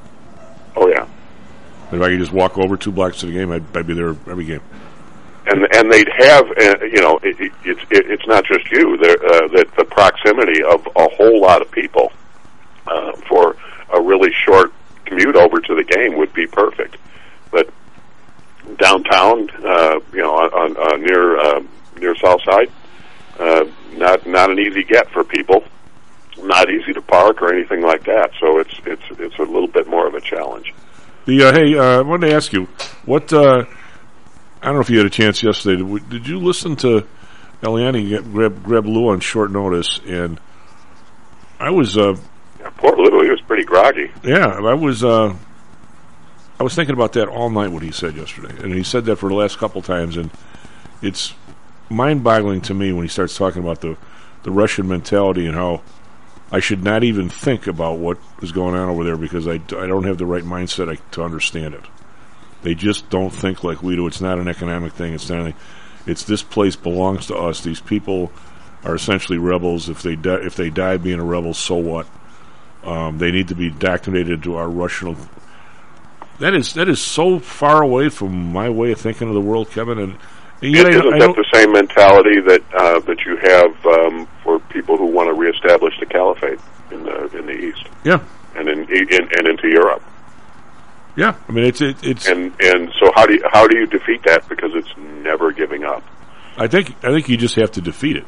Oh 0.75 0.89
yeah, 0.89 1.07
If 1.93 2.03
I 2.03 2.09
could 2.09 2.19
just 2.19 2.33
walk 2.33 2.59
over 2.59 2.77
two 2.77 2.93
blocks 2.93 3.21
to 3.21 3.27
the 3.27 3.33
game, 3.33 3.51
I'd, 3.53 3.65
I'd 3.77 3.87
be 3.87 3.95
there 3.95 4.11
every 4.29 4.45
game. 4.45 4.61
and 5.47 5.67
and 5.77 5.91
they'd 5.91 6.09
have 6.19 6.45
uh, 6.51 6.85
you 6.85 7.01
know 7.01 7.19
it, 7.23 7.41
it, 7.41 7.53
it's 7.65 7.81
it, 7.91 8.11
it's 8.11 8.27
not 8.27 8.45
just 8.45 8.69
you. 8.73 8.97
There, 8.99 9.17
uh, 9.25 9.47
that 9.55 9.69
the 9.79 9.85
proximity 9.85 10.63
of 10.65 10.87
a 10.97 11.09
whole 11.15 11.41
lot 11.41 11.63
of 11.63 11.71
people 11.71 12.13
uh, 12.87 13.12
for 13.28 13.57
a 13.93 14.01
really 14.01 14.32
short 14.32 14.72
commute 15.05 15.37
over 15.37 15.61
to 15.61 15.74
the 15.74 15.84
game 15.84 16.16
would 16.16 16.32
be 16.32 16.47
perfect. 16.47 16.97
But 17.51 17.70
downtown, 18.78 19.49
uh, 19.64 20.01
you 20.12 20.22
know, 20.22 20.34
on, 20.34 20.76
on 20.76 21.03
near 21.03 21.39
uh, 21.39 21.62
near 21.99 22.14
South 22.16 22.43
Side, 22.43 22.70
uh, 23.39 23.64
not 23.93 24.26
not 24.26 24.51
an 24.51 24.59
easy 24.59 24.82
get 24.82 25.11
for 25.11 25.24
people, 25.24 25.64
not 26.39 26.70
easy 26.70 26.93
to 26.93 27.03
park 27.03 27.43
or 27.43 27.53
anything 27.53 27.82
like 27.82 28.05
that. 28.05 28.30
So 28.41 28.59
it's 28.59 28.74
it's 28.84 29.20
it's 29.20 29.39
a 29.39 29.43
little 29.43 29.68
bit 29.68 29.87
more 29.87 30.07
of 30.07 30.14
a 30.14 30.20
challenge. 30.20 30.74
The 31.26 31.45
uh, 31.45 31.53
hey, 31.53 31.76
uh, 31.76 31.99
I 31.99 32.03
wanted 32.03 32.28
to 32.28 32.34
ask 32.34 32.53
you 32.53 32.64
what. 33.05 33.32
Uh, 33.32 33.64
I 34.62 34.66
don't 34.70 34.76
know 34.76 34.80
if 34.80 34.91
you 34.91 34.99
had 34.99 35.07
a 35.07 35.11
chance 35.11 35.43
yesterday. 35.43 35.82
Did, 35.82 36.09
did 36.09 36.26
you 36.26 36.41
listen 36.41 36.76
to 36.76 37.07
Eliani 37.62 38.32
grab 38.32 38.64
grab 38.64 38.87
Lou 38.87 39.11
on 39.11 39.20
short 39.20 39.53
notice? 39.53 40.01
And 40.07 40.41
I 41.61 41.70
was, 41.70 41.97
uh, 41.97 42.16
poor 42.71 42.97
Lou, 42.97 43.23
he 43.23 43.31
was 43.31 43.41
pretty 43.43 43.64
groggy. 43.64 44.11
yeah, 44.23 44.47
I 44.47 44.75
was, 44.75 45.05
uh, 45.05 45.35
I 46.59 46.62
was 46.62 46.75
thinking 46.75 46.95
about 46.95 47.12
that 47.14 47.29
all 47.29 47.51
night. 47.51 47.71
What 47.71 47.83
he 47.83 47.93
said 47.93 48.17
yesterday, 48.17 48.55
and 48.62 48.73
he 48.73 48.83
said 48.83 49.05
that 49.07 49.17
for 49.17 49.29
the 49.29 49.35
last 49.35 49.59
couple 49.59 49.83
times, 49.83 50.17
and 50.17 50.31
it's 51.03 51.35
mind-boggling 51.89 52.61
to 52.62 52.75
me 52.75 52.93
when 52.93 53.03
he 53.03 53.09
starts 53.09 53.37
talking 53.37 53.62
about 53.62 53.81
the 53.81 53.97
the 54.43 54.51
Russian 54.51 54.89
mentality 54.89 55.47
and 55.47 55.55
how 55.55 55.83
I 56.53 56.61
should 56.61 56.83
not 56.83 57.03
even 57.03 57.29
think 57.29 57.67
about 57.67 57.99
what 57.99 58.19
is 58.41 58.53
going 58.53 58.77
on 58.77 58.89
over 58.89 59.03
there 59.05 59.17
because 59.17 59.49
I, 59.49 59.55
I 59.55 59.87
don't 59.87 60.05
have 60.05 60.19
the 60.19 60.27
right 60.27 60.45
mindset 60.45 60.89
I, 60.91 60.97
to 61.12 61.23
understand 61.23 61.75
it. 61.75 61.85
They 62.62 62.75
just 62.75 63.11
don't 63.11 63.31
think 63.31 63.64
like 63.64 63.83
we 63.83 63.97
do. 63.97 64.07
It's 64.07 64.21
not 64.21 64.39
an 64.39 64.49
economic 64.49 64.93
thing. 64.93 65.12
It's 65.14 65.29
not. 65.29 65.41
Anything. 65.41 65.61
It's 66.07 66.23
this 66.23 66.43
place 66.43 66.77
belongs 66.77 67.27
to 67.27 67.37
us. 67.37 67.61
These 67.61 67.81
people 67.81 68.31
are 68.85 68.95
essentially 68.95 69.39
rebels. 69.39 69.89
If 69.89 70.03
they 70.03 70.14
die, 70.14 70.41
if 70.43 70.55
they 70.55 70.71
die 70.71 70.97
being 70.97 71.19
a 71.19 71.25
rebel, 71.25 71.53
so 71.55 71.75
what? 71.77 72.07
Um, 72.87 73.18
they 73.18 73.30
need 73.30 73.49
to 73.49 73.55
be 73.55 73.66
indoctrinated 73.66 74.45
to 74.45 74.57
our 74.57 74.68
Russian. 74.68 75.16
That 76.39 76.55
is 76.55 76.74
that 76.74 76.89
is 76.89 77.01
so 77.01 77.39
far 77.39 77.82
away 77.82 78.09
from 78.09 78.53
my 78.53 78.68
way 78.68 78.93
of 78.93 79.01
thinking 79.01 79.28
of 79.28 79.34
the 79.34 79.41
world, 79.41 79.70
Kevin. 79.70 79.99
And, 79.99 80.12
and 80.62 80.72
yet 80.72 80.89
Isn't 80.89 81.14
I 81.14 81.18
that 81.18 81.34
the 81.34 81.47
same 81.53 81.72
mentality 81.72 82.41
that 82.41 82.62
uh, 82.74 83.01
that 83.01 83.24
you 83.24 83.37
have 83.39 83.87
um, 83.87 84.28
for 84.45 84.61
people 84.61 84.97
who 84.97 85.07
want 85.07 85.28
to 85.28 85.34
reestablish 85.34 85.99
the 85.99 86.07
caliphate 86.07 86.61
in 86.91 87.03
the 87.03 87.39
in 87.39 87.47
the 87.47 87.53
East 87.53 87.89
yeah, 88.05 88.20
and 88.55 88.68
in, 88.68 88.80
in 88.80 89.28
and 89.37 89.47
into 89.49 89.68
Europe? 89.68 90.03
yeah. 91.16 91.34
I 91.49 91.53
mean, 91.53 91.64
it's 91.64 91.80
it, 91.80 91.97
it's. 92.05 92.28
And 92.28 92.53
and 92.61 92.93
so 93.01 93.11
how 93.14 93.26
do 93.26 93.34
you, 93.34 93.43
how 93.51 93.66
do 93.66 93.78
you 93.78 93.87
defeat 93.87 94.22
that? 94.24 94.49
Because 94.49 94.72
it's 94.74 94.97
never 94.97 95.51
giving 95.51 95.84
up. 95.84 96.05
I 96.57 96.68
think 96.68 96.95
I 97.03 97.09
think 97.09 97.28
you 97.28 97.37
just 97.37 97.57
have 97.57 97.72
to 97.72 97.80
defeat 97.80 98.16
it. 98.16 98.26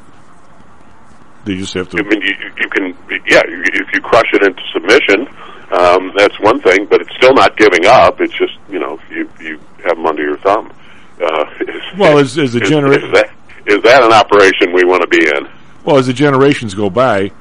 They 1.49 1.57
just 1.57 1.72
have 1.72 1.88
to. 1.88 1.99
I 1.99 2.03
mean, 2.03 2.20
you, 2.20 2.34
you 2.61 2.68
can 2.68 2.88
yeah. 3.26 3.40
If 3.46 3.90
you 3.94 4.03
crush 4.03 4.28
it 4.34 4.42
into 4.42 4.61
submission, 4.70 5.26
um, 5.72 6.12
that's 6.14 6.38
one 6.40 6.61
thing. 6.61 6.84
But 6.84 7.01
it's 7.01 7.14
still 7.16 7.32
not 7.32 7.57
giving 7.57 7.86
up. 7.86 8.20
It's 8.20 8.34
just 8.34 8.53
you 8.68 8.78
know 8.78 9.01
you 9.09 9.30
you 9.40 9.59
have 9.82 9.96
them 9.96 10.05
under 10.05 10.22
your 10.22 10.36
thumb. 10.36 10.70
Uh, 11.18 11.46
is, 11.61 11.99
Well, 11.99 12.18
as 12.18 12.36
as 12.36 12.53
the 12.53 12.61
is, 12.61 12.68
genera- 12.68 12.99
is 12.99 13.82
that 13.82 14.03
an 14.03 14.12
operation 14.12 14.74
we 14.74 14.84
want 14.84 15.01
to 15.01 15.09
be 15.09 15.26
in? 15.26 15.49
Well, 15.86 15.96
as 15.96 16.07
the 16.07 16.12
generations 16.12 16.74
go 16.74 16.90
by, 16.90 17.32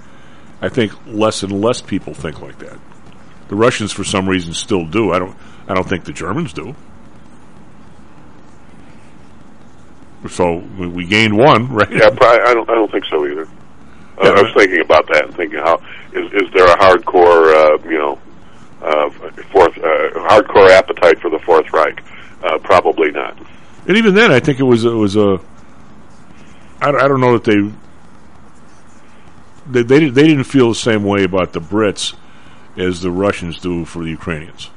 I 0.62 0.70
think 0.70 0.93
less 1.05 1.43
and 1.43 1.60
less 1.62 1.82
people 1.82 2.14
think 2.14 2.41
like 2.41 2.60
that. 2.60 2.80
The 3.49 3.55
Russians, 3.58 3.91
for 3.91 4.05
some 4.05 4.30
reason, 4.30 4.53
still 4.53 4.86
do. 4.86 5.12
I 5.12 5.20
don't. 5.20 5.36
I 5.68 5.74
don't 5.74 5.89
think 5.89 6.05
the 6.05 6.14
Germans 6.14 6.53
do. 6.53 6.76
So 10.30 10.60
we, 10.80 10.88
we 10.88 11.05
gained 11.05 11.38
one, 11.38 11.68
right? 11.74 11.91
Yeah, 11.91 12.10
probably, 12.10 12.41
I 12.43 12.53
don't. 12.53 12.70
I 12.70 12.74
don't 12.76 12.89
think 12.89 13.03
so 13.03 13.26
either. 13.28 13.49
Uh, 14.18 14.34
I 14.36 14.41
was 14.41 14.53
thinking 14.55 14.82
about 14.82 15.07
that 15.07 15.26
and 15.26 15.36
thinking 15.36 15.59
how 15.59 15.78
is 16.13 16.32
is 16.34 16.51
there 16.53 16.65
a 16.65 16.76
hardcore 16.78 17.53
uh, 17.53 17.89
you 17.89 17.97
know 17.97 18.20
uh, 18.82 19.09
fourth 19.51 19.78
uh, 19.78 20.09
hardcore 20.30 20.70
appetite 20.72 21.20
for 21.20 21.30
the 21.30 21.39
Fourth 21.39 21.72
Reich? 21.74 22.03
Uh, 22.43 22.57
probably 22.59 23.11
not. 23.11 23.38
And 23.88 23.97
even 23.97 24.13
then, 24.15 24.32
I 24.32 24.39
think 24.39 24.59
it 24.59 24.63
was 24.63 24.86
it 24.86 24.89
was 24.89 25.15
a. 25.15 25.39
I, 26.82 26.91
don't- 26.91 27.01
I 27.01 27.07
don't 27.07 27.22
know 27.22 27.38
that 27.38 27.43
they. 27.43 27.59
They 29.72 29.84
they, 29.84 29.99
didn't- 29.99 30.13
they 30.15 30.28
didn't 30.28 30.43
feel 30.45 30.70
the 30.70 30.76
same 30.76 31.03
way 31.03 31.24
about 31.24 31.53
the 31.53 31.59
Brits 31.61 32.13
as 32.78 33.01
the 33.01 33.11
Russians 33.11 33.59
do 33.59 33.86
for 33.86 34.03
the 34.03 34.09
Ukrainians. 34.09 34.70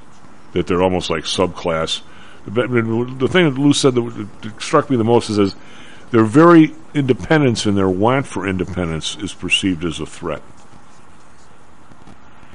That 0.52 0.66
they're 0.66 0.82
almost 0.82 1.10
like 1.10 1.24
subclass. 1.24 2.02
The, 2.46 3.28
thing 3.30 3.44
that 3.44 3.58
Lou 3.60 3.72
said 3.74 3.94
that 3.94 4.28
that 4.42 4.62
struck 4.62 4.88
me 4.90 4.96
the 4.96 5.04
most 5.04 5.28
is, 5.30 5.38
is 5.38 5.54
their 6.10 6.24
very 6.24 6.74
independence 6.94 7.66
and 7.66 7.76
their 7.76 7.88
want 7.88 8.26
for 8.26 8.46
independence 8.46 9.16
is 9.16 9.32
perceived 9.32 9.84
as 9.84 10.00
a 10.00 10.06
threat. 10.06 10.42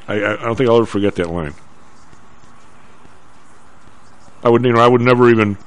I, 0.07 0.15
I 0.15 0.35
don't 0.35 0.55
think 0.55 0.69
I'll 0.69 0.77
ever 0.77 0.85
forget 0.85 1.15
that 1.15 1.29
line. 1.29 1.53
I 4.43 4.49
would, 4.49 4.63
you 4.63 4.73
know, 4.73 4.79
I 4.79 4.87
would 4.87 5.01
never 5.01 5.29
even 5.29 5.57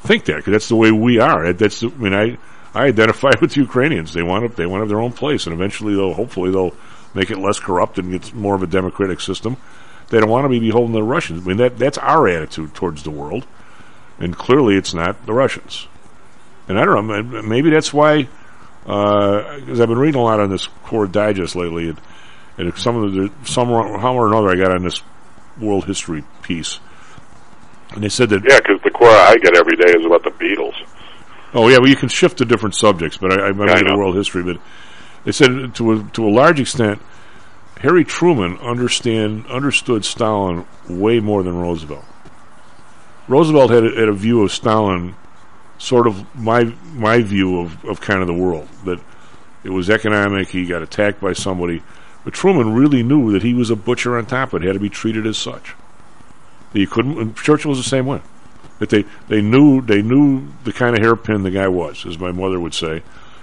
think 0.00 0.24
that 0.26 0.36
because 0.36 0.52
that's 0.52 0.68
the 0.68 0.76
way 0.76 0.90
we 0.90 1.18
are. 1.18 1.52
That's, 1.52 1.80
the, 1.80 1.88
I 1.88 1.90
mean, 1.90 2.14
I, 2.14 2.38
I 2.72 2.86
identify 2.86 3.32
with 3.40 3.52
the 3.52 3.60
Ukrainians. 3.60 4.14
They 4.14 4.22
want 4.22 4.48
to, 4.48 4.56
they 4.56 4.66
want 4.66 4.80
to 4.80 4.82
have 4.84 4.88
their 4.88 5.00
own 5.00 5.12
place, 5.12 5.46
and 5.46 5.52
eventually 5.52 5.94
they'll, 5.94 6.14
hopefully, 6.14 6.50
they'll 6.50 6.74
make 7.12 7.30
it 7.30 7.38
less 7.38 7.58
corrupt 7.58 7.98
and 7.98 8.10
get 8.10 8.32
more 8.32 8.54
of 8.54 8.62
a 8.62 8.66
democratic 8.66 9.20
system. 9.20 9.56
They 10.08 10.18
don't 10.18 10.30
want 10.30 10.44
to 10.44 10.48
be 10.48 10.60
beholden 10.60 10.92
to 10.94 11.00
the 11.00 11.04
Russians. 11.04 11.44
I 11.44 11.48
mean, 11.48 11.56
that 11.58 11.78
that's 11.78 11.98
our 11.98 12.28
attitude 12.28 12.74
towards 12.74 13.02
the 13.02 13.10
world, 13.10 13.46
and 14.18 14.36
clearly 14.36 14.76
it's 14.76 14.94
not 14.94 15.26
the 15.26 15.32
Russians. 15.32 15.86
And 16.70 16.78
I 16.78 16.84
don't 16.84 17.08
know, 17.08 17.42
maybe 17.42 17.70
that's 17.70 17.92
why, 17.92 18.28
uh, 18.86 19.58
because 19.58 19.80
I've 19.80 19.88
been 19.88 19.98
reading 19.98 20.20
a 20.20 20.22
lot 20.22 20.38
on 20.38 20.50
this 20.50 20.68
Quora 20.84 21.10
Digest 21.10 21.56
lately, 21.56 21.88
and, 21.88 22.00
and 22.58 22.78
some 22.78 22.94
of 22.96 23.12
the 23.12 23.28
some 23.44 23.70
how 23.70 24.14
or 24.14 24.28
another 24.28 24.50
I 24.50 24.54
got 24.54 24.70
on 24.70 24.84
this 24.84 25.02
world 25.60 25.86
history 25.86 26.22
piece, 26.42 26.78
and 27.90 28.04
they 28.04 28.08
said 28.08 28.28
that 28.28 28.44
Yeah, 28.48 28.58
because 28.58 28.80
the 28.84 28.90
core 28.90 29.08
I 29.08 29.36
get 29.42 29.56
every 29.56 29.74
day 29.74 29.98
is 29.98 30.06
about 30.06 30.22
the 30.22 30.30
Beatles. 30.30 30.74
Oh 31.54 31.66
yeah, 31.66 31.78
well 31.78 31.88
you 31.88 31.96
can 31.96 32.08
shift 32.08 32.38
to 32.38 32.44
different 32.44 32.76
subjects, 32.76 33.16
but 33.16 33.32
I, 33.32 33.46
I 33.46 33.48
remember 33.48 33.72
I 33.72 33.82
the 33.82 33.98
world 33.98 34.14
history. 34.14 34.44
But 34.44 34.60
they 35.24 35.32
said 35.32 35.74
to 35.74 35.92
a, 35.92 36.04
to 36.12 36.24
a 36.24 36.30
large 36.30 36.60
extent, 36.60 37.02
Harry 37.80 38.04
Truman 38.04 38.58
understand 38.58 39.44
understood 39.48 40.04
Stalin 40.04 40.66
way 40.88 41.18
more 41.18 41.42
than 41.42 41.56
Roosevelt. 41.56 42.04
Roosevelt 43.26 43.72
had 43.72 43.84
a, 43.84 43.90
had 43.90 44.08
a 44.08 44.12
view 44.12 44.44
of 44.44 44.52
Stalin, 44.52 45.16
sort 45.80 46.06
of 46.06 46.36
my 46.36 46.64
my 46.94 47.22
view 47.22 47.60
of, 47.60 47.84
of 47.84 48.00
kind 48.00 48.20
of 48.20 48.26
the 48.26 48.34
world 48.34 48.68
that 48.84 49.00
it 49.64 49.70
was 49.70 49.90
economic. 49.90 50.48
He 50.48 50.66
got 50.66 50.82
attacked 50.82 51.20
by 51.20 51.32
somebody, 51.32 51.82
but 52.24 52.34
Truman 52.34 52.74
really 52.74 53.02
knew 53.02 53.32
that 53.32 53.42
he 53.42 53.54
was 53.54 53.70
a 53.70 53.76
butcher 53.76 54.16
on 54.16 54.26
top. 54.26 54.52
Of 54.52 54.62
it 54.62 54.66
had 54.66 54.74
to 54.74 54.80
be 54.80 54.90
treated 54.90 55.26
as 55.26 55.38
such. 55.38 55.74
That 56.72 56.80
you 56.80 56.86
couldn't. 56.86 57.34
Churchill 57.36 57.70
was 57.70 57.78
the 57.78 57.84
same 57.84 58.06
way 58.06 58.20
that 58.80 58.90
they 58.90 59.04
they 59.28 59.40
knew 59.40 59.80
they 59.80 60.02
knew 60.02 60.48
the 60.64 60.72
kind 60.72 60.96
of 60.96 61.02
hairpin 61.02 61.42
the 61.42 61.50
guy 61.50 61.68
was, 61.68 62.04
as 62.06 62.18
my 62.18 62.32
mother 62.32 62.58
would 62.58 62.74
say, 62.74 63.02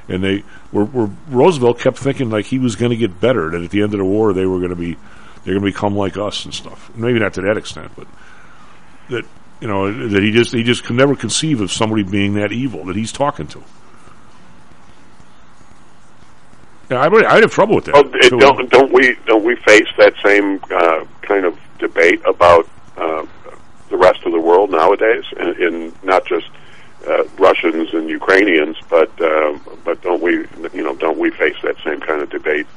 and 0.10 0.24
they 0.24 0.44
were, 0.72 0.86
were 0.86 1.10
Roosevelt 1.30 1.80
kept 1.80 1.98
thinking 1.98 2.30
like 2.30 2.46
he 2.46 2.60
was 2.60 2.76
going 2.76 2.92
to 2.92 2.98
get 2.98 3.22
better, 3.22 3.50
that 3.52 3.62
at 3.62 3.70
the 3.70 3.82
end 3.82 3.94
of 3.94 4.00
the 4.00 4.06
war 4.06 4.34
they 4.34 4.46
were 4.46 4.58
going 4.58 4.72
to 4.72 4.76
be 4.76 4.98
they're 5.44 5.54
going 5.54 5.66
to 5.66 5.72
become 5.72 5.96
like 5.96 6.18
us 6.18 6.44
and 6.44 6.54
stuff. 6.54 6.92
Maybe 6.96 7.20
not 7.20 7.34
to 7.36 7.42
that 7.42 7.56
extent, 7.56 7.92
but 7.96 8.08
that 9.10 9.26
you 9.62 9.68
know 9.68 10.08
that 10.10 10.22
he 10.22 10.32
just 10.32 10.54
he 10.54 10.64
just 10.64 10.84
could 10.84 10.96
never 10.96 11.16
conceive 11.16 11.62
of 11.62 11.72
somebody 11.72 12.04
being 12.04 12.36
that 12.36 12.52
evil 12.52 12.86
that 12.86 12.96
he's 12.96 13.12
talking 13.12 13.48
to. 13.48 13.64
Yeah, 16.90 17.02
I 17.02 17.08
would 17.08 17.26
I'd 17.26 17.44
have 17.44 17.52
trouble 17.52 17.76
with 17.76 17.86
that. 17.86 17.96
It, 17.96 18.30
don't 18.40 18.70
don't 18.70 18.92
we 18.94 19.16
don't 19.26 19.44
we 19.44 19.56
face 19.56 19.88
that 19.98 20.14
same 20.24 20.62
uh, 20.72 21.06
kind 21.22 21.46
of 21.46 21.58
debate 21.80 22.22
about 22.26 22.68
uh, 22.96 23.26
the 23.90 23.98
rest 23.98 24.24
of 24.26 24.32
the 24.32 24.40
world 24.40 24.72
nowadays, 24.72 25.24
in, 25.38 25.62
in 25.62 25.94
not 26.04 26.26
just 26.26 26.50
uh, 27.08 27.24
Russians 27.38 27.94
and 27.94 28.10
Ukrainians, 28.10 28.78
but 28.90 29.10
uh, 29.22 29.58
but 29.84 30.02
don't 30.02 30.22
we 30.22 30.46
you 30.74 30.84
know 30.84 30.96
don't 30.96 31.18
we 31.18 31.30
face 31.32 31.56
that 31.64 31.76
same 31.84 32.00
kind 32.00 32.22
of 32.22 32.30
debate 32.30 32.68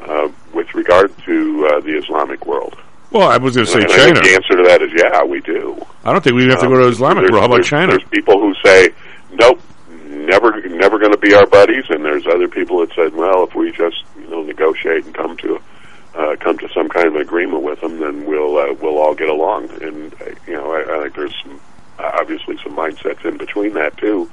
uh, 0.00 0.28
with 0.52 0.74
regard 0.74 1.16
to 1.24 1.66
uh, 1.66 1.80
the 1.80 1.96
Islamic 1.98 2.46
world? 2.46 2.76
Well, 3.12 3.28
I 3.28 3.36
was 3.36 3.54
going 3.54 3.66
to 3.66 3.72
say 3.72 3.80
and 3.80 3.90
I 3.92 3.96
China. 3.96 4.14
think 4.14 4.24
the 4.24 4.34
answer 4.34 4.56
to 4.56 4.62
that 4.68 4.82
is 4.82 4.90
yeah, 4.96 5.22
we 5.24 5.40
do. 5.40 5.80
I 6.04 6.12
don't 6.12 6.22
think 6.24 6.34
we 6.36 6.42
even 6.44 6.50
have 6.52 6.60
to 6.60 6.68
go 6.68 6.76
to 6.76 6.84
Um, 6.84 6.90
Islamic 6.90 7.30
world. 7.30 7.40
How 7.40 7.46
about 7.46 7.54
there's- 7.56 7.68
China? 7.68 7.92
There's 7.92 8.08
people 8.10 8.40
who 8.40 8.54
say, 8.64 8.88
nope, 9.32 9.60
never, 10.08 10.60
never 10.68 10.98
going 10.98 11.12
to 11.12 11.18
be 11.18 11.34
our 11.34 11.46
buddies, 11.46 11.84
and 11.90 12.04
there's 12.04 12.26
other 12.26 12.48
people 12.48 12.78
that 12.80 12.92
said, 12.94 13.14
well, 13.14 13.44
if 13.44 13.54
we 13.54 13.70
just, 13.72 14.02
you 14.18 14.28
know, 14.28 14.42
negotiate 14.42 15.04
and 15.04 15.14
come 15.14 15.36
to, 15.38 15.60
uh, 16.16 16.36
come 16.40 16.56
to 16.58 16.68
some 16.74 16.88
kind 16.88 17.06
of 17.06 17.16
agreement 17.16 17.62
with 17.62 17.80
them, 17.80 17.98
then 18.00 18.24
we'll, 18.26 18.56
uh, 18.56 18.72
we'll 18.80 18.98
all 18.98 19.14
get 19.14 19.28
along. 19.28 19.68
And 19.82 20.12
uh, 20.14 20.26
you 20.46 20.54
know, 20.54 20.72
I, 20.72 20.80
I 20.98 21.02
think 21.02 21.14
there's 21.14 21.34
some, 21.42 21.60
obviously 21.98 22.56
some 22.62 22.74
mindsets 22.76 23.24
in 23.24 23.36
between 23.36 23.74
that 23.74 23.96
too. 23.98 24.30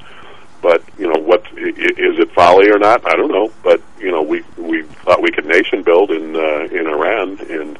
But 0.61 0.83
you 0.97 1.07
know, 1.07 1.19
what 1.21 1.45
is 1.55 2.19
it 2.19 2.31
folly 2.33 2.69
or 2.69 2.77
not? 2.79 3.05
I 3.07 3.15
don't 3.15 3.31
know. 3.31 3.49
But 3.63 3.81
you 3.97 4.11
know, 4.11 4.21
we 4.21 4.43
we 4.57 4.83
thought 4.83 5.21
we 5.21 5.31
could 5.31 5.45
nation 5.45 5.83
build 5.83 6.11
in 6.11 6.35
uh, 6.35 6.67
in 6.69 6.85
Iran, 6.85 7.39
and 7.49 7.79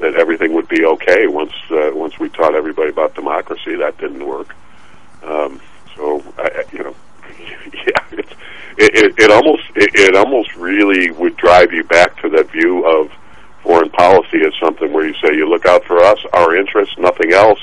that 0.00 0.16
everything 0.16 0.52
would 0.52 0.68
be 0.68 0.84
okay 0.84 1.26
once 1.28 1.54
uh, 1.70 1.92
once 1.94 2.18
we 2.18 2.28
taught 2.28 2.54
everybody 2.54 2.90
about 2.90 3.14
democracy. 3.14 3.74
That 3.76 3.96
didn't 3.96 4.26
work. 4.26 4.54
Um, 5.22 5.62
so 5.96 6.22
I, 6.36 6.42
I- 6.42 6.64
you 6.76 6.82
know, 6.84 6.94
yeah, 7.72 8.04
it's, 8.12 8.32
it, 8.76 8.94
it, 8.94 9.14
it 9.18 9.30
almost 9.30 9.62
it, 10.14 10.16
almost 10.16 10.54
really 10.56 11.10
would 11.10 11.36
drive 11.36 11.72
you 11.72 11.84
back 11.84 12.20
to 12.22 12.28
that 12.30 12.50
view 12.50 12.84
of 12.84 13.10
foreign 13.62 13.90
policy 13.90 14.40
as 14.46 14.52
something 14.60 14.92
where 14.92 15.06
you 15.06 15.14
say 15.14 15.34
you 15.34 15.48
look 15.48 15.66
out 15.66 15.84
for 15.84 15.98
us, 15.98 16.18
our 16.32 16.56
interests, 16.56 16.96
nothing 16.98 17.32
else, 17.32 17.60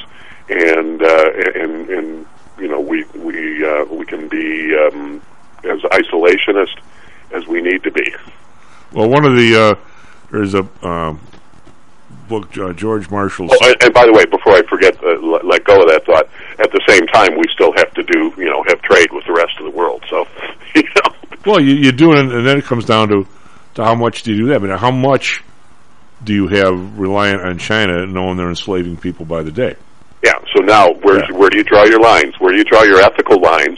and 0.50 1.02
uh, 1.02 1.32
and 1.56 1.90
and 1.90 2.26
you 2.60 2.68
know 2.68 2.80
we 2.80 3.04
we 3.16 3.66
uh, 3.66 3.86
we 3.86 4.06
can 4.06 4.28
be 4.28 4.76
um, 4.76 5.22
as 5.64 5.80
isolationist 5.82 6.78
as 7.32 7.46
we 7.48 7.62
need 7.62 7.84
to 7.84 7.92
be. 7.92 8.16
Well, 8.94 9.10
one 9.10 9.26
of 9.26 9.36
the 9.36 9.56
uh, 9.56 9.76
there's 10.32 10.54
a 10.54 10.68
um, 10.86 11.20
book 12.28 12.58
uh, 12.58 12.74
George 12.74 13.10
Marshall's. 13.10 13.52
Oh, 13.54 13.70
and, 13.70 13.84
and 13.84 13.94
by 13.94 14.06
the 14.06 14.14
way, 14.14 14.26
before 14.26 14.54
I 14.54 14.62
forget, 14.64 15.02
uh, 15.04 15.20
let, 15.22 15.46
let 15.46 15.64
go 15.64 15.82
of 15.82 15.90
that 15.90 16.06
thought. 16.06 16.30
At 16.60 16.72
the 16.72 16.82
same 16.88 17.08
time, 17.08 17.38
we 17.38 17.46
still 17.54 17.74
have 17.74 17.94
to 17.94 18.04
do, 18.04 18.34
you 18.38 18.46
know, 18.46 18.64
have 18.68 18.82
trade 18.82 19.12
with 19.12 19.26
the 19.26 19.34
rest 19.34 19.58
of 19.60 19.66
the 19.66 19.72
world. 19.72 20.04
So, 20.10 20.28
you 20.76 20.84
know, 20.84 21.14
Well, 21.48 21.62
you, 21.62 21.76
you 21.76 21.92
do 21.92 22.12
it, 22.14 22.20
and 22.20 22.46
then 22.46 22.58
it 22.58 22.66
comes 22.66 22.86
down 22.86 23.08
to 23.10 23.28
to 23.76 23.84
how 23.84 23.96
much 23.96 24.24
do 24.24 24.32
you 24.34 24.38
do 24.44 24.48
that? 24.50 24.56
I 24.56 24.60
mean, 24.60 24.78
how 24.78 24.92
much 24.92 25.44
do 26.24 26.34
you 26.34 26.48
have 26.48 26.98
reliant 26.98 27.42
on 27.42 27.58
China, 27.58 28.06
knowing 28.06 28.38
they're 28.38 28.50
enslaving 28.50 28.98
people 28.98 29.26
by 29.26 29.44
the 29.44 29.52
day? 29.52 29.76
yeah. 30.24 30.34
So 30.56 30.64
now, 30.64 30.92
where 30.92 31.22
where 31.34 31.50
do 31.50 31.58
you 31.58 31.64
draw 31.64 31.84
your 31.86 32.00
lines? 32.00 32.34
Where 32.40 32.52
do 32.52 32.58
you 32.58 32.64
draw 32.64 32.84
your 32.84 33.00
ethical 33.00 33.40
lines 33.40 33.78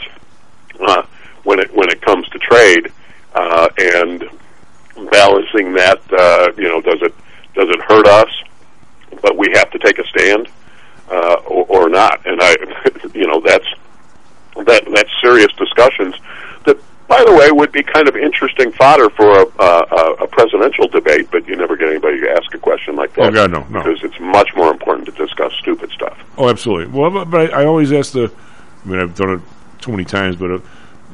uh, 0.80 1.04
when 1.44 1.60
it 1.60 1.74
when 1.76 1.90
it 1.90 2.02
comes 2.02 2.28
to 2.30 2.40
trade 2.40 2.92
uh, 3.34 3.68
and 3.78 4.24
balancing 5.12 5.74
that? 5.74 6.00
Uh, 6.12 6.48
you 6.58 6.68
know, 6.70 6.82
does 6.82 7.02
it 7.02 7.14
does 7.56 7.68
it 7.70 7.82
hurt 7.88 8.08
us? 8.08 8.30
But 9.22 9.38
we 9.38 9.48
have 9.54 9.70
to 9.72 9.80
take 9.80 10.00
a 10.00 10.08
stand, 10.08 10.48
uh, 11.10 11.36
or, 11.46 11.66
or 11.68 11.90
not. 11.90 12.26
And 12.26 12.40
I, 12.42 12.56
you 13.14 13.28
know, 13.28 13.42
that's 13.44 13.68
that 14.56 14.84
that's 14.94 15.10
serious 15.22 15.52
discussions 15.58 16.16
that, 16.66 16.78
by 17.08 17.24
the 17.26 17.34
way, 17.34 17.52
would 17.52 17.72
be 17.72 17.84
kind 17.84 18.08
of 18.08 18.16
interesting 18.40 18.72
fodder 18.72 19.10
for 19.10 19.42
a, 19.42 19.46
a, 19.60 20.14
a 20.24 20.28
presidential 20.28 20.88
debate. 20.88 21.30
But 21.32 21.48
you 21.48 21.56
never 21.56 21.76
get 21.76 21.90
anybody 21.90 22.20
to 22.22 22.32
ask 22.32 22.54
a 22.54 22.58
question 22.58 22.96
like 22.96 23.14
that. 23.16 23.28
Oh, 23.28 23.32
God, 23.32 23.52
no, 23.52 23.60
no. 23.70 23.84
because 23.84 24.04
it's 24.04 24.20
much 24.20 24.50
more 24.56 24.72
important 24.72 25.06
to 25.08 25.12
discuss 25.12 25.54
stupid 25.60 25.92
stuff. 25.92 26.18
Oh, 26.38 26.50
absolutely. 26.50 26.88
Well, 26.88 27.12
but, 27.12 27.26
but 27.30 27.54
I, 27.54 27.64
I 27.64 27.66
always 27.66 27.92
ask 27.92 28.14
the. 28.14 28.32
I 28.84 28.88
mean, 28.88 29.00
I've 29.00 29.16
done 29.16 29.32
it 29.32 29.82
too 29.82 29.92
many 29.92 30.06
times, 30.06 30.38
but 30.38 30.52
uh, 30.52 30.60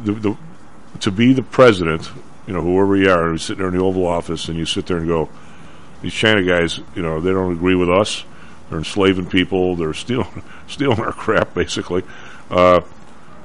the, 0.04 0.12
the 0.14 0.38
to 1.02 1.12
be 1.12 1.34
the 1.34 1.44
president, 1.44 2.10
you 2.48 2.54
know, 2.54 2.62
whoever 2.62 2.96
you 2.96 3.10
are, 3.10 3.30
who's 3.30 3.44
sitting 3.44 3.60
there 3.60 3.70
in 3.70 3.78
the 3.78 3.84
Oval 3.84 4.06
Office, 4.06 4.48
and 4.48 4.58
you 4.58 4.66
sit 4.66 4.86
there 4.86 4.98
and 4.98 5.08
go, 5.08 5.30
these 6.02 6.14
China 6.14 6.44
guys, 6.44 6.80
you 6.94 7.02
know, 7.02 7.20
they 7.20 7.32
don't 7.32 7.54
agree 7.54 7.76
with 7.76 7.90
us. 7.90 8.24
They're 8.70 8.78
enslaving 8.78 9.28
people. 9.28 9.76
They're 9.76 9.94
stealing 9.94 10.44
stealing 10.68 11.00
our 11.00 11.12
crap, 11.12 11.54
basically. 11.54 12.04
Uh, 12.50 12.82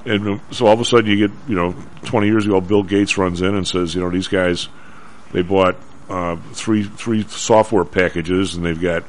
and 0.04 0.40
so 0.50 0.66
all 0.66 0.72
of 0.72 0.80
a 0.80 0.84
sudden, 0.84 1.06
you 1.06 1.28
get, 1.28 1.36
you 1.48 1.54
know, 1.54 1.74
20 2.10 2.26
years 2.26 2.44
ago, 2.44 2.60
Bill 2.60 2.82
Gates 2.82 3.16
runs 3.16 3.40
in 3.40 3.54
and 3.54 3.66
says, 3.66 3.94
you 3.94 4.00
know, 4.00 4.10
these 4.10 4.26
guys, 4.26 4.68
they 5.30 5.42
bought 5.42 5.76
uh, 6.08 6.36
three 6.52 6.82
three 6.82 7.22
software 7.22 7.84
packages, 7.84 8.56
and 8.56 8.66
they've 8.66 8.80
got 8.80 9.04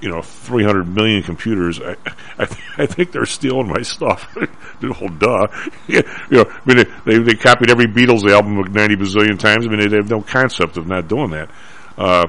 you 0.00 0.08
know, 0.08 0.22
300 0.22 0.84
million 0.84 1.22
computers. 1.22 1.80
I, 1.80 1.94
I, 2.36 2.46
th- 2.46 2.60
I 2.76 2.86
think 2.86 3.12
they're 3.12 3.26
stealing 3.26 3.68
my 3.68 3.82
stuff. 3.82 4.34
oh, 4.82 5.08
duh. 5.08 5.46
You 5.86 6.02
know, 6.38 6.44
I 6.48 6.74
mean, 6.74 6.86
they, 7.04 7.18
they 7.18 7.34
copied 7.34 7.70
every 7.70 7.86
Beatles 7.86 8.28
album 8.28 8.72
90 8.72 8.96
bazillion 8.96 9.38
times. 9.38 9.64
I 9.64 9.70
mean, 9.70 9.88
they 9.88 9.96
have 9.96 10.10
no 10.10 10.22
concept 10.22 10.76
of 10.76 10.88
not 10.88 11.06
doing 11.06 11.30
that. 11.30 11.50
Uh, 11.96 12.26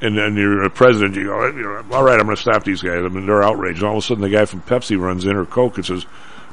and 0.00 0.16
then 0.16 0.36
you're 0.36 0.62
a 0.62 0.70
president, 0.70 1.16
you 1.16 1.24
go, 1.24 1.84
all 1.90 2.04
right, 2.04 2.18
I'm 2.18 2.24
going 2.24 2.36
to 2.36 2.40
stop 2.40 2.64
these 2.64 2.80
guys. 2.80 3.04
I 3.04 3.08
mean, 3.08 3.26
they're 3.26 3.42
outraged. 3.42 3.80
And 3.80 3.88
all 3.88 3.98
of 3.98 4.04
a 4.04 4.06
sudden, 4.06 4.22
the 4.22 4.30
guy 4.30 4.46
from 4.46 4.62
Pepsi 4.62 4.98
runs 4.98 5.26
in 5.26 5.36
or 5.36 5.44
Coke 5.44 5.76
and 5.76 5.84
says, 5.84 6.04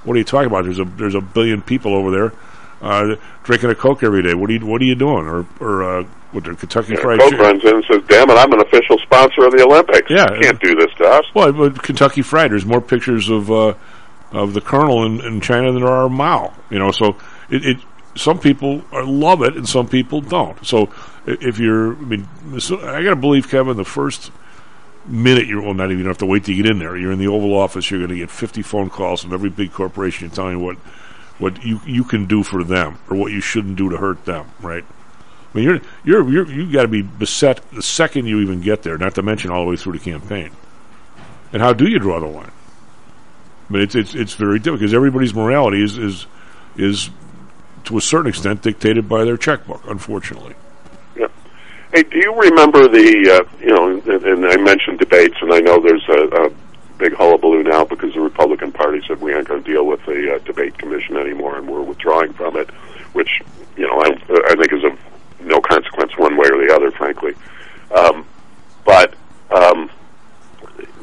"What 0.03 0.15
are 0.15 0.17
you 0.17 0.25
talking 0.25 0.47
about? 0.47 0.65
There's 0.65 0.79
a 0.79 0.86
there's 0.86 1.15
a 1.15 1.21
billion 1.21 1.61
people 1.61 1.95
over 1.95 2.11
there 2.11 2.34
uh, 2.82 3.15
drinking 3.43 3.69
a 3.69 3.75
Coke 3.75 4.03
every 4.03 4.23
day. 4.23 4.34
What 4.34 4.49
are 4.49 4.53
you 4.53 4.65
What 4.65 4.82
are 4.82 4.86
you 4.86 4.95
doing?" 4.95 5.27
Or 5.27 5.45
or 5.59 5.84
uh, 5.84 6.03
what? 6.32 6.43
the 6.43 6.55
Kentucky 6.55 6.95
Fried 6.95 7.19
Coke 7.19 7.32
Chicken. 7.32 7.45
runs 7.45 7.63
in 7.63 7.75
and 7.75 7.86
says, 7.86 8.01
"Damn 8.07 8.29
it, 8.29 8.34
I'm 8.34 8.51
an 8.53 8.61
official 8.61 8.97
sponsor 8.99 9.45
of 9.45 9.51
the 9.51 9.63
Olympics. 9.63 10.09
Yeah. 10.09 10.34
you 10.34 10.41
can't 10.41 10.59
do 10.59 10.75
this 10.75 10.91
to 10.97 11.05
us." 11.05 11.25
Well, 11.34 11.51
but 11.51 11.82
Kentucky 11.84 12.21
Fried. 12.21 12.51
There's 12.51 12.65
more 12.65 12.82
pictures 12.82 13.29
of 13.29 13.51
uh, 13.51 13.73
of 14.32 14.53
the 14.53 14.61
Colonel 14.61 15.05
in, 15.05 15.21
in 15.21 15.41
China 15.41 15.71
than 15.71 15.82
there 15.82 15.91
are 15.91 16.09
Mao. 16.09 16.53
You 16.69 16.79
know, 16.79 16.91
so 16.91 17.17
it, 17.49 17.65
it 17.65 17.77
some 18.15 18.39
people 18.39 18.84
are, 18.91 19.05
love 19.05 19.41
it 19.41 19.55
and 19.55 19.67
some 19.67 19.88
people 19.88 20.21
don't. 20.21 20.65
So 20.65 20.89
if 21.25 21.59
you're, 21.59 21.95
I 21.95 21.99
mean, 21.99 22.27
so 22.59 22.79
I 22.79 23.03
got 23.03 23.11
to 23.11 23.15
believe 23.15 23.49
Kevin. 23.49 23.77
The 23.77 23.86
first 23.86 24.32
minute 25.05 25.47
you're, 25.47 25.61
well, 25.61 25.73
not 25.73 25.91
even 25.91 26.05
have 26.05 26.17
to 26.19 26.25
wait 26.25 26.43
to 26.45 26.53
get 26.53 26.65
in 26.65 26.79
there. 26.79 26.97
You're 26.97 27.11
in 27.11 27.19
the 27.19 27.27
Oval 27.27 27.57
Office. 27.57 27.89
You're 27.89 27.99
going 27.99 28.09
to 28.11 28.17
get 28.17 28.29
50 28.29 28.61
phone 28.61 28.89
calls 28.89 29.21
from 29.23 29.34
every 29.34 29.49
big 29.49 29.71
corporation 29.71 30.29
telling 30.29 30.57
you 30.57 30.59
what 30.59 30.77
what 31.42 31.64
you 31.64 31.82
you 31.86 32.04
can 32.04 32.26
do 32.26 32.44
for 32.44 32.64
them 32.64 33.00
or 33.10 33.18
what 33.18 33.32
you 33.32 33.42
shouldn't 33.42 33.76
do 33.76 33.89
to 33.89 33.98
hurt 33.98 34.24
them. 34.26 34.46
Right. 34.62 34.86
I 35.54 35.58
mean, 35.58 35.66
you're 35.66 35.82
you're, 36.04 36.30
you're 36.30 36.52
you 36.52 36.72
got 36.72 36.84
to 36.84 36.88
be 36.88 37.02
beset 37.02 37.62
the 37.72 37.82
second 37.82 38.28
you 38.28 38.39
even 38.39 38.62
get 38.62 38.84
there. 38.84 38.98
Not 38.98 39.16
to 39.16 39.24
mention 39.24 39.52
all 39.52 39.64
the 39.64 39.70
way 39.70 39.76
through 39.76 39.94
the 39.94 40.00
campaign. 40.00 40.52
And 41.52 41.62
how 41.62 41.74
do 41.74 41.89
you 41.89 42.00
draw 42.00 42.20
the 42.20 42.28
line? 42.28 42.52
I 43.70 43.74
mean, 43.74 43.82
it's 43.82 43.96
it's 43.96 44.16
it's 44.16 44.34
very 44.36 44.60
difficult 44.60 44.80
because 44.80 44.94
everybody's 44.94 45.34
morality 45.34 45.84
is 45.84 45.98
is 45.98 46.28
is 46.78 47.10
to 47.86 47.98
a 47.98 48.02
certain 48.02 48.28
extent 48.28 48.62
dictated 48.62 49.10
by 49.10 49.26
their 49.26 49.38
checkbook. 49.38 49.82
Unfortunately, 49.88 50.54
Yeah. 51.16 51.28
Hey, 51.94 52.04
do 52.04 52.18
you 52.18 52.34
remember 52.39 52.88
the, 52.88 53.42
uh, 53.42 53.58
you 53.60 53.74
know, 53.74 53.88
and, 53.89 54.08
and 54.08 54.46
I 54.46 54.58
mentioned 54.58 55.00
debates, 55.00 55.36
and 55.42 55.52
I 55.52 55.60
know 55.60 55.82
there's 55.82 56.08
a, 56.08 56.46
a 56.46 56.50
big 57.02 57.14
hullabaloo 57.14 57.64
now 57.64 57.84
because 57.84 58.14
the 58.14 58.22
Republican 58.22 58.72
Party 58.72 59.02
said 59.08 59.20
we 59.20 59.34
aren't 59.34 59.47
going 59.47 59.64
to 59.64 59.72
deal 59.72 59.88
with 59.88 60.06
the 60.06 60.36
uh, 60.36 60.38
debate 60.45 60.78
commission 60.78 61.18
anymore, 61.18 61.58
and 61.58 61.68
we're 61.68 61.82
withdrawing 61.82 62.32
from 62.34 62.56
it, 62.56 62.70
which, 63.14 63.41
you 63.76 63.88
know, 63.88 63.99
I, 63.99 64.10
I 64.49 64.56
think 64.56 64.72
is 64.72 64.84
of 64.84 64.99
no 65.43 65.60
consequence 65.60 66.16
one 66.16 66.38
way 66.38 66.47
or 66.52 66.66
the 66.66 66.72
other, 66.74 66.91
frankly. 66.91 67.34
Um, 67.89 68.26
but 68.86 69.16
um, 69.49 69.89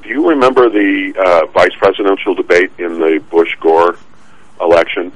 do 0.03 0.09
you 0.09 0.28
remember 0.28 0.70
the 0.70 1.14
uh, 1.18 1.46
vice 1.51 1.74
presidential 1.76 2.34
debate 2.34 2.70
in 2.78 3.01
the 3.01 3.20
Bush 3.28 3.55
Gore 3.59 3.96
election 4.61 5.11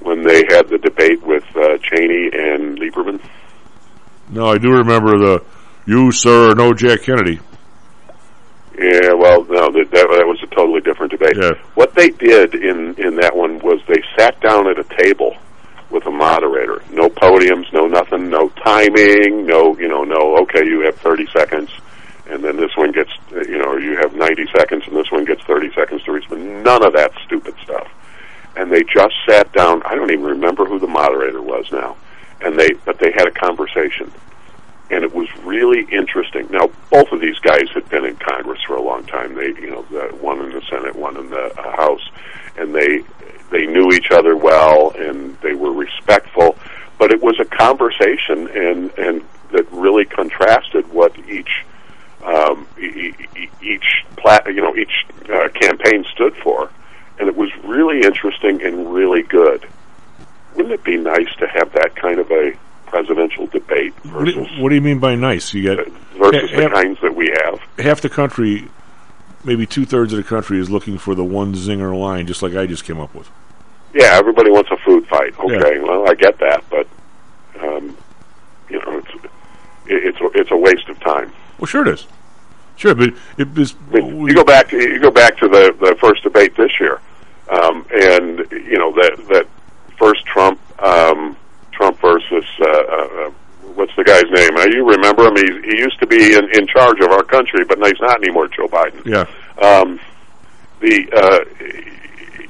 when 0.00 0.22
they 0.22 0.44
had 0.50 0.68
the 0.68 0.78
debate 0.78 1.22
with 1.22 1.44
uh, 1.56 1.78
Cheney 1.78 2.30
and 2.32 2.78
Lieberman? 2.78 3.20
no, 4.28 4.46
I 4.46 4.58
do 4.58 4.70
remember 4.70 5.18
the 5.18 5.42
you 5.86 6.12
sir 6.12 6.52
no 6.54 6.74
Jack 6.74 7.02
Kennedy. 7.02 7.40
Yeah, 8.80 9.12
well, 9.12 9.44
no, 9.44 9.70
that, 9.70 9.90
that 9.90 10.08
that 10.08 10.26
was 10.26 10.42
a 10.42 10.46
totally 10.46 10.80
different 10.80 11.12
debate. 11.12 11.36
What 11.74 11.94
they 11.94 12.08
did 12.08 12.54
in 12.54 12.94
in 12.94 13.16
that 13.16 13.36
one 13.36 13.58
was 13.58 13.78
they 13.86 14.02
sat 14.16 14.40
down 14.40 14.66
at 14.68 14.78
a 14.78 14.84
table 14.96 15.36
with 15.90 16.06
a 16.06 16.10
moderator. 16.10 16.82
No 16.90 17.10
podiums, 17.10 17.70
no 17.74 17.86
nothing, 17.86 18.30
no 18.30 18.48
timing, 18.64 19.44
no 19.44 19.76
you 19.78 19.86
know, 19.86 20.04
no. 20.04 20.38
Okay, 20.44 20.64
you 20.64 20.80
have 20.80 20.96
thirty 20.96 21.26
seconds, 21.26 21.70
and 22.30 22.42
then 22.42 22.56
this 22.56 22.74
one 22.74 22.90
gets 22.92 23.10
you 23.30 23.58
know, 23.58 23.66
or 23.66 23.80
you 23.80 23.98
have 23.98 24.14
ninety 24.14 24.46
seconds, 24.56 24.84
and 24.86 24.96
this 24.96 25.12
one 25.12 25.26
gets 25.26 25.42
thirty 25.44 25.70
seconds 25.74 26.02
to 26.04 26.12
respond. 26.12 26.64
None 26.64 26.82
of 26.82 26.94
that 26.94 27.12
stupid 27.26 27.54
stuff. 27.62 27.86
And 28.56 28.72
they 28.72 28.82
just 28.82 29.14
sat 29.28 29.52
down. 29.52 29.82
I 29.84 29.94
don't 29.94 30.10
even 30.10 30.24
remember 30.24 30.64
who 30.64 30.78
the 30.78 30.86
moderator 30.86 31.42
was 31.42 31.70
now, 31.70 31.98
and 32.40 32.58
they 32.58 32.70
but 32.86 32.98
they 32.98 33.12
had 33.12 33.28
a 33.28 33.32
conversation 33.32 34.10
and 34.90 35.04
it 35.04 35.14
was 35.14 35.28
really 35.44 35.82
interesting. 35.92 36.48
Now, 36.50 36.70
both 36.90 37.12
of 37.12 37.20
these 37.20 37.38
guys 37.38 37.68
had 37.74 37.88
been 37.88 38.04
in 38.04 38.16
Congress 38.16 38.60
for 38.66 38.76
a 38.76 38.82
long 38.82 39.04
time. 39.06 39.34
They, 39.34 39.48
you 39.60 39.70
know, 39.70 39.82
the, 39.82 40.14
one 40.20 40.40
in 40.40 40.50
the 40.50 40.62
Senate, 40.62 40.96
one 40.96 41.16
in 41.16 41.30
the 41.30 41.58
uh, 41.58 41.76
House, 41.76 42.10
and 42.56 42.74
they 42.74 43.04
they 43.50 43.66
knew 43.66 43.90
each 43.92 44.10
other 44.10 44.36
well, 44.36 44.92
and 44.96 45.38
they 45.40 45.54
were 45.54 45.72
respectful. 45.72 46.56
But 46.98 47.12
it 47.12 47.22
was 47.22 47.38
a 47.40 47.44
conversation, 47.44 48.48
and 48.48 48.90
and 48.98 49.24
that 49.52 49.70
really 49.72 50.04
contrasted 50.04 50.92
what 50.92 51.16
each 51.28 51.64
um, 52.24 52.66
e- 52.78 53.14
e- 53.36 53.48
each 53.62 54.04
plat, 54.16 54.46
you 54.46 54.60
know, 54.60 54.76
each 54.76 55.06
uh, 55.32 55.48
campaign 55.50 56.04
stood 56.12 56.36
for, 56.36 56.70
and 57.18 57.28
it 57.28 57.36
was 57.36 57.50
really 57.64 58.02
interesting 58.02 58.62
and 58.62 58.92
really 58.92 59.22
good. 59.22 59.66
Wouldn't 60.54 60.74
it 60.74 60.84
be 60.84 60.96
nice 60.96 61.32
to 61.38 61.46
have 61.46 61.72
that 61.72 61.94
kind 61.94 62.18
of 62.18 62.30
a 62.30 62.52
presidential 62.90 63.46
debate 63.46 63.94
What 64.04 64.24
do, 64.26 64.32
versus 64.34 64.50
you, 64.56 64.62
what 64.62 64.68
do 64.68 64.74
you 64.74 64.80
mean 64.80 64.98
by 64.98 65.14
nice? 65.14 65.54
You 65.54 65.76
got 65.76 65.86
versus 66.18 66.50
ha- 66.50 66.56
the 66.56 66.62
half, 66.62 66.72
kinds 66.72 66.98
that 67.02 67.14
we 67.14 67.32
have. 67.42 67.60
half 67.78 68.00
the 68.00 68.10
country, 68.10 68.68
maybe 69.44 69.66
two 69.66 69.86
thirds 69.86 70.12
of 70.12 70.16
the 70.16 70.22
country 70.24 70.58
is 70.58 70.68
looking 70.70 70.98
for 70.98 71.14
the 71.14 71.24
one 71.24 71.54
zinger 71.54 71.98
line, 71.98 72.26
just 72.26 72.42
like 72.42 72.54
I 72.54 72.66
just 72.66 72.84
came 72.84 73.00
up 73.00 73.14
with. 73.14 73.30
Yeah, 73.94 74.16
everybody 74.18 74.50
wants 74.50 74.70
a 74.70 74.76
food 74.78 75.06
fight. 75.08 75.38
Okay, 75.38 75.78
well, 75.80 76.08
I 76.08 76.14
get 76.14 76.38
that, 76.38 76.64
but 76.70 76.86
um, 77.60 77.96
you 78.68 78.78
know, 78.80 78.98
it's 78.98 79.14
it, 79.86 80.04
it's 80.04 80.20
a, 80.20 80.26
it's 80.34 80.50
a 80.50 80.56
waste 80.56 80.88
of 80.88 81.00
time. 81.00 81.32
Well, 81.58 81.66
sure 81.66 81.82
it 81.82 81.94
is. 81.94 82.06
Sure, 82.76 82.94
but 82.94 83.12
it 83.36 83.58
is. 83.58 83.74
I 83.92 84.00
mean, 84.00 84.26
you 84.26 84.34
go 84.34 84.44
back 84.44 84.72
you 84.72 85.00
go 85.00 85.10
back 85.10 85.36
to 85.38 85.48
the 85.48 85.74
the 85.80 85.96
first 85.96 86.22
debate 86.22 86.56
this 86.56 86.70
year, 86.80 87.00
um, 87.50 87.84
and 87.92 88.38
you 88.52 88.78
know 88.78 88.92
that 88.92 89.26
that 89.28 89.46
first 89.98 90.24
Trump 90.24 90.58
um, 90.82 91.36
Trump 91.80 91.98
versus 92.00 92.44
uh, 92.60 92.66
uh, 92.66 93.30
what's 93.74 93.94
the 93.96 94.04
guy's 94.04 94.28
name? 94.30 94.54
Uh, 94.54 94.66
you 94.70 94.86
remember 94.86 95.24
him? 95.26 95.36
He 95.36 95.70
he 95.70 95.78
used 95.78 95.98
to 96.00 96.06
be 96.06 96.34
in 96.34 96.44
in 96.54 96.66
charge 96.66 97.00
of 97.00 97.10
our 97.10 97.22
country, 97.22 97.64
but 97.64 97.78
he's 97.78 98.00
not 98.00 98.22
anymore. 98.22 98.48
Joe 98.48 98.68
Biden. 98.68 99.02
Yeah. 99.06 99.24
um, 99.66 99.98
the 100.80 101.08
uh, 101.16 101.40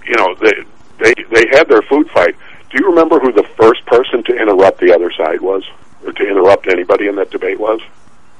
you 0.04 0.16
know 0.16 0.34
they 0.34 0.64
they 0.98 1.14
they 1.30 1.46
had 1.56 1.68
their 1.68 1.82
food 1.82 2.10
fight. 2.10 2.34
Do 2.70 2.78
you 2.82 2.88
remember 2.90 3.20
who 3.20 3.30
the 3.32 3.46
first 3.56 3.86
person 3.86 4.24
to 4.24 4.32
interrupt 4.34 4.80
the 4.80 4.92
other 4.92 5.12
side 5.12 5.40
was, 5.40 5.62
or 6.04 6.12
to 6.12 6.28
interrupt 6.28 6.66
anybody 6.66 7.06
in 7.06 7.14
that 7.16 7.30
debate 7.30 7.60
was? 7.60 7.80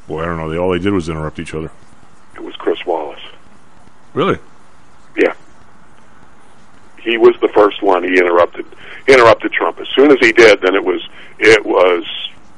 Boy, 0.09 0.23
I 0.23 0.27
don't 0.27 0.39
know. 0.39 0.51
They, 0.51 0.59
all 0.59 0.71
they 0.71 0.81
did 0.81 0.93
was 0.93 1.09
interrupt 1.09 1.39
each 1.39 1.55
other. 1.55 1.71
It 2.35 2.43
was 2.43 2.57
Chris 2.57 2.85
Wallace. 2.85 3.23
Really? 4.13 4.39
Yeah, 5.17 5.35
he 7.03 7.17
was 7.19 7.35
the 7.41 7.49
first 7.49 7.83
one. 7.83 8.03
He 8.05 8.19
interrupted. 8.19 8.67
interrupted 9.09 9.53
Trump. 9.53 9.79
As 9.81 9.89
soon 9.95 10.11
as 10.11 10.19
he 10.21 10.33
did, 10.33 10.61
then 10.61 10.75
it 10.75 10.85
was 10.85 11.07
it 11.39 11.65
was 11.65 12.05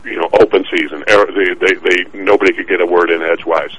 you 0.05 0.17
know 0.17 0.29
open 0.41 0.65
season. 0.77 1.05
Er- 1.09 1.31
They, 1.33 1.55
they, 1.55 1.75
they 1.75 2.19
nobody 2.19 2.53
could 2.53 2.69
get 2.69 2.81
a 2.81 2.87
word 2.87 3.11
in 3.11 3.23
edgewise. 3.23 3.77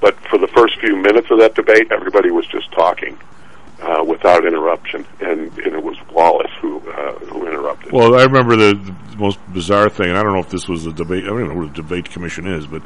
But 0.00 0.14
for 0.28 0.38
the 0.38 0.48
first 0.48 0.78
few 0.80 0.94
minutes 0.96 1.30
of 1.30 1.38
that 1.38 1.54
debate, 1.54 1.90
everybody 1.90 2.30
was 2.30 2.46
just 2.46 2.70
talking 2.72 3.18
uh, 3.82 4.04
without 4.06 4.44
interruption, 4.44 5.06
and, 5.20 5.50
and 5.58 5.74
it 5.74 5.82
was 5.82 5.96
Wallace 6.12 6.50
who 6.60 6.78
uh, 6.90 7.12
who 7.30 7.46
interrupted. 7.46 7.92
Well, 7.92 8.14
I 8.14 8.24
remember 8.24 8.56
the, 8.56 8.74
the 9.10 9.16
most 9.16 9.38
bizarre 9.54 9.88
thing, 9.88 10.10
and 10.10 10.18
I 10.18 10.22
don't 10.22 10.34
know 10.34 10.40
if 10.40 10.50
this 10.50 10.68
was 10.68 10.84
the 10.84 10.92
debate. 10.92 11.24
I 11.24 11.28
don't 11.28 11.48
know 11.48 11.54
what 11.54 11.70
a 11.70 11.72
debate 11.72 12.10
commission 12.10 12.46
is, 12.46 12.66
but 12.66 12.82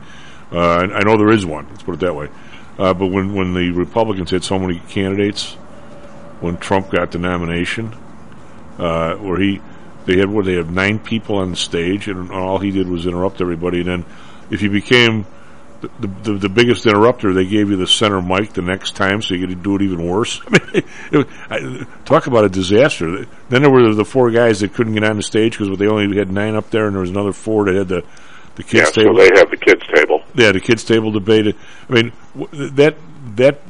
uh, 0.53 0.59
I, 0.59 0.99
I 0.99 1.03
know 1.03 1.17
there 1.17 1.33
is 1.33 1.45
one. 1.45 1.67
Let's 1.71 1.83
put 1.83 1.95
it 1.95 2.01
that 2.01 2.15
way. 2.15 2.29
Uh, 2.79 2.95
but 2.95 3.07
when 3.09 3.35
when 3.35 3.53
the 3.55 3.73
Republicans 3.73 4.31
had 4.31 4.45
so 4.45 4.59
many 4.59 4.79
candidates, 4.89 5.57
when 6.41 6.57
Trump 6.57 6.91
got 6.91 7.13
the 7.13 7.19
nomination, 7.19 7.95
uh, 8.79 9.15
where 9.17 9.39
he 9.39 9.61
they 10.07 10.19
had 10.19 10.31
what 10.31 10.47
they 10.47 10.55
had 10.55 10.71
nine 10.71 10.99
people 10.99 11.37
on 11.37 11.51
the 11.51 11.57
stage, 11.57 12.09
and 12.09 12.31
all 12.31 12.59
he 12.59 12.71
did 12.71 12.89
was 12.89 13.07
interrupt 13.07 13.41
everybody. 13.41 13.81
And 13.81 13.89
then, 13.89 14.05
if 14.51 14.63
you 14.63 14.71
became 14.71 15.27
the, 15.81 16.09
the, 16.23 16.33
the 16.35 16.49
biggest 16.49 16.87
interrupter, 16.87 17.33
they 17.33 17.47
gave 17.47 17.71
you 17.71 17.77
the 17.77 17.87
center 17.87 18.21
mic 18.21 18.53
the 18.53 18.63
next 18.63 18.97
time, 18.97 19.23
so 19.23 19.35
you 19.35 19.47
could 19.47 19.63
do 19.63 19.77
it 19.77 19.83
even 19.83 20.07
worse. 20.07 20.41
I 20.47 20.51
mean, 20.51 20.85
it, 21.13 21.27
I, 21.49 21.87
talk 22.05 22.27
about 22.27 22.45
a 22.45 22.49
disaster. 22.49 23.27
Then 23.49 23.63
there 23.63 23.71
were 23.71 23.95
the 23.95 24.05
four 24.05 24.31
guys 24.31 24.61
that 24.61 24.75
couldn't 24.75 24.95
get 24.95 25.05
on 25.05 25.17
the 25.17 25.23
stage 25.23 25.59
because 25.59 25.77
they 25.79 25.87
only 25.87 26.17
had 26.17 26.31
nine 26.31 26.55
up 26.55 26.71
there, 26.71 26.87
and 26.87 26.95
there 26.95 27.01
was 27.01 27.11
another 27.11 27.33
four 27.33 27.67
that 27.67 27.75
had 27.75 27.89
the 27.89 28.05
the 28.57 28.65
yeah, 28.65 28.85
kids 28.85 28.95
so 28.95 29.03
table. 29.03 29.15
they 29.15 29.31
have 29.35 29.51
the 29.51 29.57
kids 29.57 29.83
table. 29.95 30.23
Yeah, 30.35 30.53
the 30.53 30.61
kids 30.61 30.85
table 30.85 31.13
debate. 31.13 31.57
I 31.89 31.93
mean, 31.93 32.13
w- 32.37 32.71
that 32.71 32.97
that 33.37 33.61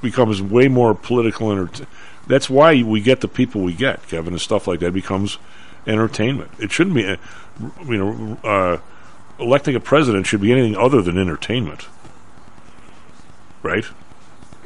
becomes 0.00 0.40
way 0.40 0.68
more 0.68 0.94
political. 0.94 1.52
Enter- 1.52 1.86
that's 2.30 2.48
why 2.48 2.82
we 2.82 3.00
get 3.00 3.20
the 3.20 3.28
people 3.28 3.60
we 3.62 3.74
get, 3.74 4.06
Kevin, 4.08 4.32
and 4.32 4.40
stuff 4.40 4.66
like 4.66 4.80
that 4.80 4.92
becomes 4.92 5.38
entertainment. 5.86 6.50
It 6.58 6.72
shouldn't 6.72 6.96
be, 6.96 7.02
you 7.02 7.96
know, 7.98 8.38
uh, 8.44 8.78
electing 9.38 9.74
a 9.74 9.80
president 9.80 10.26
should 10.26 10.40
be 10.40 10.52
anything 10.52 10.76
other 10.76 11.02
than 11.02 11.18
entertainment, 11.18 11.86
right? 13.62 13.84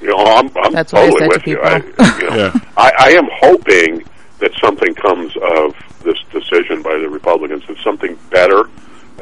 You 0.01 0.09
know, 0.09 0.19
I'm, 0.19 0.51
I'm 0.57 0.73
That's 0.73 0.93
what 0.93 1.03
I 1.03 1.11
totally 1.11 1.31
said 1.31 1.45
to 1.45 1.51
you. 1.51 1.57
people. 1.57 1.69
I, 1.69 1.77
you 2.21 2.29
know, 2.31 2.37
Yeah. 2.37 2.53
I, 2.77 2.93
I 2.99 3.11
am 3.13 3.29
hoping 3.41 4.05
that 4.41 4.53
something 4.61 4.95
comes 4.95 5.33
of 5.37 5.75
this 6.03 6.19
decision 6.33 6.83
by 6.83 6.99
the 6.99 7.09
Republicans. 7.09 7.67
That 7.67 7.79
something 7.79 8.19
better. 8.31 8.65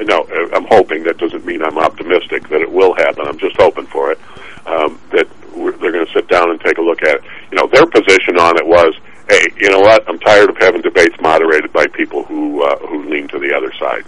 No, 0.01 0.23
uh, 0.23 0.57
I'm 0.57 0.65
hoping. 0.67 1.05
That 1.05 1.19
doesn't 1.19 1.45
mean 1.45 1.63
I'm 1.63 1.79
optimistic 1.79 2.49
that 2.49 2.61
it 2.63 2.71
will 2.73 2.95
happen. 2.95 3.27
I'm 3.27 3.39
just 3.39 3.57
hoping 3.57 3.87
for 3.87 4.11
it. 4.11 4.19
Um, 4.67 4.99
that 5.13 5.29
we're, 5.29 5.42
they're 5.53 5.93
going 5.93 6.07
to 6.07 6.13
sit 6.13 6.29
down 6.29 6.51
and 6.51 6.61
take 6.61 6.79
a 6.79 6.83
look 6.83 7.03
at 7.03 7.17
it. 7.17 7.25
You 7.51 7.59
know, 7.59 7.67
their 7.67 7.87
position 7.87 8.39
on 8.39 8.57
it 8.57 8.67
was, 8.67 8.95
hey, 9.29 9.47
you 9.57 9.71
know 9.71 9.81
what? 9.81 10.09
I'm 10.09 10.19
tired 10.19 10.51
of 10.51 10.57
having 10.59 10.83
debates 10.83 11.17
moderated 11.21 11.73
by 11.73 11.87
people 11.87 12.25
who 12.25 12.63
uh, 12.63 12.79
who 12.87 13.09
lean 13.09 13.29
to 13.29 13.39
the 13.39 13.55
other 13.55 13.73
side. 13.79 14.05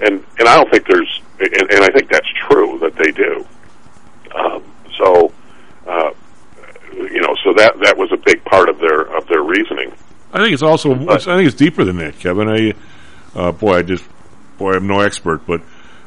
And 0.00 0.24
and 0.38 0.48
I 0.48 0.56
don't 0.56 0.70
think 0.70 0.86
there's, 0.86 1.20
and, 1.40 1.70
and 1.72 1.84
I 1.84 1.88
think 1.88 2.08
that's 2.08 2.28
true 2.48 2.78
that 2.80 2.94
they 2.96 3.10
do. 3.10 3.46
Um, 4.34 4.62
so, 4.96 5.32
uh, 5.86 6.10
you 6.92 7.20
know, 7.20 7.34
so 7.44 7.52
that 7.54 7.78
that 7.82 7.96
was 7.96 8.10
a 8.12 8.16
big 8.16 8.44
part 8.44 8.68
of 8.68 8.78
their 8.78 9.02
of 9.16 9.26
their 9.28 9.42
reasoning. 9.42 9.92
I 10.32 10.38
think 10.38 10.52
it's 10.52 10.62
also. 10.62 10.94
I 11.08 11.18
think 11.18 11.46
it's 11.46 11.56
deeper 11.56 11.84
than 11.84 11.96
that, 11.98 12.18
Kevin. 12.18 12.48
I, 12.48 12.74
uh, 13.34 13.52
boy, 13.52 13.78
I 13.78 13.82
just, 13.82 14.04
boy, 14.58 14.74
I'm 14.74 14.86
no 14.86 15.00
expert, 15.00 15.46
but 15.46 15.62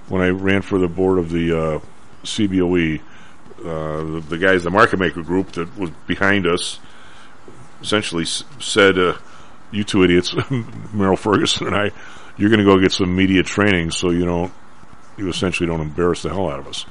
when 0.09 0.21
I 0.21 0.29
ran 0.29 0.61
for 0.61 0.77
the 0.77 0.87
board 0.87 1.17
of 1.17 1.31
the 1.31 1.57
uh, 1.57 1.79
CBOE, 2.23 3.01
uh, 3.63 4.03
the, 4.03 4.23
the 4.29 4.37
guys, 4.37 4.63
the 4.63 4.71
market 4.71 4.99
maker 4.99 5.21
group 5.21 5.51
that 5.53 5.77
was 5.77 5.89
behind 6.07 6.47
us, 6.47 6.79
essentially 7.81 8.23
s- 8.23 8.43
said, 8.59 8.97
uh, 8.97 9.17
"You 9.71 9.83
two 9.83 10.03
idiots, 10.03 10.35
Merrill 10.93 11.15
Ferguson 11.17 11.67
and 11.67 11.75
I, 11.75 11.91
you're 12.37 12.49
going 12.49 12.59
to 12.59 12.65
go 12.65 12.79
get 12.79 12.91
some 12.91 13.15
media 13.15 13.43
training, 13.43 13.91
so 13.91 14.09
you 14.09 14.25
don't, 14.25 14.51
you 15.17 15.29
essentially 15.29 15.67
don't 15.67 15.81
embarrass 15.81 16.21
the 16.23 16.29
hell 16.29 16.49
out 16.49 16.59
of 16.59 16.67
us." 16.67 16.85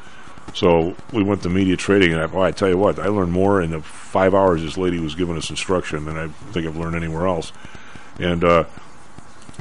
So 0.55 0.97
we 1.12 1.23
went 1.23 1.43
to 1.43 1.49
media 1.49 1.77
training, 1.77 2.12
and 2.12 2.21
I, 2.23 2.41
I 2.41 2.51
tell 2.51 2.68
you 2.68 2.77
what, 2.79 2.99
I 2.99 3.07
learned 3.07 3.33
more 3.33 3.62
in 3.62 3.71
the 3.71 3.81
five 3.83 4.35
hours 4.35 4.62
this 4.62 4.77
lady 4.77 4.99
was 4.99 5.14
giving 5.14 5.37
us 5.37 5.51
instruction 5.51 6.05
than 6.07 6.16
I 6.16 6.29
think 6.53 6.66
I've 6.66 6.77
learned 6.77 6.97
anywhere 6.97 7.27
else. 7.27 7.53
And 8.18 8.43
uh, 8.43 8.64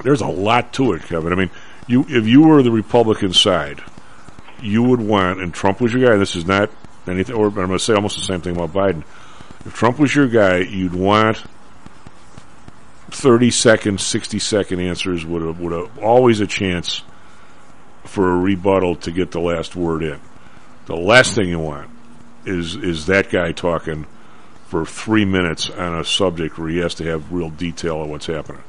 there's 0.03 0.21
a 0.21 0.27
lot 0.27 0.73
to 0.73 0.93
it, 0.93 1.03
Kevin. 1.03 1.31
I 1.31 1.35
mean, 1.35 1.51
you 1.87 2.05
if 2.07 2.27
you 2.27 2.41
were 2.43 2.63
the 2.63 2.71
Republican 2.71 3.33
side, 3.33 3.81
you 4.61 4.83
would 4.83 4.99
want, 4.99 5.41
and 5.41 5.53
Trump 5.53 5.79
was 5.79 5.93
your 5.93 6.09
guy. 6.09 6.17
This 6.17 6.35
is 6.35 6.45
not 6.45 6.69
anything, 7.07 7.35
or 7.35 7.47
I'm 7.47 7.53
going 7.53 7.69
to 7.69 7.79
say 7.79 7.93
almost 7.93 8.17
the 8.17 8.23
same 8.23 8.41
thing 8.41 8.55
about 8.55 8.73
Biden. 8.73 9.03
If 9.65 9.73
Trump 9.73 9.99
was 9.99 10.15
your 10.15 10.27
guy, 10.27 10.57
you'd 10.59 10.93
want 10.93 11.43
30 13.11 13.51
second, 13.51 13.99
60 13.99 14.39
second 14.39 14.79
answers 14.79 15.25
would 15.25 15.41
have, 15.41 15.59
would 15.59 15.73
have 15.73 15.99
always 15.99 16.39
a 16.39 16.47
chance 16.47 17.03
for 18.05 18.31
a 18.31 18.37
rebuttal 18.37 18.95
to 18.95 19.11
get 19.11 19.31
the 19.31 19.39
last 19.39 19.75
word 19.75 20.03
in. 20.03 20.19
The 20.85 20.95
last 20.95 21.35
thing 21.35 21.49
you 21.49 21.59
want 21.59 21.89
is 22.45 22.75
is 22.75 23.07
that 23.07 23.29
guy 23.29 23.51
talking 23.51 24.07
for 24.67 24.85
three 24.85 25.25
minutes 25.25 25.69
on 25.69 25.99
a 25.99 26.03
subject 26.03 26.57
where 26.57 26.69
he 26.69 26.77
has 26.77 26.95
to 26.95 27.03
have 27.03 27.31
real 27.31 27.49
detail 27.49 28.01
of 28.01 28.09
what's 28.09 28.25
happening. 28.25 28.63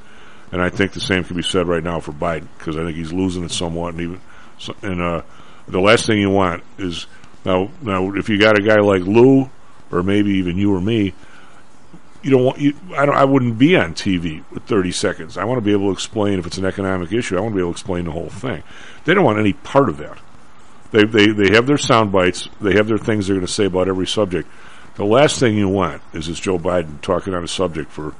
And 0.52 0.60
I 0.60 0.68
think 0.68 0.92
the 0.92 1.00
same 1.00 1.24
can 1.24 1.36
be 1.36 1.42
said 1.42 1.68
right 1.68 1.82
now 1.82 2.00
for 2.00 2.12
Biden 2.12 2.48
because 2.58 2.76
I 2.76 2.84
think 2.84 2.96
he's 2.96 3.12
losing 3.12 3.44
it 3.44 3.50
somewhat. 3.50 3.94
And 3.94 4.00
even 4.00 4.20
and 4.82 5.00
uh, 5.00 5.22
the 5.68 5.80
last 5.80 6.06
thing 6.06 6.18
you 6.18 6.30
want 6.30 6.62
is 6.78 7.06
now 7.44 7.70
now 7.82 8.12
if 8.14 8.28
you 8.28 8.38
got 8.38 8.58
a 8.58 8.62
guy 8.62 8.80
like 8.80 9.02
Lou 9.02 9.50
or 9.90 10.02
maybe 10.02 10.30
even 10.32 10.56
you 10.56 10.74
or 10.74 10.80
me, 10.80 11.14
you 12.22 12.30
don't 12.30 12.44
want 12.44 12.58
you. 12.58 12.74
I 12.96 13.06
don't. 13.06 13.16
I 13.16 13.24
wouldn't 13.24 13.58
be 13.58 13.76
on 13.76 13.94
TV 13.94 14.44
with 14.50 14.64
thirty 14.64 14.92
seconds. 14.92 15.36
I 15.36 15.44
want 15.44 15.58
to 15.58 15.62
be 15.62 15.72
able 15.72 15.86
to 15.86 15.92
explain 15.92 16.38
if 16.38 16.46
it's 16.46 16.58
an 16.58 16.64
economic 16.64 17.12
issue. 17.12 17.36
I 17.36 17.40
want 17.40 17.52
to 17.52 17.56
be 17.56 17.62
able 17.62 17.72
to 17.72 17.76
explain 17.76 18.04
the 18.04 18.12
whole 18.12 18.28
thing. 18.28 18.62
They 19.04 19.14
don't 19.14 19.24
want 19.24 19.38
any 19.38 19.54
part 19.54 19.88
of 19.88 19.96
that. 19.98 20.18
They 20.90 21.04
they 21.04 21.28
they 21.28 21.54
have 21.54 21.66
their 21.66 21.78
sound 21.78 22.12
bites. 22.12 22.48
They 22.60 22.74
have 22.74 22.88
their 22.88 22.98
things 22.98 23.26
they're 23.26 23.36
going 23.36 23.46
to 23.46 23.52
say 23.52 23.64
about 23.66 23.88
every 23.88 24.06
subject. 24.06 24.48
The 24.96 25.04
last 25.04 25.38
thing 25.38 25.56
you 25.56 25.68
want 25.68 26.02
is 26.12 26.26
this 26.26 26.38
Joe 26.38 26.58
Biden 26.58 27.00
talking 27.00 27.32
on 27.34 27.44
a 27.44 27.48
subject 27.48 27.90
for 27.90 28.14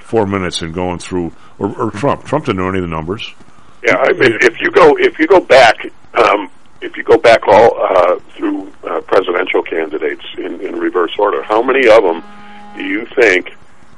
four 0.00 0.26
minutes 0.26 0.60
and 0.60 0.74
going 0.74 0.98
through, 0.98 1.32
or, 1.58 1.74
or 1.80 1.90
Trump. 1.90 2.24
Trump 2.24 2.44
didn't 2.46 2.58
know 2.58 2.68
any 2.68 2.78
of 2.78 2.82
the 2.82 2.88
numbers. 2.88 3.32
Yeah, 3.82 3.96
I 3.96 4.12
mean, 4.12 4.36
if 4.40 4.60
you 4.60 4.70
go 4.70 4.96
if 4.98 5.18
you 5.18 5.26
go 5.26 5.40
back, 5.40 5.76
um, 6.14 6.50
if 6.80 6.96
you 6.96 7.02
go 7.02 7.16
back 7.16 7.46
all 7.46 7.76
uh, 7.80 8.18
through 8.36 8.72
uh, 8.84 9.00
presidential 9.02 9.62
candidates 9.62 10.24
in, 10.38 10.60
in 10.60 10.78
reverse 10.78 11.12
order, 11.18 11.42
how 11.42 11.62
many 11.62 11.88
of 11.88 12.02
them 12.02 12.22
do 12.76 12.84
you 12.84 13.06
think 13.16 13.54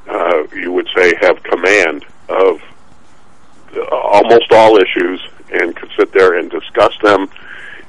uh, 0.09 0.47
you 0.55 0.73
would 0.73 0.89
say 0.97 1.15
have 1.21 1.43
command 1.43 2.05
of 2.29 2.61
the, 3.75 3.87
almost 3.91 4.53
all 4.53 4.77
issues 4.79 5.21
and 5.51 5.75
could 5.75 5.91
sit 5.99 6.13
there 6.13 6.39
and 6.39 6.51
discuss 6.51 6.93
them? 7.03 7.29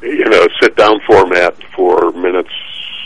You 0.01 0.29
know, 0.29 0.47
sit 0.61 0.75
down 0.75 0.99
format 1.05 1.55
for 1.75 2.11
minutes. 2.11 2.51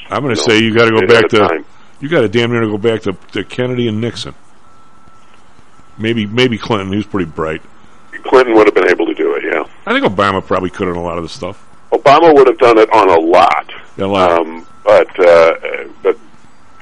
I'm 0.09 0.21
going 0.23 0.35
to 0.35 0.41
say 0.41 0.59
you 0.59 0.73
got 0.75 0.85
to 0.85 0.91
go 0.91 1.07
back 1.07 1.27
to 1.29 1.37
time. 1.39 1.65
you 1.99 2.07
got 2.07 2.21
to 2.21 2.29
damn 2.29 2.51
near 2.51 2.61
go 2.67 2.77
back 2.77 3.01
to, 3.03 3.13
to 3.31 3.43
Kennedy 3.43 3.87
and 3.87 3.99
Nixon. 3.99 4.35
Maybe 5.97 6.25
maybe 6.25 6.57
Clinton. 6.57 6.89
He 6.91 6.97
was 6.97 7.05
pretty 7.05 7.29
bright. 7.29 7.61
Clinton 8.23 8.53
would 8.55 8.67
have 8.67 8.75
been 8.75 8.89
able 8.89 9.05
to 9.07 9.13
do 9.13 9.35
it. 9.35 9.43
Yeah, 9.43 9.63
I 9.85 9.93
think 9.93 10.05
Obama 10.05 10.45
probably 10.45 10.69
could 10.69 10.87
on 10.87 10.95
a 10.95 11.01
lot 11.01 11.17
of 11.17 11.23
the 11.23 11.29
stuff. 11.29 11.67
Obama 11.93 12.33
would 12.33 12.47
have 12.47 12.57
done 12.57 12.77
it 12.79 12.89
on 12.91 13.09
a 13.09 13.19
lot. 13.19 13.71
A 13.97 14.05
lot. 14.05 14.31
Um, 14.31 14.67
but 14.83 15.19
uh, 15.19 15.53
but 16.01 16.17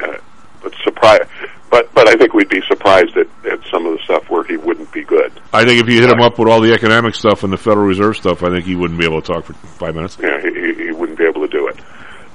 uh, 0.04 0.18
but 0.64 0.74
surprise. 0.84 1.28
But 1.70 1.94
but 1.94 2.08
I 2.08 2.16
think 2.16 2.34
we'd 2.34 2.50
be 2.50 2.62
surprised 2.68 3.16
at, 3.18 3.28
at 3.46 3.60
some 3.70 3.86
of 3.86 3.94
the 3.98 4.04
stuff 4.04 4.30
where 4.30 4.44
he 4.44 4.58
wouldn't 4.58 4.92
be 4.92 5.04
good. 5.04 5.32
I 5.54 5.64
think 5.66 5.82
if 5.82 5.88
you 5.90 6.02
hit 6.02 6.10
him 6.10 6.20
up 6.22 6.38
with 6.40 6.48
all 6.50 6.60
the 6.62 6.74
economic 6.74 7.16
stuff 7.16 7.44
and 7.44 7.52
the 7.54 7.58
Federal 7.58 7.86
Reserve 7.86 8.18
stuff, 8.18 8.44
I 8.44 8.50
think 8.50 8.66
he 8.66 8.76
wouldn't 8.76 9.00
be 9.00 9.06
able 9.06 9.22
to 9.22 9.34
talk 9.34 9.46
for 9.46 9.54
five 9.54 9.96
minutes. 9.96 10.18
Yeah, 10.22 10.42
he, 10.42 10.50
he- 10.54 10.84
he 10.86 10.92
wouldn't 10.92 11.18
be 11.18 11.26
able 11.26 11.42
to 11.42 11.48
do 11.48 11.68
it. 11.68 11.78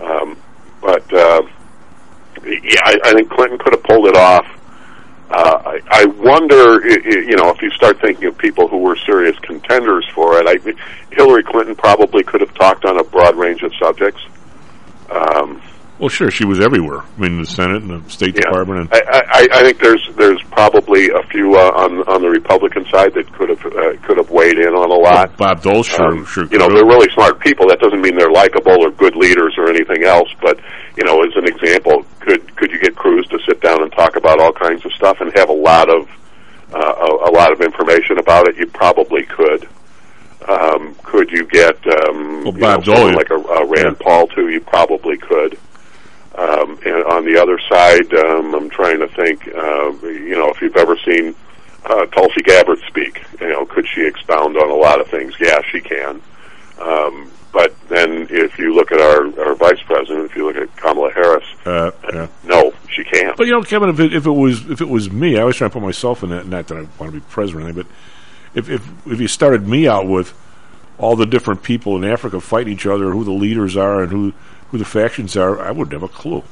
Um, 0.00 0.36
but 0.80 1.12
uh, 1.12 1.42
yeah, 2.44 2.80
I, 2.84 2.96
I 3.04 3.12
think 3.14 3.30
Clinton 3.30 3.58
could 3.58 3.72
have 3.74 3.82
pulled 3.82 4.06
it 4.06 4.16
off. 4.16 4.46
Uh, 5.28 5.60
I, 5.66 5.80
I 5.90 6.04
wonder, 6.06 6.86
you 6.88 7.36
know, 7.36 7.50
if 7.50 7.60
you 7.60 7.70
start 7.70 8.00
thinking 8.00 8.26
of 8.26 8.38
people 8.38 8.68
who 8.68 8.78
were 8.78 8.96
serious 8.96 9.36
contenders 9.40 10.08
for 10.14 10.38
it. 10.38 10.46
I, 10.46 11.14
Hillary 11.14 11.42
Clinton 11.42 11.74
probably 11.74 12.22
could 12.22 12.40
have 12.40 12.54
talked 12.54 12.84
on 12.84 12.98
a 13.00 13.04
broad 13.04 13.34
range 13.34 13.62
of 13.62 13.72
subjects. 13.74 14.24
Um, 15.10 15.60
Well, 15.98 16.10
sure, 16.10 16.30
she 16.30 16.44
was 16.44 16.60
everywhere. 16.60 17.00
I 17.00 17.20
mean, 17.20 17.40
the 17.40 17.46
Senate 17.46 17.82
and 17.82 18.04
the 18.04 18.10
State 18.10 18.34
Department, 18.34 18.80
and 18.80 18.88
I, 18.92 19.22
I, 19.32 19.48
I 19.50 19.62
think 19.64 19.78
there's 19.80 20.06
there's 20.16 20.42
probably 20.50 21.08
a 21.08 21.22
few 21.30 21.56
uh, 21.56 21.72
on 21.74 22.02
on 22.06 22.20
the 22.20 22.28
Republican 22.28 22.84
side 22.92 23.14
that 23.14 23.32
could 23.32 23.48
have 23.48 23.64
uh, 23.64 23.96
could 24.06 24.18
have 24.18 24.30
weighed 24.30 24.58
in 24.58 24.74
on 24.74 24.90
a 24.90 24.94
lot. 24.94 25.34
Bob 25.38 25.62
Dole, 25.62 25.82
sure, 25.82 26.12
Um, 26.12 26.26
sure. 26.26 26.44
you 26.46 26.58
know, 26.58 26.68
they're 26.68 26.84
really 26.84 27.08
smart 27.14 27.40
people. 27.40 27.66
That 27.68 27.80
doesn't 27.80 28.00
mean 28.02 28.14
they're 28.16 28.30
likable 28.30 28.76
or 28.84 28.90
good 28.90 29.16
leaders 29.16 29.54
or 29.56 29.70
anything 29.70 30.04
else. 30.04 30.28
But 30.42 30.60
you 30.98 31.04
know, 31.04 31.22
as 31.22 31.32
an 31.34 31.48
example, 31.48 32.04
could 32.20 32.54
could 32.56 32.70
you 32.70 32.78
get 32.78 32.94
Cruz 32.94 33.26
to 33.28 33.38
sit 33.48 33.62
down 33.62 33.82
and 33.82 33.90
talk 33.92 34.16
about 34.16 34.38
all 34.38 34.52
kinds 34.52 34.84
of 34.84 34.92
stuff 34.92 35.16
and 35.20 35.32
have 35.34 35.48
a 35.48 35.54
lot 35.56 35.88
of 35.88 36.08
uh, 36.74 36.78
a, 36.78 37.30
a 37.30 37.32
lot 37.32 37.52
of 37.52 37.62
information 37.62 38.18
about 38.18 38.48
it? 38.48 38.56
You 38.56 38.66
probably 38.66 39.24
could. 39.24 39.66
Um, 40.46 40.94
could 41.02 41.30
you 41.30 41.44
get 41.46 41.76
um, 41.86 42.44
Well, 42.44 42.52
you 42.54 42.60
Bob 42.60 42.86
know, 42.86 42.94
Dole- 42.94 43.14
like 43.14 43.30
a, 43.30 43.34
a 43.34 43.64
Rand 43.66 43.96
yeah. 43.98 44.04
Paul 44.06 44.26
too? 44.28 44.48
You 44.48 44.60
probably 44.60 45.16
could. 45.16 45.58
Um, 46.36 46.78
and 46.84 47.02
on 47.04 47.24
the 47.24 47.40
other 47.40 47.58
side, 47.68 48.12
um, 48.14 48.54
I'm 48.54 48.68
trying 48.70 48.98
to 49.00 49.08
think. 49.08 49.48
Uh, 49.48 49.92
you 50.06 50.36
know, 50.36 50.50
if 50.50 50.60
you've 50.60 50.76
ever 50.76 50.96
seen 50.98 51.34
uh, 51.86 52.06
Tulsi 52.06 52.42
Gabbard 52.42 52.78
speak? 52.88 53.22
You 53.40 53.48
know, 53.48 53.64
could 53.64 53.86
she 53.86 54.04
expound 54.06 54.56
on 54.56 54.70
a 54.70 54.74
lot 54.74 55.00
of 55.00 55.08
things? 55.08 55.34
Yeah, 55.40 55.60
she 55.70 55.80
can. 55.80 56.20
Um, 56.80 57.30
but 57.52 57.74
then, 57.88 58.26
if 58.28 58.58
you 58.58 58.74
look 58.74 58.92
at 58.92 59.00
our, 59.00 59.46
our 59.48 59.54
vice 59.54 59.80
president, 59.82 60.26
if 60.30 60.36
you 60.36 60.46
look 60.46 60.56
at 60.56 60.76
Kamala 60.76 61.10
Harris, 61.12 61.44
Uh, 61.64 61.90
yeah. 62.12 62.26
no, 62.44 62.72
she 62.90 63.02
can't. 63.02 63.36
But 63.36 63.46
you 63.46 63.52
know, 63.52 63.62
Kevin, 63.62 63.88
if 63.88 63.98
it, 64.00 64.12
if 64.12 64.26
it 64.26 64.30
was 64.30 64.68
if 64.68 64.80
it 64.82 64.88
was 64.88 65.10
me, 65.10 65.38
I 65.38 65.40
always 65.40 65.56
try 65.56 65.68
to 65.68 65.72
put 65.72 65.82
myself 65.82 66.22
in 66.22 66.30
that. 66.30 66.46
Not 66.46 66.66
that 66.66 66.76
I 66.76 66.80
want 66.98 67.12
to 67.14 67.20
be 67.20 67.20
president, 67.30 67.64
or 67.64 67.68
anything, 67.68 67.84
but 67.84 68.58
if 68.58 68.68
if 68.68 69.06
if 69.06 69.20
you 69.20 69.28
started 69.28 69.66
me 69.66 69.88
out 69.88 70.06
with 70.06 70.34
all 70.98 71.14
the 71.16 71.24
different 71.26 71.62
people 71.62 71.96
in 71.96 72.04
Africa 72.04 72.40
fighting 72.40 72.72
each 72.72 72.84
other, 72.86 73.10
who 73.12 73.24
the 73.24 73.32
leaders 73.32 73.76
are, 73.76 74.02
and 74.02 74.12
who 74.12 74.32
who 74.70 74.78
the 74.78 74.84
factions 74.84 75.36
are, 75.36 75.60
I 75.60 75.70
wouldn't 75.70 75.92
have 75.92 76.02
a 76.02 76.08
clue. 76.08 76.42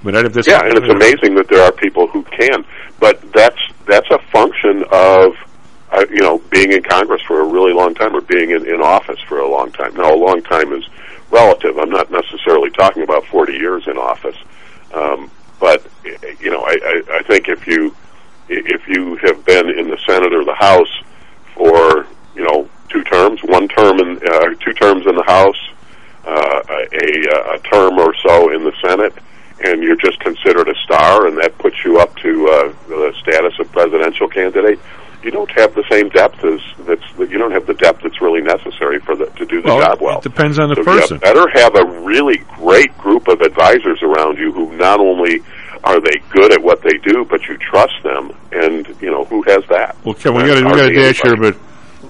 I 0.00 0.06
mean, 0.06 0.16
I'd 0.16 0.24
have 0.24 0.32
this. 0.32 0.46
yeah, 0.46 0.64
and 0.64 0.76
it's 0.76 0.88
amazing 0.88 1.34
that 1.36 1.48
there 1.48 1.62
are 1.62 1.72
people 1.72 2.06
who 2.06 2.22
can. 2.24 2.64
But 3.00 3.20
that's 3.32 3.60
that's 3.86 4.08
a 4.10 4.18
function 4.30 4.84
of 4.90 5.34
uh, 5.90 6.04
you 6.10 6.20
know 6.20 6.38
being 6.50 6.72
in 6.72 6.82
Congress 6.82 7.22
for 7.22 7.40
a 7.40 7.44
really 7.44 7.72
long 7.72 7.94
time 7.94 8.14
or 8.14 8.20
being 8.20 8.50
in, 8.50 8.66
in 8.66 8.80
office 8.80 9.20
for 9.28 9.40
a 9.40 9.48
long 9.48 9.72
time. 9.72 9.94
Now, 9.94 10.14
a 10.14 10.16
long 10.16 10.42
time 10.42 10.72
is 10.72 10.88
relative. 11.30 11.78
I'm 11.78 11.90
not 11.90 12.10
necessarily 12.10 12.70
talking 12.70 13.02
about 13.02 13.24
40 13.26 13.52
years 13.52 13.86
in 13.86 13.98
office, 13.98 14.36
um, 14.94 15.30
but 15.58 15.84
you 16.40 16.50
know, 16.50 16.62
I, 16.62 16.76
I, 16.82 17.18
I 17.18 17.22
think 17.22 17.48
if 17.48 17.66
you 17.66 17.94
if 18.48 18.86
you 18.88 19.16
have 19.16 19.44
been 19.44 19.68
in 19.68 19.90
the 19.90 19.98
Senate 20.06 20.32
or 20.32 20.44
the 20.44 20.54
House 20.54 21.02
for 21.54 22.06
you 22.34 22.44
know 22.44 22.68
two 22.88 23.02
terms, 23.04 23.40
one 23.42 23.68
term 23.68 24.00
in 24.00 24.20
uh, 24.26 24.54
two 24.60 24.72
terms 24.74 25.06
in 25.06 25.16
the 25.16 25.24
House, 25.24 25.58
uh, 26.28 26.60
a, 26.68 27.54
a 27.54 27.58
term 27.60 27.98
or 27.98 28.14
so 28.26 28.52
in 28.52 28.64
the 28.64 28.72
Senate, 28.84 29.14
and 29.64 29.82
you're 29.82 29.96
just 29.96 30.20
considered 30.20 30.68
a 30.68 30.74
star, 30.84 31.26
and 31.26 31.36
that 31.38 31.56
puts 31.58 31.76
you 31.84 31.98
up 31.98 32.14
to 32.16 32.48
uh, 32.48 32.72
the 32.88 33.12
status 33.22 33.54
of 33.58 33.70
presidential 33.72 34.28
candidate. 34.28 34.78
You 35.22 35.32
don't 35.32 35.50
have 35.52 35.74
the 35.74 35.82
same 35.90 36.10
depth 36.10 36.44
as 36.44 36.60
that's. 36.86 37.02
You 37.18 37.38
don't 37.38 37.50
have 37.50 37.66
the 37.66 37.74
depth 37.74 38.02
that's 38.04 38.20
really 38.20 38.40
necessary 38.40 39.00
for 39.00 39.16
the 39.16 39.26
to 39.26 39.44
do 39.46 39.60
the 39.60 39.66
Well, 39.66 39.80
job 39.80 40.00
well. 40.00 40.18
it 40.18 40.22
depends 40.22 40.60
on 40.60 40.68
the 40.68 40.76
so 40.76 40.84
person. 40.84 41.16
You 41.16 41.20
better 41.20 41.48
have 41.58 41.74
a 41.74 41.84
really 42.02 42.38
great 42.56 42.96
group 42.98 43.26
of 43.26 43.40
advisors 43.40 44.00
around 44.02 44.38
you 44.38 44.52
who 44.52 44.76
not 44.76 45.00
only 45.00 45.42
are 45.82 46.00
they 46.00 46.18
good 46.30 46.52
at 46.52 46.62
what 46.62 46.82
they 46.82 46.96
do, 46.98 47.24
but 47.28 47.42
you 47.48 47.56
trust 47.58 47.94
them, 48.04 48.30
and 48.52 48.86
you 49.00 49.10
know 49.10 49.24
who 49.24 49.42
has 49.42 49.64
that. 49.70 49.96
Well, 50.04 50.14
Kevin, 50.14 50.42
we 50.42 50.48
got 50.48 50.56
we 50.58 50.62
got 50.62 50.76
hardly 50.76 50.94
dash 50.94 51.20
here, 51.20 51.36
but 51.36 51.56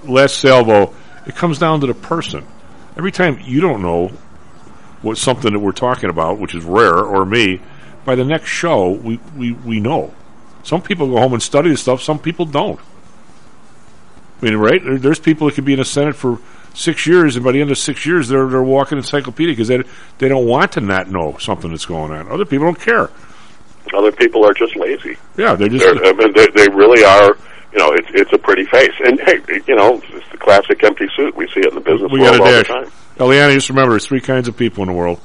last 0.07 0.37
salvo, 0.37 0.93
it 1.25 1.35
comes 1.35 1.57
down 1.57 1.81
to 1.81 1.87
the 1.87 1.95
person. 1.95 2.45
Every 2.99 3.13
time 3.13 3.39
you 3.45 3.61
don't 3.61 3.81
know 3.81 4.09
what 5.01 5.17
something 5.17 5.53
that 5.53 5.59
we're 5.59 5.71
talking 5.71 6.09
about, 6.09 6.37
which 6.37 6.53
is 6.53 6.65
rare, 6.65 6.97
or 6.97 7.25
me, 7.25 7.61
by 8.03 8.15
the 8.15 8.25
next 8.25 8.49
show 8.49 8.89
we 8.89 9.21
we 9.37 9.53
we 9.53 9.79
know. 9.79 10.13
Some 10.63 10.81
people 10.81 11.07
go 11.07 11.17
home 11.17 11.31
and 11.31 11.41
study 11.41 11.69
the 11.69 11.77
stuff. 11.77 12.01
Some 12.01 12.19
people 12.19 12.43
don't. 12.43 12.77
I 14.41 14.45
mean, 14.45 14.57
right? 14.57 14.83
There, 14.83 14.97
there's 14.97 15.17
people 15.17 15.47
that 15.47 15.55
could 15.55 15.63
be 15.63 15.71
in 15.71 15.79
the 15.79 15.85
Senate 15.85 16.13
for 16.13 16.39
six 16.73 17.07
years, 17.07 17.37
and 17.37 17.45
by 17.45 17.53
the 17.53 17.61
end 17.61 17.71
of 17.71 17.77
six 17.77 18.05
years, 18.05 18.27
they're 18.27 18.49
they're 18.49 18.61
walking 18.61 18.97
encyclopedia 18.97 19.53
because 19.53 19.69
they 19.69 19.81
they 20.17 20.27
don't 20.27 20.45
want 20.45 20.73
to 20.73 20.81
not 20.81 21.09
know 21.09 21.37
something 21.39 21.71
that's 21.71 21.85
going 21.85 22.11
on. 22.11 22.27
Other 22.29 22.43
people 22.43 22.65
don't 22.65 22.81
care. 22.81 23.09
Other 23.93 24.11
people 24.11 24.45
are 24.45 24.53
just 24.53 24.75
lazy. 24.75 25.15
Yeah, 25.37 25.55
they're 25.55 25.69
just 25.69 25.85
They're, 25.85 26.05
I 26.05 26.11
mean, 26.11 26.33
they, 26.33 26.47
they 26.47 26.67
really 26.67 27.05
are. 27.05 27.37
You 27.71 27.79
know, 27.79 27.91
it's 27.93 28.07
it's 28.13 28.33
a 28.33 28.37
pretty 28.37 28.65
face, 28.65 28.93
and 29.05 29.19
hey, 29.21 29.41
you 29.67 29.75
know, 29.75 30.01
it's 30.09 30.29
the 30.31 30.37
classic 30.37 30.83
empty 30.83 31.07
suit. 31.15 31.35
We 31.35 31.47
see 31.47 31.59
it 31.59 31.67
in 31.67 31.75
the 31.75 31.81
business 31.81 32.11
we 32.11 32.19
world 32.19 32.37
got 32.37 32.41
all 32.41 32.53
a 32.53 32.57
the 32.57 32.63
time. 32.63 32.91
Eliana, 33.17 33.53
just 33.53 33.69
remember, 33.69 33.91
there's 33.91 34.07
three 34.07 34.21
kinds 34.21 34.47
of 34.47 34.57
people 34.57 34.81
in 34.83 34.87
the 34.87 34.95
world. 34.95 35.19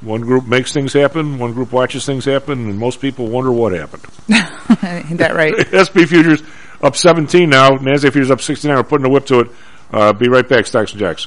One 0.00 0.20
group 0.20 0.46
makes 0.46 0.72
things 0.72 0.92
happen, 0.92 1.38
one 1.38 1.52
group 1.52 1.72
watches 1.72 2.06
things 2.06 2.24
happen, 2.24 2.68
and 2.70 2.78
most 2.78 3.00
people 3.00 3.28
wonder 3.28 3.50
what 3.50 3.72
happened. 3.72 4.04
Ain't 4.82 5.18
that 5.18 5.34
right? 5.34 5.54
SP 5.74 6.06
futures 6.06 6.42
up 6.82 6.94
17 6.94 7.50
now. 7.50 7.70
NASDAQ 7.70 8.12
futures 8.12 8.30
up 8.30 8.40
69. 8.40 8.76
We're 8.76 8.82
putting 8.84 9.06
a 9.06 9.10
whip 9.10 9.26
to 9.26 9.40
it. 9.40 9.50
Uh, 9.92 10.12
be 10.12 10.28
right 10.28 10.48
back. 10.48 10.66
Stocks 10.66 10.92
and 10.92 11.00
Jocks. 11.00 11.26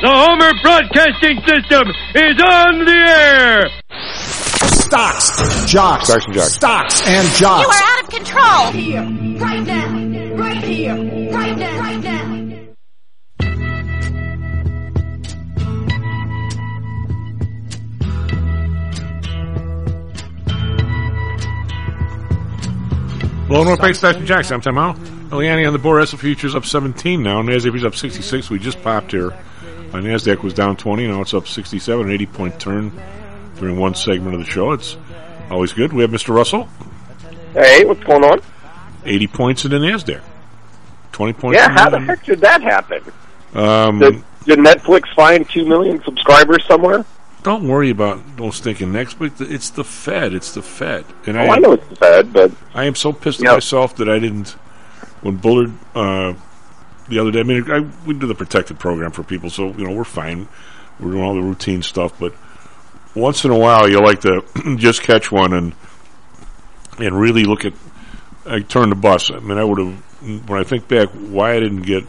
The 0.00 0.06
Homer 0.08 0.52
Broadcasting 0.62 1.40
System 1.44 1.88
is 2.14 2.40
on 2.40 2.84
the 2.84 2.92
air! 2.92 3.68
Stocks, 4.70 5.70
jocks, 5.70 6.06
Stocks 6.06 6.24
and 6.26 6.34
jocks. 6.34 6.52
stocks 6.54 7.02
and 7.04 7.28
jocks. 7.36 7.64
You 7.64 7.68
are 7.68 7.82
out 7.82 8.04
of 8.04 8.10
control! 8.10 8.70
Here, 8.70 9.02
right 9.40 9.66
now, 9.66 10.36
right 10.36 10.62
here, 10.64 10.94
right 11.32 11.58
now, 11.58 11.80
right 11.80 12.00
now. 12.00 12.28
Well, 23.48 23.64
North 23.64 23.80
Bay 23.80 23.94
Stocks 23.94 24.18
and 24.18 24.26
Jocks. 24.26 24.50
I'm 24.52 24.60
Tim 24.60 24.74
Howe. 24.74 24.92
Eliani 25.30 25.66
on 25.66 25.72
the 25.72 25.78
board. 25.78 26.02
S&P 26.02 26.18
futures 26.18 26.54
up 26.54 26.66
17 26.66 27.22
now. 27.22 27.40
NASDAQ 27.40 27.74
is 27.76 27.84
up 27.84 27.96
66. 27.96 28.50
We 28.50 28.58
just 28.58 28.82
popped 28.82 29.12
here. 29.12 29.34
My 29.92 30.00
NASDAQ 30.00 30.42
was 30.42 30.52
down 30.54 30.76
20. 30.76 31.06
Now 31.06 31.20
it's 31.22 31.34
up 31.34 31.46
67. 31.48 32.06
An 32.06 32.12
80 32.12 32.26
point 32.26 32.60
turn 32.60 32.92
during 33.56 33.78
one 33.78 33.94
segment 33.94 34.34
of 34.34 34.40
the 34.40 34.46
show. 34.46 34.72
It's 34.72 34.96
always 35.50 35.72
good. 35.72 35.92
We 35.92 36.02
have 36.02 36.10
Mr. 36.10 36.34
Russell. 36.34 36.68
Hey, 37.54 37.84
what's 37.84 38.02
going 38.04 38.24
on? 38.24 38.40
80 39.04 39.26
points 39.28 39.64
in 39.64 39.70
the 39.70 39.78
NASDAQ. 39.78 40.20
20 41.12 41.32
points 41.32 41.56
Yeah, 41.58 41.70
how 41.70 41.88
the 41.88 42.00
heck 42.00 42.24
did 42.24 42.40
that 42.40 42.60
happen? 42.62 43.02
Um, 43.54 43.98
Did, 43.98 44.22
did 44.44 44.58
Netflix 44.58 45.12
find 45.14 45.48
two 45.48 45.64
million 45.66 46.02
subscribers 46.04 46.64
somewhere? 46.66 47.04
don't 47.44 47.66
worry 47.66 47.88
about 47.88 48.36
those 48.36 48.60
thinking 48.60 48.92
next, 48.92 49.14
but 49.18 49.32
it's 49.40 49.70
the 49.70 49.84
Fed. 49.84 50.34
It's 50.34 50.52
the 50.52 50.60
Fed. 50.60 51.06
And 51.26 51.38
Oh, 51.38 51.46
I 51.48 51.58
know 51.58 51.72
it's 51.72 51.88
the 51.88 51.96
Fed, 51.96 52.32
but 52.32 52.52
I 52.74 52.84
am 52.84 52.94
so 52.94 53.12
pissed 53.12 53.42
at 53.42 53.50
myself 53.54 53.96
that 53.96 54.08
I 54.08 54.18
didn't 54.18 54.50
when 55.22 55.36
Bullard 55.36 55.72
uh, 55.94 56.34
the 57.08 57.18
other 57.18 57.30
day. 57.30 57.40
I 57.40 57.42
mean, 57.42 57.70
I, 57.70 57.80
we 58.06 58.14
do 58.14 58.26
the 58.26 58.34
protected 58.34 58.78
program 58.78 59.10
for 59.10 59.22
people, 59.22 59.50
so 59.50 59.68
you 59.72 59.86
know 59.86 59.94
we're 59.94 60.04
fine. 60.04 60.48
We're 61.00 61.12
doing 61.12 61.22
all 61.22 61.34
the 61.34 61.42
routine 61.42 61.82
stuff, 61.82 62.18
but 62.18 62.34
once 63.14 63.44
in 63.44 63.50
a 63.50 63.58
while 63.58 63.88
you 63.88 64.00
like 64.00 64.20
to 64.20 64.44
just 64.76 65.02
catch 65.02 65.30
one 65.30 65.52
and 65.52 65.74
and 66.98 67.18
really 67.18 67.44
look 67.44 67.64
at. 67.64 67.72
I 68.46 68.60
turn 68.60 68.88
the 68.88 68.96
bus. 68.96 69.30
I 69.30 69.40
mean, 69.40 69.58
I 69.58 69.64
would 69.64 69.78
have 69.78 70.48
when 70.48 70.58
I 70.58 70.64
think 70.64 70.88
back 70.88 71.08
why 71.10 71.54
I 71.54 71.60
didn't 71.60 71.82
get. 71.82 72.04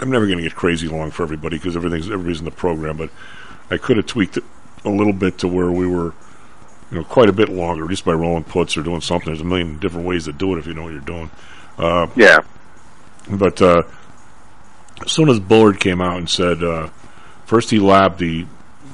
I'm 0.00 0.10
never 0.10 0.26
going 0.26 0.38
to 0.38 0.42
get 0.42 0.56
crazy 0.56 0.88
long 0.88 1.12
for 1.12 1.22
everybody 1.22 1.56
because 1.56 1.76
everything's 1.76 2.10
everybody's 2.10 2.40
in 2.40 2.44
the 2.44 2.50
program, 2.50 2.96
but 2.96 3.10
I 3.70 3.76
could 3.76 3.96
have 3.96 4.06
tweaked 4.06 4.36
it 4.36 4.44
a 4.84 4.90
little 4.90 5.12
bit 5.12 5.38
to 5.38 5.48
where 5.48 5.70
we 5.70 5.86
were, 5.86 6.12
you 6.90 6.98
know, 6.98 7.04
quite 7.04 7.28
a 7.28 7.32
bit 7.32 7.48
longer 7.48 7.88
just 7.88 8.04
by 8.04 8.12
rolling 8.12 8.44
puts 8.44 8.76
or 8.76 8.82
doing 8.82 9.00
something. 9.00 9.26
There's 9.26 9.40
a 9.40 9.44
million 9.44 9.78
different 9.78 10.06
ways 10.06 10.24
to 10.24 10.32
do 10.32 10.54
it 10.54 10.58
if 10.58 10.66
you 10.66 10.74
know 10.74 10.82
what 10.82 10.92
you're 10.92 11.00
doing. 11.00 11.30
Uh, 11.78 12.08
yeah. 12.16 12.40
But 13.30 13.60
uh, 13.62 13.82
as 15.02 15.12
soon 15.12 15.28
as 15.28 15.40
Bullard 15.40 15.80
came 15.80 16.00
out 16.00 16.18
and 16.18 16.28
said, 16.28 16.62
uh, 16.62 16.88
first 17.46 17.70
he 17.70 17.78
lobbed 17.78 18.18
the 18.18 18.46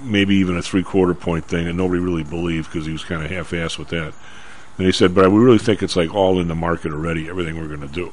maybe 0.03 0.37
even 0.37 0.57
a 0.57 0.63
three 0.63 0.83
quarter 0.83 1.15
point 1.15 1.45
thing, 1.45 1.67
and 1.67 1.77
nobody 1.77 2.01
really 2.01 2.25
believed 2.25 2.71
because 2.71 2.87
he 2.87 2.93
was 2.93 3.05
kind 3.05 3.23
of 3.25 3.31
half 3.31 3.51
assed 3.51 3.79
with 3.79 3.89
that. 3.89 4.15
And 4.79 4.87
he 4.87 4.93
said, 4.93 5.15
but 5.15 5.31
we 5.31 5.39
really 5.39 5.59
think 5.59 5.83
it's 5.83 5.97
like 5.97 6.15
all 6.15 6.41
in 6.41 6.49
the 6.49 6.55
market 6.55 6.93
already, 6.93 7.29
everything 7.29 7.59
we're 7.59 7.69
going 7.69 7.81
to 7.81 7.89
do. 7.89 8.13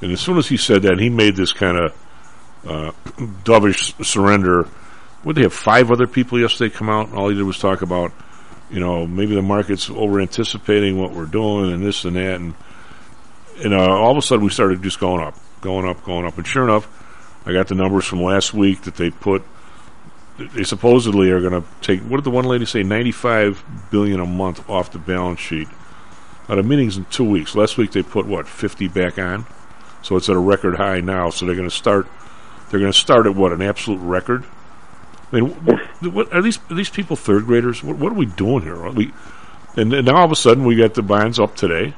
And 0.00 0.12
as 0.12 0.20
soon 0.20 0.38
as 0.38 0.48
he 0.48 0.56
said 0.56 0.82
that, 0.82 1.00
he 1.00 1.08
made 1.08 1.36
this 1.36 1.52
kind 1.52 1.78
of 1.78 1.92
uh, 2.64 2.92
dovish 3.44 4.04
surrender. 4.04 4.68
Would 5.24 5.36
they 5.36 5.42
have 5.42 5.54
five 5.54 5.90
other 5.90 6.06
people 6.06 6.40
yesterday 6.40 6.74
come 6.74 6.88
out? 6.88 7.08
And 7.08 7.18
all 7.18 7.28
he 7.28 7.36
did 7.36 7.42
was 7.42 7.58
talk 7.58 7.82
about, 7.82 8.12
you 8.70 8.80
know, 8.80 9.06
maybe 9.06 9.34
the 9.34 9.42
market's 9.42 9.90
over 9.90 10.20
anticipating 10.20 10.98
what 10.98 11.12
we're 11.12 11.26
doing 11.26 11.72
and 11.72 11.84
this 11.84 12.04
and 12.04 12.16
that. 12.16 12.40
And, 12.40 12.54
and 13.58 13.74
uh, 13.74 13.78
all 13.78 14.12
of 14.12 14.16
a 14.16 14.22
sudden 14.22 14.44
we 14.44 14.50
started 14.50 14.82
just 14.82 15.00
going 15.00 15.22
up, 15.22 15.36
going 15.60 15.86
up, 15.88 16.04
going 16.04 16.26
up. 16.26 16.36
And 16.38 16.46
sure 16.46 16.64
enough, 16.64 16.88
I 17.46 17.52
got 17.52 17.68
the 17.68 17.74
numbers 17.74 18.04
from 18.04 18.22
last 18.22 18.54
week 18.54 18.82
that 18.82 18.96
they 18.96 19.10
put. 19.10 19.42
They 20.38 20.64
supposedly 20.64 21.30
are 21.30 21.40
going 21.40 21.62
to 21.62 21.68
take. 21.82 22.00
What 22.00 22.16
did 22.16 22.24
the 22.24 22.30
one 22.30 22.46
lady 22.46 22.64
say? 22.64 22.82
Ninety-five 22.82 23.62
billion 23.90 24.18
a 24.20 24.26
month 24.26 24.68
off 24.68 24.90
the 24.90 24.98
balance 24.98 25.40
sheet. 25.40 25.68
Out 26.48 26.58
of 26.58 26.66
meetings 26.66 26.96
in 26.96 27.04
two 27.06 27.24
weeks. 27.24 27.54
Last 27.54 27.78
week 27.78 27.92
they 27.92 28.02
put 28.02 28.26
what 28.26 28.48
fifty 28.48 28.88
back 28.88 29.18
on, 29.18 29.46
so 30.02 30.16
it's 30.16 30.28
at 30.28 30.34
a 30.34 30.40
record 30.40 30.76
high 30.76 31.00
now. 31.00 31.30
So 31.30 31.46
they're 31.46 31.54
going 31.54 31.68
to 31.68 31.74
start. 31.74 32.06
They're 32.70 32.80
going 32.80 32.92
to 32.92 32.98
start 32.98 33.26
at 33.26 33.34
what 33.34 33.52
an 33.52 33.60
absolute 33.62 34.00
record. 34.00 34.44
I 35.30 35.36
mean, 35.36 35.50
what, 35.50 35.80
what, 36.12 36.32
are 36.32 36.42
these 36.42 36.58
are 36.70 36.74
these 36.74 36.90
people 36.90 37.16
third 37.16 37.44
graders? 37.44 37.82
What, 37.82 37.96
what 37.98 38.12
are 38.12 38.16
we 38.16 38.26
doing 38.26 38.62
here? 38.62 38.90
We 38.90 39.12
and, 39.76 39.92
and 39.92 40.06
now 40.06 40.16
all 40.16 40.24
of 40.24 40.32
a 40.32 40.36
sudden 40.36 40.64
we 40.64 40.76
got 40.76 40.94
the 40.94 41.02
bonds 41.02 41.38
up 41.38 41.54
today, 41.54 41.94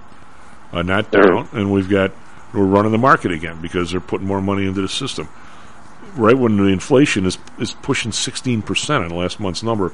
uh, 0.74 0.82
not 0.82 1.10
down, 1.10 1.48
and 1.52 1.72
we've 1.72 1.88
got 1.88 2.12
we're 2.52 2.64
running 2.64 2.92
the 2.92 2.98
market 2.98 3.32
again 3.32 3.60
because 3.60 3.90
they're 3.90 4.00
putting 4.00 4.26
more 4.26 4.40
money 4.40 4.66
into 4.66 4.82
the 4.82 4.88
system. 4.88 5.28
Right 6.16 6.36
when 6.36 6.56
the 6.56 6.64
inflation 6.64 7.26
is 7.26 7.38
is 7.58 7.72
pushing 7.72 8.12
sixteen 8.12 8.62
percent 8.62 9.04
on 9.04 9.10
last 9.10 9.40
month's 9.40 9.62
number, 9.62 9.92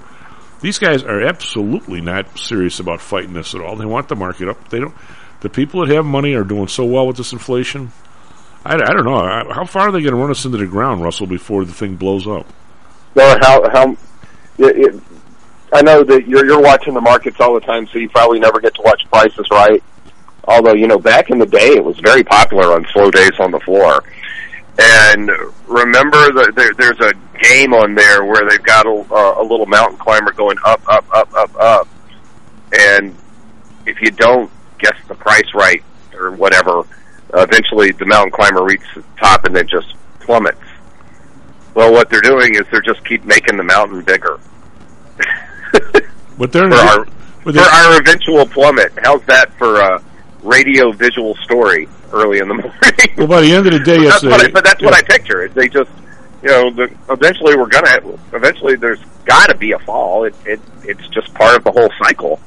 these 0.60 0.78
guys 0.78 1.02
are 1.02 1.22
absolutely 1.22 2.00
not 2.00 2.38
serious 2.38 2.80
about 2.80 3.00
fighting 3.00 3.32
this 3.32 3.54
at 3.54 3.60
all. 3.60 3.76
They 3.76 3.86
want 3.86 4.08
the 4.08 4.16
market 4.16 4.48
up. 4.48 4.68
They 4.68 4.80
don't. 4.80 4.94
The 5.40 5.48
people 5.48 5.84
that 5.84 5.94
have 5.94 6.04
money 6.04 6.34
are 6.34 6.44
doing 6.44 6.68
so 6.68 6.84
well 6.84 7.06
with 7.06 7.16
this 7.16 7.32
inflation. 7.32 7.92
I, 8.64 8.74
I 8.74 8.92
don't 8.92 9.06
know. 9.06 9.52
How 9.54 9.64
far 9.64 9.88
are 9.88 9.92
they 9.92 10.02
going 10.02 10.12
to 10.12 10.20
run 10.20 10.30
us 10.30 10.44
into 10.44 10.58
the 10.58 10.66
ground, 10.66 11.02
Russell, 11.02 11.26
before 11.26 11.64
the 11.64 11.72
thing 11.72 11.96
blows 11.96 12.26
up? 12.26 12.46
Well, 13.14 13.38
how 13.40 13.70
how 13.70 13.92
it, 14.58 14.76
it, 14.76 15.02
I 15.72 15.80
know 15.80 16.04
that 16.04 16.28
you're 16.28 16.44
you're 16.44 16.60
watching 16.60 16.92
the 16.92 17.00
markets 17.00 17.40
all 17.40 17.54
the 17.54 17.60
time, 17.60 17.86
so 17.86 17.98
you 17.98 18.10
probably 18.10 18.38
never 18.38 18.60
get 18.60 18.74
to 18.74 18.82
watch 18.82 19.02
prices 19.10 19.46
right. 19.50 19.82
Although 20.44 20.74
you 20.74 20.86
know, 20.86 20.98
back 20.98 21.30
in 21.30 21.38
the 21.38 21.46
day, 21.46 21.76
it 21.76 21.84
was 21.84 21.98
very 22.00 22.24
popular 22.24 22.72
on 22.72 22.86
slow 22.92 23.10
days 23.10 23.32
on 23.38 23.50
the 23.50 23.60
floor. 23.60 24.02
And 24.78 25.30
remember, 25.66 26.32
that 26.32 26.52
there, 26.56 26.72
there's 26.74 27.00
a 27.00 27.12
game 27.42 27.74
on 27.74 27.94
there 27.94 28.24
where 28.24 28.48
they've 28.48 28.62
got 28.62 28.86
a, 28.86 28.90
uh, 28.90 29.42
a 29.42 29.42
little 29.42 29.66
mountain 29.66 29.98
climber 29.98 30.32
going 30.32 30.56
up, 30.64 30.80
up, 30.88 31.04
up, 31.12 31.32
up, 31.34 31.54
up, 31.56 31.88
and 32.72 33.14
if 33.86 34.00
you 34.00 34.10
don't 34.10 34.50
guess 34.78 34.96
the 35.08 35.14
price 35.14 35.54
right 35.54 35.82
or 36.14 36.32
whatever, 36.32 36.84
eventually 37.34 37.92
the 37.92 38.06
mountain 38.06 38.30
climber 38.30 38.62
reaches 38.62 38.88
the 38.94 39.04
top 39.18 39.44
and 39.44 39.54
then 39.54 39.66
just 39.68 39.94
plummets. 40.20 40.58
Well, 41.74 41.92
what 41.92 42.10
they're 42.10 42.20
doing 42.20 42.54
is 42.54 42.62
they're 42.70 42.80
just 42.80 43.04
keep 43.04 43.24
making 43.24 43.56
the 43.56 43.64
mountain 43.64 44.02
bigger. 44.02 44.40
But 46.40 46.52
they're 46.52 46.70
for 46.70 46.74
our 46.74 47.04
for 47.42 47.60
our 47.60 48.00
eventual 48.00 48.46
plummet. 48.46 48.92
How's 49.02 49.22
that 49.26 49.52
for 49.58 49.78
a 49.78 50.02
radio 50.42 50.92
visual 50.92 51.34
story 51.36 51.88
early 52.12 52.38
in 52.38 52.48
the 52.48 52.54
morning? 52.62 53.14
Well, 53.16 53.26
by 53.26 53.40
the 53.42 53.52
end 53.52 53.66
of 53.66 53.72
the 53.72 53.80
day, 53.80 53.98
but 53.98 54.08
that's 54.08 54.22
what 54.24 54.40
I, 54.40 54.50
but 54.50 54.64
that's 54.64 54.82
what. 54.82 54.94
I 54.94 55.02
picture. 55.02 55.48
They 55.48 55.68
just 55.68 55.90
you 56.42 56.48
know 56.48 56.70
the, 56.70 56.90
eventually 57.10 57.56
we're 57.56 57.68
gonna 57.68 58.00
eventually 58.32 58.76
there's 58.76 59.00
got 59.24 59.46
to 59.50 59.56
be 59.56 59.72
a 59.72 59.78
fall. 59.80 60.24
It, 60.24 60.34
it 60.44 60.60
it's 60.84 61.06
just 61.08 61.32
part 61.34 61.56
of 61.56 61.64
the 61.64 61.72
whole 61.72 61.90
cycle. 62.02 62.40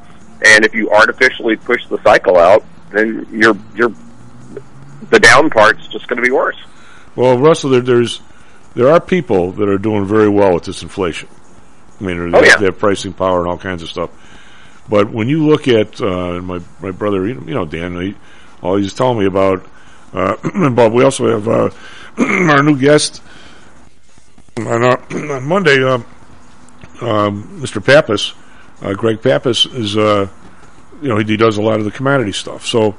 And 0.46 0.66
if 0.66 0.74
you 0.74 0.90
artificially 0.92 1.56
push 1.56 1.86
the 1.88 2.02
cycle 2.04 2.38
out, 2.38 2.64
then 2.92 3.26
you're 3.32 3.58
you're 3.76 3.94
the 5.10 5.20
down 5.20 5.50
part's 5.50 5.88
just 5.88 6.08
going 6.08 6.18
to 6.18 6.24
be 6.24 6.32
worse. 6.32 6.58
Well, 7.16 7.38
Russell, 7.38 7.70
there, 7.72 7.82
there's 7.82 8.22
there 8.76 8.90
are 8.90 9.00
people 9.00 9.52
that 9.54 9.70
are 9.70 9.78
doing 9.78 10.06
very 10.06 10.30
well 10.30 10.54
with 10.56 10.64
this 10.66 10.82
inflation. 10.82 11.30
I 12.00 12.04
mean, 12.04 12.32
they, 12.32 12.38
Oh, 12.40 12.44
yeah. 12.44 12.58
they 12.58 12.66
have 12.66 12.80
pricing 12.80 13.14
power 13.14 13.40
and 13.40 13.48
all 13.48 13.58
kinds 13.58 13.84
of 13.84 13.90
stuff. 13.90 14.10
But 14.90 15.12
when 15.12 15.30
you 15.30 15.46
look 15.46 15.68
at 15.68 16.02
uh, 16.02 16.42
my 16.42 16.62
my 16.82 16.92
brother, 16.92 17.26
you 17.28 17.36
know, 17.36 17.66
Dan, 17.66 18.00
he, 18.00 18.16
all 18.62 18.78
he's 18.78 18.94
telling 18.94 19.20
me 19.20 19.26
about, 19.26 19.66
uh, 20.14 20.70
Bob, 20.72 20.94
we 20.94 21.04
also 21.04 21.28
have 21.28 21.48
uh, 21.48 21.70
our 22.18 22.64
new 22.64 22.78
guest 22.78 23.22
on, 24.58 24.84
our, 24.84 25.00
on 25.36 25.44
Monday, 25.44 25.84
um, 25.84 26.06
um, 27.02 27.62
Mr. 27.62 27.84
Pappas, 27.84 28.34
uh, 28.82 28.94
Greg 28.94 29.22
Pappas 29.22 29.66
is, 29.66 29.98
uh, 29.98 30.28
you 31.02 31.10
know, 31.10 31.18
he, 31.18 31.26
he 31.26 31.38
does 31.38 31.58
a 31.58 31.62
lot 31.62 31.80
of 31.80 31.86
the 31.86 31.92
commodity 31.92 32.32
stuff. 32.32 32.66
So, 32.66 32.96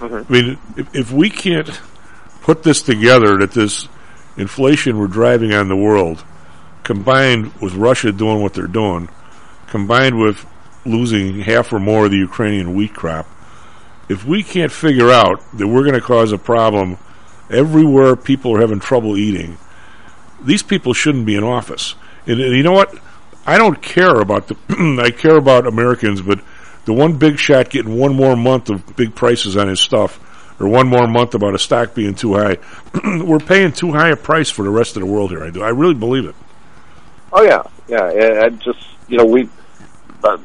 I 0.00 0.24
mean, 0.28 0.58
if, 0.76 0.94
if 0.94 1.12
we 1.12 1.30
can't 1.30 1.68
put 2.42 2.62
this 2.62 2.82
together, 2.82 3.38
that 3.38 3.52
this 3.52 3.88
inflation 4.36 4.98
we're 4.98 5.06
driving 5.06 5.52
on 5.52 5.68
the 5.68 5.76
world, 5.76 6.24
combined 6.82 7.52
with 7.60 7.74
Russia 7.74 8.12
doing 8.12 8.42
what 8.42 8.54
they're 8.54 8.66
doing, 8.66 9.08
combined 9.68 10.18
with 10.18 10.44
losing 10.84 11.40
half 11.40 11.72
or 11.72 11.78
more 11.78 12.06
of 12.06 12.10
the 12.10 12.18
Ukrainian 12.18 12.74
wheat 12.74 12.94
crop, 12.94 13.26
if 14.08 14.24
we 14.24 14.42
can't 14.42 14.72
figure 14.72 15.10
out 15.10 15.40
that 15.54 15.66
we're 15.66 15.82
going 15.82 15.94
to 15.94 16.00
cause 16.00 16.32
a 16.32 16.38
problem 16.38 16.98
everywhere 17.50 18.16
people 18.16 18.54
are 18.56 18.60
having 18.60 18.80
trouble 18.80 19.16
eating, 19.16 19.58
these 20.42 20.62
people 20.62 20.92
shouldn't 20.92 21.26
be 21.26 21.36
in 21.36 21.44
office. 21.44 21.94
And, 22.26 22.40
and 22.40 22.54
you 22.54 22.62
know 22.62 22.72
what? 22.72 22.94
I 23.46 23.58
don't 23.58 23.80
care 23.82 24.20
about 24.20 24.48
the. 24.48 24.56
I 25.02 25.10
care 25.10 25.36
about 25.36 25.66
Americans, 25.66 26.22
but 26.22 26.40
the 26.84 26.92
one 26.92 27.16
big 27.16 27.38
shot 27.38 27.70
getting 27.70 27.98
one 27.98 28.14
more 28.14 28.36
month 28.36 28.70
of 28.70 28.96
big 28.96 29.14
prices 29.14 29.56
on 29.56 29.68
his 29.68 29.80
stuff, 29.80 30.18
or 30.60 30.68
one 30.68 30.86
more 30.86 31.06
month 31.06 31.34
about 31.34 31.54
a 31.54 31.58
stock 31.58 31.94
being 31.94 32.14
too 32.14 32.34
high, 32.34 32.58
we're 33.22 33.38
paying 33.38 33.72
too 33.72 33.92
high 33.92 34.10
a 34.10 34.16
price 34.16 34.50
for 34.50 34.62
the 34.62 34.70
rest 34.70 34.96
of 34.96 35.00
the 35.00 35.06
world 35.06 35.30
here. 35.30 35.44
I 35.44 35.50
do. 35.50 35.62
I 35.62 35.70
really 35.70 35.94
believe 35.94 36.24
it. 36.24 36.34
Oh 37.32 37.42
yeah, 37.42 37.62
yeah. 37.88 38.46
And 38.46 38.60
just 38.60 38.78
you 39.08 39.18
know, 39.18 39.26
we 39.26 39.48
uh, 40.22 40.38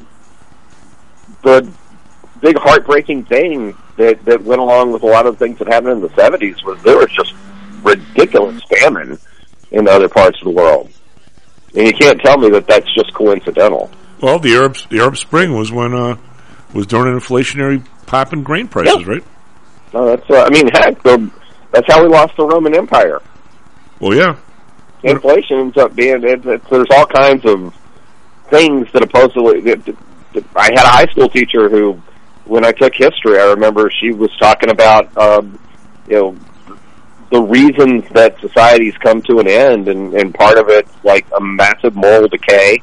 the 1.44 1.72
big 2.42 2.58
heartbreaking 2.58 3.26
thing 3.26 3.76
that 3.98 4.24
that 4.26 4.42
went 4.44 4.62
along 4.62 4.92
with 4.94 5.04
a 5.04 5.08
lot 5.08 5.26
of 5.26 5.38
things 5.38 5.60
that 5.60 5.68
happened 5.68 5.94
in 5.94 6.02
the 6.02 6.10
seventies 6.16 6.64
was 6.64 6.82
there 6.84 6.98
was 6.98 7.12
just 7.12 7.34
ridiculous 7.84 8.62
famine 8.64 9.18
in 9.72 9.88
other 9.88 10.10
parts 10.10 10.38
of 10.42 10.46
the 10.46 10.52
world, 10.52 10.90
and 11.76 11.86
you 11.86 11.94
can't 11.94 12.20
tell 12.22 12.38
me 12.38 12.50
that 12.50 12.68
that's 12.68 12.94
just 12.94 13.14
coincidental. 13.14 13.90
Well, 14.22 14.40
the 14.40 14.56
Arab 14.56 14.78
the 14.90 15.00
Arab 15.00 15.18
Spring 15.18 15.56
was 15.58 15.72
when 15.72 15.94
uh, 15.94 16.18
was 16.74 16.88
during 16.88 17.14
an 17.14 17.20
inflationary 17.20 17.86
pop 18.06 18.34
in 18.34 18.44
grain 18.44 18.68
prices, 18.68 19.06
right? 19.06 19.24
No, 19.94 20.06
that's 20.06 20.30
uh, 20.30 20.44
I 20.44 20.50
mean, 20.50 20.68
heck, 20.74 21.02
the, 21.04 21.32
that's 21.72 21.92
how 21.92 22.02
we 22.04 22.10
lost 22.10 22.36
the 22.38 22.46
Roman 22.46 22.76
Empire. 22.76 23.22
Well, 24.00 24.16
yeah. 24.16 24.38
Inflation 25.04 25.60
ends 25.60 25.78
up 25.78 25.96
being 25.96 26.24
it, 26.24 26.46
it, 26.46 26.70
there's 26.70 26.88
all 26.92 27.06
kinds 27.06 27.46
of 27.46 27.74
things 28.50 28.92
that 28.92 29.04
supposedly. 29.04 29.62
I 30.56 30.66
had 30.66 30.86
a 30.86 30.90
high 30.90 31.06
school 31.08 31.30
teacher 31.30 31.70
who, 31.70 31.94
when 32.46 32.66
I 32.66 32.72
took 32.72 32.94
history, 32.94 33.40
I 33.40 33.46
remember 33.46 33.92
she 33.92 34.12
was 34.12 34.36
talking 34.38 34.70
about, 34.70 35.16
um, 35.18 35.60
you 36.08 36.16
know, 36.16 36.38
the 37.32 37.42
reasons 37.42 38.06
that 38.12 38.40
societies 38.40 38.96
come 38.98 39.22
to 39.24 39.40
an 39.40 39.48
end, 39.48 39.88
and, 39.88 40.14
and 40.16 40.34
part 40.34 40.58
of 40.58 40.70
it's 40.70 40.92
like 41.04 41.26
a 41.38 41.42
massive 41.42 41.96
moral 41.96 42.28
decay. 42.28 42.82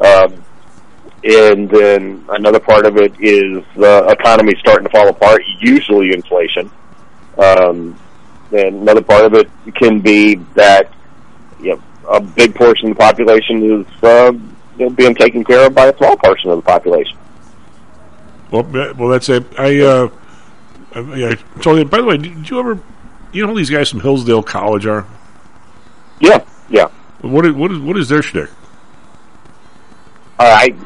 Um, 0.00 0.44
and 1.24 1.68
then 1.70 2.24
another 2.28 2.60
part 2.60 2.86
of 2.86 2.96
it 2.96 3.12
is 3.20 3.64
the 3.76 4.06
economy 4.08 4.54
starting 4.58 4.84
to 4.84 4.90
fall 4.90 5.08
apart, 5.08 5.42
usually 5.60 6.12
inflation. 6.12 6.70
Um, 7.38 7.98
and 8.52 8.82
another 8.82 9.02
part 9.02 9.24
of 9.24 9.34
it 9.34 9.48
can 9.76 10.00
be 10.00 10.34
that 10.54 10.92
you 11.60 11.76
know, 11.76 11.82
a 12.08 12.20
big 12.20 12.54
portion 12.54 12.90
of 12.90 12.96
the 12.96 13.00
population 13.00 13.80
is 13.80 14.02
uh, 14.02 14.32
know, 14.78 14.90
being 14.90 15.14
taken 15.14 15.44
care 15.44 15.66
of 15.66 15.74
by 15.74 15.86
a 15.86 15.96
small 15.96 16.16
portion 16.16 16.50
of 16.50 16.56
the 16.56 16.62
population. 16.62 17.16
Well, 18.50 18.64
well, 18.64 19.08
that's 19.08 19.28
it. 19.28 19.44
I, 19.58 19.80
uh, 19.80 20.08
I, 20.94 21.00
I 21.00 21.34
told 21.60 21.78
you. 21.78 21.84
By 21.86 21.98
the 21.98 22.04
way, 22.04 22.18
did 22.18 22.50
you 22.50 22.58
ever 22.58 22.78
you 23.32 23.42
know 23.42 23.52
who 23.52 23.58
these 23.58 23.70
guys 23.70 23.90
from 23.90 24.00
Hillsdale 24.00 24.42
College 24.42 24.86
are? 24.86 25.06
Yeah, 26.20 26.44
yeah. 26.68 26.88
What 27.22 27.46
is, 27.46 27.54
what 27.54 27.72
is 27.72 27.78
what 27.78 27.96
is 27.96 28.08
their 28.08 28.22
shtick? 28.22 28.50
Uh, 30.38 30.44
I. 30.44 30.76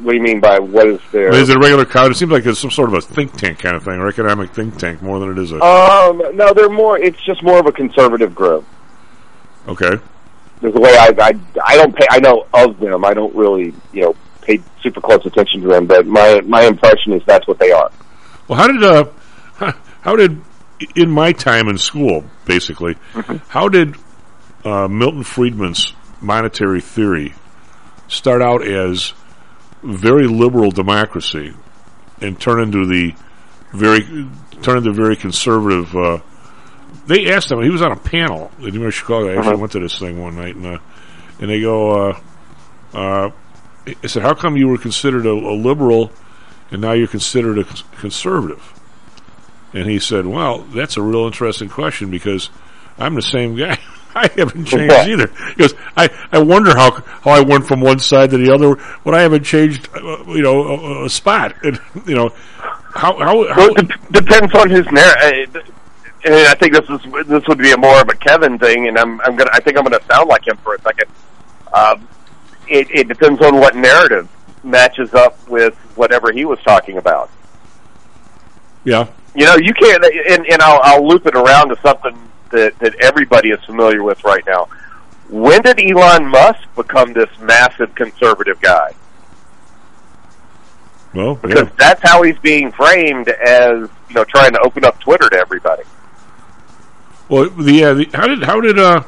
What 0.00 0.12
do 0.12 0.18
you 0.18 0.22
mean 0.22 0.40
by 0.40 0.58
what 0.58 0.86
is 0.86 1.00
their? 1.12 1.32
Is 1.32 1.48
it 1.48 1.56
a 1.56 1.58
regular 1.58 1.86
college? 1.86 2.12
It 2.12 2.16
seems 2.16 2.32
like 2.32 2.44
it's 2.44 2.58
some 2.58 2.70
sort 2.70 2.88
of 2.90 2.94
a 2.96 3.00
think 3.00 3.32
tank 3.32 3.60
kind 3.60 3.76
of 3.76 3.84
thing, 3.84 3.94
or 3.94 4.08
economic 4.08 4.50
think 4.50 4.76
tank, 4.76 5.00
more 5.00 5.18
than 5.18 5.30
it 5.30 5.38
is 5.38 5.52
a. 5.52 5.60
Um, 5.62 6.36
no, 6.36 6.52
they're 6.52 6.68
more. 6.68 6.98
It's 6.98 7.22
just 7.24 7.42
more 7.42 7.58
of 7.58 7.66
a 7.66 7.72
conservative 7.72 8.34
group. 8.34 8.66
okay. 9.68 9.98
There's 10.64 10.76
a 10.76 10.80
way 10.80 10.96
I, 10.96 11.12
I 11.18 11.32
I 11.62 11.76
don't 11.76 11.94
pay. 11.94 12.06
I 12.10 12.20
know 12.20 12.46
of 12.54 12.80
them. 12.80 13.04
I 13.04 13.12
don't 13.12 13.34
really 13.34 13.74
you 13.92 14.00
know 14.00 14.16
pay 14.40 14.60
super 14.82 14.98
close 14.98 15.20
attention 15.26 15.60
to 15.60 15.68
them, 15.68 15.84
but 15.86 16.06
my 16.06 16.40
my 16.40 16.62
impression 16.64 17.12
is 17.12 17.22
that's 17.26 17.46
what 17.46 17.58
they 17.58 17.70
are. 17.70 17.90
Well, 18.48 18.56
how 18.56 18.68
did 18.68 18.82
uh, 18.82 19.72
how 20.00 20.16
did 20.16 20.40
in 20.96 21.10
my 21.10 21.32
time 21.32 21.68
in 21.68 21.76
school, 21.76 22.24
basically, 22.46 22.96
how 23.48 23.68
did 23.68 23.94
uh, 24.64 24.88
Milton 24.88 25.22
Friedman's 25.22 25.92
monetary 26.22 26.80
theory 26.80 27.34
start 28.08 28.40
out 28.40 28.66
as 28.66 29.12
very 29.82 30.26
liberal 30.26 30.70
democracy 30.70 31.52
and 32.22 32.40
turn 32.40 32.62
into 32.62 32.86
the 32.86 33.14
very 33.74 34.00
turn 34.62 34.78
into 34.78 34.94
very 34.94 35.16
conservative? 35.16 35.94
Uh, 35.94 36.20
they 37.06 37.32
asked 37.32 37.50
him. 37.50 37.62
He 37.62 37.70
was 37.70 37.82
on 37.82 37.92
a 37.92 37.96
panel 37.96 38.50
at 38.56 38.58
the 38.58 38.70
University 38.70 38.86
of 38.86 38.94
Chicago. 38.94 39.28
I 39.28 39.36
actually 39.36 39.48
Uh-huh. 39.52 39.58
went 39.58 39.72
to 39.72 39.80
this 39.80 39.98
thing 39.98 40.20
one 40.22 40.36
night, 40.36 40.56
and 40.56 40.66
uh, 40.66 40.78
and 41.40 41.50
they 41.50 41.60
go. 41.60 42.10
Uh, 42.10 42.18
uh, 42.94 43.30
I 44.02 44.06
said, 44.06 44.22
"How 44.22 44.34
come 44.34 44.56
you 44.56 44.68
were 44.68 44.78
considered 44.78 45.26
a, 45.26 45.30
a 45.32 45.54
liberal, 45.56 46.10
and 46.70 46.80
now 46.80 46.92
you're 46.92 47.06
considered 47.08 47.58
a 47.58 47.64
conservative?" 48.00 48.62
And 49.72 49.88
he 49.90 49.98
said, 49.98 50.26
"Well, 50.26 50.58
that's 50.74 50.96
a 50.96 51.02
real 51.02 51.26
interesting 51.26 51.68
question 51.68 52.10
because 52.10 52.50
I'm 52.98 53.14
the 53.14 53.22
same 53.22 53.56
guy. 53.56 53.78
I 54.14 54.30
haven't 54.36 54.66
changed 54.66 54.94
either." 54.94 55.26
He 55.48 55.54
goes, 55.56 55.74
"I, 55.96 56.08
I 56.32 56.38
wonder 56.38 56.70
how 56.76 56.92
how 56.92 57.32
I 57.32 57.40
went 57.40 57.66
from 57.66 57.80
one 57.80 57.98
side 57.98 58.30
to 58.30 58.38
the 58.38 58.54
other 58.54 58.74
when 59.02 59.14
I 59.14 59.20
haven't 59.20 59.42
changed, 59.44 59.88
uh, 59.94 60.24
you 60.28 60.42
know, 60.42 60.62
a, 60.62 61.04
a 61.06 61.10
spot. 61.10 61.54
And 61.64 61.80
you 62.06 62.14
know, 62.14 62.28
how 62.94 63.18
how, 63.18 63.46
how 63.52 63.56
Well, 63.56 63.74
it 63.76 63.88
de- 63.88 64.20
depends 64.22 64.54
on 64.54 64.70
his 64.70 64.86
narrative. 64.92 65.70
And 66.24 66.34
I 66.34 66.54
think 66.54 66.72
this 66.72 66.88
is 66.88 67.26
this 67.26 67.46
would 67.48 67.58
be 67.58 67.72
a 67.72 67.76
more 67.76 68.00
of 68.00 68.08
a 68.08 68.14
Kevin 68.14 68.58
thing, 68.58 68.88
and 68.88 68.98
I'm 68.98 69.20
I'm 69.22 69.36
gonna 69.36 69.50
I 69.52 69.60
think 69.60 69.76
I'm 69.76 69.84
gonna 69.84 70.02
sound 70.10 70.28
like 70.28 70.46
him 70.46 70.56
for 70.58 70.74
a 70.74 70.80
second. 70.80 71.10
Um, 71.72 72.08
it, 72.66 72.88
it 72.90 73.08
depends 73.08 73.42
on 73.42 73.56
what 73.56 73.76
narrative 73.76 74.28
matches 74.62 75.12
up 75.12 75.36
with 75.48 75.74
whatever 75.96 76.32
he 76.32 76.44
was 76.44 76.58
talking 76.62 76.96
about. 76.98 77.30
yeah." 78.84 79.06
You 79.36 79.46
know, 79.46 79.56
you 79.56 79.74
can't, 79.74 80.04
and, 80.04 80.46
and 80.46 80.62
I'll, 80.62 80.78
I'll 80.84 81.08
loop 81.08 81.26
it 81.26 81.34
around 81.34 81.70
to 81.70 81.76
something 81.82 82.16
that, 82.52 82.78
that 82.78 82.94
everybody 83.00 83.50
is 83.50 83.58
familiar 83.64 84.00
with 84.04 84.22
right 84.22 84.44
now. 84.46 84.68
When 85.28 85.60
did 85.62 85.80
Elon 85.80 86.24
Musk 86.28 86.60
become 86.76 87.12
this 87.14 87.28
massive 87.40 87.92
conservative 87.96 88.60
guy? 88.60 88.94
Well, 91.14 91.34
Because 91.34 91.66
yeah. 91.66 91.74
that's 91.76 92.00
how 92.02 92.22
he's 92.22 92.38
being 92.38 92.70
framed 92.70 93.28
as, 93.28 93.88
you 94.08 94.14
know, 94.14 94.22
trying 94.24 94.52
to 94.52 94.60
open 94.60 94.84
up 94.84 95.00
Twitter 95.00 95.28
to 95.28 95.36
everybody. 95.36 95.82
Well, 97.34 97.50
the, 97.50 97.84
uh, 97.84 97.94
the 97.94 98.08
how 98.14 98.26
did 98.28 98.42
how 98.44 98.60
did 98.60 98.78
uh 98.78 99.02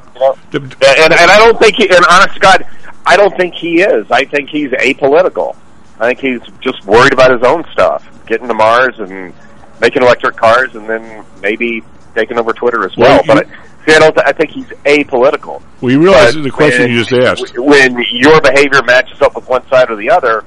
the, 0.51 0.59
And, 0.61 1.13
and 1.13 1.31
I 1.31 1.39
don't 1.39 1.59
think 1.61 1.77
he, 1.77 1.89
and 1.89 2.05
honest 2.11 2.41
God, 2.41 2.67
I 3.07 3.17
don't 3.17 3.37
think 3.37 3.55
he 3.55 3.83
is. 3.83 4.11
I 4.11 4.25
think 4.25 4.51
he's 4.51 4.71
apolitical. 4.71 5.55
I 6.01 6.13
think 6.13 6.19
he's 6.21 6.41
just 6.61 6.85
worried 6.85 7.13
about 7.13 7.31
his 7.31 7.43
own 7.43 7.65
stuff, 7.73 8.09
getting 8.27 8.49
to 8.49 8.55
Mars 8.55 8.99
and 8.99 9.33
making 9.81 10.03
electric 10.03 10.37
cars, 10.37 10.75
and 10.75 10.89
then 10.89 11.25
maybe 11.41 11.83
taking 12.17 12.37
over 12.39 12.53
Twitter 12.53 12.85
as 12.85 12.97
well. 12.97 13.23
Well, 13.27 13.37
but 13.37 13.47
I, 13.47 13.87
see, 13.87 13.95
I 13.95 13.99
don't. 14.01 14.13
Th- 14.15 14.27
I 14.27 14.33
think 14.33 14.51
he's 14.51 14.67
apolitical. 14.67 15.63
well, 15.81 15.93
you 15.93 16.03
realize 16.03 16.35
But 16.35 16.43
the 16.43 16.51
question 16.51 16.83
when- 16.83 16.91
you 16.91 17.05
just 17.05 17.13
asked. 17.13 17.57
When 17.57 17.97
your 18.11 18.41
behavior 18.41 18.83
matches 18.83 19.23
up 19.23 19.37
with 19.37 19.49
one 19.49 19.67
side 19.69 19.89
or 19.89 19.97
the 19.97 20.11
other, 20.11 20.45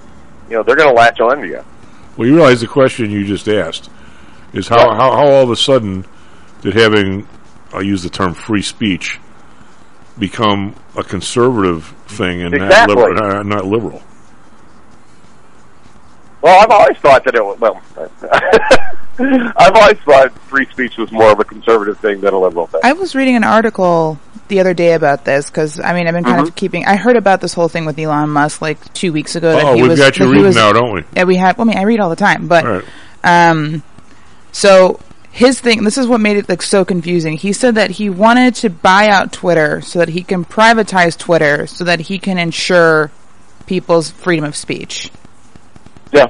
you 0.49 0.57
know 0.57 0.63
they're 0.63 0.75
going 0.75 0.89
to 0.89 0.95
latch 0.95 1.21
on 1.21 1.37
to 1.41 1.47
you. 1.47 1.63
Well, 2.17 2.27
you 2.27 2.35
realize 2.35 2.59
the 2.59 2.67
question 2.67 3.09
you 3.09 3.25
just 3.25 3.47
asked 3.47 3.89
is 4.51 4.67
how, 4.67 4.89
how, 4.93 5.11
how 5.11 5.27
all 5.27 5.43
of 5.43 5.51
a 5.51 5.55
sudden 5.55 6.03
did 6.61 6.73
having, 6.73 7.25
I'll 7.73 7.83
use 7.83 8.03
the 8.03 8.09
term 8.09 8.33
free 8.33 8.61
speech, 8.61 9.19
become 10.17 10.75
a 10.97 11.03
conservative 11.03 11.85
thing 12.07 12.41
and 12.41 12.53
Exactly. 12.55 12.95
not, 12.95 13.09
liberal, 13.09 13.23
uh, 13.39 13.43
not 13.43 13.65
liberal? 13.65 14.01
Well, 16.41 16.61
I've 16.61 16.71
always 16.71 16.97
thought 16.97 17.23
that 17.25 17.35
it 17.35 17.43
was. 17.45 17.59
Well, 17.59 17.81
I've 19.57 19.75
always 19.75 19.97
thought 19.99 20.31
free 20.43 20.65
speech 20.67 20.95
was 20.97 21.11
more 21.11 21.31
of 21.31 21.39
a 21.39 21.43
conservative 21.43 21.99
thing 21.99 22.21
than 22.21 22.33
a 22.33 22.39
liberal 22.39 22.67
thing. 22.67 22.79
I 22.83 22.93
was 22.93 23.13
reading 23.13 23.35
an 23.35 23.43
article 23.43 24.17
the 24.47 24.61
other 24.61 24.73
day 24.73 24.93
about 24.93 25.25
this 25.25 25.47
because 25.49 25.79
I 25.81 25.93
mean 25.93 26.07
I've 26.07 26.13
been 26.13 26.23
kind 26.23 26.37
Mm-hmm. 26.37 26.47
of 26.47 26.55
keeping. 26.55 26.85
I 26.85 26.95
heard 26.95 27.17
about 27.17 27.41
this 27.41 27.53
whole 27.53 27.67
thing 27.67 27.85
with 27.85 27.99
Elon 27.99 28.29
Musk 28.29 28.61
like 28.61 28.93
two 28.93 29.11
weeks 29.11 29.35
ago. 29.35 29.51
that 29.51 29.65
Oh, 29.65 29.75
we've 29.75 29.89
was, 29.89 29.99
got 29.99 30.17
you 30.17 30.27
reading 30.27 30.45
was- 30.45 30.55
now, 30.55 30.71
don't 30.71 30.93
we? 30.93 31.03
Yeah, 31.15 31.25
we 31.25 31.35
have. 31.35 31.57
Well, 31.57 31.67
I 31.67 31.71
mean, 31.71 31.77
I 31.77 31.83
read 31.83 31.99
all 31.99 32.09
the 32.09 32.15
time, 32.15 32.47
but 32.47 32.65
All 32.65 32.71
right. 32.71 32.85
um, 33.49 33.83
so 34.53 35.01
his 35.39 35.59
thing. 35.61 35.83
This 35.83 35.97
is 35.97 36.05
what 36.05 36.19
made 36.19 36.37
it 36.37 36.49
like 36.49 36.61
so 36.61 36.83
confusing. 36.83 37.37
He 37.37 37.53
said 37.53 37.75
that 37.75 37.91
he 37.91 38.09
wanted 38.09 38.55
to 38.55 38.69
buy 38.69 39.07
out 39.07 39.31
Twitter 39.31 39.81
so 39.81 39.99
that 39.99 40.09
he 40.09 40.21
can 40.23 40.43
privatize 40.45 41.17
Twitter 41.17 41.65
so 41.65 41.85
that 41.85 41.99
he 42.01 42.19
can 42.19 42.37
ensure 42.37 43.09
people's 43.65 44.11
freedom 44.11 44.43
of 44.45 44.55
speech. 44.55 45.09
Yeah. 46.11 46.27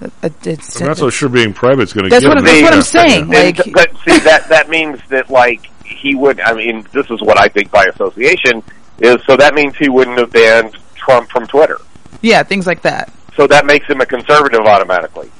It- 0.00 0.12
it- 0.22 0.46
it's, 0.46 0.80
I'm 0.80 0.88
not 0.88 0.96
so 0.98 1.10
sure 1.10 1.28
being 1.28 1.52
private 1.52 1.82
is 1.82 1.92
going 1.92 2.04
to 2.04 2.10
That's 2.10 2.22
get 2.24 2.28
what 2.28 2.38
him 2.38 2.46
I'm- 2.46 2.62
that's 2.62 2.92
what 2.92 3.02
I'm 3.04 3.08
saying. 3.08 3.28
Like- 3.28 3.72
but 3.72 3.90
see 4.04 4.18
that 4.20 4.48
that 4.48 4.68
means 4.68 4.98
that 5.08 5.30
like 5.30 5.68
he 5.84 6.14
would. 6.14 6.40
I 6.40 6.52
mean, 6.54 6.86
this 6.92 7.10
is 7.10 7.20
what 7.22 7.38
I 7.38 7.48
think 7.48 7.70
by 7.70 7.84
association 7.84 8.62
is. 9.00 9.16
So 9.26 9.36
that 9.36 9.54
means 9.54 9.76
he 9.76 9.88
wouldn't 9.88 10.18
have 10.18 10.32
banned 10.32 10.76
Trump 10.94 11.28
from 11.30 11.46
Twitter. 11.46 11.78
yeah, 12.22 12.42
things 12.42 12.66
like 12.66 12.82
that. 12.82 13.12
So 13.36 13.46
that 13.48 13.66
makes 13.66 13.86
him 13.86 14.00
a 14.00 14.06
conservative 14.06 14.60
automatically. 14.60 15.30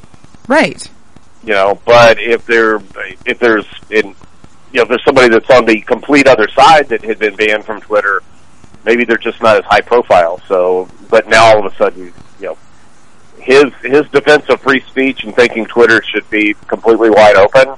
Right. 0.48 0.88
You 1.46 1.52
know, 1.52 1.80
but 1.84 2.18
if 2.20 2.44
there 2.44 2.82
if 3.24 3.38
there's 3.38 3.66
in 3.88 4.06
you 4.08 4.14
know 4.74 4.82
if 4.82 4.88
there's 4.88 5.04
somebody 5.04 5.28
that's 5.28 5.48
on 5.48 5.64
the 5.64 5.80
complete 5.80 6.26
other 6.26 6.48
side 6.48 6.88
that 6.88 7.04
had 7.04 7.20
been 7.20 7.36
banned 7.36 7.64
from 7.64 7.80
Twitter, 7.80 8.20
maybe 8.84 9.04
they're 9.04 9.16
just 9.16 9.40
not 9.40 9.56
as 9.56 9.64
high 9.64 9.80
profile. 9.80 10.40
So, 10.48 10.88
but 11.08 11.28
now 11.28 11.44
all 11.44 11.64
of 11.64 11.72
a 11.72 11.76
sudden, 11.76 12.12
you 12.40 12.46
know, 12.46 12.58
his 13.38 13.72
his 13.82 14.08
defense 14.08 14.48
of 14.48 14.60
free 14.60 14.80
speech 14.88 15.22
and 15.22 15.36
thinking 15.36 15.66
Twitter 15.66 16.02
should 16.02 16.28
be 16.30 16.54
completely 16.66 17.10
wide 17.10 17.36
open. 17.36 17.76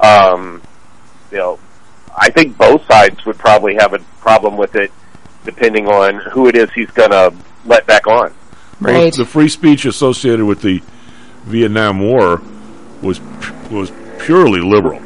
Um, 0.00 0.62
you 1.30 1.36
know, 1.36 1.58
I 2.16 2.30
think 2.30 2.56
both 2.56 2.82
sides 2.86 3.26
would 3.26 3.36
probably 3.36 3.74
have 3.74 3.92
a 3.92 3.98
problem 4.20 4.56
with 4.56 4.74
it, 4.74 4.90
depending 5.44 5.86
on 5.86 6.14
who 6.30 6.48
it 6.48 6.56
is 6.56 6.72
he's 6.72 6.90
going 6.92 7.10
to 7.10 7.34
let 7.66 7.86
back 7.86 8.06
on. 8.06 8.32
Well, 8.80 9.10
the 9.10 9.26
free 9.26 9.50
speech 9.50 9.84
associated 9.84 10.46
with 10.46 10.62
the 10.62 10.82
Vietnam 11.44 12.00
War 12.00 12.40
was 13.02 13.20
was 13.70 13.92
purely 14.18 14.60
liberal. 14.60 15.00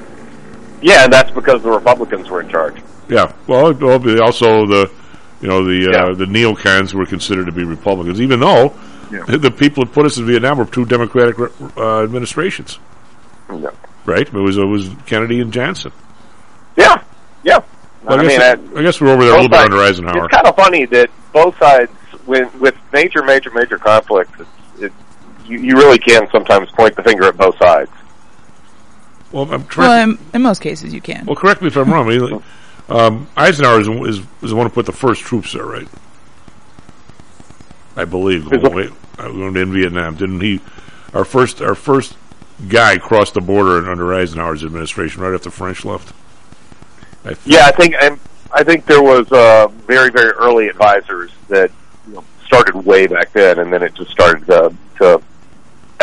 Yeah, 0.83 1.05
and 1.05 1.13
that's 1.13 1.31
because 1.31 1.63
the 1.63 1.71
Republicans 1.71 2.29
were 2.29 2.41
in 2.41 2.49
charge. 2.49 2.77
Yeah. 3.09 3.33
Well, 3.47 3.67
also 4.23 4.67
the 4.67 4.91
you 5.41 5.49
know 5.49 5.65
the 5.65 5.91
uh, 5.91 6.15
the 6.15 6.27
neocons 6.27 6.95
were 6.95 7.07
considered 7.07 7.47
to 7.47 7.53
be 7.53 7.65
Republicans, 7.65 8.21
even 8.21 8.41
though 8.41 8.75
the, 9.11 9.39
the 9.43 9.51
people 9.51 9.85
that 9.85 9.93
put 9.93 10.07
us 10.07 10.19
in 10.19 10.27
Vietnam 10.27 10.59
were 10.59 10.67
two 10.67 10.85
Democratic 10.85 11.39
uh, 11.77 12.03
administrations. 12.03 12.79
Yeah. 13.51 13.71
Right. 14.05 14.27
It 14.27 14.33
was 14.33 14.57
it 14.57 14.65
was 14.65 14.91
Kennedy 15.07 15.41
and 15.41 15.53
Johnson. 15.53 15.93
Yeah, 16.77 17.03
yeah. 17.43 17.61
Well, 18.05 18.19
I, 18.19 18.23
I 18.23 18.29
guess, 18.29 18.59
mean, 18.59 18.79
I, 18.79 18.83
guess 18.83 19.01
we're 19.01 19.09
over 19.09 19.25
there 19.25 19.33
a 19.33 19.41
little 19.43 19.49
both 19.49 19.69
bit 19.69 19.73
sides- 19.73 19.99
under 19.99 20.09
Eisenhower. 20.09 20.25
It's 20.27 20.35
kind 20.35 20.47
of 20.47 20.57
funny 20.57 20.85
that 20.87 21.11
both 21.33 21.59
sides, 21.59 21.91
when 22.25 22.59
with 22.61 22.77
major, 22.93 23.23
major, 23.23 23.51
major 23.51 23.79
conflicts, 23.79 24.33
it's, 24.39 24.83
it, 24.83 24.93
you, 25.49 25.59
you 25.59 25.75
really 25.77 25.99
can 25.99 26.29
sometimes 26.31 26.71
point 26.71 26.97
the 26.97 27.03
finger 27.03 27.25
at 27.25 27.37
both 27.37 27.57
sides. 27.59 27.91
Well, 29.33 29.53
I'm 29.53 29.67
trying. 29.67 29.89
Well, 29.89 30.03
in, 30.11 30.19
in 30.35 30.43
most 30.43 30.61
cases, 30.61 30.95
you 30.95 31.01
can. 31.01 31.27
Well, 31.27 31.37
correct 31.37 31.61
me 31.61 31.69
if 31.69 31.77
I'm 31.77 31.93
wrong. 31.93 32.11
I 32.11 32.19
mean, 32.19 32.43
um, 32.89 33.29
Eisenhower 33.37 33.81
is, 33.81 33.89
is, 33.89 34.19
is 34.43 34.51
the 34.51 34.57
one 34.57 34.67
who 34.67 34.73
put 34.73 34.87
the 34.87 34.93
first 34.93 35.23
troops 35.23 35.53
there, 35.53 35.65
right? 35.65 35.89
I 37.97 38.05
believe. 38.05 38.53
Is 38.53 38.63
it- 38.63 38.73
Wait, 38.73 38.91
uh, 39.19 39.31
in 39.31 39.73
Vietnam, 39.73 40.17
didn't 40.17 40.41
he? 40.41 40.61
Our 41.15 41.25
first, 41.25 41.63
our 41.63 41.75
first 41.75 42.17
guy 42.69 42.99
crossed 42.99 43.35
the 43.35 43.41
border 43.41 43.91
under 43.91 44.13
Eisenhower's 44.15 44.65
administration, 44.65 45.23
right 45.23 45.35
after 45.35 45.51
the 45.51 45.57
French 45.57 45.85
left. 45.85 46.13
I 47.25 47.35
think. 47.35 47.41
Yeah, 47.57 47.67
I 47.67 47.73
think 47.73 47.95
and 48.01 48.21
I 48.53 48.63
think 48.63 48.87
there 48.87 49.03
was 49.03 49.31
uh, 49.33 49.69
very, 49.87 50.11
very 50.11 50.31
early 50.33 50.69
advisors 50.69 51.33
that 51.49 51.71
you 52.07 52.15
know, 52.15 52.25
started 52.45 52.77
way 52.77 53.07
back 53.07 53.33
then, 53.33 53.59
and 53.59 53.73
then 53.73 53.83
it 53.83 53.95
just 53.95 54.11
started 54.11 54.47
to, 54.47 54.75
to 54.99 55.23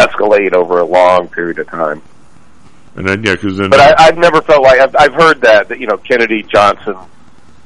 escalate 0.07 0.53
over 0.53 0.79
a 0.79 0.85
long 0.85 1.27
period 1.29 1.59
of 1.59 1.67
time. 1.67 2.01
And 2.95 3.07
then 3.07 3.23
yeah, 3.23 3.33
because 3.33 3.57
then 3.57 3.69
But 3.69 3.79
I, 3.79 4.07
I've 4.07 4.17
never 4.17 4.41
felt 4.41 4.61
like 4.63 4.79
I've, 4.79 4.95
I've 4.97 5.13
heard 5.13 5.41
that 5.41 5.69
that 5.69 5.79
you 5.79 5.87
know 5.87 5.97
Kennedy 5.97 6.43
Johnson 6.43 6.95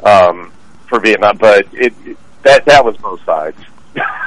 um, 0.03 0.51
for 0.87 0.99
Vietnam, 0.99 1.37
but 1.37 1.67
it, 1.73 1.93
it 2.05 2.17
that 2.43 2.65
that 2.65 2.83
was 2.85 2.95
both 2.97 3.23
sides. 3.25 3.57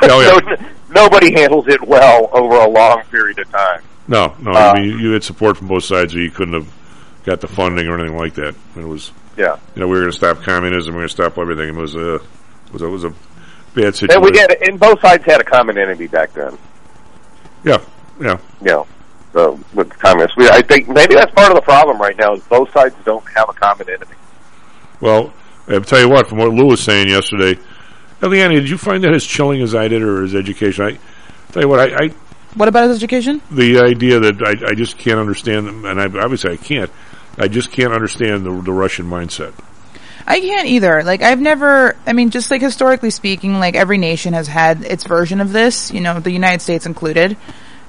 Oh, 0.03 0.21
yeah. 0.21 0.57
So, 0.59 0.65
nobody 0.93 1.33
handles 1.33 1.69
it 1.69 1.81
well 1.87 2.29
over 2.33 2.57
a 2.57 2.69
long 2.69 3.03
period 3.05 3.39
of 3.39 3.49
time. 3.51 3.81
no, 4.09 4.35
no. 4.41 4.51
Uh, 4.51 4.55
I 4.75 4.81
mean, 4.81 4.99
you 4.99 5.13
had 5.13 5.23
support 5.23 5.57
from 5.57 5.69
both 5.69 5.85
sides, 5.85 6.15
or 6.17 6.19
you 6.21 6.31
couldn't 6.33 6.55
have 6.55 6.69
got 7.25 7.41
the 7.41 7.47
funding 7.47 7.87
or 7.87 7.95
anything 7.99 8.17
like 8.19 8.35
that. 8.35 8.57
It 8.77 8.85
was 8.85 9.13
Yeah. 9.37 9.57
you 9.77 9.81
know 9.81 9.87
we 9.87 9.95
were 9.95 10.01
going 10.01 10.11
to 10.11 10.17
stop 10.17 10.43
communism, 10.43 10.93
we 10.95 10.97
were 10.97 11.01
going 11.03 11.09
to 11.09 11.15
stop 11.15 11.39
everything. 11.39 11.69
It 11.69 11.77
was 11.77 11.95
a 11.95 12.15
it 12.17 12.23
was 12.73 12.83
a, 12.83 12.87
it 12.87 12.91
was 12.91 13.05
a 13.05 13.11
bad 13.75 13.95
situation. 13.95 14.11
And 14.23 14.25
we 14.25 14.37
had, 14.39 14.51
and 14.69 14.81
both 14.81 15.01
sides 15.01 15.25
had 15.25 15.41
a 15.41 15.45
common 15.45 15.79
enemy 15.79 16.09
back 16.09 16.33
then. 16.33 16.59
Yeah, 17.65 17.79
yeah. 18.21 18.39
You 18.61 18.67
know, 18.67 18.87
so 19.33 19.59
with 19.75 19.89
the 19.89 19.95
communists, 19.97 20.37
we, 20.37 20.49
I 20.49 20.63
think 20.63 20.89
maybe 20.89 21.15
that's 21.15 21.33
part 21.33 21.51
of 21.51 21.57
the 21.57 21.63
problem 21.63 21.99
right 22.01 22.17
now 22.17 22.35
is 22.35 22.43
both 22.45 22.73
sides 22.73 22.95
don't 23.05 23.25
have 23.31 23.49
a 23.49 23.53
common 23.53 23.89
enemy. 23.89 24.15
Well, 25.01 25.33
I'll 25.69 25.81
tell 25.81 26.01
you 26.01 26.09
what, 26.09 26.29
from 26.29 26.39
what 26.39 26.51
Lou 26.51 26.67
was 26.67 26.83
saying 26.83 27.09
yesterday, 27.09 27.59
Eliane, 28.21 28.51
did 28.51 28.69
you 28.69 28.77
find 28.77 29.03
that 29.05 29.15
as 29.15 29.25
chilling 29.25 29.63
as 29.63 29.75
I 29.75 29.89
did, 29.89 30.03
or 30.03 30.23
his 30.23 30.35
education? 30.35 30.85
I 30.85 30.99
tell 31.53 31.63
you 31.63 31.69
what, 31.69 31.81
I, 31.81 32.05
I 32.05 32.09
What 32.55 32.69
about 32.69 32.89
his 32.89 32.97
education? 32.97 33.41
the 33.51 33.79
idea 33.81 34.21
that 34.21 34.43
I, 34.43 34.71
I 34.71 34.75
just 34.75 34.99
can't 34.99 35.19
understand, 35.19 35.67
them, 35.67 35.85
and 35.85 36.01
I 36.01 36.05
obviously 36.05 36.53
I 36.53 36.57
can't. 36.57 36.91
I 37.39 37.49
just 37.49 37.71
can't 37.73 37.93
understand 37.95 38.45
the, 38.45 38.51
the 38.61 38.73
Russian 38.73 39.07
mindset. 39.07 39.55
I 40.27 40.41
can't 40.41 40.67
either. 40.67 41.03
Like 41.03 41.23
I've 41.23 41.41
never 41.41 41.97
I 42.07 42.13
mean 42.13 42.31
just 42.31 42.51
like 42.51 42.61
historically 42.61 43.11
speaking, 43.11 43.59
like 43.59 43.75
every 43.75 43.97
nation 43.99 44.35
has 44.35 44.47
had 44.47 44.83
its 44.83 45.05
version 45.05 45.41
of 45.41 45.53
this, 45.53 45.91
you 45.91 46.01
know, 46.01 46.21
the 46.21 46.31
United 46.31 46.61
States 46.61 46.85
included. 46.87 47.37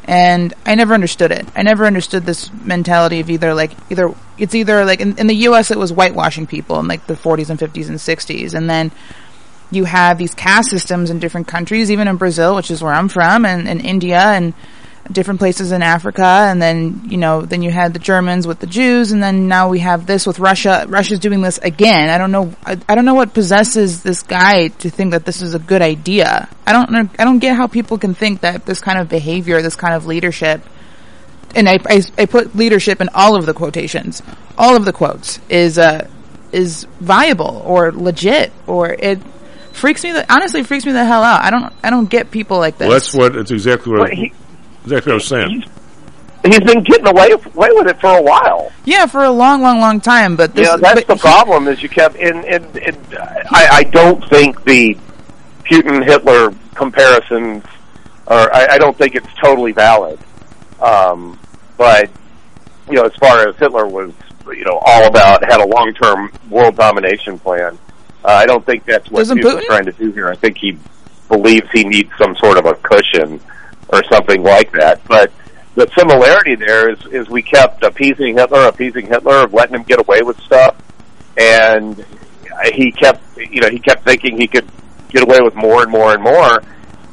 And 0.06 0.53
I 0.65 0.76
never 0.76 0.94
understood 0.94 1.32
it. 1.32 1.45
I 1.56 1.61
never 1.61 1.86
understood 1.86 2.26
this 2.26 2.52
mentality 2.53 3.19
of 3.19 3.30
either 3.30 3.53
like 3.53 3.72
either 3.91 4.14
it's 4.38 4.56
either 4.56 4.84
like 4.84 4.99
in, 4.99 5.18
in 5.18 5.28
the 5.28 5.36
US 5.48 5.69
it 5.69 5.78
was 5.78 5.91
whitewashing 5.91 6.48
people 6.48 6.80
in 6.80 6.88
like 6.88 7.06
the 7.06 7.14
40s 7.14 7.49
and 7.49 7.60
50s 7.60 7.88
and 7.88 7.98
60s 7.98 8.53
and 8.56 8.69
then 8.69 8.91
you 9.72 9.86
have 9.86 10.18
these 10.18 10.36
caste 10.36 10.69
systems 10.69 11.10
in 11.10 11.19
different 11.19 11.48
countries, 11.48 11.90
even 11.90 12.07
in 12.07 12.18
Brazil, 12.18 12.56
which 12.56 12.69
is 12.69 12.84
where 12.84 12.94
I'm 12.94 13.07
from, 13.07 13.45
and, 13.45 13.68
in 13.68 13.80
India, 13.80 14.19
and 14.19 14.53
different 15.11 15.40
places 15.40 15.72
in 15.72 15.82
Africa, 15.82 16.23
and 16.26 16.61
then 16.61 17.02
you 17.10 17.18
know, 17.18 17.41
then 17.41 17.61
you 17.61 17.72
had 17.72 17.94
the 17.94 17.99
Germans 17.99 18.45
with 18.45 18.60
the 18.60 18.68
Jews, 18.68 19.11
and 19.11 19.22
then 19.22 19.48
now 19.48 19.69
we 19.69 19.80
have 19.80 20.06
this 20.06 20.28
with 20.28 20.40
Russia. 20.40 20.86
Russia's 20.88 21.19
doing 21.19 21.41
this 21.41 21.57
again. 21.60 22.10
I 22.10 22.18
don't 22.18 22.32
know. 22.32 22.53
I, 22.65 22.78
I 22.88 22.95
don't 22.95 23.06
know 23.06 23.15
what 23.15 23.34
possesses 23.34 24.03
this 24.03 24.22
guy 24.23 24.68
to 24.69 24.90
think 24.90 25.11
that 25.11 25.26
this 25.26 25.41
is 25.41 25.53
a 25.53 25.60
good 25.60 25.82
idea. 25.82 26.48
I 26.68 26.73
don't. 26.73 26.91
know- 26.91 27.10
I 27.18 27.23
don't 27.23 27.40
get 27.40 27.56
how 27.56 27.68
people 27.68 27.98
can 27.98 28.14
think 28.14 28.41
that 28.41 28.65
this 28.65 28.82
kind 28.82 28.99
of 28.99 29.10
behavior, 29.10 29.61
this 29.61 29.76
kind 29.76 29.94
of 29.95 30.06
leadership, 30.06 30.61
and 31.56 31.68
I, 31.68 31.80
I, 31.86 32.02
I 32.18 32.26
put 32.26 32.56
leadership 32.56 33.02
in 33.02 33.10
all 33.14 33.36
of 33.36 33.45
the 33.45 33.53
quotations, 33.53 34.22
all 34.57 34.76
of 34.76 34.86
the 34.86 34.94
quotes 34.94 35.40
is 35.49 35.78
uh 35.78 36.07
is 36.52 36.86
viable 36.99 37.64
or 37.65 37.91
legit 37.91 38.52
or 38.68 38.90
it 38.91 39.19
freaks 39.72 40.03
me. 40.03 40.11
The, 40.11 40.32
honestly, 40.34 40.64
freaks 40.64 40.86
me 40.86 40.91
the 40.91 41.06
hell 41.06 41.23
out. 41.23 41.41
I 41.44 41.49
don't. 41.49 41.73
I 41.84 41.90
don't 41.90 42.10
get 42.10 42.30
people 42.32 42.60
like 42.60 42.78
this. 42.78 42.88
Well, 42.88 42.98
that's 42.99 43.14
what 43.15 43.36
it's 43.36 43.52
exactly 43.52 43.91
what 43.91 44.02
Well, 44.02 44.11
I, 44.11 44.15
he- 44.15 44.34
exactly 44.83 45.11
what 45.11 45.11
I 45.11 45.13
was 45.15 45.27
saying. 45.27 45.63
He's 46.43 46.59
been 46.61 46.81
getting 46.81 47.05
away 47.07 47.31
away 47.31 47.69
with 47.73 47.87
it 47.87 47.99
for 48.01 48.17
a 48.17 48.21
while. 48.21 48.71
Yeah, 48.83 49.05
for 49.05 49.23
a 49.23 49.29
long, 49.29 49.61
long, 49.61 49.79
long 49.79 50.01
time. 50.01 50.35
But 50.35 50.55
this, 50.55 50.67
yeah, 50.67 50.75
that's 50.75 51.01
but 51.01 51.07
the 51.07 51.15
he- 51.15 51.19
problem. 51.19 51.67
Is 51.67 51.83
you 51.83 51.89
kept 51.89 52.15
and 52.15 52.43
and, 52.45 52.65
and 52.77 52.97
I, 53.51 53.67
I 53.71 53.83
don't 53.83 54.27
think 54.27 54.63
the 54.63 54.97
Putin 55.65 56.03
Hitler 56.03 56.51
comparisons 56.73 57.63
are. 58.27 58.51
I, 58.53 58.67
I 58.71 58.77
don't 58.79 58.97
think 58.97 59.13
it's 59.15 59.31
totally 59.39 59.71
valid. 59.71 60.19
Um, 60.79 61.39
but 61.77 62.09
you 62.89 62.95
know, 62.95 63.03
as 63.03 63.13
far 63.17 63.47
as 63.47 63.55
Hitler 63.57 63.85
was, 63.85 64.11
you 64.47 64.65
know, 64.65 64.79
all 64.83 65.05
about 65.05 65.43
had 65.43 65.61
a 65.61 65.67
long 65.67 65.93
term 65.93 66.31
world 66.49 66.75
domination 66.75 67.37
plan. 67.37 67.77
Uh, 68.25 68.29
I 68.29 68.45
don't 68.47 68.65
think 68.65 68.85
that's 68.85 69.09
what 69.11 69.19
Doesn't 69.19 69.37
Putin's 69.37 69.61
Putin? 69.61 69.65
trying 69.65 69.85
to 69.85 69.91
do 69.91 70.11
here. 70.11 70.27
I 70.27 70.35
think 70.35 70.57
he 70.57 70.77
believes 71.27 71.67
he 71.71 71.83
needs 71.83 72.11
some 72.17 72.35
sort 72.37 72.57
of 72.57 72.65
a 72.65 72.73
cushion 72.75 73.39
or 73.91 74.03
something 74.11 74.43
like 74.43 74.72
that. 74.73 75.05
But 75.07 75.31
the 75.76 75.89
similarity 75.97 76.55
there 76.55 76.89
is, 76.89 77.05
is 77.07 77.30
we 77.30 77.41
kept 77.41 77.84
appeasing 77.84 78.38
Hitler, 78.38 78.68
appeasing 78.68 79.07
Hitler, 79.07 79.47
letting 79.47 79.76
him 79.76 79.84
get 79.84 79.99
away 79.99 80.22
with 80.22 80.39
stuff, 80.41 80.76
and 81.38 82.05
he 82.73 82.91
kept, 82.91 83.22
you 83.38 83.61
know, 83.61 83.69
he 83.69 83.80
kept 83.80 84.03
thinking 84.03 84.39
he 84.39 84.47
could 84.47 84.68
get 85.09 85.23
away 85.23 85.39
with 85.41 85.55
more 85.55 85.81
and 85.84 85.91
more 85.91 86.13
and 86.13 86.23
more, 86.23 86.61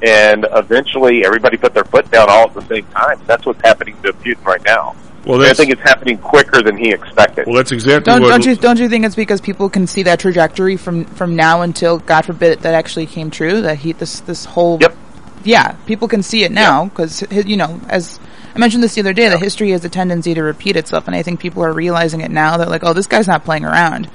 and 0.02 0.46
eventually 0.52 1.24
everybody 1.24 1.56
put 1.56 1.74
their 1.74 1.84
foot 1.84 2.10
down 2.10 2.28
all 2.28 2.48
at 2.48 2.54
the 2.54 2.66
same 2.66 2.86
time. 2.86 3.20
That's 3.26 3.46
what's 3.46 3.60
happening 3.62 4.00
to 4.02 4.12
Putin 4.12 4.44
right 4.44 4.62
now. 4.64 4.94
Well, 5.24 5.42
I 5.42 5.52
think 5.52 5.70
it's 5.70 5.82
happening 5.82 6.16
quicker 6.16 6.62
than 6.62 6.78
he 6.78 6.90
expected. 6.90 7.46
well, 7.46 7.56
that's 7.56 7.72
exactly 7.72 8.10
Don't, 8.10 8.22
what. 8.22 8.30
don't 8.30 8.46
you 8.46 8.56
don't 8.56 8.78
you 8.78 8.88
think 8.88 9.04
it's 9.04 9.16
because 9.16 9.42
people 9.42 9.68
can 9.68 9.86
see 9.86 10.04
that 10.04 10.20
trajectory 10.20 10.76
from 10.78 11.04
from 11.04 11.36
now 11.36 11.60
until 11.60 11.98
God 11.98 12.24
forbid 12.24 12.60
that 12.60 12.72
actually 12.72 13.04
came 13.06 13.30
true 13.30 13.60
that 13.62 13.78
he 13.78 13.92
this 13.92 14.20
this 14.20 14.46
whole 14.46 14.78
Yep. 14.80 14.96
Yeah 15.44 15.72
people 15.86 16.08
can 16.08 16.22
see 16.22 16.44
it 16.44 16.52
now 16.52 16.84
because 16.86 17.22
you 17.30 17.56
know 17.56 17.80
as 17.88 18.18
I 18.54 18.58
mentioned 18.58 18.82
this 18.82 18.94
the 18.94 19.00
other 19.00 19.12
day 19.12 19.28
that 19.28 19.40
history 19.40 19.70
has 19.70 19.84
a 19.84 19.88
tendency 19.88 20.34
to 20.34 20.42
repeat 20.42 20.76
itself 20.76 21.06
and 21.06 21.14
I 21.14 21.22
think 21.22 21.40
people 21.40 21.64
are 21.64 21.72
realizing 21.72 22.20
it 22.20 22.30
now 22.30 22.56
that 22.58 22.68
like 22.68 22.82
oh 22.84 22.92
this 22.92 23.06
guy's 23.06 23.28
not 23.28 23.44
playing 23.44 23.64
around 23.64 24.10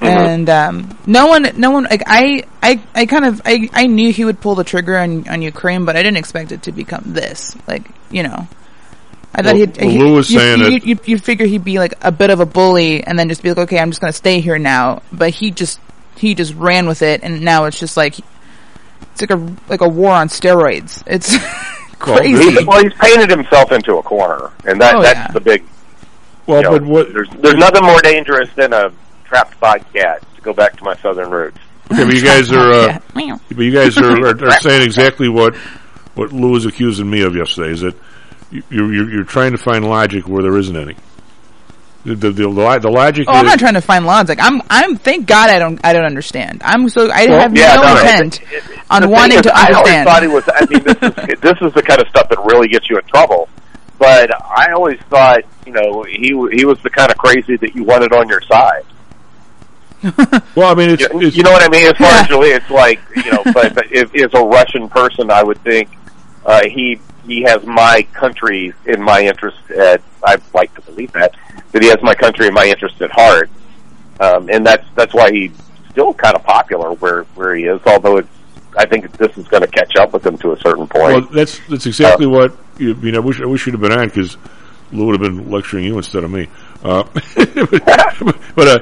and 0.00 0.48
um, 0.48 0.98
no 1.06 1.26
one 1.26 1.46
no 1.56 1.70
one 1.70 1.84
like 1.84 2.02
I 2.06 2.44
I 2.62 2.82
I 2.94 3.06
kind 3.06 3.24
of 3.24 3.42
I 3.44 3.68
I 3.72 3.86
knew 3.86 4.12
he 4.12 4.24
would 4.24 4.40
pull 4.40 4.54
the 4.54 4.64
trigger 4.64 4.96
on 4.96 5.28
on 5.28 5.42
Ukraine 5.42 5.84
but 5.84 5.96
I 5.96 6.02
didn't 6.02 6.16
expect 6.16 6.52
it 6.52 6.62
to 6.64 6.72
become 6.72 7.02
this 7.06 7.56
like 7.66 7.88
you 8.10 8.22
know. 8.22 8.48
I 9.32 9.42
thought 9.42 9.54
Well, 9.54 9.56
he'd, 9.56 9.76
well, 9.80 9.90
he, 9.90 9.98
Lou 9.98 10.14
was 10.14 10.28
you, 10.28 10.38
saying 10.40 10.72
you, 10.72 10.80
you, 10.82 10.98
you'd 11.04 11.22
figure 11.22 11.46
he'd 11.46 11.62
be 11.62 11.78
like 11.78 11.94
a 12.00 12.10
bit 12.10 12.30
of 12.30 12.40
a 12.40 12.46
bully 12.46 13.04
and 13.04 13.16
then 13.16 13.28
just 13.28 13.44
be 13.44 13.50
like, 13.50 13.58
okay, 13.58 13.78
I'm 13.78 13.90
just 13.90 14.00
going 14.00 14.12
to 14.12 14.16
stay 14.16 14.40
here 14.40 14.58
now. 14.58 15.02
But 15.12 15.30
he 15.30 15.52
just, 15.52 15.78
he 16.16 16.34
just 16.34 16.52
ran 16.54 16.88
with 16.88 17.00
it 17.02 17.22
and 17.22 17.42
now 17.42 17.66
it's 17.66 17.78
just 17.78 17.96
like, 17.96 18.16
it's 19.12 19.20
like 19.22 19.30
a, 19.30 19.56
like 19.68 19.80
a 19.80 19.88
war 19.88 20.12
on 20.12 20.28
steroids. 20.28 21.02
It's 21.06 21.36
crazy. 21.98 22.50
He's, 22.54 22.66
well, 22.66 22.82
he's 22.82 22.94
painted 22.94 23.30
himself 23.30 23.72
into 23.72 23.96
a 23.96 24.02
corner, 24.02 24.50
and 24.66 24.80
that 24.80 24.94
Oh, 24.96 25.02
that's 25.02 25.18
yeah. 25.18 25.28
the 25.32 25.40
big. 25.40 25.64
well, 26.46 26.58
you 26.58 26.62
know, 26.64 26.78
but 26.78 26.84
what? 26.88 27.12
There's 27.12 27.28
there's 27.40 27.54
nothing 27.56 27.84
more 27.84 28.00
dangerous 28.00 28.48
than 28.56 28.72
a 28.72 28.92
trapped 29.24 29.58
by 29.60 29.78
cat. 29.78 30.22
To 30.36 30.40
go 30.42 30.52
back 30.54 30.76
to 30.78 30.84
my 30.84 30.96
southern 30.96 31.30
roots. 31.30 31.58
Okay, 31.92 32.04
but 32.04 32.14
you 32.14 32.22
guys 32.22 32.50
are. 32.52 32.72
Uh, 32.72 32.98
but 33.14 33.58
you 33.58 33.72
guys 33.72 33.98
are, 33.98 34.26
are, 34.26 34.44
are 34.46 34.50
saying 34.60 34.82
exactly 34.82 35.28
what 35.28 35.54
what 36.14 36.32
Lou 36.32 36.50
was 36.52 36.64
accusing 36.66 37.10
me 37.10 37.22
of 37.22 37.34
yesterday. 37.36 37.72
Is 37.72 37.80
that 37.82 37.94
you, 38.50 38.62
you're 38.70 38.92
you're 38.94 39.10
you're 39.10 39.24
trying 39.24 39.52
to 39.52 39.58
find 39.58 39.84
logic 39.86 40.26
where 40.28 40.42
there 40.42 40.56
isn't 40.56 40.76
any. 40.76 40.96
The 42.04 42.14
the, 42.14 42.30
the, 42.30 42.78
the 42.80 42.90
logic 42.90 43.26
Oh, 43.28 43.32
I'm 43.34 43.44
not 43.44 43.58
trying 43.58 43.74
to 43.74 43.80
find 43.82 44.06
logic. 44.06 44.38
I'm, 44.40 44.62
I'm, 44.70 44.96
thank 44.96 45.26
God 45.26 45.50
I 45.50 45.58
don't, 45.58 45.78
I 45.84 45.92
don't 45.92 46.06
understand. 46.06 46.62
I'm 46.64 46.88
so, 46.88 47.10
I 47.10 47.28
have 47.28 47.54
yeah, 47.54 47.74
no, 47.74 47.82
no, 47.82 47.94
no, 47.94 48.00
intent 48.00 48.40
it- 48.42 48.46
it- 48.52 48.78
on 48.88 49.10
wanting 49.10 49.36
is, 49.36 49.42
to 49.42 49.52
I 49.54 49.72
always 49.72 49.76
understand. 49.94 50.08
thought 50.08 50.22
he 50.22 50.28
was. 50.28 50.44
I 50.48 50.66
mean, 50.68 50.82
this 50.82 50.96
is 50.96 51.40
this 51.40 51.58
is 51.60 51.72
the 51.74 51.82
kind 51.82 52.00
of 52.00 52.08
stuff 52.08 52.28
that 52.30 52.38
really 52.44 52.68
gets 52.68 52.88
you 52.90 52.96
in 52.96 53.04
trouble. 53.04 53.48
But 53.98 54.30
I 54.42 54.72
always 54.72 54.98
thought, 55.10 55.42
you 55.66 55.72
know, 55.72 56.02
he 56.04 56.28
he 56.56 56.64
was 56.64 56.80
the 56.82 56.88
kind 56.90 57.10
of 57.10 57.18
crazy 57.18 57.56
that 57.58 57.74
you 57.74 57.84
wanted 57.84 58.12
on 58.14 58.28
your 58.28 58.40
side. 58.42 58.84
well. 60.56 60.72
I 60.72 60.74
mean, 60.74 60.90
it's, 60.90 61.02
You, 61.02 61.20
it's 61.20 61.36
you 61.36 61.42
know 61.42 61.52
what 61.52 61.62
I 61.62 61.68
mean? 61.68 61.86
As 61.86 61.96
far 61.98 62.08
as 62.08 62.26
Julie, 62.28 62.48
it's 62.50 62.70
like 62.70 62.98
you 63.16 63.30
know, 63.30 63.42
but, 63.52 63.74
but 63.74 63.92
if, 63.92 64.14
as 64.14 64.32
a 64.34 64.42
Russian 64.44 64.88
person, 64.88 65.30
I 65.30 65.42
would 65.42 65.62
think 65.62 65.90
uh, 66.46 66.62
he 66.66 66.98
he 67.26 67.42
has 67.42 67.64
my 67.64 68.02
country 68.14 68.72
in 68.86 69.02
my 69.02 69.20
interest. 69.20 69.58
At 69.70 70.00
I'd 70.24 70.42
like 70.54 70.74
to 70.74 70.80
believe 70.82 71.12
that 71.12 71.34
that 71.72 71.82
he 71.82 71.88
has 71.88 72.02
my 72.02 72.14
country 72.14 72.46
in 72.46 72.54
my 72.54 72.66
interest 72.66 73.00
at 73.02 73.10
heart, 73.10 73.50
um, 74.20 74.48
and 74.50 74.64
that's 74.66 74.86
that's 74.94 75.14
why 75.14 75.30
he's 75.30 75.52
still 75.90 76.12
kind 76.14 76.34
of 76.34 76.42
popular 76.44 76.92
where 76.94 77.24
where 77.34 77.54
he 77.54 77.64
is. 77.64 77.80
Although 77.86 78.18
it's, 78.18 78.28
I 78.76 78.86
think 78.86 79.16
this 79.16 79.36
is 79.38 79.46
going 79.48 79.62
to 79.62 79.68
catch 79.68 79.96
up 79.96 80.12
with 80.12 80.24
him 80.24 80.38
to 80.38 80.52
a 80.52 80.60
certain 80.60 80.86
point. 80.86 81.14
well, 81.14 81.20
that's 81.32 81.60
that's 81.68 81.86
exactly 81.86 82.26
what 82.26 82.56
you, 82.78 82.94
you 82.94 83.12
know. 83.12 83.18
I 83.18 83.24
wish 83.24 83.40
I 83.40 83.46
wish 83.46 83.66
you'd 83.66 83.72
have 83.72 83.80
been 83.80 83.92
on 83.92 84.08
because 84.08 84.36
Lou 84.92 85.06
would 85.06 85.20
have 85.20 85.22
been 85.22 85.50
lecturing 85.50 85.84
you 85.84 85.96
instead 85.96 86.24
of 86.24 86.30
me. 86.30 86.48
Uh, 86.82 87.04
but 87.12 87.24
but 88.54 88.68
uh, 88.68 88.78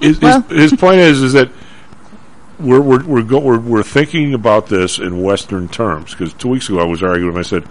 his, 0.00 0.20
Well- 0.20 0.42
his, 0.42 0.70
his 0.70 0.80
point 0.80 1.00
is 1.00 1.22
is 1.22 1.32
that 1.34 1.50
we're 2.58 2.80
we're 2.80 3.04
we're, 3.04 3.22
go, 3.22 3.38
we're 3.38 3.58
we're 3.58 3.82
thinking 3.82 4.34
about 4.34 4.66
this 4.66 4.98
in 4.98 5.22
Western 5.22 5.68
terms 5.68 6.12
because 6.12 6.32
two 6.34 6.48
weeks 6.48 6.68
ago 6.68 6.80
I 6.80 6.84
was 6.84 7.02
arguing. 7.02 7.36
I 7.36 7.42
said, 7.42 7.64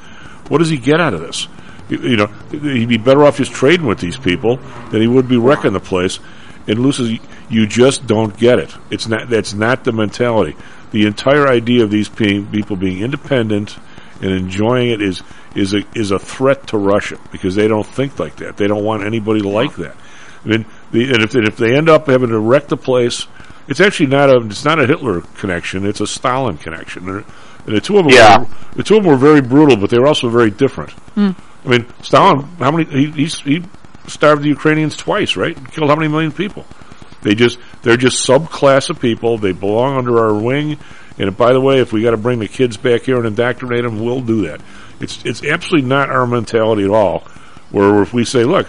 "What 0.49 0.59
does 0.59 0.69
he 0.69 0.77
get 0.77 1.01
out 1.01 1.13
of 1.13 1.21
this?" 1.21 1.47
You, 1.89 2.17
know, 2.17 2.27
he'd 2.51 2.89
be 2.89 2.97
better 2.97 3.23
off 3.23 3.37
just 3.37 3.51
trading 3.51 3.85
with 3.85 3.99
these 3.99 4.17
people 4.17 4.57
than 4.89 5.01
he 5.01 5.07
would 5.07 5.27
be 5.27 5.37
wrecking 5.37 5.73
the 5.73 5.79
place. 5.79 6.19
And 6.67 6.79
Lou 6.79 6.91
says, 6.91 7.19
"You 7.49 7.67
just 7.67 8.07
don't 8.07 8.35
get 8.37 8.57
it. 8.57 8.73
It's 8.89 9.07
not. 9.07 9.29
That's 9.29 9.53
not 9.53 9.83
the 9.83 9.91
mentality. 9.91 10.55
The 10.91 11.05
entire 11.05 11.47
idea 11.47 11.83
of 11.83 11.91
these 11.91 12.09
people 12.09 12.75
being 12.75 13.01
independent 13.01 13.77
and 14.21 14.31
enjoying 14.31 14.89
it 14.89 15.01
is 15.01 15.21
is 15.53 15.73
a 15.75 15.83
is 15.93 16.09
a 16.11 16.17
threat 16.17 16.67
to 16.67 16.77
Russia 16.77 17.19
because 17.31 17.53
they 17.55 17.67
don't 17.67 17.85
think 17.85 18.17
like 18.17 18.37
that. 18.37 18.57
They 18.57 18.65
don't 18.67 18.83
want 18.83 19.03
anybody 19.03 19.41
like 19.41 19.75
that. 19.75 19.95
I 20.43 20.47
mean, 20.47 20.65
the, 20.91 21.13
and 21.13 21.21
if 21.23 21.35
and 21.35 21.47
if 21.47 21.57
they 21.57 21.75
end 21.75 21.87
up 21.89 22.07
having 22.07 22.29
to 22.29 22.39
wreck 22.39 22.67
the 22.67 22.77
place, 22.77 23.27
it's 23.67 23.79
actually 23.79 24.07
not 24.07 24.29
a 24.29 24.37
it's 24.45 24.65
not 24.65 24.79
a 24.79 24.87
Hitler 24.87 25.21
connection. 25.37 25.85
It's 25.85 26.01
a 26.01 26.07
Stalin 26.07 26.57
connection. 26.57 27.07
And, 27.09 27.25
the 27.67 27.81
two 27.81 27.97
of 27.97 28.05
them, 28.05 28.13
Yeah. 28.13 28.37
were, 28.39 28.47
the 28.75 28.83
two 28.83 28.97
of 28.97 29.03
them 29.03 29.11
were 29.11 29.17
very 29.17 29.41
brutal, 29.41 29.75
but 29.75 29.89
they 29.89 29.97
were 29.97 30.05
also 30.05 30.29
very 30.29 30.51
different. 30.51 30.91
Hmm. 30.91 31.31
I 31.65 31.69
mean, 31.69 31.85
Stalin, 32.03 32.43
how 32.59 32.71
many 32.71 32.85
he 32.85 33.11
he's, 33.11 33.39
he 33.39 33.63
starved 34.07 34.43
the 34.43 34.49
Ukrainians 34.49 34.95
twice, 34.95 35.35
right? 35.35 35.55
Killed 35.71 35.89
how 35.89 35.95
many 35.95 36.07
million 36.07 36.31
people? 36.31 36.65
They 37.21 37.33
just 37.35 37.57
they're 37.81 37.97
just 37.97 38.27
subclass 38.27 38.89
of 38.89 38.99
people. 38.99 39.37
They 39.37 39.51
belong 39.51 39.97
under 39.97 40.19
our 40.23 40.33
wing. 40.35 40.77
And 41.17 41.35
by 41.35 41.53
the 41.53 41.61
way, 41.61 41.79
if 41.79 41.93
we 41.93 42.03
got 42.03 42.11
to 42.11 42.17
bring 42.17 42.39
the 42.39 42.47
kids 42.47 42.77
back 42.77 43.03
here 43.03 43.17
and 43.17 43.25
indoctrinate 43.25 43.83
them, 43.83 44.03
we'll 44.03 44.21
do 44.21 44.43
that. 44.47 44.61
It's 44.99 45.23
it's 45.25 45.43
absolutely 45.43 45.87
not 45.89 46.09
our 46.09 46.27
mentality 46.27 46.83
at 46.83 46.89
all. 46.91 47.21
Where 47.71 48.01
if 48.01 48.13
we 48.13 48.25
say, 48.25 48.43
look, 48.43 48.67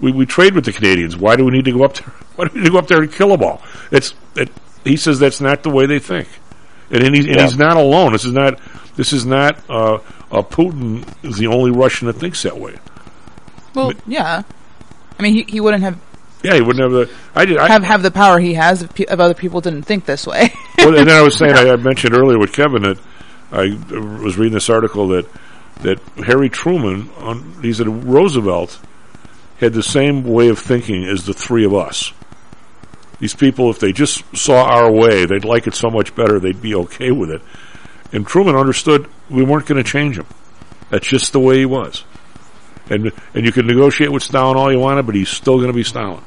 we, 0.00 0.12
we 0.12 0.26
trade 0.26 0.54
with 0.54 0.64
the 0.64 0.72
Canadians. 0.72 1.16
Why 1.16 1.36
do 1.36 1.44
we 1.44 1.52
need 1.52 1.64
to 1.66 1.72
go 1.72 1.84
up 1.84 1.94
there? 1.94 2.06
Why 2.36 2.44
do 2.46 2.50
we 2.54 2.60
need 2.60 2.66
to 2.66 2.72
go 2.72 2.78
up 2.78 2.86
there 2.88 3.00
and 3.02 3.12
kill 3.12 3.28
them 3.28 3.42
all? 3.42 3.62
It's 3.90 4.14
it, 4.36 4.50
he 4.84 4.96
says 4.96 5.18
that's 5.18 5.40
not 5.40 5.62
the 5.62 5.70
way 5.70 5.86
they 5.86 5.98
think, 5.98 6.28
and, 6.90 7.02
and, 7.02 7.14
he's, 7.14 7.26
and 7.26 7.36
Yeah. 7.36 7.44
he's 7.44 7.56
not 7.58 7.76
alone. 7.76 8.12
This 8.12 8.24
is 8.24 8.32
not 8.32 8.58
this 8.96 9.12
is 9.12 9.24
not 9.24 9.58
uh, 9.70 9.98
uh, 10.30 10.42
Putin 10.42 11.06
is 11.24 11.38
the 11.38 11.46
only 11.46 11.70
Russian 11.70 12.06
that 12.06 12.14
thinks 12.14 12.42
that 12.42 12.58
way. 12.58 12.78
Well, 13.74 13.92
yeah. 14.06 14.42
I 15.18 15.22
mean, 15.22 15.34
he, 15.34 15.42
he 15.42 15.60
wouldn't 15.60 15.82
have 15.82 16.00
Yeah, 16.42 16.54
he 16.54 16.60
wouldn't 16.60 16.82
have 16.82 16.92
the. 16.92 17.14
I 17.34 17.44
did. 17.44 17.58
I, 17.58 17.68
have 17.68 17.84
have 17.84 18.02
the 18.02 18.10
power 18.10 18.38
he 18.38 18.54
has 18.54 18.82
if, 18.82 18.94
pe- 18.94 19.04
if 19.04 19.20
other 19.20 19.34
people 19.34 19.60
didn't 19.60 19.82
think 19.82 20.06
this 20.06 20.26
way. 20.26 20.52
well, 20.78 20.96
and 20.96 21.08
then 21.08 21.16
I 21.16 21.22
was 21.22 21.36
saying 21.36 21.52
I, 21.56 21.70
I 21.70 21.76
mentioned 21.76 22.14
earlier 22.14 22.38
with 22.38 22.52
Kevin 22.52 22.82
that 22.82 22.98
I 23.52 23.78
was 24.22 24.36
reading 24.36 24.54
this 24.54 24.70
article 24.70 25.08
that 25.08 25.26
that 25.82 26.00
Harry 26.24 26.48
Truman 26.48 27.10
on 27.18 27.62
he 27.62 27.72
said 27.72 27.88
Roosevelt 27.88 28.78
had 29.58 29.72
the 29.72 29.82
same 29.82 30.24
way 30.24 30.48
of 30.48 30.58
thinking 30.58 31.04
as 31.04 31.26
the 31.26 31.34
three 31.34 31.64
of 31.64 31.74
us. 31.74 32.12
These 33.18 33.34
people, 33.34 33.68
if 33.68 33.78
they 33.78 33.92
just 33.92 34.24
saw 34.34 34.64
our 34.64 34.90
way, 34.90 35.26
they'd 35.26 35.44
like 35.44 35.66
it 35.66 35.74
so 35.74 35.90
much 35.90 36.14
better, 36.14 36.40
they'd 36.40 36.62
be 36.62 36.74
okay 36.74 37.10
with 37.10 37.30
it. 37.30 37.42
And 38.12 38.26
Truman 38.26 38.56
understood 38.56 39.08
we 39.28 39.42
weren't 39.44 39.66
going 39.66 39.82
to 39.82 39.88
change 39.88 40.18
him. 40.18 40.26
That's 40.90 41.06
just 41.06 41.32
the 41.32 41.40
way 41.40 41.58
he 41.58 41.66
was. 41.66 42.04
And 42.88 43.12
and 43.34 43.44
you 43.46 43.52
can 43.52 43.66
negotiate 43.66 44.10
with 44.10 44.22
Stalin 44.24 44.56
all 44.56 44.72
you 44.72 44.78
wanted, 44.80 45.06
but 45.06 45.14
he's 45.14 45.28
still 45.28 45.56
going 45.58 45.68
to 45.68 45.72
be 45.72 45.84
Stalin. 45.84 46.22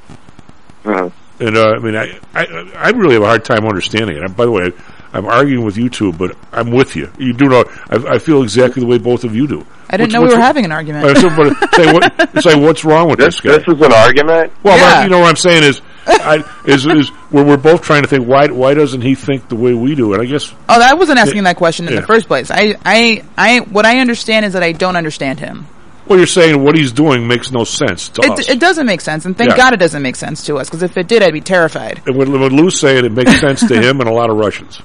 And 0.86 1.58
uh, 1.58 1.72
I 1.76 1.80
mean, 1.80 1.96
I, 1.96 2.20
I 2.34 2.46
I 2.76 2.90
really 2.92 3.16
have 3.16 3.24
a 3.24 3.28
hard 3.28 3.44
time 3.44 3.66
understanding 3.66 4.16
it. 4.18 4.24
And 4.24 4.36
by 4.36 4.46
the 4.46 4.52
way, 4.52 4.72
I'm 5.12 5.26
arguing 5.26 5.66
with 5.66 5.78
you 5.78 5.90
two, 5.90 6.14
but 6.14 6.38
I'm 6.52 6.72
with 6.72 6.96
you. 6.96 7.12
You 7.18 7.34
do 7.34 7.46
know 7.50 7.66
I, 7.90 8.16
I 8.16 8.20
feel 8.20 8.44
exactly 8.44 8.80
the 8.82 8.88
way 8.88 8.98
both 8.98 9.24
of 9.24 9.36
you 9.36 9.48
do. 9.48 9.66
I 9.90 9.98
didn't 9.98 10.14
What's- 10.14 10.14
know 10.14 10.20
we 10.22 10.26
what's- 10.28 10.36
were 10.36 10.42
having 10.42 10.66
an 10.66 10.72
argument. 10.72 11.06
Uh, 11.06 11.16
so, 11.16 11.30
but 11.36 11.76
say 11.76 11.92
what, 11.92 12.42
say 12.44 12.56
what's 12.60 12.86
wrong 12.86 13.10
with 13.10 13.20
this, 13.20 13.42
guy? 13.42 13.58
This 13.58 13.64
is 13.68 13.82
an 13.82 13.92
argument. 13.92 14.54
Well, 14.64 14.78
Yeah. 14.78 15.04
you 15.04 15.10
know 15.10 15.20
what 15.20 15.30
I'm 15.30 15.36
saying 15.36 15.64
is, 15.64 15.82
I, 16.06 16.44
is 16.66 16.86
is 16.86 17.10
where 17.30 17.44
we're 17.46 17.58
both 17.58 17.82
trying 17.82 18.02
to 18.04 18.08
think 18.08 18.28
why 18.28 18.48
why 18.48 18.74
doesn't 18.74 19.02
he 19.02 19.16
think 19.16 19.48
the 19.50 19.56
way 19.56 19.74
we 19.74 19.96
do? 19.96 20.14
And 20.14 20.22
I 20.22 20.26
guess 20.26 20.54
Oh, 20.70 20.82
I 20.82 20.94
wasn't 20.96 21.20
asking 21.20 21.44
that 21.44 21.56
question 21.56 21.88
in 21.88 21.94
Yeah. 21.94 22.02
the 22.02 22.08
first 22.08 22.28
place. 22.28 22.52
I, 22.52 22.76
I, 22.86 23.24
I, 23.38 23.60
what 23.62 23.86
I 23.86 24.00
understand 24.00 24.46
is 24.46 24.54
that 24.54 24.64
I 24.64 24.72
don't 24.74 24.96
understand 24.98 25.40
him. 25.40 25.66
well, 26.08 26.18
you're 26.20 26.28
saying 26.28 26.62
what 26.62 26.78
he's 26.78 26.92
doing 26.92 27.28
makes 27.28 27.52
no 27.52 27.64
sense 27.64 28.10
to 28.10 28.22
us. 28.30 28.40
It, 28.42 28.50
it 28.56 28.60
doesn't 28.60 28.86
make 28.86 29.00
sense, 29.02 29.26
and 29.26 29.38
thank 29.38 29.52
Yeah. 29.52 29.58
God 29.58 29.74
it 29.74 29.78
doesn't 29.80 30.02
make 30.02 30.18
sense 30.18 30.44
to 30.46 30.58
us. 30.58 30.68
Because 30.70 30.84
if 30.84 30.98
it 30.98 31.08
did, 31.08 31.24
I'd 31.24 31.32
be 31.34 31.40
terrified. 31.42 32.02
And 32.06 32.18
when, 32.18 32.32
when 32.32 32.52
Lou's 32.56 32.78
saying 32.78 33.06
it 33.06 33.12
makes 33.14 33.40
sense 33.40 33.66
to 33.68 33.82
him 33.82 34.02
and 34.02 34.10
a 34.10 34.14
lot 34.14 34.30
of 34.30 34.36
Russians, 34.38 34.82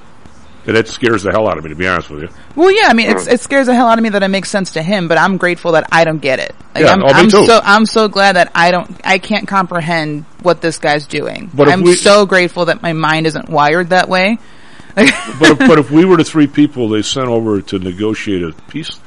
that 0.75 0.89
scares 0.89 1.23
the 1.23 1.31
hell 1.31 1.49
out 1.49 1.59
of 1.59 1.65
me, 1.65 1.71
to 1.71 1.77
be 1.77 1.87
honest 1.87 2.11
with 2.11 2.23
you. 2.23 2.29
Well, 2.55 2.71
yeah, 2.71 2.89
I 2.89 2.95
mean, 2.95 3.11
it's, 3.11 3.27
it 3.27 3.41
scares 3.41 3.67
the 3.67 3.75
hell 3.75 3.89
out 3.89 3.99
of 3.99 4.03
me 4.03 4.11
that 4.11 4.23
it 4.23 4.29
makes 4.29 4.51
sense 4.51 4.73
to 4.73 4.83
him, 4.83 5.09
but 5.09 5.19
I'm 5.19 5.37
grateful 5.37 5.73
that 5.73 5.89
I 5.93 6.05
don't 6.05 6.21
get 6.21 6.39
it. 6.39 6.55
Like, 6.75 6.85
Yeah, 6.85 6.93
I'm, 6.93 7.03
oh, 7.03 7.07
me 7.07 7.13
I'm 7.15 7.31
too. 7.31 7.47
so 7.47 7.61
I'm 7.63 7.87
so 7.87 8.09
glad 8.09 8.37
that 8.37 8.53
I 8.55 8.71
don't 8.71 9.01
I 9.05 9.19
can't 9.19 9.49
comprehend 9.49 10.25
what 10.43 10.61
this 10.61 10.79
guy's 10.79 11.07
doing. 11.07 11.51
But 11.53 11.69
I'm 11.69 11.83
we- 11.83 11.95
so 11.95 12.27
grateful 12.27 12.67
that 12.67 12.83
my 12.83 12.93
mind 12.93 13.27
isn't 13.27 13.49
wired 13.49 13.91
that 13.91 14.09
way. 14.09 14.39
but 14.95 15.07
if, 15.51 15.59
but 15.59 15.79
if 15.79 15.91
we 15.91 16.05
were 16.05 16.17
the 16.17 16.25
three 16.25 16.49
people 16.49 16.89
they 16.89 17.03
sent 17.03 17.29
over 17.29 17.61
to 17.61 17.79
negotiate 17.79 18.43
a 18.43 18.53
peace, 18.69 18.99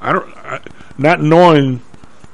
I 0.00 0.12
don't, 0.12 0.36
I, 0.38 0.60
not 0.98 1.20
knowing 1.22 1.82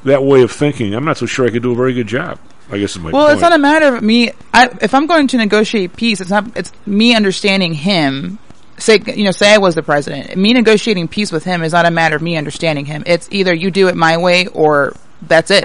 that 0.05 0.25
way 0.25 0.43
of 0.43 0.51
thinking, 0.51 0.95
I'm 0.95 1.05
not 1.05 1.19
so 1.19 1.27
sure 1.27 1.47
I 1.47 1.51
could 1.51 1.63
do 1.63 1.73
a 1.73 1.77
very 1.77 1.93
good 1.93 2.07
job. 2.07 2.39
I 2.71 2.79
guess 2.79 2.93
is 2.93 3.01
my 3.01 3.11
well, 3.11 3.25
point. 3.27 3.35
it's 3.35 3.43
not 3.43 3.53
a 3.53 3.59
matter 3.59 3.95
of 3.95 4.03
me. 4.03 4.31
I, 4.55 4.71
if 4.81 4.95
I'm 4.95 5.07
going 5.07 5.29
to 5.29 5.37
negotiate 5.37 5.95
peace, 5.95 6.23
it's 6.23 6.31
not. 6.31 6.57
It's 6.57 6.73
me 6.87 7.15
understanding 7.15 7.75
him. 7.75 8.39
Say, 8.83 9.01
you 9.15 9.25
know, 9.25 9.31
say 9.31 9.55
I 9.55 9.59
was 9.59 9.75
the 9.77 9.83
president. 9.83 10.37
Me 10.37 10.53
negotiating 10.53 11.07
peace 11.09 11.31
with 11.31 11.45
him 11.45 11.63
is 11.63 11.73
not 11.73 11.87
a 11.87 11.91
matter 11.91 12.17
of 12.17 12.23
me 12.23 12.37
understanding 12.37 12.85
him. 12.85 13.05
It's 13.07 13.29
either 13.31 13.55
you 13.55 13.71
do 13.71 13.87
it 13.89 13.95
my 13.95 14.17
way 14.17 14.47
or 14.49 14.93
that's 15.23 15.51
it. 15.53 15.65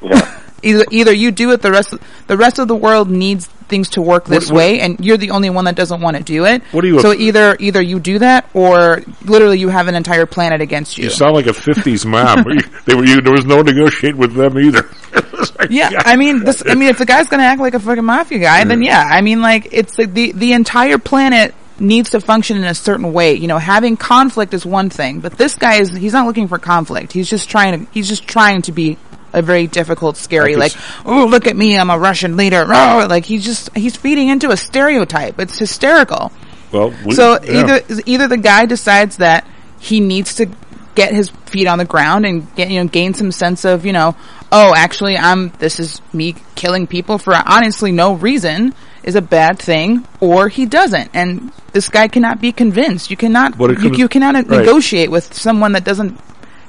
either 0.62 0.84
either 0.90 1.12
you 1.12 1.30
do 1.30 1.50
it. 1.52 1.62
The 1.62 1.70
rest 1.70 1.94
the 2.26 2.36
rest 2.36 2.58
of 2.58 2.68
the 2.68 2.76
world 2.76 3.10
needs 3.10 3.46
things 3.46 3.90
to 3.90 4.02
work 4.02 4.26
this 4.26 4.46
What- 4.46 4.54
what- 4.54 4.58
way, 4.58 4.80
and 4.80 4.98
you're 5.04 5.16
the 5.16 5.30
only 5.30 5.50
one 5.50 5.64
that 5.64 5.74
doesn't 5.76 6.00
want 6.00 6.16
to 6.16 6.22
do 6.22 6.44
it. 6.44 6.62
What 6.72 6.84
are 6.84 6.86
you 6.88 7.00
So 7.00 7.12
af- 7.12 7.20
either 7.20 7.56
either 7.58 7.80
you 7.82 8.00
do 8.00 8.18
that, 8.20 8.48
or 8.54 9.02
literally 9.24 9.58
you 9.58 9.68
have 9.68 9.88
an 9.88 9.94
entire 9.94 10.26
planet 10.26 10.60
against 10.60 10.98
you. 10.98 11.04
You 11.04 11.10
sound 11.10 11.34
like 11.34 11.46
a 11.46 11.52
'50s 11.52 12.04
mom. 12.04 12.44
You- 12.48 12.60
they 12.84 12.94
were, 12.94 13.04
you, 13.04 13.20
there 13.20 13.32
was 13.32 13.44
no 13.46 13.62
negotiate 13.62 14.16
with 14.16 14.34
them 14.34 14.58
either. 14.58 14.88
Like, 15.58 15.70
Yeah, 15.70 15.90
I 16.04 16.16
mean, 16.16 16.44
this. 16.44 16.62
I 16.66 16.74
mean, 16.74 16.90
if 16.90 16.98
the 16.98 17.06
guy's 17.06 17.26
gonna 17.28 17.44
act 17.44 17.62
like 17.62 17.72
a 17.72 17.80
fucking 17.80 18.04
mafia 18.04 18.38
guy, 18.40 18.62
then 18.64 18.82
yeah. 18.82 19.02
I 19.10 19.22
mean, 19.22 19.40
like 19.40 19.68
it's 19.72 19.96
like 19.98 20.12
the 20.12 20.32
the 20.32 20.52
entire 20.52 20.98
planet 20.98 21.54
needs 21.80 22.10
to 22.10 22.20
function 22.20 22.56
in 22.56 22.64
a 22.64 22.74
certain 22.74 23.12
way. 23.12 23.34
You 23.34 23.48
know, 23.48 23.58
having 23.58 23.96
conflict 23.96 24.54
is 24.54 24.66
one 24.66 24.90
thing, 24.90 25.20
but 25.20 25.32
this 25.32 25.54
guy 25.54 25.76
is 25.76 25.90
he's 25.90 26.12
not 26.12 26.26
looking 26.26 26.48
for 26.48 26.58
conflict. 26.58 27.12
He's 27.12 27.28
just 27.28 27.48
trying 27.48 27.86
to 27.86 27.92
he's 27.92 28.08
just 28.08 28.26
trying 28.26 28.62
to 28.62 28.72
be 28.72 28.98
a 29.32 29.42
very 29.42 29.66
difficult, 29.68 30.16
scary, 30.16 30.56
like, 30.56 30.72
oh 31.06 31.26
look 31.26 31.46
at 31.46 31.56
me, 31.56 31.78
I'm 31.78 31.90
a 31.90 31.98
Russian 31.98 32.36
leader. 32.36 32.64
Oh, 32.66 33.06
like 33.08 33.24
he's 33.24 33.44
just 33.44 33.74
he's 33.76 33.96
feeding 33.96 34.28
into 34.28 34.50
a 34.50 34.56
stereotype. 34.56 35.38
It's 35.38 35.58
hysterical. 35.58 36.32
well, 36.72 36.92
we, 37.04 37.14
So 37.14 37.40
yeah. 37.42 37.60
either 37.60 38.02
either 38.06 38.28
the 38.28 38.36
guy 38.36 38.66
decides 38.66 39.18
that 39.18 39.46
he 39.78 40.00
needs 40.00 40.36
to 40.36 40.48
get 40.94 41.12
his 41.12 41.30
feet 41.46 41.66
on 41.66 41.78
the 41.78 41.84
ground 41.84 42.26
and 42.26 42.52
get 42.54 42.70
you 42.70 42.82
know 42.82 42.88
gain 42.88 43.14
some 43.14 43.32
sense 43.32 43.64
of 43.64 43.86
you 43.86 43.92
know 43.92 44.16
oh 44.50 44.74
actually 44.76 45.16
I'm 45.16 45.50
this 45.58 45.78
is 45.78 46.02
me 46.12 46.34
killing 46.54 46.86
people 46.86 47.18
for 47.18 47.32
honestly 47.34 47.92
no 47.92 48.14
reason 48.14 48.74
is 49.02 49.14
a 49.14 49.22
bad 49.22 49.58
thing 49.58 50.06
or 50.20 50.48
he 50.48 50.66
doesn't 50.66 51.10
and 51.14 51.52
this 51.72 51.88
guy 51.88 52.08
cannot 52.08 52.40
be 52.40 52.52
convinced 52.52 53.10
you 53.10 53.16
cannot 53.16 53.56
But 53.56 53.80
you, 53.80 53.92
you 53.94 54.08
cannot 54.08 54.34
right. 54.34 54.46
negotiate 54.48 55.10
with 55.10 55.32
someone 55.34 55.72
that 55.72 55.84
doesn't 55.84 56.18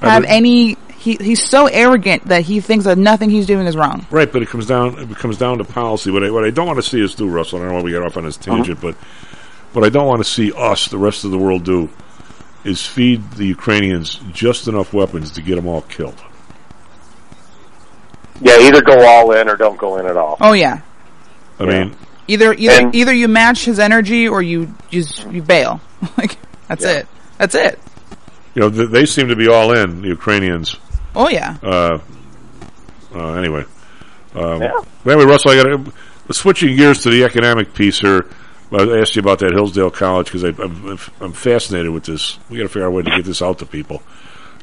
have 0.02 0.24
would- 0.24 0.30
any 0.30 0.78
he 0.98 1.16
he's 1.16 1.44
so 1.44 1.66
arrogant 1.66 2.28
that 2.28 2.44
he 2.44 2.62
thinks 2.62 2.86
that 2.86 2.98
nothing 2.98 3.30
he's 3.30 3.48
doing 3.48 3.66
is 3.66 3.76
wrong 3.76 4.06
Right, 4.12 4.32
but 4.32 4.44
it 4.44 4.50
comes 4.50 4.68
down 4.68 4.98
it 5.00 5.18
comes 5.18 5.38
down 5.38 5.58
to 5.58 5.64
policy. 5.64 6.12
What 6.12 6.24
I, 6.24 6.30
what 6.30 6.44
I 6.44 6.52
don't 6.52 6.68
want 6.68 6.78
to 6.78 6.88
see 6.88 7.04
us 7.04 7.16
do, 7.16 7.28
Russell. 7.28 7.58
I 7.60 7.64
don't 7.64 7.70
know 7.70 7.78
why 7.78 7.82
we 7.84 7.92
got 7.92 8.04
off 8.04 8.18
on 8.18 8.26
this 8.26 8.38
uh-huh. 8.38 8.58
tangent, 8.58 8.82
but 8.82 8.94
what 9.74 9.84
I 9.84 9.90
don't 9.90 10.06
want 10.06 10.20
to 10.24 10.30
see 10.30 10.52
us, 10.52 10.90
the 10.90 11.00
rest 11.00 11.24
of 11.26 11.32
the 11.32 11.40
world, 11.40 11.64
do 11.64 11.90
is 12.64 12.86
feed 12.86 13.32
the 13.32 13.46
Ukrainians 13.46 14.20
just 14.32 14.68
enough 14.68 14.94
weapons 14.94 15.32
to 15.32 15.42
get 15.42 15.56
them 15.56 15.68
all 15.68 15.82
killed. 15.82 16.22
Yeah, 18.40 18.60
either 18.60 18.82
go 18.82 19.04
all 19.04 19.32
in 19.32 19.50
or 19.50 19.56
don't 19.56 19.78
go 19.78 19.98
in 19.98 20.06
at 20.06 20.18
all. 20.18 20.38
oh 20.42 20.54
yeah 20.54 20.82
I 21.60 21.66
mean, 21.66 21.96
either 22.32 22.54
either 22.54 22.86
And- 22.86 22.96
either 22.96 23.14
you 23.14 23.28
match 23.28 23.66
his 23.66 23.80
energy 23.80 24.28
or 24.28 24.42
you 24.42 24.74
just 24.90 25.26
you 25.32 25.42
bail 25.42 25.82
like 26.18 26.38
that's 26.68 26.84
it 26.86 27.08
that's 27.38 27.56
it 27.56 27.80
you 28.54 28.60
know, 28.62 28.70
they 28.70 29.06
seem 29.06 29.30
to 29.30 29.36
be 29.38 29.48
all 29.48 29.72
in. 29.72 30.02
The 30.02 30.10
Ukrainians. 30.10 30.76
oh 31.16 31.30
yeah 31.30 31.56
Uh, 31.64 32.00
uh, 33.16 33.34
anyway, 33.34 33.64
um, 34.36 34.62
Yeah. 34.62 34.72
anyway, 35.06 35.26
Russell, 35.26 35.52
I 35.52 35.64
got 35.64 35.94
switching 36.36 36.76
gears 36.76 37.00
to 37.04 37.10
the 37.10 37.24
economic 37.24 37.74
piece 37.74 38.00
here. 38.00 38.26
I 38.74 39.00
asked 39.00 39.16
you 39.18 39.22
about 39.22 39.40
that 39.40 39.52
Hillsdale 39.52 39.92
College 39.92 40.28
because 40.32 40.44
I'm, 40.44 40.98
I'm 41.20 41.34
fascinated 41.34 41.92
with 41.92 42.06
this. 42.06 42.40
We 42.50 42.58
got 42.58 42.64
to 42.64 42.70
figure 42.70 42.84
out 42.86 42.88
a 42.88 42.92
way 42.92 43.04
to 43.04 43.10
get 43.12 43.26
this 43.26 43.42
out 43.42 43.60
to 43.60 43.66
people. 43.66 44.02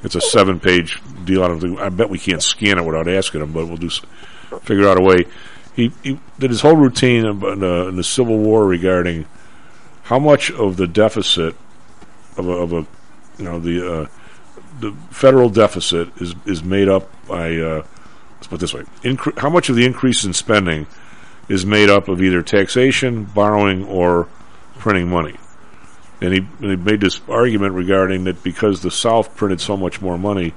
It's 0.03 0.15
a 0.15 0.21
seven-page 0.21 1.01
deal. 1.27 1.43
I 1.45 1.49
don't 1.49 1.61
think 1.61 1.79
I 1.79 1.89
bet 1.91 2.09
we 2.09 2.19
can't 2.19 2.43
scan 2.43 2.79
it 2.79 2.85
without 2.87 3.07
asking 3.09 3.41
them, 3.41 3.53
but 3.53 3.67
we'll 3.67 3.77
do 3.77 3.91
figure 4.63 4.89
out 4.89 4.97
a 4.99 5.03
way. 5.03 5.25
He, 5.79 5.93
he 6.03 6.19
did 6.41 6.51
his 6.51 6.63
whole 6.63 6.75
routine 6.75 7.25
in, 7.25 7.45
in, 7.45 7.95
the, 7.95 8.03
Civil 8.03 8.37
War 8.37 8.67
regarding 8.67 9.27
how 10.03 10.19
much 10.19 10.51
of 10.51 10.77
the 10.77 10.89
deficit 10.89 11.55
of 12.37 12.49
a, 12.49 12.53
of 12.53 12.73
a 12.73 12.87
you 13.39 13.45
know 13.45 13.61
the 13.61 14.01
uh, 14.01 14.07
the 14.81 14.93
federal 15.11 15.49
deficit 15.49 16.09
is 16.21 16.35
is 16.47 16.65
made 16.65 16.89
up 16.89 17.09
by 17.29 17.57
uh, 17.57 17.85
let's 18.35 18.49
put 18.49 18.57
it 18.57 18.59
this 18.59 18.75
way: 18.75 18.83
incre- 19.05 19.39
how 19.39 19.49
much 19.49 19.69
of 19.69 19.77
the 19.77 19.87
increase 19.87 20.25
in 20.25 20.33
spending 20.33 20.89
is 21.49 21.65
made 21.65 21.89
up 21.89 22.09
of 22.09 22.21
either 22.21 22.43
taxation, 22.43 23.23
borrowing, 23.23 23.85
or 23.85 24.27
printing 24.79 25.09
money. 25.09 25.37
And 26.21 26.33
he, 26.35 26.41
and 26.61 26.71
he 26.71 26.77
made 26.77 27.03
this 27.03 27.21
argument 27.29 27.75
regarding 27.75 28.25
that 28.25 28.43
because 28.43 28.83
the 28.83 28.91
South 28.91 29.37
printed 29.37 29.61
so 29.61 29.77
much 29.77 30.03
more 30.03 30.19
money, 30.19 30.55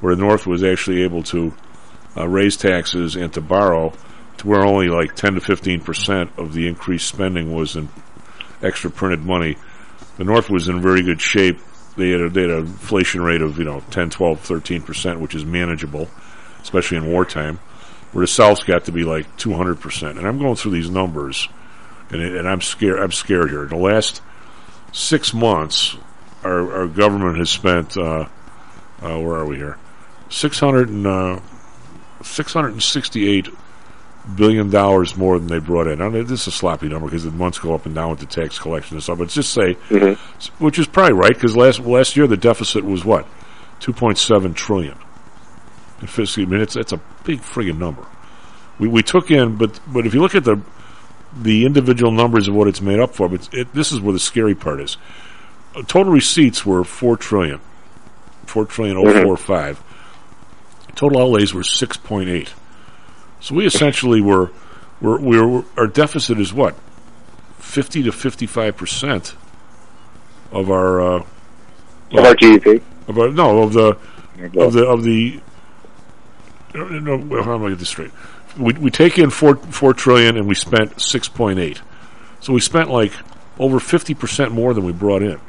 where 0.00 0.14
the 0.14 0.22
North 0.22 0.46
was 0.46 0.64
actually 0.64 1.02
able 1.02 1.22
to 1.24 1.52
uh, 2.16 2.26
raise 2.26 2.56
taxes 2.56 3.16
and 3.16 3.30
to 3.34 3.42
borrow, 3.42 3.92
to 4.42 4.48
where 4.48 4.64
only 4.64 4.88
like 4.88 5.14
10 5.14 5.34
to 5.34 5.40
15 5.40 5.80
percent 5.80 6.30
of 6.36 6.52
the 6.52 6.68
increased 6.68 7.08
spending 7.08 7.54
was 7.54 7.76
in 7.76 7.88
extra 8.62 8.90
printed 8.90 9.24
money. 9.24 9.56
The 10.18 10.24
North 10.24 10.50
was 10.50 10.68
in 10.68 10.80
very 10.80 11.02
good 11.02 11.20
shape. 11.20 11.58
They 11.96 12.10
had, 12.10 12.20
a, 12.20 12.30
they 12.30 12.42
had 12.42 12.50
an 12.50 12.58
inflation 12.58 13.22
rate 13.22 13.42
of, 13.42 13.58
you 13.58 13.64
know, 13.64 13.82
10, 13.90 14.10
12, 14.10 14.40
13 14.40 14.82
percent, 14.82 15.20
which 15.20 15.34
is 15.34 15.44
manageable, 15.44 16.08
especially 16.60 16.98
in 16.98 17.10
wartime 17.10 17.58
where 18.12 18.22
the 18.22 18.28
South's 18.28 18.62
got 18.62 18.84
to 18.84 18.92
be 18.92 19.04
like 19.04 19.36
200%. 19.38 20.10
And 20.18 20.26
I'm 20.26 20.38
going 20.38 20.54
through 20.54 20.72
these 20.72 20.90
numbers, 20.90 21.48
and, 22.10 22.20
it, 22.20 22.36
and 22.36 22.48
I'm 22.48 22.60
scared. 22.60 22.98
I'm 22.98 23.12
scared 23.12 23.50
here. 23.50 23.66
The 23.66 23.76
last 23.76 24.20
six 24.92 25.32
months, 25.32 25.96
our, 26.44 26.80
our 26.80 26.86
government 26.86 27.38
has 27.38 27.50
spent, 27.50 27.96
uh, 27.96 28.28
uh, 29.00 29.18
where 29.18 29.36
are 29.36 29.46
we 29.46 29.56
here? 29.56 29.78
600 30.28 30.88
and, 30.88 31.06
uh, 31.06 31.40
668 32.22 33.48
billion 34.36 34.70
dollars 34.70 35.16
more 35.16 35.38
than 35.38 35.48
they 35.48 35.58
brought 35.58 35.86
in. 35.86 36.00
I 36.00 36.08
mean, 36.08 36.26
this 36.26 36.42
is 36.42 36.46
a 36.48 36.52
sloppy 36.52 36.88
number 36.88 37.06
because 37.06 37.24
the 37.24 37.30
months 37.30 37.58
go 37.58 37.74
up 37.74 37.86
and 37.86 37.94
down 37.94 38.10
with 38.10 38.20
the 38.20 38.26
tax 38.26 38.58
collection 38.58 38.96
and 38.96 39.02
stuff. 39.02 39.18
But 39.18 39.28
just 39.28 39.52
say, 39.52 39.74
mm-hmm. 39.88 40.64
which 40.64 40.78
is 40.78 40.86
probably 40.86 41.14
right 41.14 41.34
because 41.34 41.56
last 41.56 41.80
last 41.80 42.16
year 42.16 42.26
the 42.26 42.36
deficit 42.36 42.84
was 42.84 43.04
what, 43.04 43.26
2.7 43.80 44.54
trillion. 44.54 44.96
in 46.00 46.06
fiscal. 46.06 46.44
I 46.44 46.46
mean, 46.46 46.60
it's 46.60 46.76
it's 46.76 46.92
a 46.92 47.00
big 47.24 47.40
friggin' 47.40 47.78
number. 47.78 48.06
We 48.78 48.88
we 48.88 49.02
took 49.02 49.30
in, 49.30 49.56
but 49.56 49.80
but 49.86 50.06
if 50.06 50.14
you 50.14 50.20
look 50.20 50.34
at 50.34 50.44
the 50.44 50.60
the 51.36 51.64
individual 51.64 52.12
numbers 52.12 52.46
of 52.46 52.54
what 52.54 52.68
it's 52.68 52.80
made 52.80 53.00
up 53.00 53.14
for, 53.14 53.28
but 53.28 53.48
it, 53.52 53.72
this 53.72 53.90
is 53.90 54.00
where 54.00 54.12
the 54.12 54.20
scary 54.20 54.54
part 54.54 54.80
is. 54.80 54.96
Total 55.86 56.12
receipts 56.12 56.66
were 56.66 56.84
four 56.84 57.16
trillion, 57.16 57.60
four 58.44 58.66
trillion 58.66 58.98
oh 58.98 59.22
four 59.22 59.36
five. 59.36 59.82
Total 60.94 61.22
outlays 61.22 61.54
were 61.54 61.62
six 61.62 61.96
point 61.96 62.28
eight. 62.28 62.52
So 63.42 63.56
we 63.56 63.66
essentially 63.66 64.20
were, 64.20 64.52
were, 65.00 65.18
we 65.20 65.38
were 65.40 65.64
our 65.76 65.88
deficit 65.88 66.38
is 66.38 66.54
what 66.54 66.76
fifty 67.58 68.02
to 68.04 68.12
fifty 68.12 68.46
five 68.46 68.76
percent 68.76 69.34
of 70.52 70.70
our 70.70 71.00
uh, 71.00 71.24
Of 72.12 72.24
our 72.24 72.34
GDP. 72.36 72.80
of 73.08 73.18
our, 73.18 73.30
no 73.30 73.62
of 73.64 73.72
the 73.72 73.98
of 74.58 74.72
the 74.72 74.86
of 74.86 75.02
the. 75.02 75.40
No, 76.74 77.16
well, 77.18 77.42
how 77.42 77.58
do 77.58 77.66
I 77.66 77.70
get 77.70 77.80
this 77.80 77.88
straight? 77.88 78.12
We 78.56 78.74
we 78.74 78.90
take 78.90 79.18
in 79.18 79.30
four 79.30 79.56
four 79.56 79.92
trillion 79.92 80.36
and 80.36 80.46
we 80.46 80.54
spent 80.54 81.00
six 81.00 81.28
point 81.28 81.58
eight, 81.58 81.82
so 82.40 82.52
we 82.52 82.60
spent 82.60 82.90
like 82.90 83.12
over 83.58 83.80
fifty 83.80 84.14
percent 84.14 84.52
more 84.52 84.72
than 84.72 84.84
we 84.84 84.92
brought 84.92 85.22
in. 85.22 85.40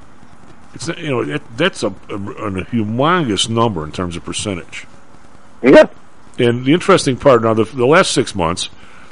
It's 0.73 0.87
you 0.87 1.09
know 1.11 1.37
that's 1.55 1.83
a, 1.83 1.89
a, 2.09 2.15
a 2.15 2.65
humongous 2.65 3.47
number 3.47 3.83
in 3.83 3.91
terms 3.91 4.15
of 4.17 4.25
percentage. 4.25 4.87
Yeah. 5.61 5.85
And 6.37 6.65
the 6.65 6.73
interesting 6.73 7.17
part 7.17 7.43
now, 7.43 7.53
the, 7.53 7.65
the 7.65 7.85
last 7.85 8.11
six 8.11 8.33
months, 8.33 8.69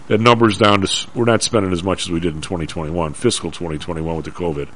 that 0.07 0.19
number's 0.19 0.57
down 0.57 0.81
to 0.81 1.09
we're 1.13 1.25
not 1.25 1.43
spending 1.43 1.71
as 1.71 1.83
much 1.83 2.03
as 2.03 2.11
we 2.11 2.19
did 2.19 2.33
in 2.33 2.41
2021, 2.41 3.13
fiscal 3.13 3.51
2021 3.51 4.15
with 4.15 4.25
the 4.25 4.31
COVID. 4.31 4.67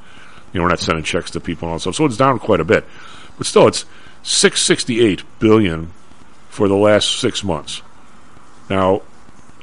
You 0.53 0.59
know, 0.59 0.63
we're 0.63 0.69
not 0.69 0.79
sending 0.79 1.03
checks 1.03 1.31
to 1.31 1.39
people 1.39 1.67
and 1.67 1.71
all 1.71 1.75
that 1.77 1.81
stuff, 1.81 1.95
so 1.95 2.05
it's 2.05 2.17
down 2.17 2.39
quite 2.39 2.59
a 2.59 2.65
bit. 2.65 2.85
But 3.37 3.47
still, 3.47 3.67
it's 3.67 3.85
668 4.23 5.23
billion 5.39 5.91
for 6.49 6.67
the 6.67 6.75
last 6.75 7.19
six 7.19 7.43
months. 7.43 7.81
Now, 8.69 9.01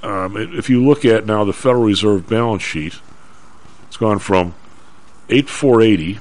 um, 0.02 0.36
if 0.36 0.68
you 0.68 0.84
look 0.84 1.04
at 1.04 1.24
now 1.24 1.44
the 1.44 1.52
Federal 1.52 1.84
Reserve 1.84 2.28
balance 2.28 2.62
sheet, 2.62 2.98
it's 3.86 3.96
gone 3.96 4.18
from 4.18 4.54
8480 5.28 6.18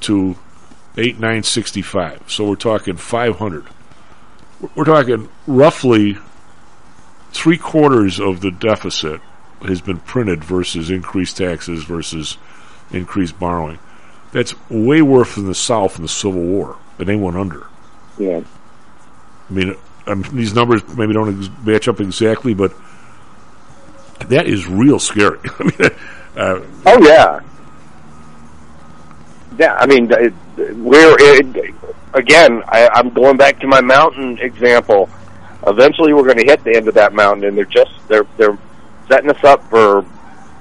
to 0.00 0.36
8965. 0.96 2.30
So 2.30 2.48
we're 2.48 2.56
talking 2.56 2.96
500 2.96 3.66
we're 4.74 4.84
talking 4.84 5.28
roughly 5.46 6.18
three 7.32 7.58
quarters 7.58 8.20
of 8.20 8.40
the 8.40 8.50
deficit 8.50 9.20
has 9.62 9.80
been 9.80 9.98
printed 9.98 10.42
versus 10.42 10.90
increased 10.90 11.36
taxes 11.36 11.84
versus 11.84 12.38
increased 12.90 13.38
borrowing. 13.38 13.78
That's 14.32 14.54
way 14.70 15.02
worse 15.02 15.34
than 15.34 15.46
the 15.46 15.54
South 15.54 15.96
in 15.96 16.02
the 16.02 16.08
Civil 16.08 16.42
War, 16.42 16.76
and 16.98 17.08
they 17.08 17.16
went 17.16 17.36
under. 17.36 17.66
Yeah. 18.18 18.42
I 19.48 19.52
mean, 19.52 19.74
um, 20.06 20.22
these 20.32 20.54
numbers 20.54 20.86
maybe 20.96 21.12
don't 21.12 21.38
ex- 21.38 21.50
match 21.64 21.88
up 21.88 22.00
exactly, 22.00 22.54
but 22.54 22.72
that 24.26 24.46
is 24.46 24.66
real 24.66 24.98
scary. 24.98 25.38
I 25.58 25.62
mean, 25.64 25.90
uh, 26.36 26.60
Oh 26.86 27.06
yeah. 27.06 27.40
Yeah, 29.58 29.74
I 29.74 29.86
mean, 29.86 30.10
it, 30.10 30.32
we're 30.76 31.16
it, 31.18 31.74
again. 32.14 32.62
I, 32.68 32.88
I'm 32.92 33.10
going 33.10 33.36
back 33.36 33.60
to 33.60 33.66
my 33.66 33.80
mountain 33.80 34.38
example. 34.38 35.08
Eventually, 35.66 36.12
we're 36.12 36.24
going 36.24 36.38
to 36.38 36.46
hit 36.46 36.64
the 36.64 36.74
end 36.74 36.88
of 36.88 36.94
that 36.94 37.12
mountain, 37.12 37.44
and 37.44 37.56
they're 37.56 37.64
just 37.64 37.92
they're 38.08 38.26
they're 38.36 38.58
setting 39.08 39.30
us 39.30 39.42
up 39.44 39.68
for 39.68 40.04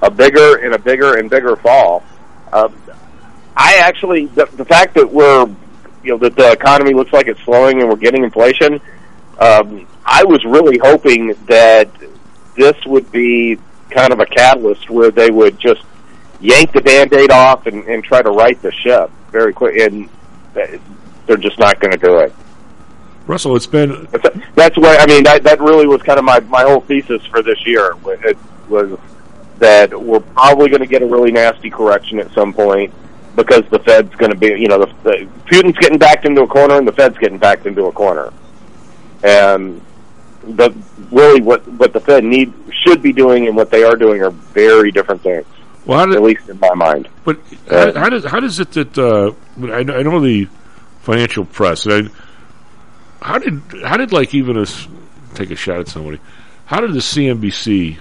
a 0.02 0.12
bigger 0.12 0.58
and 0.58 0.74
a 0.74 0.80
bigger 0.80 1.18
and 1.18 1.30
bigger 1.30 1.56
fall. 1.56 2.04
Uh, 2.52 2.70
I 3.56 3.78
actually 3.78 4.26
the, 4.28 4.46
the 4.46 4.66
fact 4.66 4.96
that 4.96 5.12
we're 5.12 5.46
you 6.04 6.12
know 6.12 6.18
that 6.18 6.36
the 6.36 6.52
economy 6.52 6.94
looks 6.94 7.14
like 7.14 7.28
it's 7.28 7.42
slowing 7.42 7.82
and 7.82 7.90
we're 7.90 7.96
getting 7.96 8.24
inflation. 8.24 8.82
Um, 9.40 9.88
I 10.06 10.24
was 10.24 10.44
really 10.44 10.78
hoping 10.78 11.36
that 11.48 11.90
this 12.56 12.76
would 12.86 13.12
be 13.12 13.58
kind 13.90 14.12
of 14.12 14.20
a 14.20 14.26
catalyst 14.26 14.90
where 14.90 15.12
they 15.12 15.32
would 15.32 15.60
just 15.60 15.82
yank 16.42 16.72
the 16.72 16.82
band-aid 16.82 17.32
off 17.32 17.68
and, 17.68 17.84
and 17.86 18.04
try 18.04 18.22
to 18.22 18.32
right 18.32 18.62
the 18.62 18.72
ship 18.72 19.12
very 19.32 19.54
quick 19.54 19.78
and 19.80 20.10
th- 20.54 20.82
they're 21.30 21.38
just 21.38 21.60
not 21.60 21.80
going 21.80 21.92
to 21.92 21.98
do 21.98 22.18
it. 22.18 22.34
Russell, 23.28 23.56
it's 23.56 23.68
been 23.68 24.08
that's 24.56 24.76
what 24.76 25.00
i 25.00 25.06
mean 25.06 25.24
that 25.24 25.44
that 25.44 25.62
really 25.62 25.86
was 25.86 26.02
kind 26.02 26.18
of 26.18 26.26
my 26.26 26.40
my 26.40 26.64
whole 26.64 26.82
thesis 26.82 27.24
for 27.28 27.44
this 27.44 27.64
year. 27.68 27.94
It 28.26 28.38
was 28.68 28.98
that 29.60 29.94
we're 29.94 30.20
probably 30.20 30.70
going 30.70 30.82
to 30.82 30.88
get 30.88 31.04
a 31.04 31.06
really 31.06 31.32
nasty 31.32 31.70
correction 31.70 32.18
at 32.18 32.32
some 32.32 32.52
point 32.52 32.92
because 33.36 33.62
the 33.70 33.78
fed's 33.80 34.14
going 34.16 34.32
to 34.32 34.38
be 34.38 34.48
you 34.48 34.68
know 34.68 34.80
the, 34.80 34.88
the 35.04 35.30
putin's 35.46 35.78
getting 35.78 36.00
backed 36.00 36.26
into 36.26 36.42
a 36.42 36.48
corner 36.48 36.76
and 36.80 36.88
the 36.88 36.92
fed's 36.92 37.20
getting 37.20 37.38
backed 37.38 37.68
into 37.68 37.86
a 37.86 37.92
corner. 37.92 38.34
And 39.24 39.80
the 40.42 40.76
really 41.12 41.42
what 41.42 41.68
what 41.74 41.94
the 41.94 42.00
fed 42.00 42.24
need 42.24 42.52
should 42.84 43.04
be 43.04 43.14
doing 43.14 43.46
and 43.46 43.56
what 43.56 43.70
they 43.70 43.84
are 43.84 43.96
doing 43.96 44.24
are 44.24 44.32
very 44.32 44.92
different 44.92 45.22
things 45.22 45.46
well, 45.90 46.00
how 46.00 46.06
did, 46.06 46.16
at 46.16 46.22
least 46.22 46.48
in 46.50 46.60
my 46.60 46.74
mind. 46.76 47.10
But 47.26 47.40
how, 47.70 47.94
how 47.94 48.10
does 48.10 48.26
how 48.26 48.40
does 48.40 48.60
it 48.60 48.72
that 48.74 48.98
uh, 48.98 49.34
I, 49.66 49.80
I 49.80 50.04
know 50.04 50.20
the 50.20 50.48
financial 51.02 51.46
press. 51.46 51.86
And 51.86 52.12
how 53.22 53.38
did 53.38 53.62
how 53.84 53.98
did 53.98 54.12
like 54.12 54.34
even 54.34 54.58
us 54.58 54.88
take 55.34 55.52
a 55.52 55.56
shot 55.56 55.80
at 55.80 55.88
somebody? 55.88 56.20
How 56.66 56.82
did 56.82 56.94
the 56.94 57.00
CNBC 57.00 57.98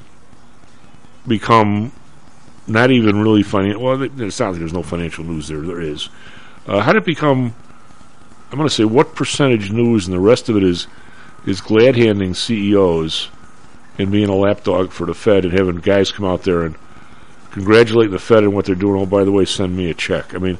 become 1.27 1.93
not 2.66 2.91
even 2.91 3.20
really 3.23 3.43
financial? 3.43 3.83
Well, 3.83 4.03
it 4.03 4.33
sounds 4.33 4.55
like 4.55 4.59
there's 4.61 4.73
no 4.73 4.83
financial 4.83 5.25
news 5.25 5.49
there. 5.49 5.61
There 5.61 5.81
is. 5.81 6.09
Uh, 6.66 6.81
how 6.81 6.93
did 6.93 7.03
it 7.03 7.07
become? 7.07 7.55
I'm 8.51 8.57
going 8.57 8.69
to 8.69 8.75
say 8.75 8.85
what 8.85 9.15
percentage 9.15 9.70
news, 9.70 10.07
and 10.07 10.15
the 10.15 10.20
rest 10.20 10.49
of 10.49 10.57
it 10.57 10.62
is 10.62 10.87
is 11.47 11.61
glad 11.61 11.97
handing 11.97 12.35
CEOs 12.35 13.31
and 13.99 14.11
being 14.11 14.29
a 14.29 14.35
lapdog 14.35 14.93
for 14.93 15.07
the 15.07 15.15
Fed 15.15 15.45
and 15.45 15.53
having 15.53 15.77
guys 15.77 16.12
come 16.12 16.27
out 16.27 16.43
there 16.43 16.65
and 16.65 16.77
congratulate 17.51 18.11
the 18.11 18.19
Fed 18.19 18.45
on 18.45 18.53
what 18.53 18.65
they're 18.65 18.75
doing. 18.75 19.01
Oh, 19.01 19.07
by 19.07 19.25
the 19.25 19.33
way, 19.33 19.45
send 19.45 19.77
me 19.77 19.91
a 19.91 19.95
check. 19.95 20.35
I 20.35 20.39
mean, 20.39 20.59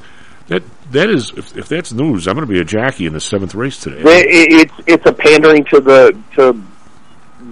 that 0.48 0.62
that 0.90 1.10
is 1.10 1.32
if, 1.36 1.56
if 1.56 1.68
that's 1.68 1.92
news, 1.92 2.26
I'm 2.26 2.34
going 2.34 2.46
to 2.46 2.52
be 2.52 2.60
a 2.60 2.64
jockey 2.64 3.06
in 3.06 3.12
the 3.12 3.20
seventh 3.20 3.54
race 3.54 3.78
today. 3.78 4.00
It, 4.00 4.06
it, 4.06 4.52
it's 4.52 4.74
it's 4.86 5.06
a 5.06 5.12
pandering 5.12 5.64
to 5.66 5.80
the 5.80 6.18
to 6.34 6.62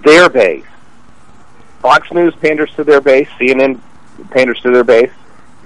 their 0.05 0.29
base. 0.29 0.65
Fox 1.81 2.11
News 2.13 2.35
panders 2.37 2.73
to 2.75 2.85
their 2.85 3.01
base. 3.01 3.29
CNN 3.39 3.81
panders 4.31 4.61
to 4.61 4.71
their 4.73 4.85
base. 4.85 5.13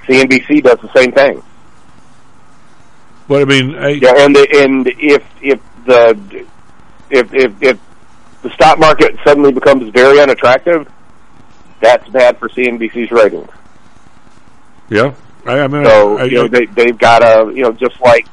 CNBC 0.06 0.62
does 0.62 0.78
the 0.80 0.92
same 0.94 1.12
thing. 1.12 1.42
But 3.28 3.42
I 3.42 3.44
mean, 3.44 3.76
I, 3.76 3.90
Yeah, 3.90 4.12
and 4.16 4.36
and 4.36 4.86
if 4.88 5.22
if 5.40 5.60
the 5.86 6.46
if 7.10 7.32
if 7.32 7.62
if 7.62 7.78
the 8.42 8.50
stock 8.50 8.78
market 8.78 9.16
suddenly 9.24 9.52
becomes 9.52 9.88
very 9.90 10.20
unattractive, 10.20 10.90
that's 11.80 12.08
bad 12.08 12.38
for 12.38 12.48
CNBC's 12.48 13.10
ratings. 13.12 13.48
yeah, 14.88 15.14
I, 15.46 15.60
I 15.60 15.68
mean, 15.68 15.84
So 15.84 16.18
I, 16.18 16.22
I, 16.22 16.24
you 16.24 16.34
know 16.34 16.48
they 16.48 16.66
they've 16.66 16.98
got 16.98 17.22
a 17.22 17.52
you 17.54 17.62
know 17.62 17.72
just 17.72 18.00
like 18.00 18.26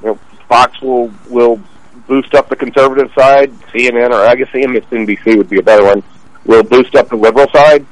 you 0.00 0.08
know 0.08 0.14
Fox 0.48 0.80
will 0.80 1.12
will 1.28 1.60
boost 2.06 2.34
up 2.34 2.48
the 2.48 2.56
conservative 2.56 3.10
side, 3.14 3.52
CNN 3.72 4.10
or 4.10 4.26
I 4.26 4.34
guess 4.34 4.48
MSNBC 4.48 5.36
would 5.36 5.48
be 5.48 5.58
a 5.58 5.62
better 5.62 5.84
one. 5.84 6.02
Will 6.44 6.62
boost 6.62 6.94
up 6.94 7.08
the 7.08 7.16
liberal 7.16 7.48
side. 7.50 7.86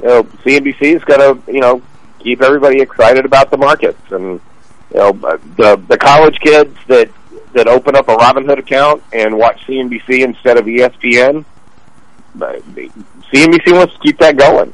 You 0.00 0.08
know, 0.08 0.22
CNBC's 0.22 1.04
got 1.04 1.18
to 1.18 1.52
you 1.52 1.60
know 1.60 1.82
keep 2.18 2.40
everybody 2.42 2.80
excited 2.80 3.24
about 3.24 3.50
the 3.50 3.56
markets 3.56 4.00
and 4.10 4.40
you 4.92 4.98
know 4.98 5.12
the 5.56 5.82
the 5.88 5.98
college 5.98 6.38
kids 6.40 6.76
that 6.86 7.10
that 7.52 7.68
open 7.68 7.96
up 7.96 8.08
a 8.08 8.16
Robinhood 8.16 8.58
account 8.58 9.02
and 9.12 9.36
watch 9.36 9.64
CNBC 9.66 10.24
instead 10.24 10.56
of 10.58 10.64
ESPN. 10.66 11.44
CNBC 12.34 13.72
wants 13.74 13.94
to 13.94 14.00
keep 14.00 14.18
that 14.18 14.36
going. 14.36 14.72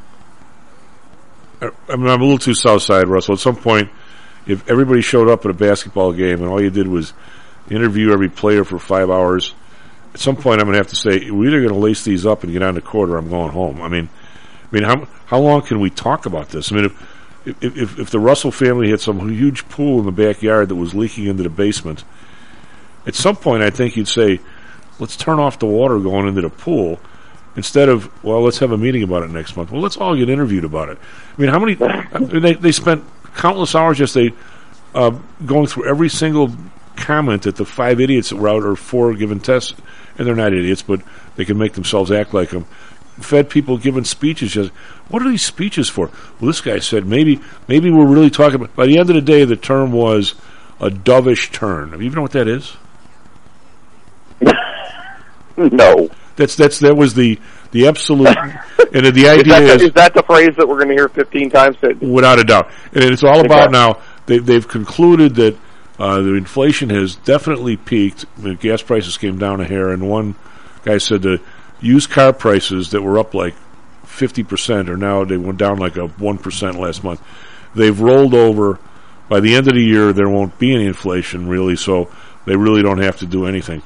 I, 1.60 1.96
mean, 1.96 2.08
I'm 2.08 2.20
a 2.20 2.24
little 2.24 2.38
too 2.38 2.54
south 2.54 2.82
side, 2.82 3.08
Russell. 3.08 3.34
At 3.34 3.40
some 3.40 3.56
point, 3.56 3.90
if 4.46 4.68
everybody 4.68 5.00
showed 5.00 5.28
up 5.28 5.44
at 5.44 5.50
a 5.50 5.54
basketball 5.54 6.12
game 6.12 6.40
and 6.40 6.48
all 6.48 6.62
you 6.62 6.70
did 6.70 6.88
was 6.88 7.12
interview 7.70 8.12
every 8.12 8.28
player 8.28 8.64
for 8.64 8.78
five 8.78 9.10
hours, 9.10 9.54
at 10.14 10.20
some 10.20 10.36
point 10.36 10.60
I'm 10.60 10.66
going 10.66 10.74
to 10.74 10.78
have 10.78 10.88
to 10.88 10.96
say 10.96 11.30
we're 11.30 11.48
either 11.48 11.60
going 11.60 11.74
to 11.74 11.78
lace 11.78 12.04
these 12.04 12.24
up 12.26 12.44
and 12.44 12.52
get 12.52 12.62
on 12.62 12.74
the 12.74 12.80
court, 12.80 13.10
or 13.10 13.18
I'm 13.18 13.28
going 13.28 13.52
home. 13.52 13.82
I 13.82 13.88
mean, 13.88 14.08
I 14.70 14.74
mean, 14.74 14.84
how 14.84 15.08
how 15.26 15.38
long 15.40 15.62
can 15.62 15.80
we 15.80 15.90
talk 15.90 16.26
about 16.26 16.48
this? 16.48 16.72
I 16.72 16.76
mean, 16.76 16.84
if 16.86 17.62
if, 17.62 17.98
if 17.98 18.10
the 18.10 18.20
Russell 18.20 18.50
family 18.50 18.90
had 18.90 19.00
some 19.00 19.28
huge 19.28 19.68
pool 19.68 20.00
in 20.00 20.06
the 20.06 20.12
backyard 20.12 20.68
that 20.68 20.76
was 20.76 20.94
leaking 20.94 21.26
into 21.26 21.42
the 21.42 21.50
basement, 21.50 22.04
at 23.06 23.14
some 23.14 23.36
point 23.36 23.62
I 23.62 23.70
think 23.70 23.96
you'd 23.96 24.08
say, 24.08 24.40
let's 24.98 25.16
turn 25.16 25.38
off 25.38 25.58
the 25.58 25.66
water 25.66 25.98
going 25.98 26.28
into 26.28 26.42
the 26.42 26.50
pool. 26.50 27.00
Instead 27.58 27.88
of 27.88 28.08
well, 28.22 28.40
let's 28.40 28.60
have 28.60 28.70
a 28.70 28.78
meeting 28.78 29.02
about 29.02 29.24
it 29.24 29.30
next 29.30 29.56
month. 29.56 29.72
Well, 29.72 29.82
let's 29.82 29.96
all 29.96 30.14
get 30.14 30.28
interviewed 30.30 30.62
about 30.62 30.90
it. 30.90 30.98
I 31.36 31.40
mean, 31.40 31.50
how 31.50 31.58
many? 31.58 31.76
I 31.82 32.20
mean, 32.20 32.40
they 32.40 32.54
they 32.54 32.70
spent 32.70 33.02
countless 33.34 33.74
hours 33.74 33.98
they 34.14 34.32
uh, 34.94 35.10
going 35.44 35.66
through 35.66 35.88
every 35.88 36.08
single 36.08 36.54
comment 36.94 37.42
that 37.42 37.56
the 37.56 37.64
five 37.64 38.00
idiots 38.00 38.28
that 38.28 38.36
were 38.36 38.48
out 38.48 38.62
or 38.62 38.76
four 38.76 39.12
given 39.14 39.40
tests, 39.40 39.74
and 40.16 40.24
they're 40.24 40.36
not 40.36 40.52
idiots, 40.52 40.82
but 40.82 41.02
they 41.34 41.44
can 41.44 41.58
make 41.58 41.72
themselves 41.72 42.12
act 42.12 42.32
like 42.32 42.50
them. 42.50 42.64
Fed 43.18 43.50
people 43.50 43.76
giving 43.76 44.04
speeches. 44.04 44.52
Just 44.52 44.70
what 45.08 45.20
are 45.20 45.28
these 45.28 45.44
speeches 45.44 45.88
for? 45.88 46.12
Well, 46.38 46.46
this 46.46 46.60
guy 46.60 46.78
said 46.78 47.06
maybe 47.06 47.40
maybe 47.66 47.90
we're 47.90 48.06
really 48.06 48.30
talking 48.30 48.54
about. 48.54 48.76
By 48.76 48.86
the 48.86 49.00
end 49.00 49.10
of 49.10 49.16
the 49.16 49.20
day, 49.20 49.44
the 49.44 49.56
term 49.56 49.90
was 49.90 50.36
a 50.78 50.90
dovish 50.90 51.50
turn. 51.50 51.90
Do 51.90 51.96
you 51.96 52.04
even 52.04 52.14
know 52.14 52.22
what 52.22 52.30
that 52.30 52.46
is? 52.46 52.76
No. 55.56 56.08
That's 56.38 56.54
that's 56.56 56.78
that 56.78 56.96
was 56.96 57.12
the 57.14 57.38
the 57.72 57.88
absolute 57.88 58.28
and 58.94 59.04
the 59.04 59.08
Is 59.08 59.26
idea 59.28 59.44
that, 59.60 59.62
is 59.76 59.82
is 59.82 59.92
that 59.94 60.14
the 60.14 60.22
phrase 60.22 60.54
that 60.56 60.66
we're 60.66 60.76
going 60.76 60.88
to 60.88 60.94
hear 60.94 61.08
15 61.08 61.50
times? 61.50 61.76
That, 61.82 62.00
without 62.00 62.38
a 62.38 62.44
doubt. 62.44 62.70
And 62.94 63.04
it's 63.04 63.24
all 63.24 63.40
about 63.44 63.64
Okay. 63.64 63.72
now. 63.72 64.00
They, 64.26 64.38
they've 64.38 64.66
concluded 64.66 65.34
that 65.34 65.56
uh, 65.98 66.20
the 66.20 66.34
inflation 66.34 66.90
has 66.90 67.16
definitely 67.16 67.76
peaked. 67.76 68.24
The 68.40 68.54
gas 68.54 68.80
prices 68.82 69.18
came 69.18 69.36
down 69.38 69.60
a 69.60 69.64
hair, 69.64 69.88
and 69.90 70.08
one 70.08 70.36
guy 70.84 70.98
said 70.98 71.22
the 71.22 71.40
used 71.80 72.08
car 72.10 72.32
prices 72.32 72.90
that 72.92 73.02
were 73.02 73.18
up 73.18 73.34
like 73.34 73.54
fifty 74.04 74.44
percent 74.44 74.88
are 74.88 74.96
now 74.96 75.24
they 75.24 75.36
went 75.36 75.58
down 75.58 75.78
like 75.78 75.96
a 75.96 76.06
one 76.06 76.38
percent 76.38 76.78
last 76.78 77.02
month. 77.04 77.20
They've 77.74 77.98
rolled 78.00 78.32
over. 78.34 78.78
By 79.28 79.40
the 79.40 79.54
end 79.56 79.68
of 79.68 79.74
the 79.74 79.82
year, 79.82 80.14
there 80.14 80.28
won't 80.28 80.58
be 80.58 80.74
any 80.74 80.86
inflation 80.86 81.48
really, 81.48 81.76
so 81.76 82.10
they 82.46 82.56
really 82.56 82.80
don't 82.82 83.02
have 83.02 83.18
to 83.18 83.26
do 83.26 83.44
anything. 83.44 83.82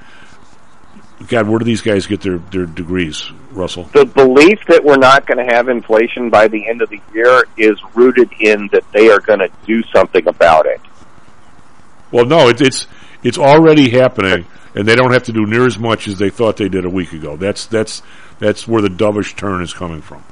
God, 1.29 1.49
where 1.49 1.59
do 1.59 1.65
these 1.65 1.81
guys 1.81 2.07
get 2.07 2.21
their, 2.21 2.39
their 2.39 2.67
degrees, 2.67 3.31
Russell? 3.51 3.85
the 3.93 4.05
belief 4.05 4.59
that 4.69 4.85
we're 4.85 4.97
not 4.97 5.27
going 5.27 5.39
to 5.47 5.55
have 5.55 5.69
inflation 5.69 6.31
by 6.31 6.49
the 6.49 6.69
end 6.69 6.83
of 6.83 6.91
the 6.91 7.01
year 7.15 7.45
is 7.57 7.79
rooted 7.95 8.31
in 8.41 8.69
that 8.73 8.85
they 8.93 9.11
are 9.11 9.21
going 9.21 9.39
to 9.39 9.49
do 9.67 9.83
something 9.95 10.27
about 10.27 10.67
it. 10.67 10.81
Well, 12.11 12.27
no, 12.27 12.49
it, 12.49 12.61
it's 12.61 12.87
it's 13.23 13.39
already 13.39 13.91
happening, 13.91 14.47
and 14.75 14.87
they 14.87 14.95
don't 14.97 15.13
have 15.13 15.23
to 15.25 15.33
do 15.33 15.47
near 15.47 15.67
as 15.67 15.79
much 15.79 16.09
as 16.09 16.19
they 16.19 16.31
thought 16.31 16.57
they 16.57 16.69
did 16.69 16.85
a 16.85 16.91
week 16.91 17.13
ago. 17.13 17.37
That's 17.37 17.67
that's 17.67 18.03
that's 18.39 18.69
where 18.69 18.83
the 18.83 18.89
dovish 18.89 19.37
turn 19.37 19.63
is 19.63 19.73
coming 19.73 20.03
from. 20.03 20.23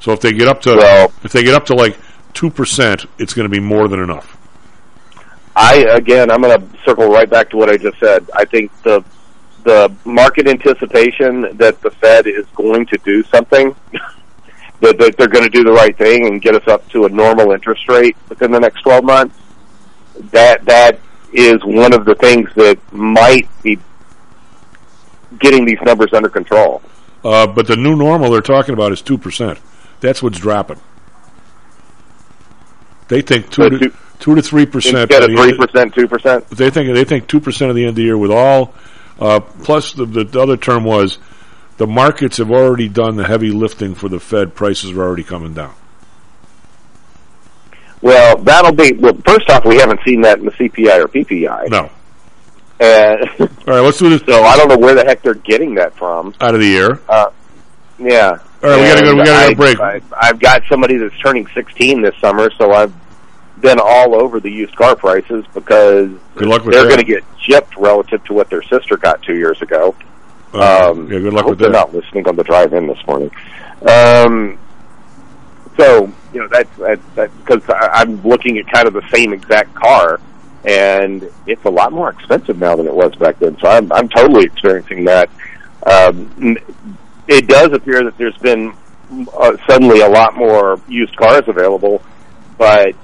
So 0.00 0.12
if 0.12 0.20
they 0.20 0.32
get 0.32 0.48
up 0.48 0.60
to 0.62 0.76
Well- 0.76 1.12
if 1.24 1.32
they 1.32 1.42
get 1.42 1.54
up 1.54 1.66
to 1.66 1.74
like 1.74 1.98
two 2.32 2.50
percent, 2.50 3.06
it's 3.18 3.34
going 3.34 3.48
to 3.48 3.52
be 3.52 3.60
more 3.60 3.88
than 3.88 4.00
enough. 4.00 4.36
I 5.56 5.86
again, 5.94 6.30
I'm 6.30 6.42
going 6.42 6.60
to 6.60 6.78
circle 6.84 7.08
right 7.08 7.28
back 7.28 7.50
to 7.50 7.56
what 7.56 7.70
I 7.70 7.76
just 7.76 7.98
said. 7.98 8.28
I 8.34 8.44
think 8.44 8.70
the 8.82 9.02
the 9.66 9.92
market 10.04 10.46
anticipation 10.46 11.56
that 11.58 11.80
the 11.82 11.90
Fed 11.90 12.28
is 12.28 12.46
going 12.54 12.86
to 12.86 12.96
do 13.04 13.22
something, 13.24 13.74
that, 14.80 14.96
that 14.98 15.16
they're 15.18 15.26
going 15.28 15.44
to 15.44 15.50
do 15.50 15.64
the 15.64 15.72
right 15.72 15.96
thing 15.98 16.26
and 16.26 16.40
get 16.40 16.54
us 16.54 16.66
up 16.68 16.88
to 16.90 17.04
a 17.04 17.08
normal 17.08 17.50
interest 17.50 17.88
rate 17.88 18.16
within 18.28 18.52
the 18.52 18.60
next 18.60 18.82
12 18.82 19.04
months. 19.04 19.36
That 20.30 20.64
that 20.64 21.00
is 21.32 21.62
one 21.64 21.92
of 21.92 22.04
the 22.06 22.14
things 22.14 22.48
that 22.54 22.78
might 22.92 23.48
be 23.62 23.78
getting 25.40 25.66
these 25.66 25.80
numbers 25.84 26.12
under 26.14 26.28
control. 26.30 26.80
Uh, 27.24 27.46
but 27.46 27.66
the 27.66 27.76
new 27.76 27.96
normal 27.96 28.30
they're 28.30 28.40
talking 28.40 28.72
about 28.72 28.92
is 28.92 29.02
two 29.02 29.18
percent. 29.18 29.58
That's 30.00 30.22
what's 30.22 30.38
dropping. 30.38 30.80
They 33.08 33.20
think 33.20 33.50
two 33.50 33.62
So 33.62 33.68
to 33.70 33.78
two- 33.78 33.92
two 34.20 34.34
to 34.36 34.42
three 34.42 34.64
percent. 34.64 35.10
Instead 35.10 35.24
of 35.30 35.36
three 35.36 35.56
percent, 35.58 35.94
two 35.94 36.08
percent. 36.08 36.48
They 36.50 36.70
think 36.70 36.94
they 36.94 37.04
think 37.04 37.26
two 37.28 37.40
percent 37.40 37.68
of 37.70 37.76
the 37.76 37.82
end 37.82 37.90
of 37.90 37.94
the 37.96 38.02
year 38.02 38.16
with 38.16 38.30
all. 38.30 38.72
Uh, 39.18 39.40
plus, 39.40 39.92
the, 39.92 40.04
the 40.04 40.40
other 40.40 40.56
term 40.56 40.84
was 40.84 41.18
the 41.78 41.86
markets 41.86 42.36
have 42.38 42.50
already 42.50 42.88
done 42.88 43.16
the 43.16 43.26
heavy 43.26 43.50
lifting 43.50 43.94
for 43.94 44.08
the 44.08 44.20
Fed. 44.20 44.54
Prices 44.54 44.90
are 44.92 45.02
already 45.02 45.24
coming 45.24 45.54
down. 45.54 45.74
Well, 48.02 48.36
that'll 48.38 48.72
be. 48.74 48.92
Well, 48.92 49.14
first 49.26 49.48
off, 49.50 49.64
we 49.64 49.76
haven't 49.76 50.00
seen 50.06 50.20
that 50.22 50.38
in 50.38 50.44
the 50.44 50.50
CPI 50.52 50.98
or 51.04 51.08
PPI. 51.08 51.68
No. 51.70 51.90
And 52.78 53.20
All 53.40 53.48
right, 53.66 53.80
let's 53.80 53.98
do 53.98 54.10
this 54.10 54.22
so 54.26 54.42
I 54.42 54.56
don't 54.56 54.68
know 54.68 54.76
where 54.76 54.94
the 54.94 55.04
heck 55.04 55.22
they're 55.22 55.34
getting 55.34 55.74
that 55.76 55.96
from. 55.96 56.34
out 56.40 56.54
of 56.54 56.60
the 56.60 56.76
air. 56.76 57.00
Uh, 57.08 57.30
yeah. 57.98 58.38
All 58.62 58.70
right, 58.70 58.78
we 58.80 58.86
gotta 58.86 59.02
go- 59.02 59.14
we 59.16 59.24
gotta 59.24 59.54
go 59.54 59.58
break. 59.58 59.80
I, 59.80 60.00
I've 60.14 60.38
got 60.38 60.62
somebody 60.68 60.96
that's 60.98 61.18
turning 61.20 61.46
16 61.54 62.02
this 62.02 62.14
summer, 62.20 62.50
so 62.58 62.72
I've 62.72 62.92
been 63.60 63.78
all 63.82 64.14
over 64.14 64.38
the 64.40 64.50
used 64.50 64.74
car 64.76 64.94
prices 64.96 65.44
because 65.54 66.10
Good 66.34 66.48
luck 66.48 66.64
with 66.64 66.74
they're 66.74 66.84
going 66.84 66.98
to 66.98 67.04
get 67.04 67.24
gypped 67.38 67.76
relative 67.80 68.22
to 68.24 68.34
what 68.34 68.50
their 68.50 68.62
sister 68.62 68.96
got 68.96 69.22
two 69.22 69.36
years 69.36 69.60
ago. 69.62 69.94
Uh, 70.52 70.90
Um, 70.90 71.10
yeah, 71.10 71.18
good 71.18 71.32
luck 71.32 71.46
with 71.46 71.58
they're 71.58 71.70
that. 71.70 71.92
not 71.92 71.94
listening 71.94 72.28
on 72.28 72.36
the 72.36 72.44
drive 72.44 72.72
in 72.72 72.86
this 72.86 72.98
morning. 73.06 73.30
Um, 73.88 74.58
so 75.76 76.12
you 76.32 76.40
know 76.40 76.48
that's 76.48 76.76
that 76.78 77.00
because 77.44 77.62
I'm 77.68 78.22
looking 78.22 78.58
at 78.58 78.66
kind 78.68 78.86
of 78.88 78.94
the 78.94 79.06
same 79.12 79.32
exact 79.32 79.74
car, 79.74 80.20
and 80.64 81.30
it's 81.46 81.64
a 81.64 81.70
lot 81.70 81.92
more 81.92 82.10
expensive 82.10 82.58
now 82.58 82.76
than 82.76 82.86
it 82.86 82.94
was 82.94 83.14
back 83.16 83.38
then. 83.38 83.58
So 83.58 83.68
I'm 83.68 83.92
I'm 83.92 84.08
totally 84.08 84.44
experiencing 84.44 85.04
that. 85.04 85.28
Um, 85.84 86.56
it 87.28 87.46
does 87.48 87.72
appear 87.72 88.02
that 88.04 88.16
there's 88.18 88.36
been 88.38 88.74
uh, 89.36 89.56
suddenly 89.68 90.00
a 90.00 90.08
lot 90.08 90.34
more 90.36 90.80
used 90.88 91.14
cars 91.16 91.44
available, 91.46 92.02
but 92.58 92.94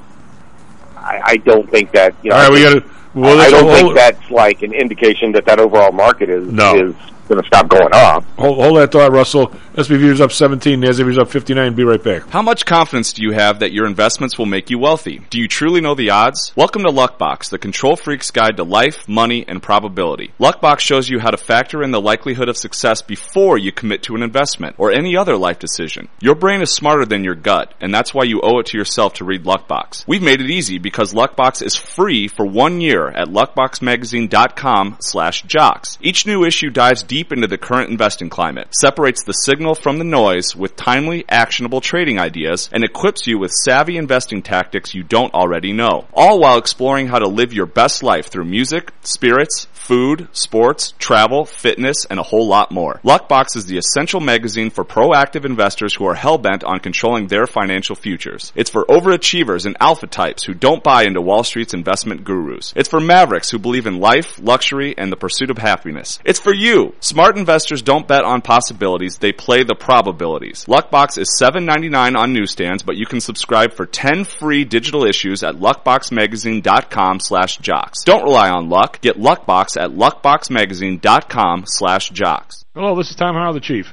I, 1.02 1.20
I 1.24 1.36
don't 1.38 1.68
think 1.70 1.92
that 1.92 2.14
you 2.22 2.30
know. 2.30 2.36
All 2.36 2.42
right, 2.42 2.50
I 2.50 2.54
we 2.54 2.62
got 2.62 2.82
to. 2.82 2.90
Well, 3.14 3.34
I 3.34 3.48
let's 3.48 3.50
don't 3.52 3.74
think 3.74 3.94
that's 3.94 4.30
like 4.30 4.62
an 4.62 4.72
indication 4.72 5.32
that 5.32 5.44
that 5.44 5.60
overall 5.60 5.92
market 5.92 6.30
is 6.30 6.50
No. 6.50 6.88
is 6.88 6.94
going 7.28 7.40
to 7.40 7.46
stop 7.46 7.68
going 7.68 7.88
up. 7.92 8.24
hold, 8.38 8.56
hold 8.56 8.76
that 8.78 8.92
thought, 8.92 9.12
Russell. 9.12 9.48
SPV 9.74 10.04
is 10.04 10.20
up 10.20 10.32
17. 10.32 10.80
NASDAQ 10.80 11.10
is 11.10 11.18
up 11.18 11.30
59. 11.30 11.74
Be 11.74 11.84
right 11.84 12.02
back. 12.02 12.28
How 12.28 12.42
much 12.42 12.66
confidence 12.66 13.12
do 13.12 13.22
you 13.22 13.32
have 13.32 13.60
that 13.60 13.72
your 13.72 13.86
investments 13.86 14.36
will 14.38 14.46
make 14.46 14.68
you 14.70 14.78
wealthy? 14.78 15.20
Do 15.30 15.40
you 15.40 15.48
truly 15.48 15.80
know 15.80 15.94
the 15.94 16.10
odds? 16.10 16.52
Welcome 16.56 16.82
to 16.82 16.90
Luckbox, 16.90 17.48
the 17.48 17.58
control 17.58 17.96
freak's 17.96 18.30
guide 18.30 18.56
to 18.58 18.64
life, 18.64 19.08
money, 19.08 19.44
and 19.46 19.62
probability. 19.62 20.32
Luckbox 20.38 20.80
shows 20.80 21.08
you 21.08 21.18
how 21.20 21.30
to 21.30 21.36
factor 21.36 21.82
in 21.82 21.90
the 21.90 22.00
likelihood 22.00 22.48
of 22.48 22.56
success 22.56 23.00
before 23.02 23.56
you 23.56 23.72
commit 23.72 24.02
to 24.04 24.14
an 24.14 24.22
investment 24.22 24.76
or 24.78 24.92
any 24.92 25.16
other 25.16 25.36
life 25.36 25.58
decision. 25.58 26.08
Your 26.20 26.34
brain 26.34 26.60
is 26.60 26.70
smarter 26.70 27.06
than 27.06 27.24
your 27.24 27.34
gut, 27.34 27.72
and 27.80 27.94
that's 27.94 28.12
why 28.12 28.24
you 28.24 28.40
owe 28.42 28.58
it 28.58 28.66
to 28.66 28.78
yourself 28.78 29.14
to 29.14 29.24
read 29.24 29.44
Luckbox. 29.44 30.06
We've 30.06 30.22
made 30.22 30.40
it 30.40 30.50
easy 30.50 30.78
because 30.78 31.14
Luckbox 31.14 31.62
is 31.62 31.76
free 31.76 32.28
for 32.28 32.44
one 32.44 32.80
year 32.80 33.08
at 33.08 33.28
luckboxmagazine.com 33.28 34.96
slash 35.00 35.42
jocks. 35.42 35.96
Each 36.00 36.26
new 36.26 36.44
issue 36.44 36.70
dives 36.70 37.02
deep 37.12 37.30
into 37.30 37.46
the 37.46 37.58
current 37.58 37.90
investing 37.90 38.30
climate, 38.30 38.68
separates 38.80 39.22
the 39.22 39.34
signal 39.34 39.74
from 39.74 39.98
the 39.98 40.04
noise 40.04 40.56
with 40.56 40.74
timely, 40.76 41.26
actionable 41.28 41.82
trading 41.82 42.18
ideas, 42.18 42.70
and 42.72 42.82
equips 42.82 43.26
you 43.26 43.38
with 43.38 43.52
savvy 43.52 43.98
investing 43.98 44.40
tactics 44.40 44.94
you 44.94 45.02
don't 45.02 45.34
already 45.34 45.74
know. 45.74 46.06
All 46.14 46.40
while 46.40 46.56
exploring 46.56 47.08
how 47.08 47.18
to 47.18 47.28
live 47.28 47.52
your 47.52 47.66
best 47.66 48.02
life 48.02 48.28
through 48.28 48.46
music, 48.46 48.94
spirits, 49.02 49.66
food, 49.74 50.28
sports, 50.32 50.94
travel, 50.98 51.44
fitness, 51.44 52.06
and 52.08 52.18
a 52.18 52.22
whole 52.22 52.46
lot 52.46 52.70
more. 52.70 53.00
Luckbox 53.04 53.56
is 53.56 53.66
the 53.66 53.76
essential 53.76 54.20
magazine 54.20 54.70
for 54.70 54.84
proactive 54.84 55.44
investors 55.44 55.94
who 55.94 56.06
are 56.06 56.14
hell-bent 56.14 56.64
on 56.64 56.78
controlling 56.78 57.26
their 57.26 57.46
financial 57.46 57.96
futures. 57.96 58.52
It's 58.54 58.70
for 58.70 58.86
overachievers 58.86 59.66
and 59.66 59.76
alpha 59.80 60.06
types 60.06 60.44
who 60.44 60.54
don't 60.54 60.84
buy 60.84 61.02
into 61.02 61.20
Wall 61.20 61.44
Street's 61.44 61.74
investment 61.74 62.24
gurus. 62.24 62.72
It's 62.74 62.88
for 62.88 63.00
mavericks 63.00 63.50
who 63.50 63.58
believe 63.58 63.86
in 63.86 64.00
life, 64.00 64.40
luxury, 64.40 64.94
and 64.96 65.12
the 65.12 65.16
pursuit 65.16 65.50
of 65.50 65.58
happiness. 65.58 66.20
It's 66.24 66.40
for 66.40 66.54
you. 66.54 66.94
Smart 67.02 67.36
investors 67.36 67.82
don't 67.82 68.06
bet 68.06 68.22
on 68.24 68.42
possibilities, 68.42 69.18
they 69.18 69.32
play 69.32 69.64
the 69.64 69.74
probabilities. 69.74 70.66
Luckbox 70.66 71.18
is 71.18 71.36
$7.99 71.42 72.16
on 72.16 72.32
newsstands, 72.32 72.84
but 72.84 72.96
you 72.96 73.06
can 73.06 73.20
subscribe 73.20 73.72
for 73.72 73.86
10 73.86 74.22
free 74.22 74.64
digital 74.64 75.04
issues 75.04 75.42
at 75.42 75.56
luckboxmagazine.com 75.56 77.18
slash 77.18 77.56
jocks. 77.58 78.04
Don't 78.04 78.22
rely 78.22 78.50
on 78.50 78.68
luck. 78.68 79.00
Get 79.00 79.18
Luckbox 79.18 79.76
at 79.76 79.90
luckboxmagazine.com 79.90 81.64
slash 81.66 82.10
jocks. 82.10 82.64
Hello, 82.72 82.94
this 82.94 83.10
is 83.10 83.16
Tom 83.16 83.34
Howell, 83.34 83.54
the 83.54 83.60
Chief. 83.60 83.92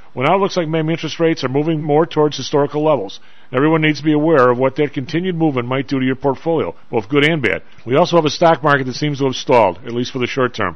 Well, 0.13 0.27
now 0.27 0.35
it 0.35 0.39
looks 0.39 0.57
like 0.57 0.67
maybe 0.67 0.91
interest 0.91 1.19
rates 1.21 1.43
are 1.43 1.49
moving 1.49 1.81
more 1.81 2.05
towards 2.05 2.35
historical 2.35 2.83
levels. 2.83 3.21
Everyone 3.53 3.81
needs 3.81 3.99
to 3.99 4.05
be 4.05 4.11
aware 4.11 4.49
of 4.49 4.57
what 4.57 4.75
that 4.75 4.93
continued 4.93 5.35
movement 5.35 5.67
might 5.67 5.87
do 5.87 5.99
to 5.99 6.05
your 6.05 6.15
portfolio, 6.15 6.75
both 6.89 7.07
good 7.07 7.23
and 7.23 7.41
bad. 7.41 7.63
We 7.85 7.95
also 7.95 8.17
have 8.17 8.25
a 8.25 8.29
stock 8.29 8.61
market 8.61 8.85
that 8.85 8.95
seems 8.95 9.19
to 9.19 9.25
have 9.25 9.35
stalled, 9.35 9.77
at 9.85 9.93
least 9.93 10.11
for 10.11 10.19
the 10.19 10.27
short 10.27 10.53
term. 10.53 10.75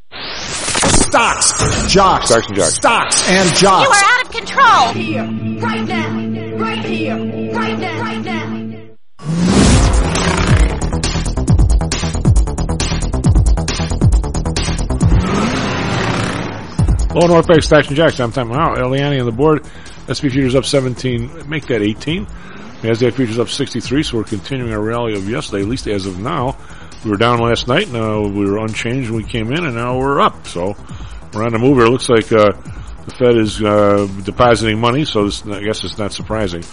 Stocks, 0.11 1.87
jocks, 1.91 2.27
Stocks 2.27 2.47
and 2.47 2.55
jocks. 2.55 2.75
stocks 2.75 3.29
and 3.29 3.61
You 3.61 3.67
are 3.67 3.95
out 3.95 4.25
of 4.25 4.31
control. 4.31 4.87
Here, 4.93 5.23
right 5.61 5.87
now, 5.87 6.57
right 6.57 6.85
here, 6.85 7.15
right 7.53 7.79
now, 7.79 8.01
right 8.01 8.21
now. 8.21 8.57
Low 17.15 17.27
North 17.27 17.47
Bay 17.47 17.61
Stacks 17.61 17.87
and 17.87 17.95
Jacks. 17.95 18.19
I'm 18.19 18.33
time 18.33 18.51
out. 18.51 18.77
Eliani 18.77 19.19
on 19.19 19.25
the 19.25 19.31
board. 19.31 19.65
SP 20.11 20.27
futures 20.27 20.55
up 20.55 20.65
17. 20.65 21.47
Make 21.47 21.67
that 21.67 21.81
18. 21.81 22.25
NASDAQ 22.25 23.13
futures 23.13 23.39
up 23.39 23.47
63. 23.47 24.03
So 24.03 24.17
we're 24.17 24.23
continuing 24.25 24.73
our 24.73 24.81
rally 24.81 25.13
of 25.13 25.29
yesterday, 25.29 25.63
at 25.63 25.69
least 25.69 25.87
as 25.87 26.05
of 26.05 26.19
now. 26.19 26.57
We 27.03 27.09
were 27.09 27.17
down 27.17 27.39
last 27.39 27.67
night. 27.67 27.89
Now 27.89 28.21
we 28.21 28.45
were 28.45 28.59
unchanged 28.59 29.09
when 29.09 29.23
we 29.23 29.29
came 29.29 29.51
in, 29.51 29.65
and 29.65 29.75
now 29.75 29.97
we're 29.97 30.19
up. 30.19 30.45
So 30.47 30.75
we're 31.33 31.43
on 31.43 31.53
the 31.53 31.59
move 31.59 31.77
here. 31.77 31.87
It 31.87 31.89
looks 31.89 32.09
like 32.09 32.31
uh, 32.31 32.51
the 33.05 33.15
Fed 33.17 33.37
is 33.37 33.61
uh, 33.61 34.07
depositing 34.23 34.79
money, 34.79 35.05
so 35.05 35.25
this, 35.25 35.45
I 35.45 35.63
guess 35.63 35.83
it's 35.83 35.97
not 35.97 36.13
surprising. 36.13 36.63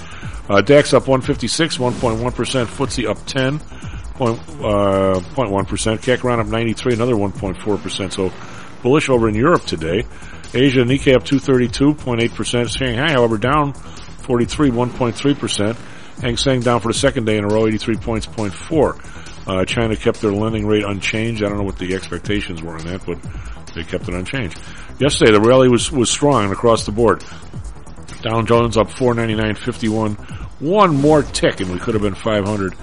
Uh, 0.48 0.60
DAX 0.60 0.92
up 0.92 1.08
156, 1.08 1.78
1.1 1.78 2.34
percent. 2.34 2.68
FTSE 2.68 3.08
up 3.08 3.24
10. 3.24 3.58
Point, 4.14 4.38
uh, 4.60 5.20
0.1 5.20 5.68
percent. 5.68 6.02
CAC 6.02 6.24
around 6.24 6.40
up 6.40 6.46
93, 6.46 6.94
another 6.94 7.14
1.4 7.14 7.82
percent. 7.82 8.12
So 8.12 8.32
bullish 8.82 9.08
over 9.08 9.28
in 9.28 9.34
Europe 9.34 9.62
today. 9.62 10.04
Asia, 10.52 10.80
Nikkei 10.80 11.14
up 11.14 11.24
232.8%. 11.24 12.76
Shanghai, 12.76 13.12
however, 13.12 13.36
down 13.38 13.74
43, 13.74 14.70
1.3%. 14.70 15.76
Hang 16.20 16.36
Seng 16.36 16.60
down 16.60 16.80
for 16.80 16.88
the 16.88 16.98
second 16.98 17.26
day 17.26 17.36
in 17.36 17.44
a 17.44 17.48
row, 17.48 17.66
83 17.66 17.96
points, 17.96 18.26
0.4. 18.26 19.27
Uh, 19.48 19.64
China 19.64 19.96
kept 19.96 20.20
their 20.20 20.32
lending 20.32 20.66
rate 20.66 20.84
unchanged. 20.84 21.42
I 21.42 21.48
don't 21.48 21.56
know 21.56 21.64
what 21.64 21.78
the 21.78 21.94
expectations 21.94 22.62
were 22.62 22.74
on 22.74 22.84
that, 22.86 23.06
but 23.06 23.18
they 23.74 23.82
kept 23.82 24.06
it 24.08 24.14
unchanged. 24.14 24.60
Yesterday, 24.98 25.32
the 25.32 25.40
rally 25.40 25.68
was, 25.68 25.90
was 25.90 26.10
strong 26.10 26.52
across 26.52 26.84
the 26.84 26.92
board. 26.92 27.24
Dow 28.22 28.42
Jones 28.42 28.76
up 28.76 28.88
499.51. 28.88 30.18
One 30.60 30.96
more 30.96 31.22
tick 31.22 31.60
and 31.60 31.72
we 31.72 31.78
could 31.78 31.94
have 31.94 32.02
been 32.02 32.14
500. 32.14 32.74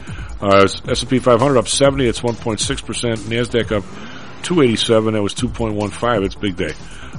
Uh, 0.42 0.68
S&P 0.88 1.20
500 1.20 1.58
up 1.58 1.68
70. 1.68 2.08
It's 2.08 2.22
1.6%. 2.22 3.18
NASDAQ 3.18 3.72
up 3.72 3.84
287. 4.44 5.14
That 5.14 5.22
was 5.22 5.36
2.15. 5.36 6.26
It's 6.26 6.36
big 6.36 6.56
day. 6.56 6.74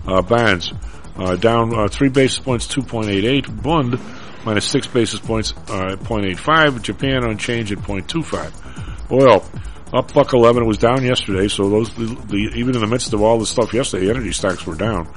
Uh, 0.06 0.22
Bonds, 0.22 0.72
uh, 1.16 1.36
down, 1.36 1.74
uh, 1.74 1.88
three 1.88 2.08
basis 2.08 2.38
points, 2.38 2.66
2.88. 2.68 3.62
Bund, 3.62 4.00
minus 4.44 4.66
six 4.66 4.86
basis 4.86 5.20
points, 5.20 5.52
uh, 5.68 5.96
0.85. 5.96 6.82
Japan 6.82 7.24
unchanged 7.24 7.72
at 7.72 7.78
0.25. 7.78 8.65
Oil, 9.10 9.44
up 9.92 10.12
buck 10.12 10.32
11. 10.32 10.62
It 10.62 10.66
was 10.66 10.78
down 10.78 11.04
yesterday, 11.04 11.48
so 11.48 11.68
those, 11.68 11.94
the, 11.94 12.06
the, 12.28 12.36
even 12.56 12.74
in 12.74 12.80
the 12.80 12.86
midst 12.86 13.12
of 13.12 13.22
all 13.22 13.38
the 13.38 13.46
stuff 13.46 13.72
yesterday, 13.72 14.10
energy 14.10 14.32
stocks 14.32 14.66
were 14.66 14.74
down. 14.74 15.12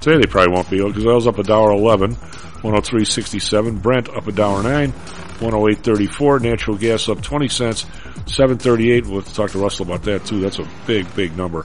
Today 0.00 0.18
they 0.20 0.26
probably 0.26 0.54
won't 0.54 0.70
be, 0.70 0.82
because 0.82 1.06
I 1.06 1.12
was 1.12 1.26
up 1.26 1.38
a 1.38 1.42
dollar 1.42 1.72
11, 1.72 2.14
103.67. 2.14 3.82
Brent 3.82 4.08
up 4.08 4.26
a 4.26 4.32
dollar 4.32 4.62
9, 4.62 4.92
108.34. 4.92 6.40
Natural 6.40 6.76
gas 6.76 7.08
up 7.08 7.20
20 7.20 7.48
cents, 7.48 7.86
738. 8.26 9.06
We'll 9.06 9.22
talk 9.22 9.50
to 9.50 9.58
Russell 9.58 9.86
about 9.86 10.02
that 10.04 10.24
too. 10.24 10.40
That's 10.40 10.58
a 10.58 10.68
big, 10.86 11.12
big 11.14 11.36
number. 11.36 11.62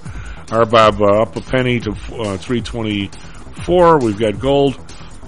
RBOB 0.48 1.00
uh, 1.02 1.22
up 1.22 1.36
a 1.38 1.42
penny 1.42 1.80
to 1.80 1.92
uh, 1.92 2.38
324. 2.38 4.00
We've 4.00 4.20
got 4.20 4.40
gold 4.40 4.78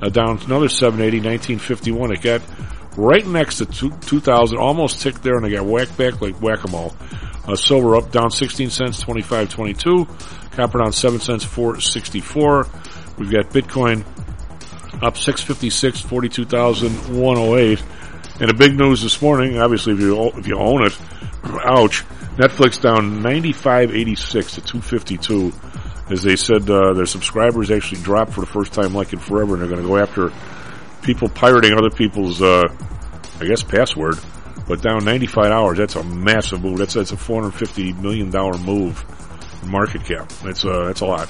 uh, 0.02 0.10
down 0.10 0.40
another 0.46 0.68
780, 0.68 1.18
1951. 1.20 2.12
It 2.12 2.22
got 2.22 2.42
right 2.98 3.26
next 3.26 3.58
to 3.58 3.66
two, 3.66 3.92
2000, 4.02 4.58
almost 4.58 5.02
ticked 5.02 5.24
there, 5.24 5.36
and 5.36 5.46
I 5.46 5.50
got 5.50 5.66
whacked 5.66 5.98
back 5.98 6.22
like 6.22 6.42
whack-a-mole. 6.42 6.96
Uh, 7.46 7.56
silver 7.56 7.96
up 7.96 8.12
down 8.12 8.32
16 8.32 8.70
cents, 8.70 9.04
25.22. 9.04 10.52
Copper 10.52 10.80
down 10.80 10.94
7 10.94 11.20
cents, 11.20 11.44
464. 11.44 12.68
We've 13.18 13.32
got 13.32 13.50
Bitcoin 13.50 14.06
up 15.02 15.18
656, 15.18 16.02
42,108. 16.02 17.84
And 18.40 18.50
the 18.50 18.54
big 18.54 18.76
news 18.76 19.02
this 19.02 19.22
morning, 19.22 19.60
obviously 19.60 19.94
if 19.94 20.00
you 20.00 20.24
if 20.38 20.48
you 20.48 20.58
own 20.58 20.86
it, 20.86 20.98
ouch, 21.66 22.04
Netflix 22.38 22.82
down 22.82 23.22
95.86 23.22 24.56
to 24.56 24.62
252 24.62 25.54
as 26.10 26.24
they 26.24 26.36
said 26.36 26.70
uh, 26.70 26.94
their 26.94 27.06
subscribers 27.06 27.72
actually 27.72 28.02
dropped 28.02 28.34
for 28.34 28.42
the 28.42 28.48
first 28.48 28.74
time 28.74 28.94
like 28.94 29.14
in 29.14 29.20
forever 29.20 29.54
and 29.54 29.62
they're 29.62 29.70
going 29.70 29.82
to 29.82 29.88
go 29.88 29.98
after 29.98 30.32
people 31.04 31.30
pirating 31.30 31.74
other 31.74 31.90
people's 31.90 32.42
uh, 32.42 32.68
I 33.40 33.46
guess 33.46 33.64
password 33.64 34.20
but 34.68 34.82
down 34.82 35.04
95 35.04 35.52
hours 35.52 35.78
that's 35.78 35.96
a 35.96 36.04
massive 36.04 36.64
move. 36.64 36.78
That's 36.78 36.94
that's 36.94 37.12
a 37.12 37.18
450 37.18 37.94
million 37.94 38.30
dollar 38.30 38.58
move 38.58 39.04
market 39.66 40.04
cap. 40.06 40.30
That's 40.44 40.66
uh, 40.66 40.86
that's 40.86 41.02
a 41.02 41.06
lot. 41.06 41.30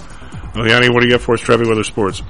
Yanni, 0.55 0.89
what 0.89 1.01
do 1.01 1.07
you 1.07 1.13
got 1.13 1.21
for 1.21 1.33
us 1.33 1.41
Trevi 1.41 1.67
Weather 1.67 1.83
Sports 1.83 2.21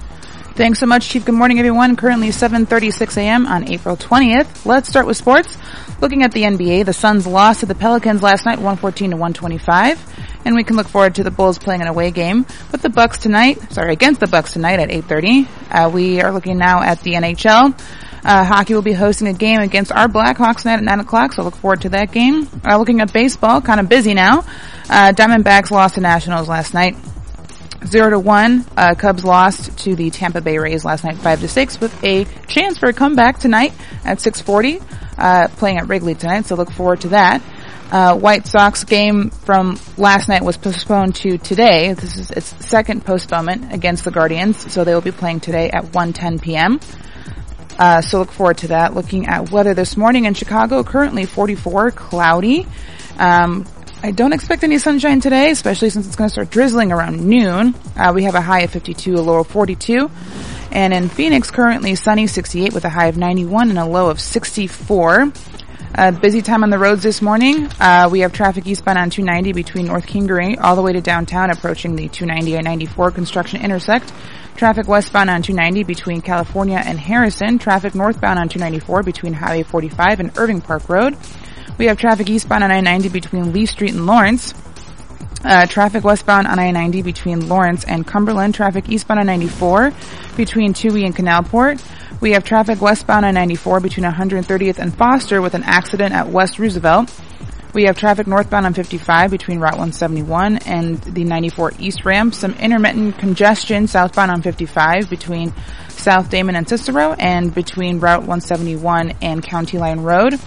Thanks 0.56 0.80
so 0.80 0.86
much, 0.86 1.10
Chief. 1.10 1.26
Good 1.26 1.34
morning, 1.34 1.58
everyone. 1.58 1.96
Currently 1.96 2.30
7:36 2.30 3.18
a.m. 3.18 3.48
on 3.48 3.68
April 3.68 3.98
20th. 3.98 4.68
Let's 4.68 4.88
start 4.88 5.08
with 5.08 5.18
sports. 5.18 5.58
Looking 6.00 6.22
at 6.22 6.32
the 6.32 6.44
NBA, 6.44 6.86
the 6.86 6.94
Suns 6.94 7.26
lost 7.26 7.62
to 7.62 7.66
the 7.66 7.74
Pelicans 7.74 8.22
last 8.22 8.46
night, 8.46 8.58
114 8.60 9.10
to 9.10 9.18
125, 9.18 10.46
and 10.46 10.56
we 10.56 10.64
can 10.64 10.76
look 10.76 10.88
forward 10.88 11.16
to 11.16 11.24
the 11.24 11.32
Bulls 11.32 11.58
playing 11.58 11.82
an 11.82 11.88
away 11.88 12.12
game 12.12 12.46
with 12.72 12.84
the 12.84 12.90
Bucks 12.90 13.18
tonight. 13.18 13.74
Sorry, 13.74 13.94
against 13.94 14.20
the 14.20 14.28
Bucks 14.28 14.54
tonight 14.54 14.80
at 14.80 14.92
8:30. 14.92 15.48
Uh, 15.72 15.90
we 15.90 16.22
are 16.22 16.32
looking 16.32 16.60
now 16.60 16.84
at 16.84 17.00
the 17.02 17.16
NHL. 17.16 17.74
Uh, 18.24 18.44
hockey 18.44 18.76
will 18.76 18.84
be 18.84 18.94
hosting 18.94 19.28
a 19.28 19.34
game 19.34 19.60
against 19.60 19.92
our 19.92 20.08
Blackhawks 20.08 20.62
tonight 20.62 20.76
at 20.76 20.84
9 20.84 21.00
o'clock, 21.00 21.34
so 21.34 21.42
look 21.42 21.56
forward 21.56 21.82
to 21.82 21.90
that 21.90 22.12
game. 22.12 22.48
Uh, 22.64 22.78
looking 22.78 23.02
at 23.02 23.12
baseball, 23.12 23.60
kind 23.60 23.80
of 23.80 23.90
busy 23.90 24.14
now. 24.14 24.46
Uh, 24.88 25.12
Diamondbacks 25.14 25.72
lost 25.72 25.96
to 25.96 26.02
Nationals 26.02 26.48
last 26.48 26.76
night. 26.76 26.96
Zero 27.86 28.10
to 28.12 28.20
one. 28.20 28.66
Uh, 28.78 28.96
Cubs 28.96 29.24
lost 29.24 29.78
to 29.80 29.96
the 29.96 30.10
Tampa 30.10 30.42
Bay 30.42 30.58
Rays 30.58 30.86
last 30.86 31.04
night, 31.04 31.18
five 31.18 31.42
to 31.42 31.48
six, 31.48 31.80
with 31.80 32.04
a 32.04 32.26
chance 32.48 32.78
for 32.78 32.88
a 32.88 32.94
comeback 32.94 33.40
tonight 33.40 33.74
at 34.06 34.20
six 34.22 34.42
forty. 34.42 34.80
Uh, 35.18 35.48
playing 35.58 35.78
at 35.78 35.88
Wrigley 35.88 36.16
tonight, 36.16 36.46
so 36.46 36.56
look 36.56 36.72
forward 36.72 37.02
to 37.02 37.10
that. 37.10 37.42
Uh, 37.92 38.18
White 38.18 38.48
Sox 38.48 38.86
game 38.86 39.30
from 39.30 39.80
last 39.98 40.28
night 40.28 40.44
was 40.44 40.58
postponed 40.58 41.16
to 41.16 41.38
today. 41.38 41.94
This 41.94 42.18
is 42.18 42.32
its 42.32 42.68
second 42.68 43.06
postponement 43.06 43.72
against 43.72 44.04
the 44.04 44.12
Guardians, 44.12 44.72
so 44.72 44.84
they 44.84 44.94
will 44.94 45.02
be 45.02 45.12
playing 45.12 45.42
today 45.42 45.70
at 45.70 45.84
1:10 45.92 46.42
p.m. 46.42 46.80
Uh, 47.78 48.02
so 48.02 48.20
look 48.20 48.32
forward 48.32 48.58
to 48.58 48.70
that. 48.70 48.94
Looking 48.94 49.28
at 49.28 49.52
weather 49.52 49.74
this 49.74 49.98
morning 49.98 50.26
in 50.26 50.34
Chicago, 50.34 50.84
currently 50.84 51.26
44, 51.26 51.92
cloudy. 51.92 52.68
Um, 53.18 53.66
I 54.06 54.12
don't 54.12 54.34
expect 54.34 54.66
any 54.66 54.80
sunshine 54.80 55.22
today, 55.22 55.50
especially 55.50 55.90
since 55.90 56.06
it's 56.06 56.18
going 56.18 56.28
to 56.28 56.34
start 56.34 56.50
drizzling 56.50 56.92
around 56.92 57.26
noon. 57.26 57.74
Uh, 57.96 58.12
we 58.14 58.26
have 58.26 58.36
a 58.36 58.42
high 58.42 58.64
of 58.64 58.72
52, 58.72 59.16
a 59.16 59.22
low 59.22 59.40
of 59.40 59.48
42. 59.48 60.12
And 60.74 60.94
in 60.94 61.08
Phoenix, 61.08 61.52
currently 61.52 61.96
sunny, 61.96 62.28
68 62.28 62.74
with 62.74 62.84
a 62.84 62.90
high 62.90 63.08
of 63.08 63.16
91 63.16 63.70
and 63.70 63.80
a 63.80 63.86
low 63.86 64.10
of 64.10 64.20
64. 64.20 65.32
Uh, 65.96 66.12
busy 66.12 66.42
time 66.42 66.64
on 66.64 66.70
the 66.70 66.78
roads 66.78 67.02
this 67.02 67.22
morning. 67.22 67.70
Uh, 67.80 68.10
we 68.12 68.20
have 68.20 68.34
traffic 68.34 68.68
eastbound 68.68 68.98
on 68.98 69.10
290 69.10 69.54
between 69.54 69.86
North 69.86 70.06
Kingery 70.06 70.60
all 70.60 70.76
the 70.76 70.82
way 70.82 70.92
to 70.92 71.00
downtown 71.00 71.50
approaching 71.50 71.96
the 71.96 72.10
290 72.10 72.58
and 72.58 72.66
94 72.66 73.12
construction 73.12 73.62
intersect. 73.62 74.12
Traffic 74.58 74.86
westbound 74.86 75.30
on 75.30 75.42
290 75.42 75.84
between 75.86 76.22
California 76.22 76.82
and 76.84 77.00
Harrison. 77.00 77.58
Traffic 77.58 77.96
northbound 77.96 78.38
on 78.38 78.50
294 78.50 79.04
between 79.04 79.32
Highway 79.32 79.64
45 79.64 80.20
and 80.20 80.38
Irving 80.38 80.60
Park 80.60 80.90
Road. 80.90 81.16
We 81.78 81.88
have 81.88 81.98
traffic 81.98 82.30
eastbound 82.30 82.64
on 82.64 82.72
I-90 82.72 83.12
between 83.12 83.52
Lee 83.52 83.66
Street 83.66 83.94
and 83.94 84.06
Lawrence. 84.06 84.54
Uh, 85.44 85.66
traffic 85.66 86.04
westbound 86.04 86.48
on 86.48 86.60
I-90 86.60 87.04
between 87.04 87.50
Lawrence 87.50 87.84
and 87.84 88.06
Cumberland. 88.06 88.54
Traffic 88.54 88.90
eastbound 88.90 89.20
on 89.20 89.26
94 89.26 89.92
between 90.38 90.74
Touhy 90.74 91.06
and 91.06 91.16
Canalport. 91.16 91.84
We 92.22 92.32
have 92.32 92.44
traffic 92.44 92.80
westbound 92.80 93.26
on 93.26 93.34
94 93.34 93.80
between 93.80 94.06
130th 94.06 94.78
and 94.78 94.96
Foster 94.96 95.42
with 95.42 95.56
an 95.56 95.64
accident 95.64 96.14
at 96.14 96.30
West 96.30 96.60
Roosevelt. 96.60 97.12
We 97.74 97.86
have 97.86 97.98
traffic 97.98 98.28
northbound 98.28 98.68
on 98.68 98.76
55 98.76 99.32
between 99.32 99.60
Route 99.60 99.74
171 99.74 100.58
and 100.60 101.02
the 101.02 101.24
94 101.24 101.74
East 101.80 102.06
ramp. 102.06 102.36
Some 102.36 102.54
intermittent 102.54 103.18
congestion 103.18 103.88
southbound 103.88 104.30
on 104.30 104.44
55 104.44 105.10
between 105.10 105.52
South 105.90 106.30
Damen 106.30 106.56
and 106.56 106.70
Cicero 106.70 107.14
and 107.14 107.54
between 107.54 108.00
Route 108.00 108.22
171 108.22 109.16
and 109.24 109.42
County 109.44 109.80
Line 109.80 110.02
Road. 110.02 110.40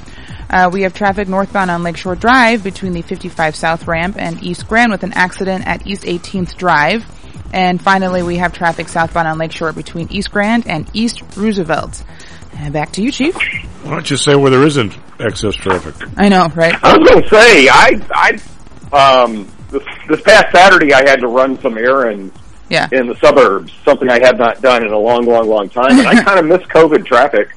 Uh, 0.48 0.70
we 0.73 0.82
have 0.82 0.94
traffic 0.94 1.28
northbound 1.28 1.70
on 1.70 1.82
Lakeshore 1.82 2.16
Drive 2.16 2.62
between 2.65 2.93
the 2.93 3.03
55 3.03 3.57
South 3.57 3.86
ramp 3.86 4.16
and 4.19 4.43
East 4.43 4.69
Grand 4.69 4.90
with 4.93 5.03
an 5.03 5.12
accident 5.12 5.66
at 5.66 5.86
East 5.86 6.03
18th 6.03 6.57
Drive. 6.57 7.05
And 7.53 7.81
finally, 7.81 8.23
we 8.23 8.36
have 8.39 8.53
traffic 8.53 8.89
southbound 8.89 9.28
on 9.28 9.39
Lakeshore 9.39 9.73
between 9.73 10.11
East 10.11 10.31
Grand 10.32 10.66
and 10.66 10.89
East 10.93 11.23
Roosevelt. 11.36 12.03
And 12.55 12.73
back 12.73 12.93
to 12.93 13.03
you, 13.03 13.12
Chief. 13.12 13.35
Why 13.82 13.90
don't 13.93 14.11
you 14.11 14.16
say 14.16 14.35
where 14.35 14.51
there 14.51 14.65
isn't 14.66 14.97
excess 15.20 15.55
traffic? 15.55 15.94
I 16.16 16.28
know, 16.28 16.48
right? 16.55 16.74
I 16.82 16.97
was 16.97 17.09
going 17.09 17.23
to 17.23 17.28
say, 17.28 17.69
I, 17.70 18.39
I, 18.93 19.23
um, 19.23 19.48
this, 19.70 19.82
this 20.09 20.20
past 20.23 20.47
Saturday 20.55 20.93
I 20.93 21.09
had 21.09 21.20
to 21.20 21.28
run 21.28 21.61
some 21.61 21.77
errands 21.78 22.36
Yeah. 22.69 22.89
in 22.93 23.07
the 23.07 23.15
suburbs, 23.16 23.73
something 23.85 24.09
I 24.09 24.19
had 24.24 24.39
not 24.39 24.61
done 24.61 24.85
in 24.85 24.93
a 24.93 24.98
long, 24.98 25.24
long, 25.27 25.48
long 25.48 25.69
time, 25.69 25.98
and 25.98 26.07
I 26.07 26.23
kind 26.24 26.39
of 26.40 26.47
miss 26.47 26.66
COVID 26.69 27.07
traffic. 27.07 27.55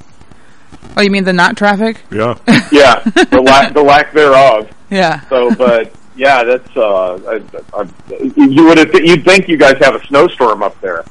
Oh, 0.97 1.01
you 1.01 1.09
mean 1.11 1.23
the 1.23 1.33
not 1.33 1.57
traffic? 1.57 2.01
Yeah. 2.11 2.35
Yeah, 2.71 2.99
the 2.99 3.41
lack, 3.43 3.73
the 3.73 3.81
lack 3.81 4.13
thereof. 4.13 4.69
Yeah. 4.91 5.21
So, 5.29 5.53
but 5.55 5.91
yeah, 6.15 6.43
that's 6.43 6.77
uh, 6.77 7.15
I, 7.15 7.41
I, 7.81 7.87
you 8.35 8.65
would 8.65 8.77
have, 8.77 8.93
you'd 8.93 9.23
think 9.25 9.47
you 9.47 9.57
guys 9.57 9.77
have 9.81 9.95
a 9.95 10.05
snowstorm 10.05 10.61
up 10.61 10.79
there. 10.81 11.03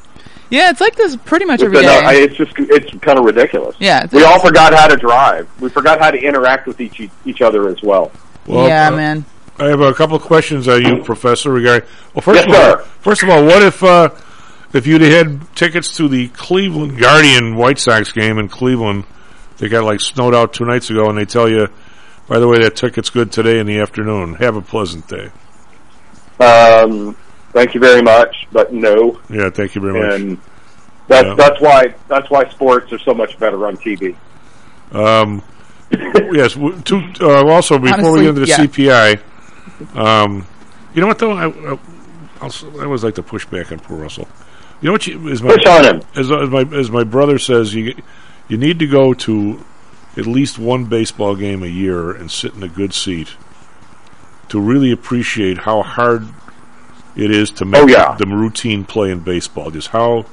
Yeah, 0.51 0.71
it's 0.71 0.81
like 0.81 0.95
this 0.95 1.17
pretty 1.17 1.45
much 1.47 1.63
every 1.63 1.75
But 1.79 1.83
no, 1.83 1.99
I, 2.09 2.15
it's 2.15 2.37
just 2.37 2.53
it's 2.57 2.91
kind 3.01 3.19
of 3.19 3.25
ridiculous. 3.25 3.77
Yeah, 3.81 3.99
it's- 4.05 4.13
we 4.13 4.23
all 4.23 4.39
forgot 4.41 4.73
how 4.73 4.87
to 4.87 4.97
drive. 4.97 5.49
We 5.61 5.69
forgot 5.69 5.99
how 6.01 6.11
to 6.13 6.19
interact 6.19 6.67
with 6.69 6.81
each 6.81 7.01
each 7.27 7.43
other 7.43 7.69
as 7.69 7.83
well. 7.83 8.13
Well, 8.47 8.67
yeah, 8.69 8.89
uh, 8.89 8.93
man. 8.97 9.25
I 9.59 9.65
have 9.67 9.81
a 9.81 9.93
couple 9.93 10.15
of 10.17 10.23
questions 10.23 10.69
on 10.69 10.81
you, 10.87 11.03
Professor, 11.03 11.51
regarding. 11.51 11.87
Well, 12.15 12.23
first 12.23 12.47
Yes, 12.47 12.47
of 12.47 12.55
all, 12.55 12.85
sir. 12.85 12.91
first 13.01 13.23
of 13.25 13.29
all, 13.31 13.45
what 13.45 13.63
if 13.63 13.83
uh, 13.83 14.11
if 14.73 14.87
you'd 14.87 15.01
had 15.03 15.41
tickets 15.57 15.97
to 15.97 16.09
the 16.09 16.29
Cleveland 16.29 16.99
Guardian 17.01 17.57
White 17.57 17.79
Sox 17.81 18.13
game 18.13 18.39
in 18.39 18.49
Cleveland? 18.49 19.05
They 19.59 19.69
got 19.69 19.85
like 19.85 20.01
snowed 20.01 20.35
out 20.35 20.53
two 20.55 20.65
nights 20.65 20.89
ago, 20.91 21.09
and 21.09 21.19
they 21.19 21.25
tell 21.25 21.49
you, 21.49 21.69
by 22.29 22.39
the 22.39 22.49
way, 22.49 22.59
that 22.63 22.77
ticket's 22.77 23.11
good 23.11 23.33
today 23.33 23.59
in 23.59 23.67
the 23.67 23.79
afternoon. 23.81 24.35
Have 24.35 24.57
a 24.57 24.63
pleasant 24.63 25.09
day. 25.09 25.31
Um, 26.41 27.17
thank 27.53 27.75
you 27.75 27.81
very 27.81 28.03
much, 28.03 28.47
but 28.53 28.73
no. 28.73 29.21
Yeah, 29.29 29.51
thank 29.51 29.75
you 29.75 29.81
very 29.81 30.01
much. 30.01 30.21
And 30.21 30.39
that's 31.09 31.27
Yeah. 31.27 31.35
that's 31.35 31.61
why 31.61 31.95
that's 32.09 32.31
why 32.31 32.49
sports 32.51 32.93
are 32.93 32.99
so 33.01 33.15
much 33.15 33.39
better 33.39 33.67
on 33.67 33.77
TV. 33.77 34.15
Um, 34.93 35.43
yes. 35.91 36.55
To, 36.55 37.13
uh, 37.21 37.45
also, 37.47 37.79
before 37.79 37.95
Honestly, 37.95 38.13
we 38.13 38.21
get 38.21 38.29
into 38.29 38.41
the 38.41 38.47
yeah. 38.47 38.57
CPI, 38.59 39.97
um, 39.97 40.47
you 40.95 41.01
know 41.01 41.09
what 41.09 41.19
though? 41.19 41.33
I, 41.33 41.47
I, 41.49 41.79
I'll, 42.41 42.81
I 42.81 42.85
always 42.85 43.03
like 43.03 43.17
to 43.17 43.23
push 43.23 43.45
back 43.47 43.73
on 43.73 43.81
poor 43.81 43.97
Russell. 43.99 44.29
You 44.81 44.87
know 44.87 44.93
what? 44.93 45.07
You, 45.07 45.29
is 45.29 45.43
my, 45.43 45.55
Push 45.55 45.67
on 45.67 45.85
him. 45.85 46.03
As, 46.15 46.31
as 46.31 46.49
my 46.49 46.61
as 46.77 46.91
my 46.91 47.03
brother 47.05 47.39
says, 47.39 47.75
you 47.75 48.01
you 48.49 48.57
need 48.57 48.79
to 48.79 48.87
go 48.87 49.15
to 49.15 49.65
at 50.17 50.27
least 50.27 50.59
one 50.59 50.87
baseball 50.87 51.37
game 51.37 51.63
a 51.63 51.67
year 51.67 52.11
and 52.11 52.31
sit 52.31 52.55
in 52.55 52.63
a 52.63 52.69
good 52.69 52.93
seat 52.93 53.35
to 54.49 54.61
really 54.61 54.91
appreciate 54.91 55.59
how 55.59 55.83
hard 55.83 56.27
it 57.17 57.31
is 57.31 57.51
to 57.51 57.65
make 57.65 57.83
Oh, 57.83 57.87
yeah. 57.87 58.17
the 58.19 58.27
routine 58.27 58.85
play 58.85 59.11
in 59.11 59.21
baseball. 59.21 59.71
Just 59.71 59.89
how 59.89 60.25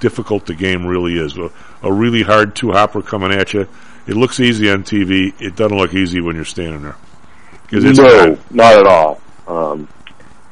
difficult 0.00 0.46
the 0.46 0.54
game 0.54 0.86
really 0.86 1.16
is. 1.18 1.36
A, 1.38 1.50
a 1.82 1.92
really 1.92 2.22
hard 2.22 2.54
two 2.54 2.72
hopper 2.72 3.00
coming 3.02 3.32
at 3.32 3.54
you. 3.54 3.66
It 4.06 4.14
looks 4.16 4.38
easy 4.38 4.70
on 4.70 4.84
TV. 4.84 5.32
It 5.40 5.56
doesn't 5.56 5.76
look 5.76 5.94
easy 5.94 6.20
when 6.20 6.36
you're 6.36 6.44
standing 6.44 6.82
there. 6.82 6.96
it's 7.70 7.98
no, 7.98 8.26
not. 8.26 8.54
not 8.54 8.72
at 8.74 8.86
all. 8.86 9.20
Um, 9.48 9.88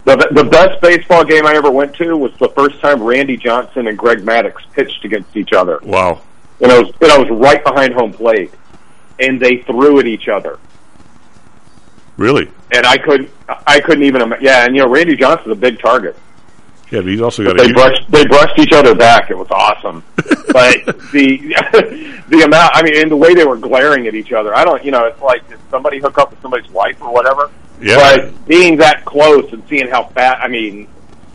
the 0.05 0.17
the 0.33 0.45
best 0.45 0.81
baseball 0.81 1.25
game 1.25 1.47
I 1.47 1.55
ever 1.55 1.71
went 1.71 1.95
to 1.97 2.17
was 2.17 2.33
the 2.39 2.49
first 2.51 2.81
time 2.81 3.03
Randy 3.03 3.37
Johnson 3.37 3.87
and 3.89 3.97
Greg 3.97 4.19
Maddux 4.21 4.55
pitched 4.73 5.05
against 5.05 5.37
each 5.37 5.53
other. 5.53 5.79
Wow. 5.83 6.21
And 6.65 6.73
I 6.73 6.78
was 6.81 6.95
I 7.03 7.19
was 7.19 7.28
right 7.28 7.62
behind 7.62 7.93
home 7.93 8.15
plate, 8.15 8.51
and 9.20 9.39
they 9.39 9.59
threw 9.59 10.01
at 10.01 10.07
each 10.07 10.28
other. 10.28 10.59
Really? 12.16 12.51
And 12.73 12.86
I 12.86 12.97
couldn't, 12.97 13.31
I 13.66 13.81
couldn't 13.81 14.05
even, 14.05 14.32
yeah. 14.41 14.65
And 14.65 14.74
you 14.74 14.81
know, 14.81 14.89
Randy 14.89 15.15
Johnson's 15.15 15.53
a 15.53 15.61
big 15.61 15.78
target. 15.78 16.16
Yeah, 16.91 17.01
but 17.01 17.09
he's 17.09 17.20
also 17.20 17.45
got 17.45 17.59
They 17.59 17.70
brushed, 17.70 18.11
they 18.11 18.24
brushed 18.24 18.59
each 18.59 18.73
other 18.73 18.95
back. 18.95 19.31
It 19.31 19.36
was 19.36 19.51
awesome. 19.51 20.03
but 20.16 20.86
the, 21.12 22.23
the 22.28 22.43
amount, 22.47 22.70
I 22.74 22.82
mean, 22.82 22.97
and 22.97 23.11
the 23.11 23.16
way 23.16 23.35
they 23.35 23.45
were 23.45 23.59
glaring 23.59 24.07
at 24.07 24.15
each 24.15 24.32
other. 24.32 24.55
I 24.57 24.65
don't, 24.65 24.82
you 24.82 24.91
know, 24.91 25.05
it's 25.05 25.20
like 25.20 25.47
did 25.47 25.59
somebody 25.70 25.99
hook 25.99 26.16
up 26.16 26.31
with 26.31 26.41
somebody's 26.41 26.70
wife 26.70 27.03
or 27.03 27.12
whatever. 27.12 27.51
Yeah. 27.78 28.16
But 28.16 28.47
being 28.47 28.78
that 28.78 29.05
close 29.05 29.53
and 29.53 29.62
seeing 29.69 29.89
how 29.89 30.05
fat, 30.05 30.39
I 30.41 30.49
mean, 30.49 30.89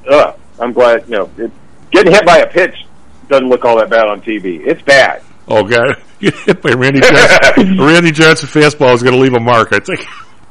ugh, 0.10 0.40
I'm 0.60 0.74
glad. 0.74 1.04
You 1.06 1.18
know, 1.18 1.32
it, 1.38 1.52
getting 1.92 2.14
hit 2.14 2.26
by 2.26 2.40
a 2.40 2.48
pitch 2.48 2.86
doesn't 3.30 3.48
look 3.48 3.64
all 3.64 3.78
that 3.78 3.90
bad 3.90 4.08
on 4.08 4.22
TV. 4.22 4.66
It's 4.66 4.82
bad. 4.82 5.24
Oh 5.48 5.64
god, 5.64 6.02
hit 6.20 6.62
by 6.62 6.72
Randy 6.72 7.00
Johnson. 7.00 7.78
Randy 7.80 8.12
Johnson 8.12 8.50
fastball 8.50 8.94
is 8.94 9.02
going 9.02 9.16
to 9.16 9.22
leave 9.22 9.34
a 9.34 9.40
mark. 9.40 9.72
I 9.72 9.80
think. 9.80 10.06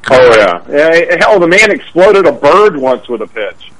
Oh 0.09 0.35
yeah. 0.35 0.63
yeah. 0.67 0.89
Eh, 1.11 1.17
hell, 1.19 1.39
the 1.39 1.47
man 1.47 1.71
exploded 1.71 2.25
a 2.25 2.31
bird 2.31 2.75
once 2.75 3.07
with 3.07 3.21
a 3.21 3.27
pitch. 3.27 3.71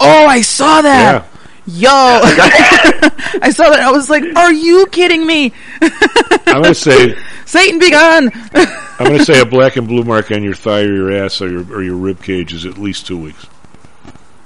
Oh, 0.00 0.26
I 0.26 0.42
saw 0.42 0.82
that. 0.82 1.26
Yo, 1.66 1.88
I 1.92 3.50
saw 3.52 3.68
that. 3.68 3.80
I 3.80 3.90
was 3.90 4.08
like, 4.08 4.24
"Are 4.36 4.52
you 4.52 4.86
kidding 4.86 5.26
me?" 5.26 5.52
I'm 5.82 6.62
going 6.62 6.64
to 6.64 6.74
say 6.74 7.14
Satan 7.44 7.78
be 7.78 7.90
gone. 7.90 8.30
I'm 8.54 9.06
going 9.06 9.18
to 9.18 9.24
say 9.24 9.40
a 9.40 9.44
black 9.44 9.76
and 9.76 9.86
blue 9.86 10.02
mark 10.02 10.30
on 10.30 10.42
your 10.42 10.54
thigh 10.54 10.80
or 10.80 10.94
your 10.94 11.12
ass 11.12 11.42
or 11.42 11.50
your, 11.50 11.72
or 11.72 11.82
your 11.82 11.96
rib 11.96 12.22
cage 12.22 12.54
is 12.54 12.64
at 12.64 12.78
least 12.78 13.06
two 13.06 13.18
weeks. 13.18 13.46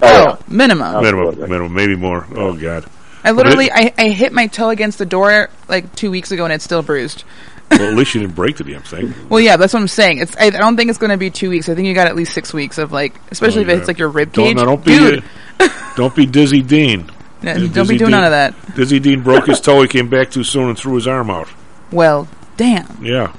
Oh, 0.02 0.36
oh 0.36 0.44
minimum. 0.48 1.01
Minimum, 1.02 1.39
minimum, 1.39 1.72
maybe 1.74 1.94
more. 1.94 2.26
Oh 2.34 2.55
god. 2.55 2.86
I 3.24 3.31
literally, 3.32 3.70
I, 3.70 3.93
I 3.97 4.09
hit 4.09 4.32
my 4.32 4.47
toe 4.49 4.70
against 4.70 4.99
the 4.99 5.07
door 5.07 5.49
like 5.69 5.94
two 5.94 6.11
weeks 6.11 6.32
ago, 6.32 6.44
and 6.44 6.53
it's 6.53 6.65
still 6.65 6.82
bruised. 6.82 7.24
well, 7.70 7.82
at 7.89 7.94
least 7.94 8.15
you 8.15 8.20
didn't 8.20 8.35
break 8.35 8.57
the 8.57 8.65
damn 8.65 8.82
thing. 8.82 9.15
Well, 9.28 9.40
yeah, 9.40 9.57
that's 9.57 9.73
what 9.73 9.81
I'm 9.81 9.89
saying. 9.89 10.19
It's. 10.19 10.36
I, 10.36 10.47
I 10.47 10.51
don't 10.51 10.77
think 10.77 10.90
it's 10.90 10.99
going 10.99 11.11
to 11.11 11.16
be 11.16 11.31
two 11.31 11.49
weeks. 11.51 11.69
I 11.69 11.74
think 11.74 11.86
you 11.89 11.94
got 11.94 12.07
at 12.07 12.16
least 12.16 12.35
six 12.35 12.53
weeks 12.53 12.78
of 12.78 12.93
like, 12.93 13.15
especially 13.31 13.65
Oh, 13.65 13.69
if 13.70 13.78
it's 13.78 13.89
like 13.89 13.99
your 13.99 14.09
rib 14.11 14.32
Don't, 14.32 14.47
cage. 14.49 14.57
no, 14.57 14.65
don't 14.65 14.85
be, 14.85 14.99
Dude, 14.99 15.24
don't 15.97 16.15
be 16.15 16.27
Dizzy 16.27 16.62
Dean. 16.62 17.11
Yeah, 17.43 17.55
Dizzy 17.55 17.69
don't 17.69 17.89
be 17.89 17.97
doing 17.99 18.11
Dean- 18.11 18.20
none 18.20 18.24
of 18.24 18.31
that. 18.32 18.74
Dizzy 18.77 19.01
Dean 19.01 19.23
broke 19.23 19.47
his 19.47 19.61
toe. 19.62 19.81
He 19.82 19.89
came 19.89 20.09
back 20.11 20.31
too 20.31 20.44
soon 20.44 20.69
and 20.69 20.78
threw 20.78 20.94
his 20.97 21.07
arm 21.07 21.31
out. 21.31 21.49
well, 21.90 22.28
damn. 22.57 22.86
Yeah. 23.05 23.32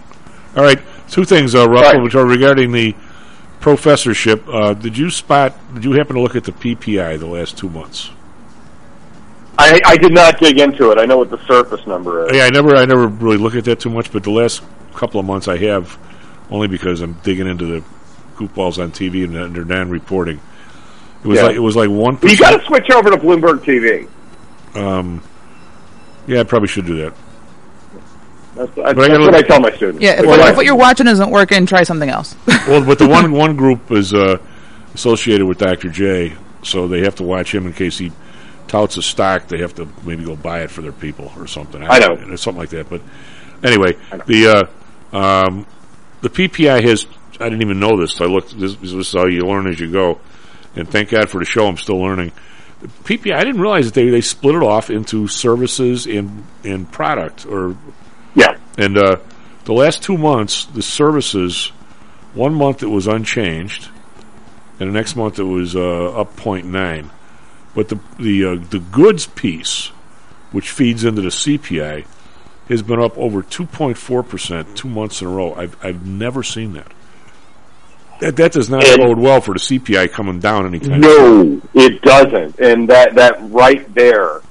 All 0.56 0.64
right. 0.64 0.80
Two 1.10 1.26
things, 1.26 1.54
uh, 1.54 1.70
Russell, 1.70 2.02
which 2.02 2.16
are 2.16 2.26
regarding 2.26 2.72
the 2.72 2.96
professorship. 3.60 4.48
Uh, 4.48 4.74
did 4.74 4.98
you 4.98 5.10
spot? 5.10 5.54
Did 5.76 5.84
you 5.86 5.92
happen 5.94 6.16
to 6.16 6.22
look 6.22 6.36
at 6.36 6.44
the 6.44 6.52
PPI 6.52 7.20
the 7.20 7.28
last 7.28 7.58
two 7.58 7.70
months? 7.70 8.10
I, 9.58 9.80
I 9.86 9.98
did 9.98 10.14
not 10.14 10.40
dig 10.40 10.60
into 10.60 10.92
it. 10.92 10.98
I 10.98 11.06
know 11.06 11.18
what 11.18 11.30
the 11.30 11.38
surface 11.46 11.86
number 11.86 12.26
is. 12.28 12.36
Yeah, 12.36 12.46
I 12.46 12.50
never, 12.50 12.76
I 12.76 12.86
never 12.86 13.08
really 13.08 13.38
look 13.38 13.56
at 13.56 13.66
that 13.66 13.80
too 13.80 13.90
much, 13.90 14.12
but 14.12 14.24
the 14.24 14.32
last 14.32 14.64
couple 14.96 15.20
of 15.20 15.26
months 15.26 15.48
I 15.48 15.58
have, 15.58 15.98
only 16.50 16.68
because 16.68 17.02
I'm 17.02 17.14
digging 17.24 17.48
into 17.48 17.66
the 17.66 17.84
goofballs 18.36 18.82
on 18.82 18.92
TV 18.92 19.24
and, 19.24 19.36
and 19.36 19.56
they're 19.56 19.66
non-reporting. 19.66 20.40
It 21.24 21.28
was 21.28 21.38
Yeah. 21.38 21.46
like 21.46 21.56
it 21.56 21.60
was 21.60 21.76
like 21.76 21.90
one 21.90 22.18
You 22.24 22.38
got 22.38 22.60
to 22.60 22.66
switch 22.66 22.90
over 22.92 23.10
to 23.12 23.18
Bloomberg 23.18 23.60
TV. 23.64 24.08
Um, 24.76 25.22
yeah, 26.28 26.42
I 26.42 26.44
probably 26.44 26.68
should 26.68 26.86
do 26.86 26.98
that. 26.98 27.14
That's, 28.56 28.76
that's, 28.76 28.76
But 28.76 28.86
I 28.86 28.94
that's 28.94 29.08
gotta 29.08 29.20
what 29.22 29.36
I 29.36 29.42
tell 29.42 29.60
my 29.60 29.72
students. 29.76 30.02
Yeah, 30.02 30.12
if, 30.14 30.20
But 30.20 30.28
what, 30.28 30.50
if 30.50 30.56
what 30.58 30.66
you're 30.66 30.76
watching 30.76 31.08
isn't 31.08 31.30
working, 31.30 31.66
try 31.66 31.84
something 31.84 32.10
else. 32.10 32.36
well, 32.68 32.84
but 32.84 33.00
the 33.00 33.08
one 33.08 33.32
one 33.44 33.56
group 33.56 33.92
is 33.92 34.14
uh, 34.14 34.38
associated 34.94 35.46
with 35.46 35.60
Dr. 35.60 35.90
J, 35.90 36.34
so 36.64 36.88
they 36.88 37.02
have 37.02 37.16
to 37.16 37.24
watch 37.24 37.54
him 37.54 37.66
in 37.68 37.74
case 37.74 37.98
he 37.98 38.12
touts 38.68 38.98
a 38.98 39.02
stock. 39.02 39.48
They 39.48 39.60
have 39.60 39.76
to 39.76 39.88
maybe 40.04 40.24
go 40.24 40.36
buy 40.36 40.62
it 40.62 40.72
for 40.72 40.82
their 40.82 40.92
people 40.92 41.32
or 41.38 41.48
something. 41.48 41.84
I 41.84 42.00
know. 42.00 42.16
It's 42.20 42.42
something 42.42 42.60
like 42.60 42.70
that. 42.70 42.90
But 42.90 43.02
anyway, 43.64 43.94
the 44.26 44.70
uh, 45.14 45.18
um, 45.18 45.66
the 46.22 46.30
PPI 46.30 46.84
has. 46.84 47.08
I 47.40 47.50
didn't 47.50 47.64
even 47.64 47.80
know 47.80 48.00
this. 48.00 48.22
I 48.22 48.26
looked. 48.26 48.58
This, 48.58 48.76
this 48.76 48.94
is 48.94 49.12
how 49.12 49.26
you 49.26 49.42
learn 49.42 49.68
as 49.68 49.80
you 49.80 49.92
go, 49.92 50.20
and 50.76 50.88
thank 50.88 51.10
God 51.10 51.30
for 51.30 51.40
the 51.40 51.46
show. 51.46 51.68
I'm 51.68 51.78
still 51.78 52.00
learning. 52.00 52.32
The 52.82 52.88
PPI. 52.88 53.34
I 53.36 53.44
didn't 53.44 53.62
realize 53.62 53.86
that 53.86 53.94
they 53.94 54.10
they 54.10 54.22
split 54.22 54.56
it 54.56 54.64
off 54.64 54.90
into 54.90 55.28
services 55.28 56.06
and 56.06 56.46
and 56.64 56.92
product 56.92 57.46
or 57.46 57.76
yeah. 58.36 58.58
and 58.78 58.98
uh, 58.98 59.18
the 59.66 59.74
last 59.74 60.04
two 60.04 60.18
months, 60.18 60.66
the 60.66 60.82
services, 60.82 61.68
one 62.34 62.54
month 62.54 62.84
it 62.84 62.88
was 62.88 63.08
unchanged, 63.08 63.90
and 64.80 64.90
the 64.90 64.94
next 64.94 65.16
month 65.16 65.40
it 65.40 65.44
was 65.44 65.76
uh, 65.76 66.12
up 66.12 66.36
0.9. 66.36 67.10
But 67.76 67.90
the 67.90 68.00
the 68.20 68.46
uh, 68.46 68.56
the 68.70 68.80
goods 68.80 69.26
piece, 69.26 69.88
which 70.52 70.70
feeds 70.70 71.04
into 71.04 71.22
the 71.22 71.30
CPI, 71.30 72.06
has 72.70 72.82
been 72.82 73.00
up 73.00 73.18
over 73.18 73.42
2.4 73.42 74.28
percent 74.28 74.78
two 74.78 74.88
months 74.90 75.22
in 75.22 75.28
a 75.28 75.32
row. 75.32 75.54
I've 75.56 75.76
I've 75.84 76.06
never 76.06 76.44
seen 76.44 76.74
that. 76.74 76.92
That 78.20 78.36
that 78.38 78.52
does 78.52 78.70
not 78.70 78.84
And- 78.86 78.98
bode 79.02 79.18
well 79.18 79.42
for 79.42 79.54
the 79.54 79.60
CPI 79.60 80.12
coming 80.12 80.40
down 80.40 80.66
anytime. 80.68 81.02
No, 81.02 81.62
it 81.74 82.02
doesn't, 82.04 82.60
and 82.60 82.88
that 82.90 83.16
that 83.16 83.38
right 83.50 83.92
there 83.96 84.42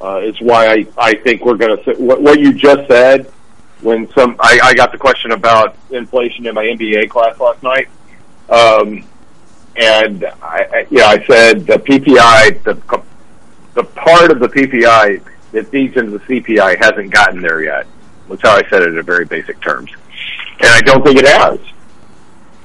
uh, 0.00 0.20
is 0.22 0.40
why 0.40 0.68
I 0.68 0.86
I 0.98 1.14
think 1.14 1.44
we're 1.44 1.56
going 1.56 1.82
to 1.82 1.94
what, 1.94 2.20
what 2.20 2.38
you 2.38 2.52
just 2.52 2.86
said. 2.88 3.32
When 3.80 4.10
some 4.12 4.36
I, 4.40 4.58
I 4.62 4.74
got 4.74 4.90
the 4.92 4.98
question 4.98 5.30
about 5.30 5.76
inflation 5.90 6.46
in 6.46 6.54
my 6.54 6.64
MBA 6.64 7.08
class 7.08 7.38
last 7.40 7.62
night, 7.62 7.88
um, 8.50 9.04
and 9.78 10.24
I, 10.24 10.68
I 10.72 10.86
yeah 10.90 11.06
I 11.06 11.24
said 11.24 11.66
the 11.66 11.78
PPI 11.78 12.62
the 12.64 13.02
the 13.74 13.84
part 13.84 14.30
of 14.32 14.40
the 14.40 14.48
PPI 14.48 15.22
that 15.52 15.68
feeds 15.68 15.96
into 15.96 16.18
the 16.18 16.24
CPI 16.24 16.76
hasn't 16.78 17.10
gotten 17.10 17.40
there 17.40 17.62
yet. 17.62 17.86
That's 18.28 18.42
how 18.42 18.56
I 18.56 18.68
said 18.68 18.82
it 18.82 18.96
in 18.96 19.02
very 19.02 19.24
basic 19.24 19.60
terms, 19.60 19.90
and 20.60 20.68
I 20.68 20.80
don't 20.80 21.02
think 21.04 21.18
it 21.18 21.26
has. 21.26 21.60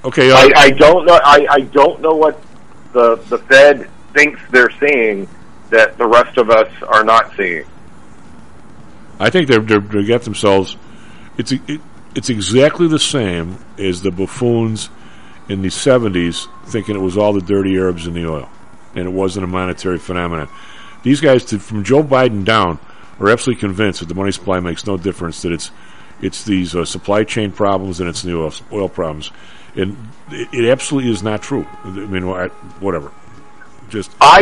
Okay, 0.03 0.31
uh, 0.31 0.35
I, 0.35 0.51
I 0.55 0.69
don't 0.71 1.05
know. 1.05 1.19
I, 1.23 1.47
I 1.49 1.59
don't 1.61 2.01
know 2.01 2.15
what 2.15 2.41
the 2.91 3.15
the 3.29 3.37
Fed 3.37 3.89
thinks 4.13 4.41
they're 4.51 4.71
seeing 4.79 5.27
that 5.69 5.97
the 5.97 6.05
rest 6.05 6.37
of 6.37 6.49
us 6.49 6.69
are 6.83 7.03
not 7.03 7.31
seeing. 7.37 7.65
I 9.19 9.29
think 9.29 9.47
they're, 9.47 9.59
they're 9.59 9.79
they 9.79 10.03
got 10.03 10.23
themselves. 10.23 10.75
It's 11.37 11.51
it, 11.51 11.79
it's 12.15 12.29
exactly 12.29 12.87
the 12.87 12.99
same 12.99 13.57
as 13.77 14.01
the 14.01 14.11
buffoons 14.11 14.89
in 15.49 15.61
the 15.61 15.69
'70s 15.69 16.47
thinking 16.65 16.95
it 16.95 16.99
was 16.99 17.17
all 17.17 17.33
the 17.33 17.41
dirty 17.41 17.75
Arabs 17.77 18.07
in 18.07 18.13
the 18.13 18.25
oil, 18.27 18.49
and 18.95 19.05
it 19.05 19.11
wasn't 19.11 19.43
a 19.43 19.47
monetary 19.47 19.97
phenomenon. 19.97 20.47
These 21.03 21.19
guys, 21.21 21.43
to, 21.45 21.59
from 21.59 21.83
Joe 21.83 22.01
Biden 22.03 22.45
down, 22.45 22.79
are 23.19 23.29
absolutely 23.29 23.59
convinced 23.59 23.99
that 23.99 24.07
the 24.07 24.15
money 24.15 24.31
supply 24.31 24.59
makes 24.59 24.85
no 24.87 24.97
difference. 24.97 25.41
That 25.41 25.51
it's 25.51 25.71
it's 26.21 26.43
these 26.45 26.75
uh, 26.75 26.85
supply 26.85 27.23
chain 27.25 27.51
problems 27.51 27.99
and 27.99 28.07
it's 28.07 28.21
the 28.21 28.35
oil, 28.37 28.53
oil 28.71 28.87
problems, 28.89 29.31
and 29.75 29.97
it, 30.31 30.47
it 30.53 30.69
absolutely 30.71 31.11
is 31.11 31.21
not 31.23 31.41
true. 31.41 31.67
I 31.83 31.89
mean, 31.89 32.27
wha- 32.27 32.47
whatever. 32.79 33.11
Just 33.89 34.11
I 34.21 34.41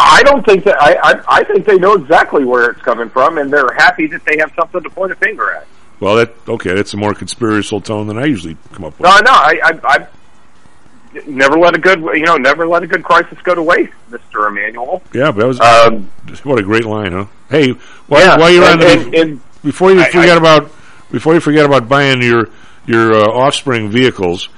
I 0.00 0.22
don't 0.24 0.44
think 0.44 0.64
that 0.64 0.76
I, 0.82 0.94
I 1.02 1.22
I 1.40 1.44
think 1.44 1.64
they 1.64 1.78
know 1.78 1.92
exactly 1.94 2.44
where 2.44 2.70
it's 2.70 2.82
coming 2.82 3.08
from, 3.08 3.38
and 3.38 3.50
they're 3.52 3.72
happy 3.76 4.06
that 4.08 4.24
they 4.24 4.36
have 4.38 4.52
something 4.58 4.82
to 4.82 4.90
point 4.90 5.12
a 5.12 5.14
finger 5.14 5.52
at. 5.52 5.66
well, 6.00 6.16
that 6.16 6.34
okay. 6.48 6.74
That's 6.74 6.92
a 6.92 6.96
more 6.96 7.14
conspiratorial 7.14 7.80
tone 7.80 8.08
than 8.08 8.18
I 8.18 8.24
usually 8.26 8.56
come 8.72 8.84
up 8.84 8.98
with. 8.98 9.08
No, 9.08 9.16
no, 9.20 9.30
I 9.32 9.60
I, 9.62 9.80
I 9.84 10.06
never 11.26 11.58
let 11.58 11.74
a 11.74 11.78
good 11.78 12.00
you 12.00 12.22
know 12.24 12.36
never 12.36 12.66
let 12.66 12.82
a 12.82 12.86
good 12.86 13.04
crisis 13.04 13.38
go 13.42 13.54
to 13.54 13.62
waste, 13.62 13.92
Mister 14.10 14.46
Emanuel. 14.48 15.02
Yeah, 15.12 15.30
but 15.32 15.40
that 15.40 15.46
was 15.46 15.60
Um, 15.60 16.10
what 16.44 16.58
a 16.58 16.62
great 16.62 16.84
line, 16.84 17.12
huh? 17.12 17.26
Hey, 17.50 17.72
while, 18.08 18.20
Yeah, 18.20 18.36
while 18.38 18.50
you're 18.50 18.64
on 18.70 18.78
the 18.78 18.86
and- 18.88 19.14
and 19.14 19.40
before 19.62 19.92
you 19.92 20.00
I- 20.00 20.10
forget 20.10 20.30
I- 20.30 20.36
about 20.36 20.70
before 21.10 21.34
you 21.34 21.40
forget 21.40 21.64
about 21.66 21.88
buying 21.88 22.22
your 22.22 22.48
your 22.86 23.12
uh, 23.14 23.26
offspring 23.26 23.90
vehicles, 23.90 24.48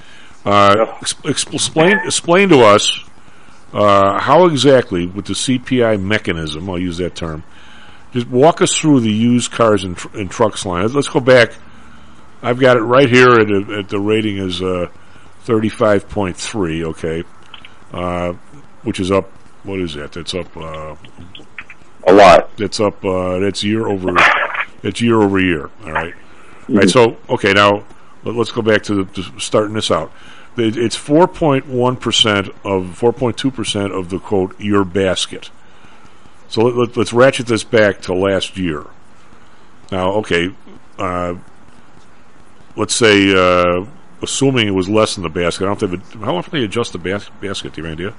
uh, 0.46 0.86
ex- 1.00 1.14
ex- 1.26 1.44
explain 1.52 1.98
explain 2.04 2.48
to 2.50 2.60
us 2.60 3.00
uh, 3.72 4.18
how 4.20 4.46
exactly 4.46 5.06
with 5.06 5.24
the 5.26 5.34
CPI 5.34 6.00
mechanism. 6.00 6.70
I'll 6.70 6.78
use 6.78 6.98
that 6.98 7.14
term. 7.16 7.42
Just 8.12 8.28
walk 8.28 8.62
us 8.62 8.72
through 8.78 9.00
the 9.00 9.10
used 9.12 9.50
cars 9.50 9.82
and, 9.82 9.96
tr- 9.96 10.16
and 10.16 10.30
trucks 10.30 10.64
line. 10.64 10.86
Let's 10.92 11.08
go 11.08 11.18
back. 11.18 11.50
I've 12.40 12.60
got 12.60 12.76
it 12.76 12.82
right 12.82 13.08
here 13.10 13.32
at, 13.32 13.50
at 13.50 13.88
the 13.88 13.98
rating 13.98 14.36
is 14.38 14.62
uh, 14.62 14.86
thirty 15.44 15.68
five 15.68 16.08
point 16.08 16.36
three. 16.36 16.84
Okay, 16.84 17.22
uh, 17.92 18.32
which 18.82 18.98
is 19.00 19.10
up. 19.10 19.30
What 19.62 19.80
is 19.80 19.94
that? 19.94 20.12
That's 20.12 20.34
up. 20.34 20.54
Uh, 20.56 20.96
a 22.06 22.12
lot. 22.12 22.56
That's 22.56 22.80
up. 22.80 23.04
Uh, 23.04 23.38
that's 23.38 23.62
year 23.64 23.86
over. 23.86 24.14
That's 24.82 25.00
year 25.00 25.20
over 25.22 25.40
year. 25.40 25.70
All 25.84 25.92
right. 25.92 26.14
All 26.68 26.76
right. 26.76 26.90
So 26.90 27.16
okay, 27.28 27.52
now 27.52 27.84
let, 28.24 28.36
us 28.36 28.50
go 28.50 28.62
back 28.62 28.82
to, 28.84 29.04
the, 29.04 29.22
to 29.22 29.40
starting 29.40 29.74
this 29.74 29.90
out. 29.90 30.12
It- 30.56 30.76
It's 30.76 30.96
four 30.96 31.26
point 31.26 31.66
one 31.66 31.96
percent 31.96 32.48
of 32.64 32.96
four 32.96 33.12
point 33.12 33.36
two 33.38 33.50
percent 33.50 33.92
of 33.92 34.10
the 34.10 34.18
quote 34.18 34.58
your 34.60 34.84
basket. 34.84 35.50
So 36.48 36.62
let, 36.62 36.76
let, 36.76 36.96
let's 36.96 37.12
ratchet 37.12 37.46
this 37.46 37.64
back 37.64 38.00
to 38.02 38.14
last 38.14 38.56
year. 38.58 38.84
Now, 39.90 40.12
okay, 40.16 40.50
uh, 40.98 41.34
let's 42.76 42.94
say 42.94 43.32
uh, 43.34 43.86
assuming 44.24 44.66
it 44.66 44.72
was 44.72 44.88
less 44.88 45.14
than 45.14 45.22
the 45.22 45.30
basket. 45.30 45.64
I 45.64 45.68
don't 45.68 45.78
think 45.78 45.92
it, 45.94 46.18
how 46.20 46.36
often 46.36 46.52
do 46.52 46.58
they 46.58 46.64
adjust 46.64 46.92
the 46.92 46.98
bas- 46.98 47.30
basket? 47.40 47.74
Do 47.74 47.82
you 47.82 47.88
have 47.88 47.98
any 47.98 48.08
idea? 48.08 48.16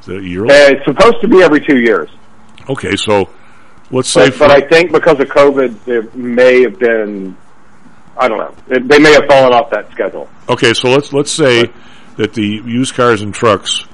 Is 0.00 0.06
that 0.06 0.22
yearly? 0.22 0.50
Uh, 0.50 0.70
it's 0.70 0.84
supposed 0.86 1.20
to 1.20 1.28
be 1.28 1.42
every 1.42 1.60
two 1.60 1.78
years. 1.78 2.08
Okay, 2.68 2.96
so 2.96 3.28
let's 3.90 4.08
say 4.08 4.30
But, 4.30 4.38
but 4.38 4.50
I 4.50 4.60
think 4.66 4.92
because 4.92 5.20
of 5.20 5.28
COVID, 5.28 5.88
it 5.88 6.14
may 6.14 6.62
have 6.62 6.78
been, 6.78 7.36
I 8.16 8.28
don't 8.28 8.38
know, 8.38 8.54
it, 8.68 8.88
they 8.88 8.98
may 8.98 9.12
have 9.12 9.26
fallen 9.28 9.52
off 9.52 9.70
that 9.70 9.90
schedule. 9.92 10.28
Okay, 10.48 10.72
so 10.74 10.88
let's 10.88 11.12
let's 11.12 11.30
say 11.32 11.64
that 12.16 12.34
the 12.34 12.62
used 12.64 12.94
cars 12.94 13.22
and 13.22 13.34
trucks. 13.34 13.84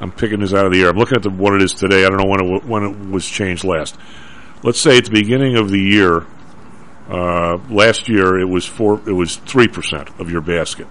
I'm 0.00 0.10
picking 0.10 0.40
this 0.40 0.52
out 0.52 0.66
of 0.66 0.72
the 0.72 0.82
air. 0.82 0.88
I'm 0.88 0.96
looking 0.96 1.16
at 1.16 1.22
the, 1.22 1.30
what 1.30 1.54
it 1.54 1.62
is 1.62 1.74
today. 1.74 2.04
I 2.04 2.08
don't 2.08 2.18
know 2.18 2.26
when 2.26 2.40
it, 2.44 2.64
when 2.64 2.82
it 2.82 3.10
was 3.10 3.24
changed 3.24 3.62
last. 3.62 3.96
Let's 4.64 4.80
say 4.80 4.98
at 4.98 5.04
the 5.04 5.12
beginning 5.12 5.56
of 5.56 5.70
the 5.70 5.78
year, 5.78 6.26
uh, 7.08 7.58
last 7.70 8.08
year 8.08 8.40
it 8.40 8.48
was 8.48 8.66
four. 8.66 9.00
It 9.06 9.12
was 9.12 9.36
three 9.36 9.68
percent 9.68 10.08
of 10.18 10.30
your 10.30 10.40
basket, 10.40 10.88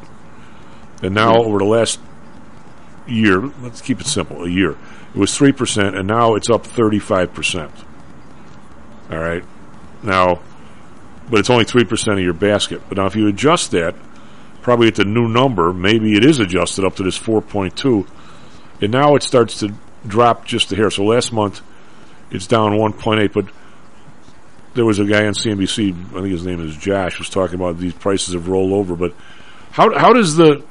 and 1.02 1.14
now 1.14 1.36
over 1.36 1.60
the 1.60 1.66
last 1.66 2.00
year, 3.08 3.42
let's 3.62 3.82
keep 3.82 4.00
it 4.00 4.08
simple. 4.08 4.44
A 4.44 4.50
year, 4.50 4.72
it 4.72 5.18
was 5.18 5.36
three 5.36 5.52
percent, 5.52 5.96
and 5.96 6.08
now 6.08 6.36
it's 6.36 6.50
up 6.50 6.66
thirty-five 6.66 7.34
percent. 7.34 7.72
All 9.10 9.20
right, 9.20 9.44
now, 10.04 10.42
but 11.30 11.40
it's 11.40 11.50
only 11.50 11.66
three 11.66 11.84
percent 11.86 12.18
of 12.18 12.24
your 12.24 12.34
basket. 12.34 12.82
But 12.88 12.98
now, 12.98 13.06
if 13.08 13.16
you 13.16 13.28
adjust 13.28 13.72
that, 13.72 13.96
probably 14.62 14.88
at 14.88 14.96
the 14.96 15.06
new 15.06 15.28
number, 15.28 15.74
maybe 15.74 16.16
it 16.16 16.24
is 16.24 16.40
adjusted 16.40 16.86
up 16.86 16.96
to 16.98 17.04
this 17.04 17.18
4.2, 17.18 18.08
and 18.82 18.92
now 18.92 19.16
it 19.16 19.24
starts 19.24 19.60
to 19.60 19.74
drop 20.06 20.46
just 20.46 20.72
a 20.72 20.76
hair. 20.76 20.90
So 20.90 21.04
last 21.04 21.34
month, 21.34 21.62
it's 22.30 22.48
down 22.48 22.74
1.8, 22.74 23.34
but 23.34 23.46
there 24.74 24.86
was 24.86 25.00
a 25.00 25.06
guy 25.06 25.26
on 25.26 25.34
CNBC, 25.34 26.10
I 26.12 26.22
think 26.22 26.32
his 26.32 26.46
name 26.46 26.66
is 26.66 26.76
Josh, 26.78 27.20
was 27.20 27.30
talking 27.30 27.56
about 27.56 27.78
these 27.78 27.94
prices 27.94 28.34
have 28.34 28.48
rolled 28.48 28.72
over. 28.72 28.96
But 28.96 29.14
how 29.72 29.98
how 29.98 30.14
does 30.14 30.36
the 30.36 30.64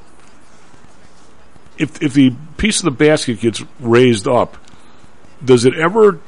if 1.81 2.03
if 2.03 2.13
the 2.13 2.35
piece 2.59 2.79
of 2.81 2.85
the 2.85 2.91
basket 2.91 3.41
gets 3.41 3.65
raised 3.81 4.29
up, 4.29 4.57
does 5.43 5.65
it 5.65 5.75
ever 5.75 6.21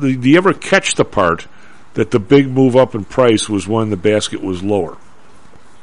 do 0.00 0.08
you 0.08 0.36
ever 0.38 0.54
catch 0.54 0.94
the 0.94 1.04
part 1.04 1.46
that 1.94 2.12
the 2.12 2.20
big 2.20 2.48
move 2.48 2.76
up 2.76 2.94
in 2.94 3.04
price 3.04 3.48
was 3.48 3.66
when 3.66 3.90
the 3.90 3.96
basket 3.96 4.40
was 4.40 4.62
lower? 4.62 4.96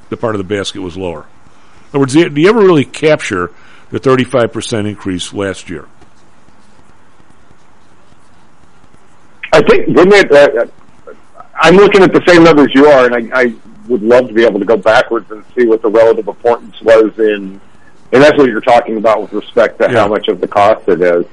The 0.10 0.18
part 0.18 0.36
of 0.36 0.40
the 0.40 0.56
basket 0.56 0.82
was 0.82 0.98
lower. 0.98 1.22
In 1.22 1.90
other 1.90 2.00
words, 2.00 2.14
do 2.14 2.42
you, 2.42 2.50
ever 2.50 2.60
really 2.60 2.86
capture 2.86 3.52
the 3.90 4.00
35% 4.00 4.88
increase 4.88 5.34
last 5.34 5.70
year? 5.70 5.88
I 9.54 9.62
think, 9.62 9.88
wouldn't 9.88 10.14
it, 10.14 10.32
uh, 10.32 10.66
I'm 11.56 11.76
looking 11.76 12.02
at 12.02 12.14
the 12.14 12.22
same 12.28 12.44
numbers 12.44 12.70
you 12.74 12.88
are, 12.88 13.06
and 13.06 13.34
I, 13.34 13.42
I 13.42 13.56
would 13.88 14.02
love 14.02 14.28
to 14.28 14.34
be 14.34 14.46
able 14.46 14.60
to 14.60 14.66
go 14.66 14.78
backwards 14.78 15.30
and 15.32 15.44
see 15.58 15.66
what 15.66 15.82
the 15.82 15.90
relative 15.90 16.28
importance 16.28 16.82
was 16.82 17.18
in, 17.20 17.60
and 18.14 18.22
that's 18.22 18.38
what 18.38 18.48
you're 18.50 18.62
talking 18.62 18.98
about 18.98 19.22
with 19.22 19.34
respect 19.34 19.80
to 19.80 19.88
how 19.90 20.08
much 20.08 20.28
of 20.28 20.42
the 20.42 20.48
cost 20.48 20.88
it 20.90 21.02
is. 21.02 21.26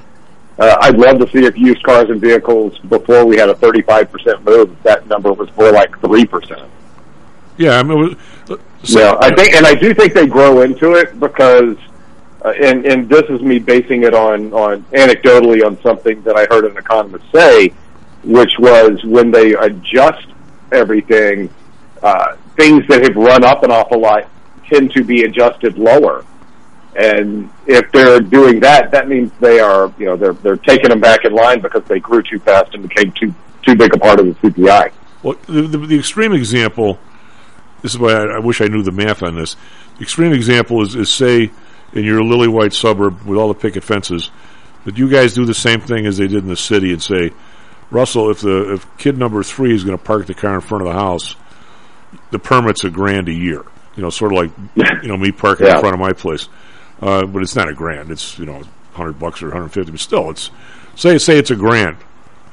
Uh, 0.59 0.77
I'd 0.81 0.97
love 0.99 1.19
to 1.21 1.29
see 1.31 1.45
if 1.47 1.57
used 1.57 1.83
cars 1.85 2.11
and 2.11 2.21
vehicles 2.21 2.79
before 2.81 3.25
we 3.25 3.37
had 3.37 3.49
a 3.49 3.55
35% 3.55 4.43
move, 4.45 4.77
that 4.83 5.07
number 5.07 5.33
was 5.33 5.49
more 5.57 5.71
like 5.71 5.91
3%. 6.01 6.69
Yeah, 7.57 7.79
I 7.79 7.83
mean, 7.83 7.99
was- 7.99 8.59
yeah, 8.83 9.17
I 9.21 9.35
think, 9.35 9.55
and 9.55 9.67
I 9.67 9.75
do 9.75 9.93
think 9.95 10.15
they 10.15 10.27
grow 10.27 10.63
into 10.63 10.95
it 10.95 11.19
because, 11.19 11.77
uh, 12.45 12.51
and 12.51 12.87
and 12.87 13.09
this 13.09 13.25
is 13.29 13.41
me 13.43 13.59
basing 13.59 14.05
it 14.05 14.15
on 14.15 14.53
on 14.53 14.83
anecdotally 14.93 15.65
on 15.67 15.81
something 15.83 16.23
that 16.23 16.37
I 16.37 16.47
heard 16.49 16.65
an 16.65 16.77
economist 16.77 17.25
say, 17.35 17.73
which 18.23 18.53
was 18.61 19.03
when 19.05 19.33
they 19.33 19.55
adjust 19.55 20.29
everything, 20.71 21.51
uh, 22.05 22.37
things 22.57 22.87
that 22.87 23.03
have 23.03 23.17
run 23.17 23.43
up 23.43 23.65
an 23.65 23.73
awful 23.73 23.99
lot 24.01 24.29
tend 24.71 24.93
to 24.93 25.03
be 25.03 25.25
adjusted 25.25 25.77
lower. 25.77 26.25
And 26.97 27.51
if 27.67 27.91
they're 27.93 28.21
doing 28.21 28.61
that, 28.61 28.91
that 28.91 29.09
means 29.09 29.31
they 29.41 29.61
are, 29.61 29.93
you 29.99 30.07
know, 30.07 30.17
they're 30.17 30.33
they're 30.33 30.57
taking 30.57 30.91
them 30.91 31.01
back 31.01 31.25
in 31.25 31.33
line 31.33 31.61
because 31.61 31.85
they 31.85 32.01
grew 32.01 32.23
too 32.23 32.39
fast 32.39 32.75
and 32.75 32.89
became 32.89 33.13
too 33.13 33.35
too 33.63 33.77
big 33.77 33.95
a 33.95 33.99
part 33.99 34.21
of 34.21 34.27
the 34.27 34.33
CPI. 34.49 34.93
Well, 35.23 35.37
the, 35.47 35.63
the, 35.63 35.79
the 35.79 35.99
extreme 35.99 36.33
example, 36.33 36.99
this 37.83 37.93
is 37.93 37.99
why 37.99 38.13
I, 38.13 38.37
I 38.37 38.39
wish 38.39 38.61
I 38.61 38.67
knew 38.67 38.83
the 38.83 38.93
math 38.93 39.23
on 39.23 39.37
this. 39.37 39.57
The 39.97 40.03
extreme 40.03 40.33
example 40.33 40.83
is, 40.83 40.95
is 40.95 41.11
say 41.11 41.51
in 41.93 42.05
your 42.05 42.23
lily 42.23 42.49
white 42.49 42.73
suburb 42.73 43.23
with 43.23 43.39
all 43.39 43.49
the 43.49 43.55
picket 43.55 43.85
fences, 43.85 44.31
that 44.85 44.97
you 44.97 45.09
guys 45.09 45.35
do 45.35 45.45
the 45.45 45.55
same 45.55 45.81
thing 45.81 46.07
as 46.07 46.17
they 46.17 46.29
did 46.29 46.43
in 46.43 46.49
the 46.49 46.57
city 46.57 46.93
and 46.93 47.03
say, 47.03 47.33
Russell, 47.91 48.31
if 48.31 48.41
the 48.41 48.75
if 48.75 48.99
kid 48.99 49.17
number 49.19 49.43
three 49.43 49.75
is 49.75 49.85
going 49.85 49.97
to 49.97 50.03
park 50.03 50.27
the 50.27 50.35
car 50.35 50.55
in 50.55 50.61
front 50.61 50.87
of 50.87 50.93
the 50.93 50.99
house, 50.99 51.37
the 52.31 52.39
permit's 52.39 52.85
a 52.85 52.91
grand 52.91 53.29
a 53.29 53.33
year. 53.33 53.65
You 53.97 54.03
know, 54.03 54.11
sort 54.11 54.33
of 54.33 54.39
like 54.39 54.51
you 55.03 55.09
know 55.09 55.17
me 55.17 55.33
parking 55.33 55.67
in 55.67 55.81
front 55.81 55.95
of 55.95 56.01
my 56.01 56.13
place, 56.13 56.49
uh, 57.01 57.25
but 57.27 57.43
it's 57.43 57.57
not 57.57 57.69
a 57.69 57.75
grand. 57.75 58.11
It's 58.11 58.39
you 58.39 58.47
know 58.47 58.63
hundred 58.93 59.19
bucks 59.19 59.43
or 59.43 59.51
hundred 59.51 59.69
fifty, 59.71 59.91
but 59.93 60.01
still, 60.01 60.31
it's 60.31 60.51
say 60.97 61.19
say 61.19 61.39
it's 61.39 61.51
a 61.51 61.57
grand, 61.57 61.97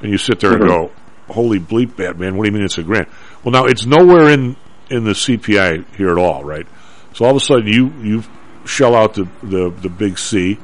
and 0.00 0.10
you 0.10 0.18
sit 0.18 0.40
there 0.40 0.52
and 0.54 0.62
Mhm. 0.62 0.68
go, 0.68 0.90
"Holy 1.28 1.58
bleep, 1.58 1.96
Batman! 1.96 2.36
What 2.36 2.44
do 2.44 2.50
you 2.50 2.54
mean 2.54 2.64
it's 2.64 2.78
a 2.78 2.82
grand?" 2.82 3.06
Well, 3.42 3.52
now 3.52 3.64
it's 3.66 3.84
nowhere 3.86 4.30
in 4.30 4.56
in 4.90 5.04
the 5.04 5.14
CPI 5.14 5.84
here 5.96 6.10
at 6.10 6.18
all, 6.18 6.44
right? 6.44 6.66
So 7.14 7.24
all 7.24 7.30
of 7.32 7.36
a 7.36 7.40
sudden 7.40 7.66
you 7.66 7.92
you 8.02 8.22
shell 8.64 8.94
out 8.94 9.14
the 9.14 9.26
the, 9.42 9.70
the 9.82 9.88
big 9.88 10.18
C, 10.18 10.58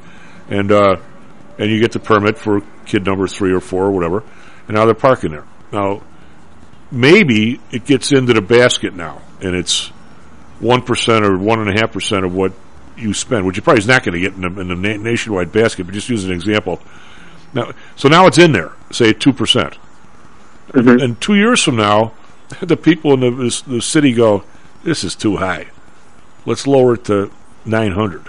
and 0.49 0.71
uh, 0.71 0.95
and 1.59 1.69
you 1.69 1.79
get 1.79 1.91
the 1.91 1.99
permit 1.99 2.37
for 2.37 2.61
kid 2.85 3.05
number 3.05 3.27
three 3.27 3.51
or 3.53 3.59
four 3.59 3.85
or 3.85 3.91
whatever, 3.91 4.23
and 4.67 4.75
now 4.77 4.85
they're 4.85 4.93
parking 4.93 5.31
there. 5.31 5.45
Now 5.71 6.01
maybe 6.91 7.59
it 7.71 7.85
gets 7.85 8.11
into 8.11 8.33
the 8.33 8.41
basket 8.41 8.93
now, 8.95 9.21
and 9.41 9.55
it's 9.55 9.87
one 10.59 10.81
percent 10.81 11.25
or 11.25 11.37
one 11.37 11.59
and 11.59 11.69
a 11.69 11.79
half 11.79 11.91
percent 11.91 12.25
of 12.25 12.33
what 12.33 12.53
you 12.97 13.13
spend, 13.13 13.45
which 13.45 13.55
you 13.57 13.61
probably 13.63 13.79
is 13.79 13.87
not 13.87 14.03
going 14.03 14.13
to 14.13 14.19
get 14.19 14.33
in 14.33 14.41
the, 14.41 14.61
in 14.61 14.67
the 14.67 14.75
na- 14.75 15.01
nationwide 15.01 15.51
basket. 15.51 15.85
But 15.85 15.93
just 15.93 16.09
use 16.09 16.23
an 16.25 16.31
example. 16.31 16.81
Now, 17.53 17.71
so 17.95 18.07
now 18.09 18.25
it's 18.27 18.37
in 18.37 18.51
there. 18.51 18.73
Say 18.91 19.13
two 19.13 19.33
percent, 19.33 19.77
and 20.73 21.19
two 21.21 21.35
years 21.35 21.61
from 21.63 21.75
now, 21.75 22.13
the 22.61 22.77
people 22.77 23.13
in 23.13 23.19
the, 23.21 23.31
this, 23.31 23.61
the 23.61 23.81
city 23.81 24.13
go, 24.13 24.43
"This 24.83 25.03
is 25.03 25.15
too 25.15 25.37
high. 25.37 25.67
Let's 26.45 26.67
lower 26.67 26.95
it 26.95 27.05
to 27.05 27.31
nine 27.65 27.91
hundred. 27.93 28.25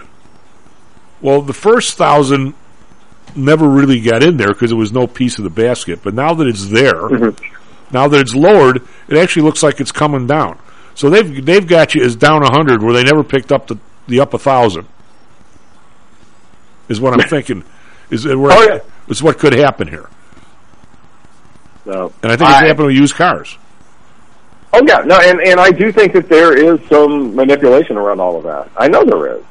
Well, 1.21 1.41
the 1.43 1.55
first 1.55 1.97
thousand 1.97 2.55
never 3.35 3.67
really 3.69 4.01
got 4.01 4.23
in 4.23 4.37
there 4.37 4.49
because 4.49 4.71
there 4.71 4.77
was 4.79 4.93
no 4.93 5.07
piece 5.07 5.39
of 5.39 5.45
the 5.45 5.51
basket. 5.51 6.01
But 6.03 6.15
now 6.15 6.35
that 6.35 6.47
it's 6.47 6.67
there, 6.69 6.95
Mm-hmm. 6.95 7.95
now 7.95 8.07
that 8.09 8.21
it's 8.21 8.35
lowered, 8.35 8.83
it 9.09 9.17
actually 9.17 9.43
looks 9.43 9.63
like 9.63 9.81
it's 9.81 9.91
coming 9.93 10.27
down. 10.27 10.59
So 10.95 11.11
they've 11.11 11.45
they've 11.45 11.67
got 11.67 11.95
you 11.95 12.05
as 12.05 12.15
down 12.15 12.43
a 12.45 12.53
hundred 12.53 12.83
where 12.83 12.93
they 12.93 13.03
never 13.03 13.25
picked 13.25 13.51
up 13.53 13.67
the 13.67 13.79
the 14.07 14.21
up 14.21 14.35
a 14.35 14.39
thousand. 14.39 14.87
Is 16.89 17.01
what 17.01 17.15
I'm 17.15 17.27
thinking. 17.29 17.65
Is 18.11 18.27
it 18.27 18.37
where 18.39 18.53
Oh, 18.53 18.63
yeah. 18.63 18.79
is 19.09 19.23
what 19.23 19.39
could 19.39 19.55
happen 19.55 19.89
here, 19.89 20.09
So, 21.85 22.13
and 22.23 22.31
I 22.31 22.37
think 22.37 22.51
it's 22.51 22.59
happening 22.61 22.87
with 22.89 22.97
used 22.97 23.15
cars. 23.15 23.57
Oh 24.73 24.83
yeah, 24.87 24.99
no, 25.07 25.19
and 25.21 25.41
and 25.41 25.59
I 25.61 25.71
do 25.71 25.91
think 25.93 26.13
that 26.13 26.29
there 26.29 26.53
is 26.57 26.81
some 26.89 27.35
manipulation 27.35 27.97
around 27.97 28.21
all 28.21 28.37
of 28.37 28.45
that. 28.45 28.71
I 28.77 28.89
know 28.89 29.05
there 29.05 29.37
is. 29.39 29.45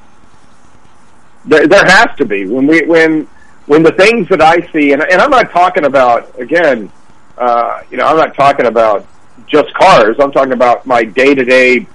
There, 1.46 1.68
there 1.68 1.86
has 1.86 2.16
to 2.18 2.26
be 2.26 2.46
when 2.46 2.68
we 2.68 2.82
when 2.86 3.28
when 3.66 3.82
the 3.84 3.94
things 3.94 4.28
that 4.30 4.42
I 4.42 4.70
see, 4.72 4.92
and 4.94 5.02
and 5.02 5.22
I'm 5.22 5.32
not 5.32 5.50
talking 5.52 5.86
about 5.86 6.38
again, 6.40 6.92
uh, 7.38 7.82
you 7.90 7.98
know, 7.98 8.06
I'm 8.06 8.18
not 8.18 8.36
talking 8.36 8.66
about 8.68 9.08
just 9.48 9.74
cars. 9.74 10.18
I'm 10.20 10.32
talking 10.32 10.54
about 10.54 10.86
my 10.86 11.04
day 11.04 11.34
to 11.34 11.44
day 11.44 11.88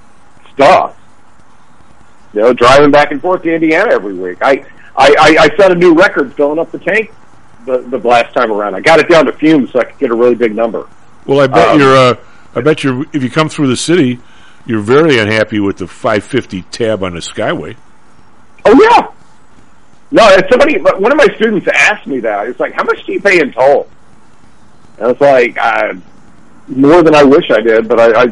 stuff. 0.54 0.96
You 2.34 2.40
know, 2.42 2.52
driving 2.52 2.90
back 2.90 3.10
and 3.10 3.20
forth 3.20 3.42
to 3.42 3.54
Indiana 3.54 3.92
every 3.92 4.14
week. 4.14 4.38
I 4.42 4.64
I, 4.96 5.14
I 5.18 5.36
I 5.44 5.56
set 5.56 5.70
a 5.72 5.74
new 5.74 5.94
record 5.94 6.34
filling 6.34 6.58
up 6.58 6.70
the 6.70 6.78
tank 6.78 7.12
the 7.64 7.78
the 7.78 7.98
last 7.98 8.34
time 8.34 8.50
around. 8.52 8.74
I 8.74 8.80
got 8.80 9.00
it 9.00 9.08
down 9.08 9.26
to 9.26 9.32
fumes 9.32 9.72
so 9.72 9.80
I 9.80 9.84
could 9.84 9.98
get 9.98 10.10
a 10.10 10.14
really 10.14 10.34
big 10.34 10.54
number. 10.54 10.86
Well, 11.26 11.40
I 11.40 11.46
bet 11.46 11.68
Um, 11.68 11.80
you're. 11.80 11.96
Uh, 11.96 12.14
I 12.54 12.60
bet 12.60 12.82
you're. 12.84 13.04
If 13.12 13.22
you 13.22 13.30
come 13.30 13.48
through 13.48 13.68
the 13.68 13.76
city, 13.76 14.18
you're 14.66 14.80
very 14.80 15.18
unhappy 15.18 15.60
with 15.60 15.78
the 15.78 15.86
550 15.86 16.62
tab 16.70 17.02
on 17.02 17.14
the 17.14 17.20
Skyway. 17.20 17.76
Oh 18.64 18.72
yeah. 18.82 19.08
No, 20.10 20.26
it's 20.30 20.48
somebody. 20.50 20.78
but 20.78 21.00
One 21.00 21.12
of 21.12 21.18
my 21.18 21.26
students 21.36 21.68
asked 21.68 22.06
me 22.06 22.20
that. 22.20 22.48
It's 22.48 22.58
like, 22.58 22.72
how 22.72 22.84
much 22.84 23.04
do 23.04 23.12
you 23.12 23.20
pay 23.20 23.40
in 23.40 23.52
toll? 23.52 23.88
And 24.98 25.10
it's 25.10 25.20
like, 25.20 25.56
uh, 25.58 25.94
more 26.66 27.02
than 27.02 27.14
I 27.14 27.22
wish 27.24 27.50
I 27.50 27.60
did. 27.60 27.86
But 27.88 28.00
I, 28.00 28.22
I 28.22 28.26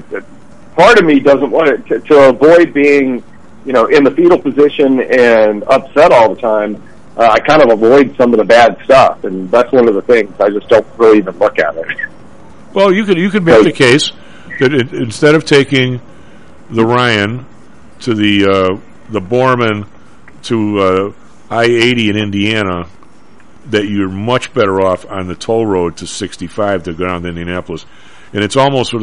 part 0.74 0.98
of 0.98 1.05
me 1.05 1.20
doesn't 1.20 1.51
want 1.51 1.68
it 1.68 1.86
to, 1.89 2.01
to 2.01 2.28
avoid 2.31 2.73
being, 2.73 3.23
you 3.66 3.72
know, 3.72 3.86
in 3.86 4.05
the 4.05 4.10
fetal 4.12 4.38
position 4.38 5.01
and 5.01 5.64
upset 5.64 6.12
all 6.12 6.34
the 6.34 6.40
time. 6.40 6.82
Uh, 7.16 7.30
I 7.30 7.40
kind 7.40 7.62
of 7.62 7.70
avoid 7.70 8.14
some 8.16 8.34
of 8.34 8.38
the 8.38 8.44
bad 8.44 8.78
stuff, 8.84 9.24
and 9.24 9.51
that's 9.51 9.72
one 9.72 9.88
of 9.88 9.94
the 9.94 10.02
things. 10.02 10.38
I 10.38 10.51
just 10.51 10.68
don't 10.68 10.86
really 10.98 11.18
even 11.18 11.38
look 11.38 11.59
at 11.59 11.74
it. 11.76 11.86
Well, 12.74 12.93
you 12.93 13.05
could 13.05 13.16
you 13.16 13.30
could 13.30 13.43
make 13.43 13.64
the 13.64 13.72
case 13.72 14.12
that 14.60 14.72
it, 14.72 14.93
instead 14.93 15.34
of 15.34 15.47
taking 15.47 16.01
the 16.68 16.84
Ryan 16.84 17.47
to 18.01 18.14
the 18.14 18.44
uh, 18.44 18.80
the 19.10 19.20
Borman 19.20 19.86
to 20.43 20.78
uh, 20.78 21.12
I 21.51 21.64
eighty 21.64 22.10
in 22.10 22.16
Indiana, 22.16 22.86
that 23.70 23.86
you're 23.86 24.10
much 24.10 24.52
better 24.52 24.82
off 24.82 25.06
on 25.06 25.26
the 25.26 25.34
toll 25.34 25.64
road 25.64 25.97
to 25.98 26.06
sixty 26.06 26.47
five 26.47 26.82
to 26.82 26.93
go 26.93 27.06
down 27.06 27.22
to 27.22 27.28
Indianapolis, 27.28 27.86
and 28.34 28.44
it's 28.44 28.56
almost 28.56 28.94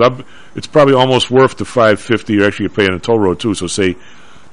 it's 0.56 0.68
probably 0.68 0.94
almost 0.94 1.31
worth 1.31 1.57
the 1.57 1.65
five 1.65 1.99
fifty 1.99 2.34
you're 2.34 2.45
actually 2.45 2.69
paying 2.69 2.94
a 2.94 2.99
toll 2.99 3.18
road 3.18 3.40
too. 3.40 3.56
So 3.56 3.65
say 3.65 3.98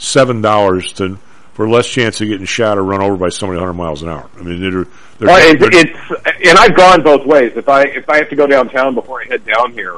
seven 0.01 0.41
dollars 0.41 0.93
to 0.95 1.17
for 1.55 1.69
less 1.69 1.87
chance 1.87 2.21
of 2.21 2.29
getting 2.29 2.47
shot 2.47 2.79
or 2.79 2.83
run 2.85 3.03
over 3.03 3.17
by 3.17 3.29
somebody 3.29 3.59
100 3.61 3.75
miles 3.75 4.03
an 4.03 4.09
hour. 4.09 4.29
I 4.39 4.43
mean, 4.43 4.61
they're, 4.61 4.71
they're, 4.71 4.87
Well, 5.29 5.51
it, 5.55 5.59
they're- 5.61 5.69
it's 5.73 6.49
and 6.49 6.59
I've 6.59 6.75
gone 6.75 7.03
both 7.03 7.27
ways. 7.27 7.53
If 7.55 7.69
I 7.69 7.83
if 7.83 8.09
I 8.09 8.17
have 8.17 8.29
to 8.31 8.37
go 8.37 8.47
downtown 8.47 8.95
before 8.95 9.21
I 9.23 9.27
head 9.27 9.45
down 9.45 9.73
here, 9.73 9.97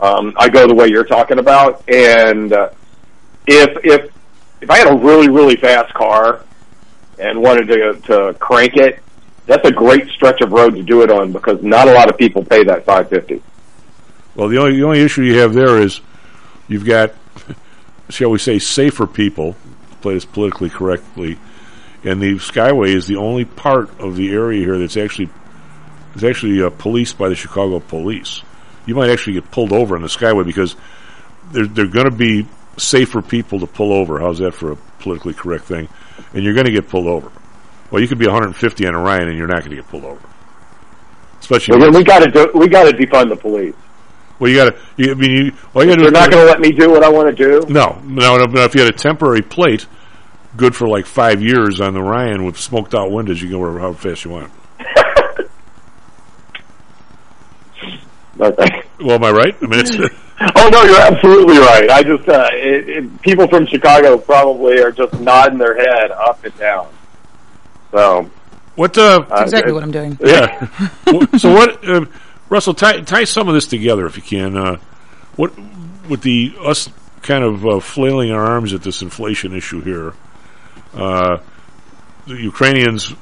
um, 0.00 0.34
I 0.36 0.48
go 0.48 0.66
the 0.68 0.74
way 0.74 0.88
you're 0.88 1.04
talking 1.04 1.38
about. 1.38 1.82
And 1.88 2.52
uh, 2.52 2.70
if 3.46 3.84
if 3.84 4.12
if 4.60 4.70
I 4.70 4.78
had 4.78 4.88
a 4.92 4.96
really 4.96 5.28
really 5.28 5.56
fast 5.56 5.94
car 5.94 6.44
and 7.18 7.40
wanted 7.40 7.68
to 7.68 8.00
to 8.06 8.34
crank 8.38 8.76
it, 8.76 9.00
that's 9.46 9.66
a 9.66 9.72
great 9.72 10.08
stretch 10.10 10.40
of 10.42 10.52
road 10.52 10.74
to 10.74 10.82
do 10.82 11.02
it 11.02 11.10
on 11.10 11.32
because 11.32 11.62
not 11.62 11.88
a 11.88 11.92
lot 11.92 12.10
of 12.10 12.18
people 12.18 12.44
pay 12.44 12.64
that 12.64 12.84
five 12.84 13.08
fifty. 13.08 13.42
Well, 14.34 14.48
the 14.48 14.58
only 14.58 14.76
the 14.76 14.84
only 14.84 15.00
issue 15.00 15.22
you 15.22 15.38
have 15.38 15.54
there 15.54 15.78
is 15.80 16.00
you've 16.68 16.84
got, 16.84 17.12
shall 18.08 18.30
we 18.30 18.38
say, 18.38 18.58
safer 18.58 19.06
people. 19.06 19.56
Play 20.00 20.14
this 20.14 20.24
politically 20.24 20.70
correctly, 20.70 21.38
and 22.04 22.22
the 22.22 22.34
Skyway 22.34 22.94
is 22.94 23.08
the 23.08 23.16
only 23.16 23.44
part 23.44 23.90
of 23.98 24.14
the 24.14 24.30
area 24.30 24.60
here 24.60 24.78
that's 24.78 24.96
actually 24.96 25.28
is 26.14 26.22
actually 26.22 26.62
uh, 26.62 26.70
policed 26.70 27.18
by 27.18 27.28
the 27.28 27.34
Chicago 27.34 27.80
police. 27.80 28.42
You 28.86 28.94
might 28.94 29.10
actually 29.10 29.34
get 29.34 29.50
pulled 29.50 29.72
over 29.72 29.96
on 29.96 30.02
the 30.02 30.08
Skyway 30.08 30.46
because 30.46 30.76
they're 31.50 31.66
they're 31.66 31.88
going 31.88 32.08
to 32.08 32.16
be 32.16 32.46
safer 32.76 33.20
people 33.20 33.58
to 33.60 33.66
pull 33.66 33.92
over. 33.92 34.20
How's 34.20 34.38
that 34.38 34.52
for 34.52 34.72
a 34.72 34.76
politically 35.00 35.34
correct 35.34 35.64
thing? 35.64 35.88
And 36.32 36.44
you're 36.44 36.54
going 36.54 36.66
to 36.66 36.72
get 36.72 36.88
pulled 36.88 37.08
over. 37.08 37.32
Well, 37.90 38.00
you 38.00 38.08
could 38.08 38.18
be 38.18 38.26
150 38.26 38.86
on 38.86 38.94
Orion, 38.94 39.28
and 39.28 39.36
you're 39.36 39.48
not 39.48 39.60
going 39.60 39.70
to 39.70 39.76
get 39.76 39.88
pulled 39.88 40.04
over. 40.04 40.20
Especially 41.40 41.78
Well, 41.78 41.90
we 41.90 42.04
got 42.04 42.20
to 42.20 42.50
we 42.54 42.68
got 42.68 42.84
to 42.84 42.96
defund 42.96 43.30
the 43.30 43.36
police. 43.36 43.74
Well, 44.38 44.50
you 44.50 44.56
got 44.56 44.70
to. 44.70 44.78
You, 44.96 45.10
I 45.12 45.14
mean, 45.14 45.30
you, 45.30 45.52
all 45.74 45.82
you 45.84 45.90
gotta 45.90 46.02
they're 46.02 46.06
is- 46.08 46.12
not 46.12 46.30
going 46.30 46.44
to 46.46 46.50
let 46.50 46.60
me 46.60 46.70
do 46.72 46.90
what 46.90 47.02
I 47.02 47.08
want 47.08 47.34
to 47.36 47.44
do. 47.44 47.66
No, 47.72 48.00
no, 48.04 48.36
no. 48.36 48.64
If 48.64 48.74
you 48.74 48.82
had 48.82 48.92
a 48.94 48.96
temporary 48.96 49.42
plate, 49.42 49.86
good 50.56 50.74
for 50.76 50.88
like 50.88 51.06
five 51.06 51.42
years 51.42 51.80
on 51.80 51.94
the 51.94 52.02
Ryan 52.02 52.44
with 52.44 52.56
smoked 52.58 52.94
out 52.94 53.10
windows, 53.10 53.40
you 53.42 53.48
can 53.48 53.56
go 53.56 53.60
wherever 53.60 53.80
how 53.80 53.92
fast 53.92 54.24
you 54.24 54.30
want. 54.32 54.52
Okay. 58.40 58.82
Well, 59.00 59.16
am 59.16 59.24
I 59.24 59.30
right? 59.32 59.56
I 59.60 59.66
mean, 59.66 59.80
it's 59.80 59.96
Oh 60.54 60.68
no, 60.70 60.82
you're 60.84 61.00
absolutely 61.00 61.58
right. 61.58 61.90
I 61.90 62.02
just 62.04 62.28
uh, 62.28 62.48
it, 62.52 62.88
it, 62.88 63.22
people 63.22 63.48
from 63.48 63.66
Chicago 63.66 64.16
probably 64.18 64.80
are 64.80 64.92
just 64.92 65.12
nodding 65.14 65.58
their 65.58 65.76
head 65.76 66.12
up 66.12 66.44
and 66.44 66.56
down. 66.56 66.88
So 67.90 68.30
what? 68.76 68.96
Uh, 68.96 69.24
That's 69.28 69.42
exactly 69.42 69.72
what 69.72 69.82
I'm 69.82 69.90
doing. 69.90 70.16
Yeah. 70.22 70.68
So 71.38 71.52
what, 71.52 71.88
uh, 71.88 72.04
Russell? 72.48 72.74
Tie, 72.74 73.00
tie 73.02 73.24
some 73.24 73.48
of 73.48 73.54
this 73.54 73.66
together 73.66 74.06
if 74.06 74.16
you 74.16 74.22
can. 74.22 74.56
Uh, 74.56 74.76
what 75.36 75.52
with 76.08 76.22
the 76.22 76.54
us 76.60 76.88
kind 77.22 77.44
of 77.44 77.66
uh, 77.66 77.80
flailing 77.80 78.30
our 78.30 78.44
arms 78.44 78.72
at 78.72 78.82
this 78.82 79.02
inflation 79.02 79.54
issue 79.54 79.80
here? 79.80 80.14
Uh, 80.94 81.38
the 82.26 82.34
Ukrainians, 82.34 83.12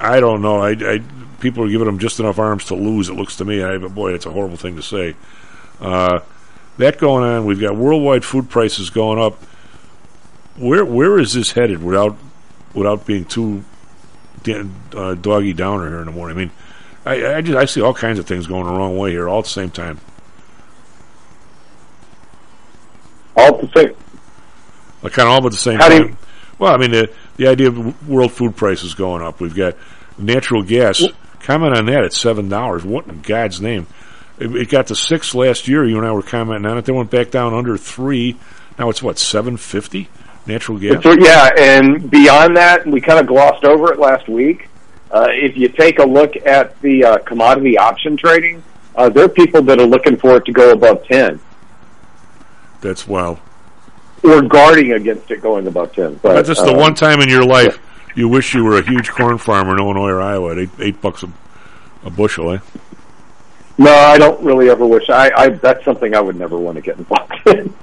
I 0.00 0.20
don't 0.20 0.42
know. 0.42 0.58
I, 0.58 0.70
I 0.70 1.02
people 1.40 1.64
are 1.64 1.68
giving 1.68 1.86
them 1.86 1.98
just 1.98 2.20
enough 2.20 2.38
arms 2.38 2.66
to 2.66 2.74
lose. 2.74 3.08
It 3.08 3.14
looks 3.14 3.36
to 3.36 3.44
me. 3.44 3.62
I, 3.62 3.78
but 3.78 3.94
boy, 3.94 4.14
it's 4.14 4.26
a 4.26 4.30
horrible 4.30 4.56
thing 4.56 4.76
to 4.76 4.82
say. 4.82 5.14
Uh, 5.80 6.20
that 6.78 6.98
going 6.98 7.24
on. 7.24 7.46
We've 7.46 7.60
got 7.60 7.76
worldwide 7.76 8.24
food 8.24 8.50
prices 8.50 8.90
going 8.90 9.18
up. 9.18 9.42
Where 10.56 10.84
where 10.84 11.18
is 11.18 11.32
this 11.32 11.52
headed 11.52 11.82
without 11.82 12.16
without 12.74 13.06
being 13.06 13.24
too 13.24 13.64
uh, 14.94 15.14
doggy 15.14 15.52
downer 15.52 15.88
here 15.88 16.00
in 16.00 16.06
the 16.06 16.12
morning? 16.12 16.36
I 16.36 16.40
mean, 16.40 16.50
I, 17.06 17.36
I 17.36 17.40
just 17.40 17.56
I 17.56 17.64
see 17.64 17.80
all 17.80 17.94
kinds 17.94 18.18
of 18.18 18.26
things 18.26 18.46
going 18.46 18.64
the 18.66 18.72
wrong 18.72 18.98
way 18.98 19.12
here 19.12 19.28
all 19.28 19.38
at 19.38 19.44
the 19.44 19.50
same 19.50 19.70
time. 19.70 19.98
all 23.36 23.54
at 23.54 23.60
the 23.60 23.80
same. 23.80 23.94
Like 25.02 25.12
kind 25.12 25.28
of 25.28 25.32
all 25.34 25.46
at 25.46 25.52
the 25.52 25.58
same 25.58 25.78
How 25.78 25.88
do 25.88 25.98
time. 25.98 26.08
you- 26.08 26.16
well, 26.58 26.72
I 26.72 26.78
mean 26.78 26.90
the 26.90 27.12
the 27.36 27.48
idea 27.48 27.68
of 27.68 28.08
world 28.08 28.32
food 28.32 28.56
prices 28.56 28.94
going 28.94 29.22
up. 29.22 29.40
We've 29.40 29.54
got 29.54 29.76
natural 30.18 30.62
gas. 30.62 31.02
Comment 31.40 31.76
on 31.76 31.86
that 31.86 32.02
at 32.04 32.12
seven 32.14 32.48
dollars. 32.48 32.82
What 32.84 33.06
in 33.06 33.20
God's 33.20 33.60
name? 33.60 33.86
It, 34.38 34.54
it 34.56 34.68
got 34.70 34.86
to 34.88 34.94
six 34.96 35.34
last 35.34 35.68
year. 35.68 35.84
You 35.84 35.98
and 35.98 36.06
I 36.06 36.12
were 36.12 36.22
commenting 36.22 36.66
on 36.70 36.78
it. 36.78 36.86
They 36.86 36.92
went 36.92 37.10
back 37.10 37.30
down 37.30 37.52
under 37.54 37.76
three. 37.76 38.36
Now 38.78 38.88
it's 38.88 39.02
what 39.02 39.18
seven 39.18 39.58
fifty 39.58 40.08
natural 40.46 40.78
gas. 40.78 41.02
So 41.02 41.12
yeah, 41.12 41.50
and 41.58 42.10
beyond 42.10 42.56
that, 42.56 42.86
we 42.86 43.00
kind 43.02 43.20
of 43.20 43.26
glossed 43.26 43.64
over 43.64 43.92
it 43.92 43.98
last 43.98 44.28
week. 44.28 44.68
Uh, 45.16 45.28
if 45.30 45.56
you 45.56 45.66
take 45.66 45.98
a 45.98 46.04
look 46.04 46.36
at 46.44 46.78
the 46.82 47.02
uh, 47.02 47.18
commodity 47.20 47.78
option 47.78 48.18
trading, 48.18 48.62
uh, 48.96 49.08
there 49.08 49.24
are 49.24 49.28
people 49.30 49.62
that 49.62 49.80
are 49.80 49.86
looking 49.86 50.14
for 50.14 50.36
it 50.36 50.44
to 50.44 50.52
go 50.52 50.72
above 50.72 51.02
ten 51.06 51.40
That's 52.82 53.08
wild. 53.08 53.38
or 54.22 54.42
guarding 54.42 54.92
against 54.92 55.30
it 55.30 55.40
going 55.40 55.66
above 55.66 55.94
ten. 55.94 56.16
But 56.16 56.34
That's 56.34 56.48
just 56.48 56.66
the 56.66 56.72
um, 56.72 56.76
one 56.76 56.94
time 56.94 57.22
in 57.22 57.30
your 57.30 57.46
life 57.46 57.78
you 58.14 58.28
wish 58.28 58.52
you 58.52 58.62
were 58.62 58.78
a 58.78 58.82
huge 58.82 59.08
corn 59.08 59.38
farmer 59.38 59.72
in 59.72 59.78
Illinois 59.78 60.10
or 60.10 60.20
Iowa 60.20 60.52
at 60.52 60.58
eight, 60.58 60.70
eight 60.80 61.00
bucks 61.00 61.22
a, 61.22 61.32
a 62.04 62.10
bushel, 62.10 62.52
eh? 62.52 62.58
No, 63.78 63.94
I 63.94 64.18
don't 64.18 64.42
really 64.44 64.68
ever 64.68 64.86
wish. 64.86 65.08
I, 65.08 65.30
I 65.34 65.48
that's 65.48 65.82
something 65.86 66.14
I 66.14 66.20
would 66.20 66.36
never 66.36 66.58
want 66.58 66.76
to 66.76 66.82
get 66.82 66.98
involved 66.98 67.32
in. 67.46 67.74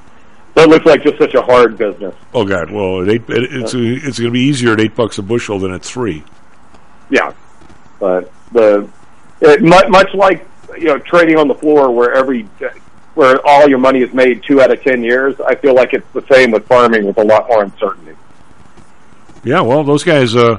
that 0.53 0.69
looks 0.69 0.85
like 0.85 1.01
just 1.01 1.17
such 1.17 1.33
a 1.33 1.41
hard 1.41 1.79
business. 1.79 2.13
Oh 2.31 2.45
God! 2.45 2.69
Well, 2.69 3.01
at 3.01 3.09
eight, 3.09 3.27
it, 3.27 3.53
it's 3.55 3.73
it's 3.73 4.19
going 4.19 4.29
to 4.29 4.33
be 4.33 4.41
easier 4.41 4.73
at 4.73 4.79
eight 4.79 4.95
bucks 4.95 5.17
a 5.17 5.23
bushel 5.23 5.57
than 5.57 5.73
at 5.73 5.83
three. 5.83 6.23
Yeah, 7.09 7.33
but 7.99 8.31
the 8.51 8.89
it, 9.41 9.61
much, 9.61 9.87
much 9.89 10.13
like 10.13 10.47
you 10.77 10.85
know 10.85 10.97
trading 10.99 11.37
on 11.37 11.47
the 11.47 11.55
floor, 11.55 11.91
where 11.91 12.13
every 12.13 12.43
where 13.13 13.39
all 13.45 13.69
your 13.69 13.79
money 13.79 14.01
is 14.01 14.13
made 14.13 14.43
two 14.43 14.61
out 14.61 14.71
of 14.71 14.81
ten 14.81 15.03
years. 15.03 15.39
I 15.41 15.55
feel 15.55 15.73
like 15.73 15.93
it's 15.93 16.07
the 16.13 16.25
same 16.31 16.51
with 16.51 16.65
farming 16.67 17.05
with 17.05 17.17
a 17.17 17.23
lot 17.23 17.47
more 17.47 17.63
uncertainty. 17.63 18.15
Yeah, 19.43 19.61
well, 19.61 19.83
those 19.83 20.03
guys. 20.03 20.35
Uh, 20.35 20.57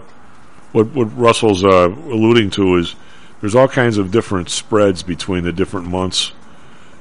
what 0.72 0.88
what 0.88 1.16
Russell's 1.16 1.64
uh, 1.64 1.88
alluding 1.88 2.50
to 2.50 2.76
is 2.76 2.96
there's 3.40 3.54
all 3.54 3.68
kinds 3.68 3.96
of 3.96 4.10
different 4.10 4.50
spreads 4.50 5.02
between 5.02 5.44
the 5.44 5.52
different 5.52 5.86
months, 5.86 6.32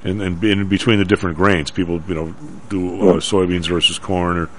and 0.04 0.22
and 0.22 0.42
in 0.44 0.68
between 0.70 1.00
the 1.00 1.06
different 1.06 1.38
grains. 1.38 1.72
People, 1.72 2.02
you 2.08 2.14
know, 2.14 2.36
do 2.70 3.10
uh, 3.10 3.14
soybeans 3.16 3.68
versus 3.68 3.98
corn. 3.98 4.38
Or 4.38 4.50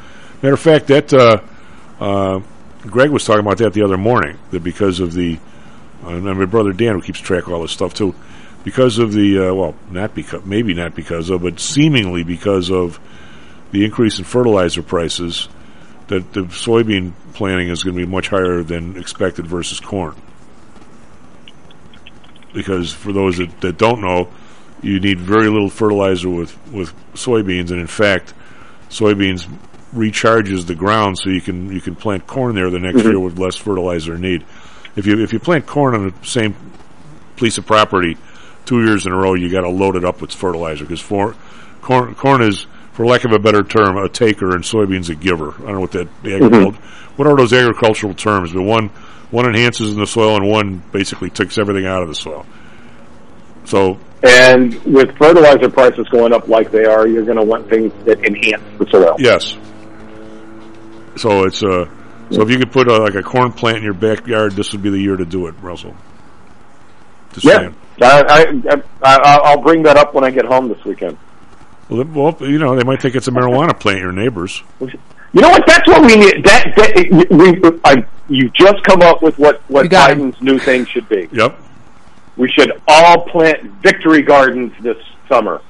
matter 0.43 0.55
of 0.55 0.61
fact, 0.61 0.89
that 0.89 1.13
uh, 1.15 1.41
uh, 2.01 2.41
Greg 2.87 3.11
was 3.11 3.25
talking 3.25 3.41
about 3.41 3.59
that 3.59 3.73
the 3.73 3.83
other 3.83 3.97
morning. 3.97 4.39
That 4.51 4.63
because 4.63 5.01
of 5.01 5.13
the 5.13 5.39
and 6.07 6.25
my 6.25 6.45
brother 6.45 6.73
Dan, 6.73 6.95
who 6.95 7.03
keeps 7.03 7.21
track 7.21 7.47
of 7.47 7.53
all 7.53 7.63
this 7.63 7.73
stuff 7.73 7.95
too, 7.95 8.15
because 8.63 8.99
of 8.99 9.13
the 9.13 9.49
uh, 9.49 9.55
well, 9.55 9.75
not 9.91 10.15
because 10.15 10.45
maybe 10.45 10.75
not 10.75 10.95
because 10.95 11.31
of, 11.31 11.43
but 11.43 11.61
seemingly 11.61 12.25
because 12.25 12.71
of 12.71 13.01
the 13.73 13.85
increase 13.85 14.19
in 14.19 14.25
fertilizer 14.25 14.83
prices, 14.83 15.49
that 16.09 16.33
the 16.33 16.43
soybean 16.43 17.13
planting 17.33 17.69
is 17.69 17.83
going 17.83 17.97
to 17.97 18.07
be 18.07 18.11
much 18.11 18.29
higher 18.29 18.63
than 18.63 18.97
expected 18.97 19.47
versus 19.47 19.81
corn. 19.81 20.15
Because 22.53 22.93
for 22.93 23.13
those 23.13 23.39
that, 23.39 23.61
that 23.63 23.79
don't 23.79 24.01
know, 24.01 24.31
you 24.83 25.01
need 25.01 25.19
very 25.19 25.49
little 25.49 25.71
fertilizer 25.71 26.29
with, 26.29 26.57
with 26.71 26.95
soybeans, 27.15 27.71
and 27.71 27.81
in 27.81 27.87
fact, 27.87 28.33
soybeans 28.91 29.49
recharges 29.95 30.67
the 30.67 30.75
ground 30.75 31.19
so 31.19 31.31
you 31.31 31.41
can 31.41 31.71
you 31.73 31.81
can 31.81 31.95
plant 31.95 32.27
corn 32.27 32.55
there 32.55 32.71
the 32.71 32.79
next 32.79 32.99
Mhm. 33.03 33.05
year 33.05 33.21
with 33.21 33.39
less 33.39 33.57
fertilizer 33.57 34.19
need. 34.19 34.45
If 34.97 35.07
you 35.07 35.23
if 35.23 35.33
you 35.33 35.39
plant 35.39 35.67
corn 35.67 35.95
on 35.95 36.07
the 36.09 36.27
same 36.27 36.55
piece 37.37 37.59
of 37.59 37.67
property 37.67 38.17
two 38.65 38.83
years 38.85 39.07
in 39.07 39.13
a 39.13 39.17
row, 39.17 39.35
you 39.35 39.51
got 39.51 39.63
to 39.63 39.69
load 39.69 39.97
it 39.97 40.05
up 40.05 40.21
with 40.21 40.33
fertilizer 40.33 40.85
because 40.85 41.01
for, 41.01 41.35
corn 41.83 42.15
corn 42.15 42.43
is, 42.43 42.67
for 42.93 43.05
lack 43.07 43.25
of 43.25 43.33
a 43.33 43.39
better 43.39 43.63
term, 43.63 43.97
a 43.97 44.09
taker, 44.09 44.55
and 44.55 44.65
soybeans 44.65 45.11
a 45.11 45.15
giver. 45.15 45.55
I 45.59 45.67
don't 45.67 45.75
know 45.75 45.81
what 45.81 45.93
that 45.93 46.09
the 46.23 46.35
agricult- 46.37 46.77
what 47.17 47.29
are 47.29 47.37
those 47.37 47.53
agricultural 47.53 48.15
terms, 48.15 48.53
but 48.53 48.63
one 48.63 48.91
one 49.31 49.47
enhances 49.47 49.91
in 49.93 49.99
the 49.99 50.07
soil 50.07 50.37
and 50.37 50.49
one 50.49 50.83
basically 50.93 51.29
takes 51.31 51.59
everything 51.59 51.87
out 51.87 52.03
of 52.03 52.09
the 52.09 52.15
soil. 52.15 52.47
So 53.65 53.99
And 54.23 54.75
with 54.85 55.17
fertilizer 55.19 55.69
prices 55.69 56.07
going 56.09 56.33
up 56.33 56.49
like 56.49 56.71
they 56.71 56.85
are, 56.87 57.07
you're 57.07 57.25
going 57.25 57.37
to 57.37 57.45
want 57.45 57.69
things 57.69 57.93
that 58.07 58.25
enhance 58.25 58.63
the 58.79 58.87
soil. 58.91 59.17
Yes. 59.19 59.57
So 61.17 61.45
it's 61.45 61.63
uh 61.63 61.89
so 62.31 62.43
if 62.43 62.51
you 62.51 62.59
could 62.59 62.73
put 62.73 62.89
uh 62.89 63.01
like 63.01 63.15
a 63.15 63.23
corn 63.23 63.53
plant 63.53 63.79
in 63.79 63.85
your 63.85 63.95
backyard, 63.95 64.53
this 64.53 64.73
would 64.73 64.83
be 64.83 64.91
the 64.91 64.99
year 64.99 65.17
to 65.17 65.25
do 65.25 65.47
it, 65.47 65.55
Russell. 65.61 65.95
Just 67.33 67.45
Yeah, 67.47 67.59
saying. 67.59 67.75
I, 68.03 68.63
I, 68.69 68.83
I, 69.03 69.39
I'll 69.45 69.61
bring 69.63 69.83
that 69.85 69.97
up 69.97 70.15
when 70.15 70.25
I 70.25 70.31
get 70.31 70.45
home 70.45 70.69
this 70.69 70.85
weekend. 70.85 71.17
Well, 71.89 72.05
well, 72.05 72.37
you 72.41 72.59
know, 72.59 72.75
they 72.75 72.83
might 72.83 73.01
think 73.03 73.15
it's 73.15 73.29
a 73.29 73.31
marijuana 73.31 73.79
plant. 73.79 74.01
Your 74.01 74.13
neighbors. 74.13 74.63
You 74.81 75.41
know 75.41 75.51
what? 75.51 75.67
That's 75.67 75.87
what 75.89 76.03
we 76.03 76.17
need. 76.17 76.45
That, 76.45 76.73
that 76.77 77.29
we, 77.31 77.81
I, 77.85 78.07
you 78.29 78.51
just 78.51 78.83
come 78.85 79.03
up 79.03 79.23
with 79.23 79.39
what 79.39 79.61
what 79.69 79.87
Biden's 79.87 80.41
new 80.41 80.59
thing 80.59 80.87
should 80.87 81.09
be. 81.09 81.29
Yep. 81.33 81.59
We 82.37 82.51
should 82.51 82.81
all 82.89 83.25
plant 83.27 83.63
victory 83.83 84.23
gardens 84.23 84.73
this 84.81 84.97
summer. 85.29 85.61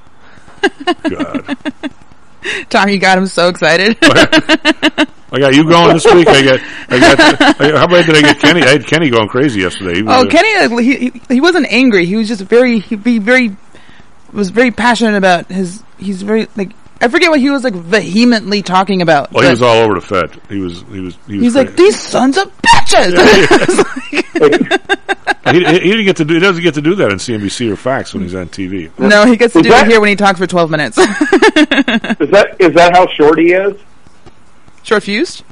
God. 1.09 1.57
Tom, 2.69 2.89
you 2.89 2.99
got 2.99 3.17
him 3.17 3.27
so 3.27 3.49
excited. 3.49 3.97
I 5.31 5.39
got 5.39 5.55
you 5.55 5.67
going 5.67 5.93
this 5.93 6.05
week. 6.05 6.27
I 6.27 6.43
got. 6.43 6.59
I 6.89 6.99
got. 6.99 7.61
I, 7.61 7.77
how 7.77 7.85
about 7.85 8.05
did 8.05 8.15
I 8.15 8.21
get 8.21 8.39
Kenny? 8.39 8.61
I 8.61 8.69
had 8.69 8.85
Kenny 8.85 9.09
going 9.09 9.27
crazy 9.27 9.61
yesterday. 9.61 9.95
He 9.95 10.03
oh, 10.07 10.25
Kenny, 10.27 10.55
uh, 10.55 10.77
he, 10.77 11.09
he 11.09 11.21
he 11.29 11.41
wasn't 11.41 11.67
angry. 11.71 12.05
He 12.05 12.15
was 12.15 12.27
just 12.27 12.41
very 12.41 12.79
he 12.79 12.95
be 12.95 13.19
very 13.19 13.55
was 14.31 14.49
very 14.49 14.71
passionate 14.71 15.17
about 15.17 15.47
his. 15.47 15.83
He's 15.97 16.21
very 16.21 16.47
like 16.55 16.71
I 17.05 17.07
forget 17.07 17.29
what 17.29 17.39
he 17.39 17.51
was 17.51 17.63
like 17.63 17.75
vehemently 17.75 18.63
talking 18.63 19.03
about. 19.03 19.31
Well, 19.31 19.43
he 19.43 19.49
was 19.51 19.61
all 19.61 19.75
over 19.77 19.93
the 19.93 20.01
Fed. 20.01 20.41
He 20.49 20.57
was. 20.57 20.81
He 20.89 20.99
was. 21.01 21.15
He 21.27 21.35
was 21.35 21.43
he's 21.43 21.55
like 21.55 21.75
these 21.75 21.99
sons 22.01 22.35
of 22.35 22.51
bitches. 22.63 23.13
he, 24.09 25.59
he 25.59 25.59
didn't 25.91 26.05
get 26.05 26.15
to 26.17 26.25
do. 26.25 26.33
He 26.33 26.39
doesn't 26.39 26.63
get 26.63 26.73
to 26.73 26.81
do 26.81 26.95
that 26.95 27.11
on 27.11 27.17
CNBC 27.19 27.71
or 27.71 27.75
Fox 27.75 28.15
when 28.15 28.23
he's 28.23 28.33
on 28.33 28.47
TV. 28.47 28.89
no, 28.97 29.23
he 29.27 29.37
gets 29.37 29.53
to 29.53 29.59
Is 29.59 29.65
do 29.65 29.69
that- 29.69 29.85
it 29.85 29.91
here 29.91 29.99
when 29.99 30.09
he 30.09 30.15
talks 30.15 30.39
for 30.39 30.47
twelve 30.47 30.71
minutes. 30.71 30.97
Is 30.97 31.05
that 32.31 32.55
is 32.59 32.73
that 32.73 32.93
how 32.95 33.05
short 33.07 33.37
he 33.37 33.53
is? 33.53 33.79
Short 34.81 35.03
fused? 35.03 35.43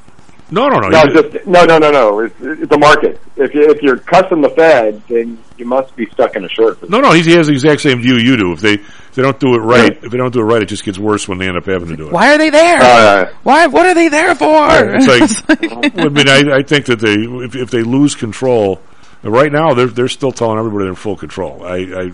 No, 0.49 0.69
no, 0.69 0.79
no. 0.79 0.89
No, 0.89 1.01
he- 1.05 1.13
just 1.13 1.45
no, 1.45 1.65
no, 1.65 1.77
no, 1.77 1.91
no. 1.91 2.19
It's, 2.21 2.35
it's 2.41 2.67
the 2.67 2.79
market. 2.79 3.21
If 3.35 3.53
you, 3.53 3.69
if 3.69 3.79
you're 3.83 3.97
cussing 3.99 4.41
the 4.41 4.49
Fed, 4.49 5.03
then 5.07 5.37
you 5.57 5.65
must 5.65 5.95
be 5.95 6.05
stuck 6.07 6.35
in 6.35 6.43
a 6.43 6.49
short. 6.49 6.79
position. 6.79 6.91
No, 6.91 7.01
no, 7.01 7.11
he 7.13 7.31
has 7.33 7.47
the 7.47 7.53
exact 7.53 7.81
same 7.81 8.01
view 8.01 8.15
you 8.15 8.37
do. 8.37 8.53
If 8.53 8.61
they 8.61 8.73
if 8.73 9.15
they 9.15 9.21
don't 9.21 9.39
do 9.39 9.53
it 9.55 9.59
right, 9.59 9.91
if 10.03 10.11
they 10.11 10.17
don't 10.17 10.33
do 10.33 10.39
it 10.39 10.43
right, 10.43 10.61
it 10.61 10.65
just 10.65 10.83
gets 10.83 10.97
worse 10.97 11.27
when 11.27 11.37
they 11.37 11.47
end 11.47 11.57
up 11.57 11.65
having 11.65 11.89
to 11.89 11.95
do 11.95 12.07
it. 12.07 12.13
Why 12.13 12.33
are 12.33 12.37
they 12.37 12.49
there? 12.49 12.81
Uh, 12.81 13.33
Why? 13.43 13.67
What 13.67 13.85
are 13.85 13.93
they 13.93 14.09
there 14.09 14.35
for? 14.35 14.67
It's 14.69 15.07
like, 15.47 15.59
I 15.97 16.09
mean, 16.09 16.27
I, 16.27 16.57
I 16.57 16.63
think 16.63 16.87
that 16.87 16.99
they 16.99 17.13
if, 17.13 17.55
if 17.55 17.71
they 17.71 17.83
lose 17.83 18.15
control, 18.15 18.81
right 19.21 19.51
now 19.51 19.73
they're 19.73 19.87
they're 19.87 20.07
still 20.07 20.31
telling 20.31 20.57
everybody 20.57 20.85
they're 20.85 20.89
in 20.91 20.95
full 20.95 21.15
control. 21.15 21.63
I 21.63 21.77
I, 21.77 22.11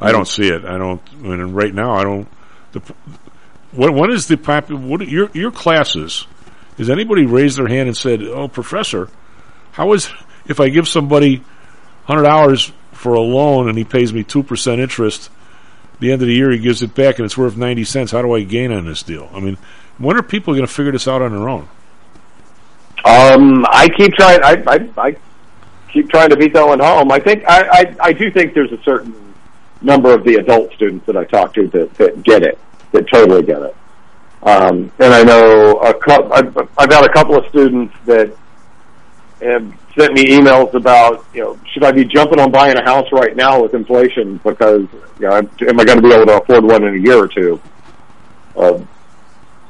I 0.00 0.12
don't 0.12 0.28
see 0.28 0.48
it. 0.48 0.64
I 0.64 0.78
don't. 0.78 1.00
I 1.22 1.28
mean, 1.28 1.52
right 1.52 1.74
now 1.74 1.92
I 1.94 2.04
don't. 2.04 2.28
The, 2.72 2.80
what 3.72 3.92
what 3.94 4.10
is 4.10 4.28
the 4.28 4.36
pop? 4.36 4.70
What 4.70 5.00
are 5.00 5.04
your 5.04 5.30
your 5.32 5.50
classes? 5.50 6.26
Has 6.76 6.90
anybody 6.90 7.26
raised 7.26 7.58
their 7.58 7.66
hand 7.66 7.88
and 7.88 7.96
said, 7.96 8.22
"Oh, 8.22 8.46
professor, 8.46 9.08
how 9.72 9.92
is 9.94 10.10
if 10.46 10.60
I 10.60 10.68
give 10.68 10.88
somebody 10.88 11.42
hundred 12.08 12.24
dollars 12.24 12.72
for 12.90 13.14
a 13.14 13.20
loan 13.20 13.68
and 13.68 13.78
he 13.78 13.84
pays 13.84 14.12
me 14.12 14.24
two 14.24 14.42
percent 14.42 14.80
interest?" 14.80 15.30
The 16.00 16.12
end 16.12 16.22
of 16.22 16.28
the 16.28 16.34
year, 16.34 16.52
he 16.52 16.58
gives 16.58 16.80
it 16.82 16.94
back, 16.94 17.18
and 17.18 17.26
it's 17.26 17.36
worth 17.36 17.56
ninety 17.56 17.84
cents. 17.84 18.12
How 18.12 18.22
do 18.22 18.32
I 18.32 18.42
gain 18.42 18.72
on 18.72 18.84
this 18.84 19.02
deal? 19.02 19.28
I 19.34 19.40
mean, 19.40 19.58
when 19.98 20.16
are 20.16 20.22
people 20.22 20.54
going 20.54 20.66
to 20.66 20.72
figure 20.72 20.92
this 20.92 21.08
out 21.08 21.22
on 21.22 21.32
their 21.32 21.48
own? 21.48 21.68
Um, 23.04 23.66
I 23.68 23.88
keep 23.96 24.14
trying. 24.14 24.40
I, 24.42 24.62
I 24.66 24.90
I 24.96 25.16
keep 25.92 26.08
trying 26.10 26.30
to 26.30 26.36
beat 26.36 26.52
that 26.54 26.66
one 26.66 26.80
home. 26.80 27.10
I 27.10 27.18
think 27.18 27.44
I, 27.48 27.68
I 27.68 27.96
I 28.00 28.12
do 28.12 28.30
think 28.30 28.54
there's 28.54 28.72
a 28.72 28.82
certain 28.82 29.34
number 29.82 30.12
of 30.12 30.24
the 30.24 30.36
adult 30.36 30.72
students 30.74 31.06
that 31.06 31.16
I 31.16 31.24
talk 31.24 31.54
to 31.54 31.66
that, 31.68 31.94
that 31.94 32.22
get 32.22 32.42
it, 32.42 32.58
that 32.92 33.08
totally 33.08 33.42
get 33.42 33.62
it. 33.62 33.76
Um, 34.42 34.92
and 35.00 35.12
I 35.12 35.24
know 35.24 35.78
a 35.80 35.94
couple. 35.94 36.32
I've, 36.32 36.56
I've 36.78 36.92
had 36.92 37.04
a 37.04 37.12
couple 37.12 37.36
of 37.36 37.44
students 37.48 37.94
that 38.06 38.36
have 39.40 39.87
sent 39.98 40.14
me 40.14 40.26
emails 40.26 40.72
about, 40.74 41.24
you 41.34 41.42
know, 41.42 41.58
should 41.72 41.84
I 41.84 41.92
be 41.92 42.04
jumping 42.04 42.38
on 42.38 42.50
buying 42.50 42.76
a 42.76 42.84
house 42.84 43.10
right 43.12 43.34
now 43.34 43.62
with 43.62 43.74
inflation 43.74 44.38
because, 44.44 44.86
you 45.18 45.28
know, 45.28 45.36
am 45.36 45.80
I 45.80 45.84
going 45.84 46.00
to 46.00 46.02
be 46.02 46.12
able 46.12 46.26
to 46.26 46.40
afford 46.42 46.64
one 46.64 46.84
in 46.84 46.94
a 46.94 46.98
year 46.98 47.16
or 47.16 47.28
two? 47.28 47.60
Uh, 48.56 48.80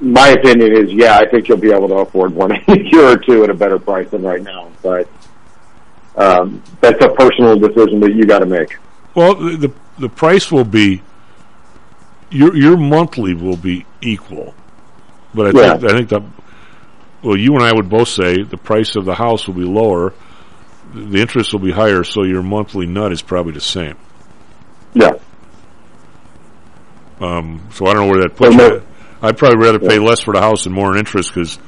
my 0.00 0.28
opinion 0.28 0.72
is, 0.76 0.92
yeah, 0.92 1.16
I 1.16 1.26
think 1.26 1.48
you'll 1.48 1.58
be 1.58 1.72
able 1.72 1.88
to 1.88 1.96
afford 1.96 2.32
one 2.34 2.54
in 2.68 2.80
a 2.80 2.82
year 2.82 3.04
or 3.06 3.16
two 3.16 3.44
at 3.44 3.50
a 3.50 3.54
better 3.54 3.78
price 3.78 4.10
than 4.10 4.22
right 4.22 4.42
now. 4.42 4.70
But 4.82 5.08
um, 6.16 6.62
that's 6.80 7.02
a 7.02 7.08
personal 7.08 7.58
decision 7.58 8.00
that 8.00 8.14
you 8.14 8.24
got 8.24 8.40
to 8.40 8.46
make. 8.46 8.76
Well, 9.14 9.34
the, 9.34 9.56
the 9.56 9.72
the 9.98 10.08
price 10.08 10.52
will 10.52 10.64
be 10.64 11.02
your 12.30 12.54
your 12.56 12.76
monthly 12.76 13.34
will 13.34 13.56
be 13.56 13.84
equal, 14.00 14.54
but 15.34 15.48
I 15.48 15.52
think 15.52 15.82
Yeah. 15.82 15.88
I 15.88 15.92
think 15.92 16.08
the 16.08 16.22
well, 17.22 17.36
you 17.36 17.54
and 17.54 17.62
I 17.62 17.72
would 17.72 17.88
both 17.88 18.08
say 18.08 18.42
the 18.42 18.56
price 18.56 18.96
of 18.96 19.04
the 19.04 19.14
house 19.14 19.46
will 19.46 19.54
be 19.54 19.64
lower, 19.64 20.14
the 20.94 21.20
interest 21.20 21.52
will 21.52 21.60
be 21.60 21.72
higher, 21.72 22.04
so 22.04 22.22
your 22.24 22.42
monthly 22.42 22.86
nut 22.86 23.12
is 23.12 23.22
probably 23.22 23.52
the 23.52 23.60
same. 23.60 23.96
Yeah. 24.94 25.12
Um, 27.20 27.66
so 27.72 27.86
I 27.86 27.94
don't 27.94 28.06
know 28.06 28.12
where 28.12 28.22
that 28.22 28.36
puts 28.36 28.56
Well, 28.56 28.74
you. 28.74 28.82
I'd 29.20 29.36
probably 29.36 29.58
rather 29.58 29.80
pay 29.80 29.98
less 29.98 30.20
for 30.20 30.32
the 30.32 30.40
house 30.40 30.66
and 30.66 30.74
more 30.74 30.92
in 30.92 30.98
interest 30.98 31.34
because 31.34 31.58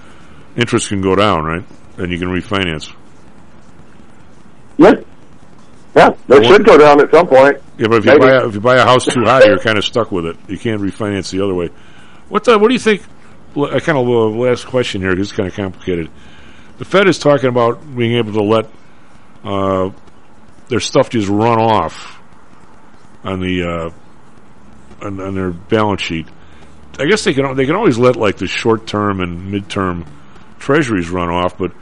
interest 0.57 0.89
can 0.89 1.01
go 1.01 1.17
down, 1.17 1.45
right? 1.45 1.65
And 1.99 2.13
you 2.13 2.19
can 2.19 2.29
refinance. 2.29 2.95
Yeah. 4.79 4.95
Yeah, 5.95 6.15
they 6.29 6.47
should 6.47 6.65
go 6.65 6.79
down 6.79 7.01
at 7.01 7.11
some 7.11 7.27
point. 7.27 7.59
Yeah, 7.77 7.89
but 7.89 7.99
if 7.99 8.05
you 8.05 8.19
buy 8.19 8.31
a, 8.31 8.47
if 8.47 8.55
you 8.55 8.61
buy 8.61 8.77
a 8.77 8.85
house 8.85 9.07
too 9.07 9.23
high, 9.25 9.45
you're 9.45 9.59
kind 9.65 9.77
of 9.77 9.85
stuck 9.85 10.13
with 10.13 10.25
it. 10.25 10.37
You 10.47 10.57
can't 10.57 10.81
refinance 10.81 11.33
the 11.33 11.43
other 11.43 11.55
way. 11.55 11.71
What 12.29 12.45
the, 12.45 12.57
what 12.59 12.69
do 12.69 12.75
you 12.75 12.81
think? 12.81 13.03
I 13.57 13.81
kind 13.81 13.99
of 13.99 14.07
last 14.37 14.67
question 14.67 15.01
here. 15.01 15.13
It's 15.13 15.33
kind 15.33 15.49
of 15.49 15.55
complicated. 15.55 16.11
The 16.79 16.85
Fed 16.85 17.09
is 17.09 17.19
talking 17.19 17.49
about 17.49 17.97
being 17.97 18.17
able 18.17 18.33
to 18.33 18.43
let 18.43 18.67
uh, 19.45 19.91
their 20.69 20.81
stuff 20.81 21.11
just 21.11 21.29
run 21.29 21.59
off 21.61 22.21
on 23.25 23.41
the 23.41 23.63
uh, 23.63 25.05
on, 25.07 25.21
on 25.21 25.35
their 25.35 25.51
balance 25.51 26.03
sheet. 26.03 26.27
I 26.99 27.07
guess 27.07 27.25
they 27.25 27.35
can 27.35 27.57
they 27.57 27.67
can 27.67 27.75
always 27.75 27.99
let 27.99 28.17
like 28.17 28.37
the 28.37 28.47
short 28.47 28.87
term 28.87 29.21
and 29.21 29.51
mid 29.51 29.69
term 29.69 30.07
treasuries 30.59 31.11
run 31.11 31.29
off, 31.29 31.59
but 31.59 31.73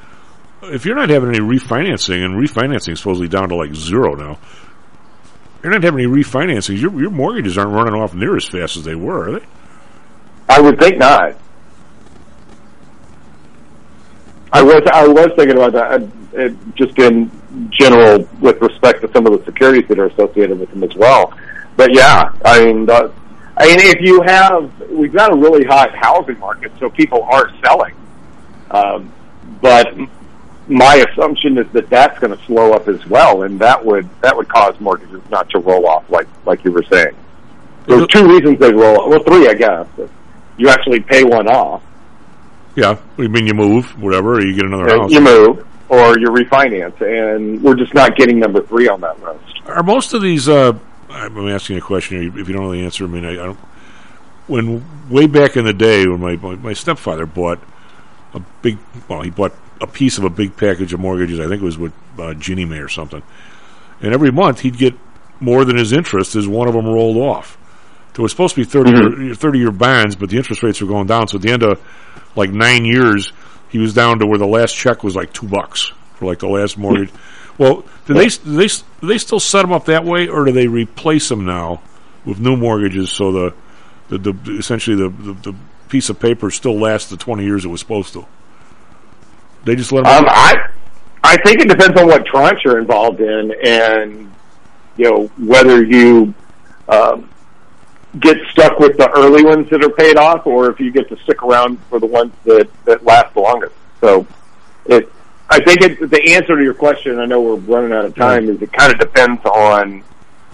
if 0.63 0.85
you're 0.85 0.97
not 0.97 1.11
having 1.11 1.29
any 1.31 1.41
refinancing 1.41 2.25
and 2.25 2.35
refinancing 2.35 2.93
is 2.93 2.99
supposedly 2.99 3.29
down 3.29 3.49
to 3.51 3.57
like 3.57 3.75
zero 3.75 4.15
now, 4.15 4.39
you're 5.63 5.73
not 5.73 5.83
having 5.83 6.01
any 6.01 6.09
refinancing. 6.09 6.81
Your 6.81 6.99
your 7.01 7.11
mortgages 7.11 7.59
aren't 7.59 7.73
running 7.73 7.95
off 7.95 8.15
near 8.15 8.37
as 8.37 8.47
fast 8.47 8.77
as 8.77 8.85
they 8.85 8.95
were, 8.95 9.29
are 9.29 9.41
they? 9.41 9.47
I 10.49 10.61
would 10.61 10.79
think 10.79 10.99
not. 10.99 11.37
I 14.53 14.63
was 14.63 14.83
I 14.93 15.07
was 15.07 15.31
thinking 15.37 15.57
about 15.57 15.73
that, 15.73 16.03
uh, 16.03 16.07
it, 16.33 16.75
just 16.75 16.99
in 16.99 17.31
general 17.71 18.27
with 18.41 18.61
respect 18.61 19.03
to 19.03 19.13
some 19.13 19.27
of 19.27 19.39
the 19.39 19.45
securities 19.45 19.87
that 19.89 19.99
are 19.99 20.07
associated 20.07 20.59
with 20.59 20.71
them 20.71 20.83
as 20.85 20.95
well. 20.95 21.37
But 21.77 21.95
yeah, 21.95 22.33
I 22.45 22.65
mean, 22.65 22.87
the, 22.87 23.13
I 23.57 23.67
mean, 23.67 23.79
if 23.81 24.01
you 24.01 24.23
have, 24.23 24.73
we've 24.91 25.13
got 25.13 25.33
a 25.33 25.37
really 25.37 25.65
hot 25.65 25.95
housing 25.95 26.39
market, 26.39 26.73
so 26.79 26.89
people 26.89 27.23
are 27.25 27.51
selling. 27.65 27.95
Um, 28.71 29.13
but 29.61 29.95
my 30.69 31.07
assumption 31.11 31.59
is 31.59 31.67
that 31.73 31.89
that's 31.89 32.19
going 32.19 32.37
to 32.37 32.45
slow 32.45 32.73
up 32.73 32.89
as 32.89 33.05
well, 33.07 33.43
and 33.43 33.59
that 33.61 33.85
would 33.85 34.09
that 34.21 34.37
would 34.37 34.49
cause 34.49 34.79
mortgages 34.81 35.23
not 35.31 35.49
to 35.51 35.59
roll 35.59 35.87
off 35.87 36.09
like 36.11 36.29
like 36.45 36.65
you 36.65 36.73
were 36.73 36.85
saying. 36.85 37.17
There's 37.87 38.07
two 38.09 38.29
reasons 38.29 38.59
they 38.59 38.73
roll 38.73 39.01
off. 39.01 39.09
Well, 39.09 39.23
three, 39.25 39.49
I 39.49 39.55
guess. 39.55 39.87
You 40.59 40.69
actually 40.69 41.01
pay 41.01 41.25
one 41.25 41.49
off. 41.49 41.83
Yeah, 42.79 42.97
I 43.19 43.27
mean 43.27 43.45
you 43.45 43.55
move, 43.55 43.87
whatever, 44.01 44.35
or 44.35 44.41
you 44.41 44.55
get 44.55 44.65
another 44.67 44.89
Uh, 44.89 45.01
house. 45.01 45.11
You 45.11 45.21
move, 45.21 45.67
or 45.89 46.17
you 46.17 46.29
refinance, 46.29 47.01
and 47.01 47.61
we're 47.61 47.75
just 47.75 47.93
not 47.93 48.15
getting 48.15 48.39
number 48.39 48.63
three 48.63 48.89
on 48.89 49.01
that 49.01 49.21
list. 49.21 49.67
Are 49.67 49.83
most 49.83 50.15
of 50.15 50.23
these? 50.23 50.49
Uh, 50.49 50.75
I'm 51.11 51.49
asking 51.49 51.79
a 51.79 51.81
question 51.81 52.21
here. 52.23 52.39
If 52.41 52.47
you 52.47 52.55
don't 52.55 52.63
really 52.63 52.85
answer, 52.85 53.03
I 53.05 53.09
mean, 53.09 53.25
I, 53.25 53.33
I 53.33 53.47
don't. 53.47 53.59
When 54.47 55.11
way 55.11 55.27
back 55.27 55.57
in 55.57 55.65
the 55.65 55.73
day, 55.73 56.07
when 56.07 56.21
my, 56.21 56.37
my 56.37 56.55
my 56.55 56.73
stepfather 56.73 57.27
bought 57.27 57.59
a 58.33 58.41
big, 58.63 58.79
well, 59.09 59.23
he 59.23 59.31
bought 59.31 59.55
a 59.81 59.87
piece 59.89 60.17
of 60.17 60.23
a 60.23 60.31
big 60.31 60.57
package 60.57 60.93
of 60.93 61.01
mortgages. 61.01 61.41
I 61.41 61.49
think 61.49 61.61
it 61.61 61.65
was 61.65 61.79
with 61.79 61.93
uh, 62.17 62.35
Ginnie 62.35 62.65
Mae 62.65 62.79
or 62.79 62.89
something. 62.89 63.23
And 64.01 64.15
every 64.15 64.31
month 64.31 64.61
he'd 64.61 64.79
get 64.79 64.95
more 65.41 65.65
than 65.65 65.77
his 65.77 65.93
interest 65.93 66.37
as 66.37 66.47
one 66.47 66.69
of 66.69 66.75
them 66.75 66.87
rolled 66.87 67.17
off. 67.17 67.59
There 68.19 68.25
was 68.25 68.33
supposed 68.33 68.57
to 68.57 68.63
be 68.63 68.65
30 68.65 68.91
year, 69.27 69.35
30 69.37 69.59
year 69.61 69.71
bonds, 69.71 70.17
but 70.17 70.29
the 70.29 70.39
interest 70.39 70.65
rates 70.65 70.81
were 70.81 70.89
going 70.89 71.07
down. 71.07 71.29
So 71.29 71.37
at 71.37 71.43
the 71.43 71.53
end 71.53 71.63
of 71.63 71.81
like 72.35 72.51
nine 72.51 72.85
years, 72.85 73.33
he 73.69 73.79
was 73.79 73.95
down 73.95 74.19
to 74.19 74.27
where 74.27 74.39
the 74.39 74.47
last 74.47 74.75
check 74.75 75.05
was 75.05 75.15
like 75.15 75.33
two 75.33 75.47
bucks 75.47 75.93
for 76.17 76.25
like 76.25 76.41
the 76.41 76.49
last 76.49 76.77
mortgage. 76.77 77.13
Well, 77.59 77.85
do 78.07 78.15
they 78.15 78.27
do 78.27 78.57
they 78.57 78.67
do 78.67 79.07
they 79.07 79.19
still 79.19 79.39
set 79.39 79.63
them 79.63 79.71
up 79.71 79.85
that 79.85 80.05
way, 80.05 80.27
or 80.27 80.45
do 80.47 80.51
they 80.51 80.67
replace 80.67 81.29
them 81.29 81.47
now 81.47 81.81
with 82.25 82.41
new 82.41 82.57
mortgages? 82.57 83.13
So 83.13 83.31
the 83.31 83.55
the, 84.09 84.19
the 84.19 84.57
essentially 84.59 84.97
the, 84.97 85.11
the 85.11 85.53
the 85.53 85.57
piece 85.89 86.11
of 86.11 86.19
paper 86.19 86.51
still 86.51 86.77
lasts 86.77 87.11
the 87.11 87.17
twenty 87.17 87.45
years 87.45 87.65
it 87.65 87.69
was 87.69 87.79
supposed 87.79 88.15
to. 88.15 88.27
They 89.65 89.77
just 89.77 89.93
let 89.93 90.03
them. 90.03 90.25
Um, 90.25 90.29
I 90.29 90.57
I 91.23 91.37
think 91.37 91.61
it 91.61 91.69
depends 91.69 91.97
on 92.01 92.09
what 92.09 92.27
tranche 92.27 92.65
you're 92.65 92.81
involved 92.81 93.21
in, 93.21 93.55
and 93.65 94.35
you 94.97 95.05
know 95.05 95.27
whether 95.37 95.85
you 95.85 96.35
um, 96.89 97.29
get 98.21 98.37
stuck 98.51 98.79
with 98.79 98.97
the 98.97 99.11
early 99.17 99.45
ones 99.45 99.69
that 99.71 99.85
are 99.85 99.91
paid 99.91 100.17
off, 100.17 100.47
or 100.47 100.71
if 100.71 100.81
you 100.81 100.91
get 100.91 101.09
to 101.09 101.17
stick 101.19 101.43
around 101.43 101.79
for 101.89 101.99
the 102.01 102.07
ones 102.07 102.33
that 102.45 102.69
that 102.85 103.05
last 103.05 103.35
the 103.35 103.41
longest. 103.41 103.75
So, 104.01 104.27
it 104.87 105.11
I 105.51 105.61
think 105.65 105.81
it, 105.83 106.11
the 106.11 106.35
answer 106.35 106.57
to 106.57 106.63
your 106.63 106.75
question. 106.75 107.19
I 107.19 107.25
know 107.25 107.41
we're 107.41 107.57
running 107.57 107.93
out 107.93 108.05
of 108.05 108.15
time. 108.15 108.49
Is 108.49 108.61
it 108.61 108.73
kind 108.73 108.93
of 108.93 108.99
depends 108.99 109.45
on 109.45 110.05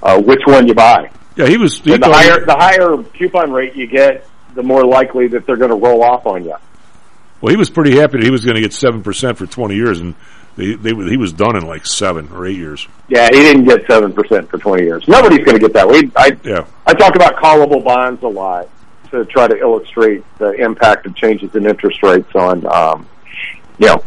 uh, 0.04 0.20
which 0.20 0.42
one 0.44 0.68
you 0.68 0.74
buy. 0.74 1.10
Yeah, 1.36 1.48
he 1.48 1.56
was. 1.56 1.78
He 1.78 1.96
the 1.96 2.06
higher 2.06 2.44
the 2.44 2.54
higher 2.54 3.02
coupon 3.02 3.50
rate 3.50 3.74
you 3.74 3.86
get, 3.86 4.28
the 4.54 4.62
more 4.62 4.84
likely 4.84 5.26
that 5.28 5.46
they're 5.46 5.56
going 5.56 5.70
to 5.70 5.76
roll 5.76 6.04
off 6.04 6.26
on 6.26 6.44
you. 6.44 6.54
Well, 7.40 7.50
he 7.50 7.56
was 7.56 7.70
pretty 7.70 7.96
happy 7.96 8.18
that 8.18 8.24
he 8.24 8.30
was 8.30 8.44
going 8.44 8.54
to 8.54 8.60
get 8.60 8.72
seven 8.72 9.02
percent 9.02 9.38
for 9.38 9.46
twenty 9.46 9.74
years, 9.74 9.98
and 9.98 10.14
they, 10.56 10.74
they 10.74 10.90
he 10.94 11.16
was 11.16 11.32
done 11.32 11.56
in 11.56 11.66
like 11.66 11.84
seven 11.86 12.28
or 12.32 12.46
eight 12.46 12.56
years. 12.56 12.86
Yeah, 13.08 13.28
he 13.32 13.40
didn't 13.40 13.64
get 13.64 13.86
seven 13.86 14.12
percent 14.12 14.48
for 14.48 14.58
twenty 14.58 14.84
years. 14.84 15.06
Nobody's 15.08 15.44
going 15.44 15.58
to 15.58 15.60
get 15.60 15.72
that. 15.74 15.88
We 15.88 16.10
I 16.16 16.36
Yeah. 16.44 16.64
I 16.86 16.94
talk 16.94 17.16
about 17.16 17.36
callable 17.36 17.82
bonds 17.84 18.22
a 18.22 18.28
lot 18.28 18.68
to 19.10 19.24
try 19.26 19.46
to 19.48 19.56
illustrate 19.56 20.22
the 20.38 20.52
impact 20.52 21.06
of 21.06 21.14
changes 21.16 21.54
in 21.54 21.66
interest 21.66 22.02
rates 22.02 22.34
on, 22.34 22.66
um, 22.66 23.06
you 23.78 23.86
know, 23.86 24.02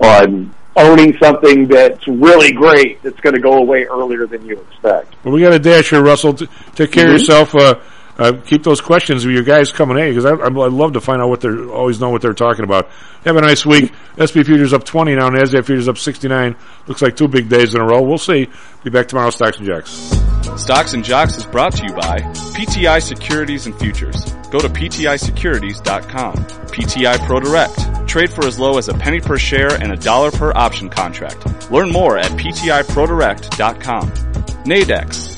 on 0.00 0.54
owning 0.76 1.16
something 1.18 1.66
that's 1.66 2.06
really 2.06 2.52
great 2.52 3.02
that's 3.02 3.18
going 3.20 3.34
to 3.34 3.40
go 3.40 3.54
away 3.58 3.84
earlier 3.84 4.26
than 4.26 4.44
you 4.46 4.58
expect. 4.60 5.14
Well, 5.24 5.34
we 5.34 5.40
got 5.40 5.52
a 5.52 5.58
dash 5.58 5.90
here, 5.90 6.02
Russell. 6.02 6.34
T- 6.34 6.48
take 6.74 6.92
care 6.92 7.04
Mhm. 7.06 7.14
of 7.14 7.20
yourself. 7.20 7.54
Uh, 7.54 7.74
uh, 8.18 8.32
keep 8.44 8.62
those 8.64 8.80
questions 8.80 9.24
of 9.24 9.30
your 9.30 9.42
guys 9.44 9.70
coming 9.72 9.98
in 9.98 10.08
because 10.10 10.24
I, 10.24 10.30
I 10.32 10.48
love 10.48 10.94
to 10.94 11.00
find 11.00 11.22
out 11.22 11.28
what 11.28 11.40
they're 11.40 11.70
always 11.70 12.00
know 12.00 12.10
what 12.10 12.20
they're 12.22 12.32
talking 12.32 12.64
about. 12.64 12.90
Have 13.24 13.36
a 13.36 13.40
nice 13.40 13.64
week. 13.64 13.92
SP 14.18 14.42
futures 14.42 14.72
up 14.72 14.84
twenty 14.84 15.14
now. 15.14 15.28
Nasdaq 15.30 15.64
futures 15.66 15.88
up 15.88 15.98
sixty 15.98 16.28
nine. 16.28 16.56
Looks 16.86 17.02
like 17.02 17.16
two 17.16 17.28
big 17.28 17.48
days 17.48 17.74
in 17.74 17.80
a 17.80 17.84
row. 17.84 18.02
We'll 18.02 18.18
see. 18.18 18.48
Be 18.82 18.90
back 18.90 19.08
tomorrow. 19.08 19.30
Stocks 19.30 19.58
and 19.58 19.66
Jocks. 19.66 19.90
Stocks 20.56 20.94
and 20.94 21.04
Jocks 21.04 21.36
is 21.36 21.46
brought 21.46 21.72
to 21.76 21.84
you 21.84 21.92
by 21.92 22.18
PTI 22.56 23.00
Securities 23.02 23.66
and 23.66 23.78
Futures. 23.78 24.24
Go 24.50 24.58
to 24.58 24.68
PTIsecurities.com. 24.68 26.34
PTI 26.34 27.26
Pro 27.26 27.38
Direct. 27.40 28.08
Trade 28.08 28.30
for 28.30 28.46
as 28.46 28.58
low 28.58 28.78
as 28.78 28.88
a 28.88 28.94
penny 28.94 29.20
per 29.20 29.36
share 29.36 29.74
and 29.74 29.92
a 29.92 29.96
dollar 29.96 30.30
per 30.30 30.52
option 30.54 30.88
contract. 30.88 31.70
Learn 31.70 31.90
more 31.92 32.16
at 32.18 32.30
PTIProDirect.com. 32.32 34.10
Nadex, 34.64 35.37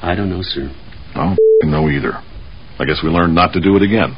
I 0.00 0.14
don't 0.14 0.30
know, 0.30 0.40
sir. 0.40 0.74
I 1.14 1.36
don't 1.60 1.70
know 1.70 1.90
either. 1.90 2.14
I 2.78 2.86
guess 2.86 3.02
we 3.04 3.10
learned 3.10 3.34
not 3.34 3.52
to 3.52 3.60
do 3.60 3.76
it 3.76 3.82
again. 3.82 4.16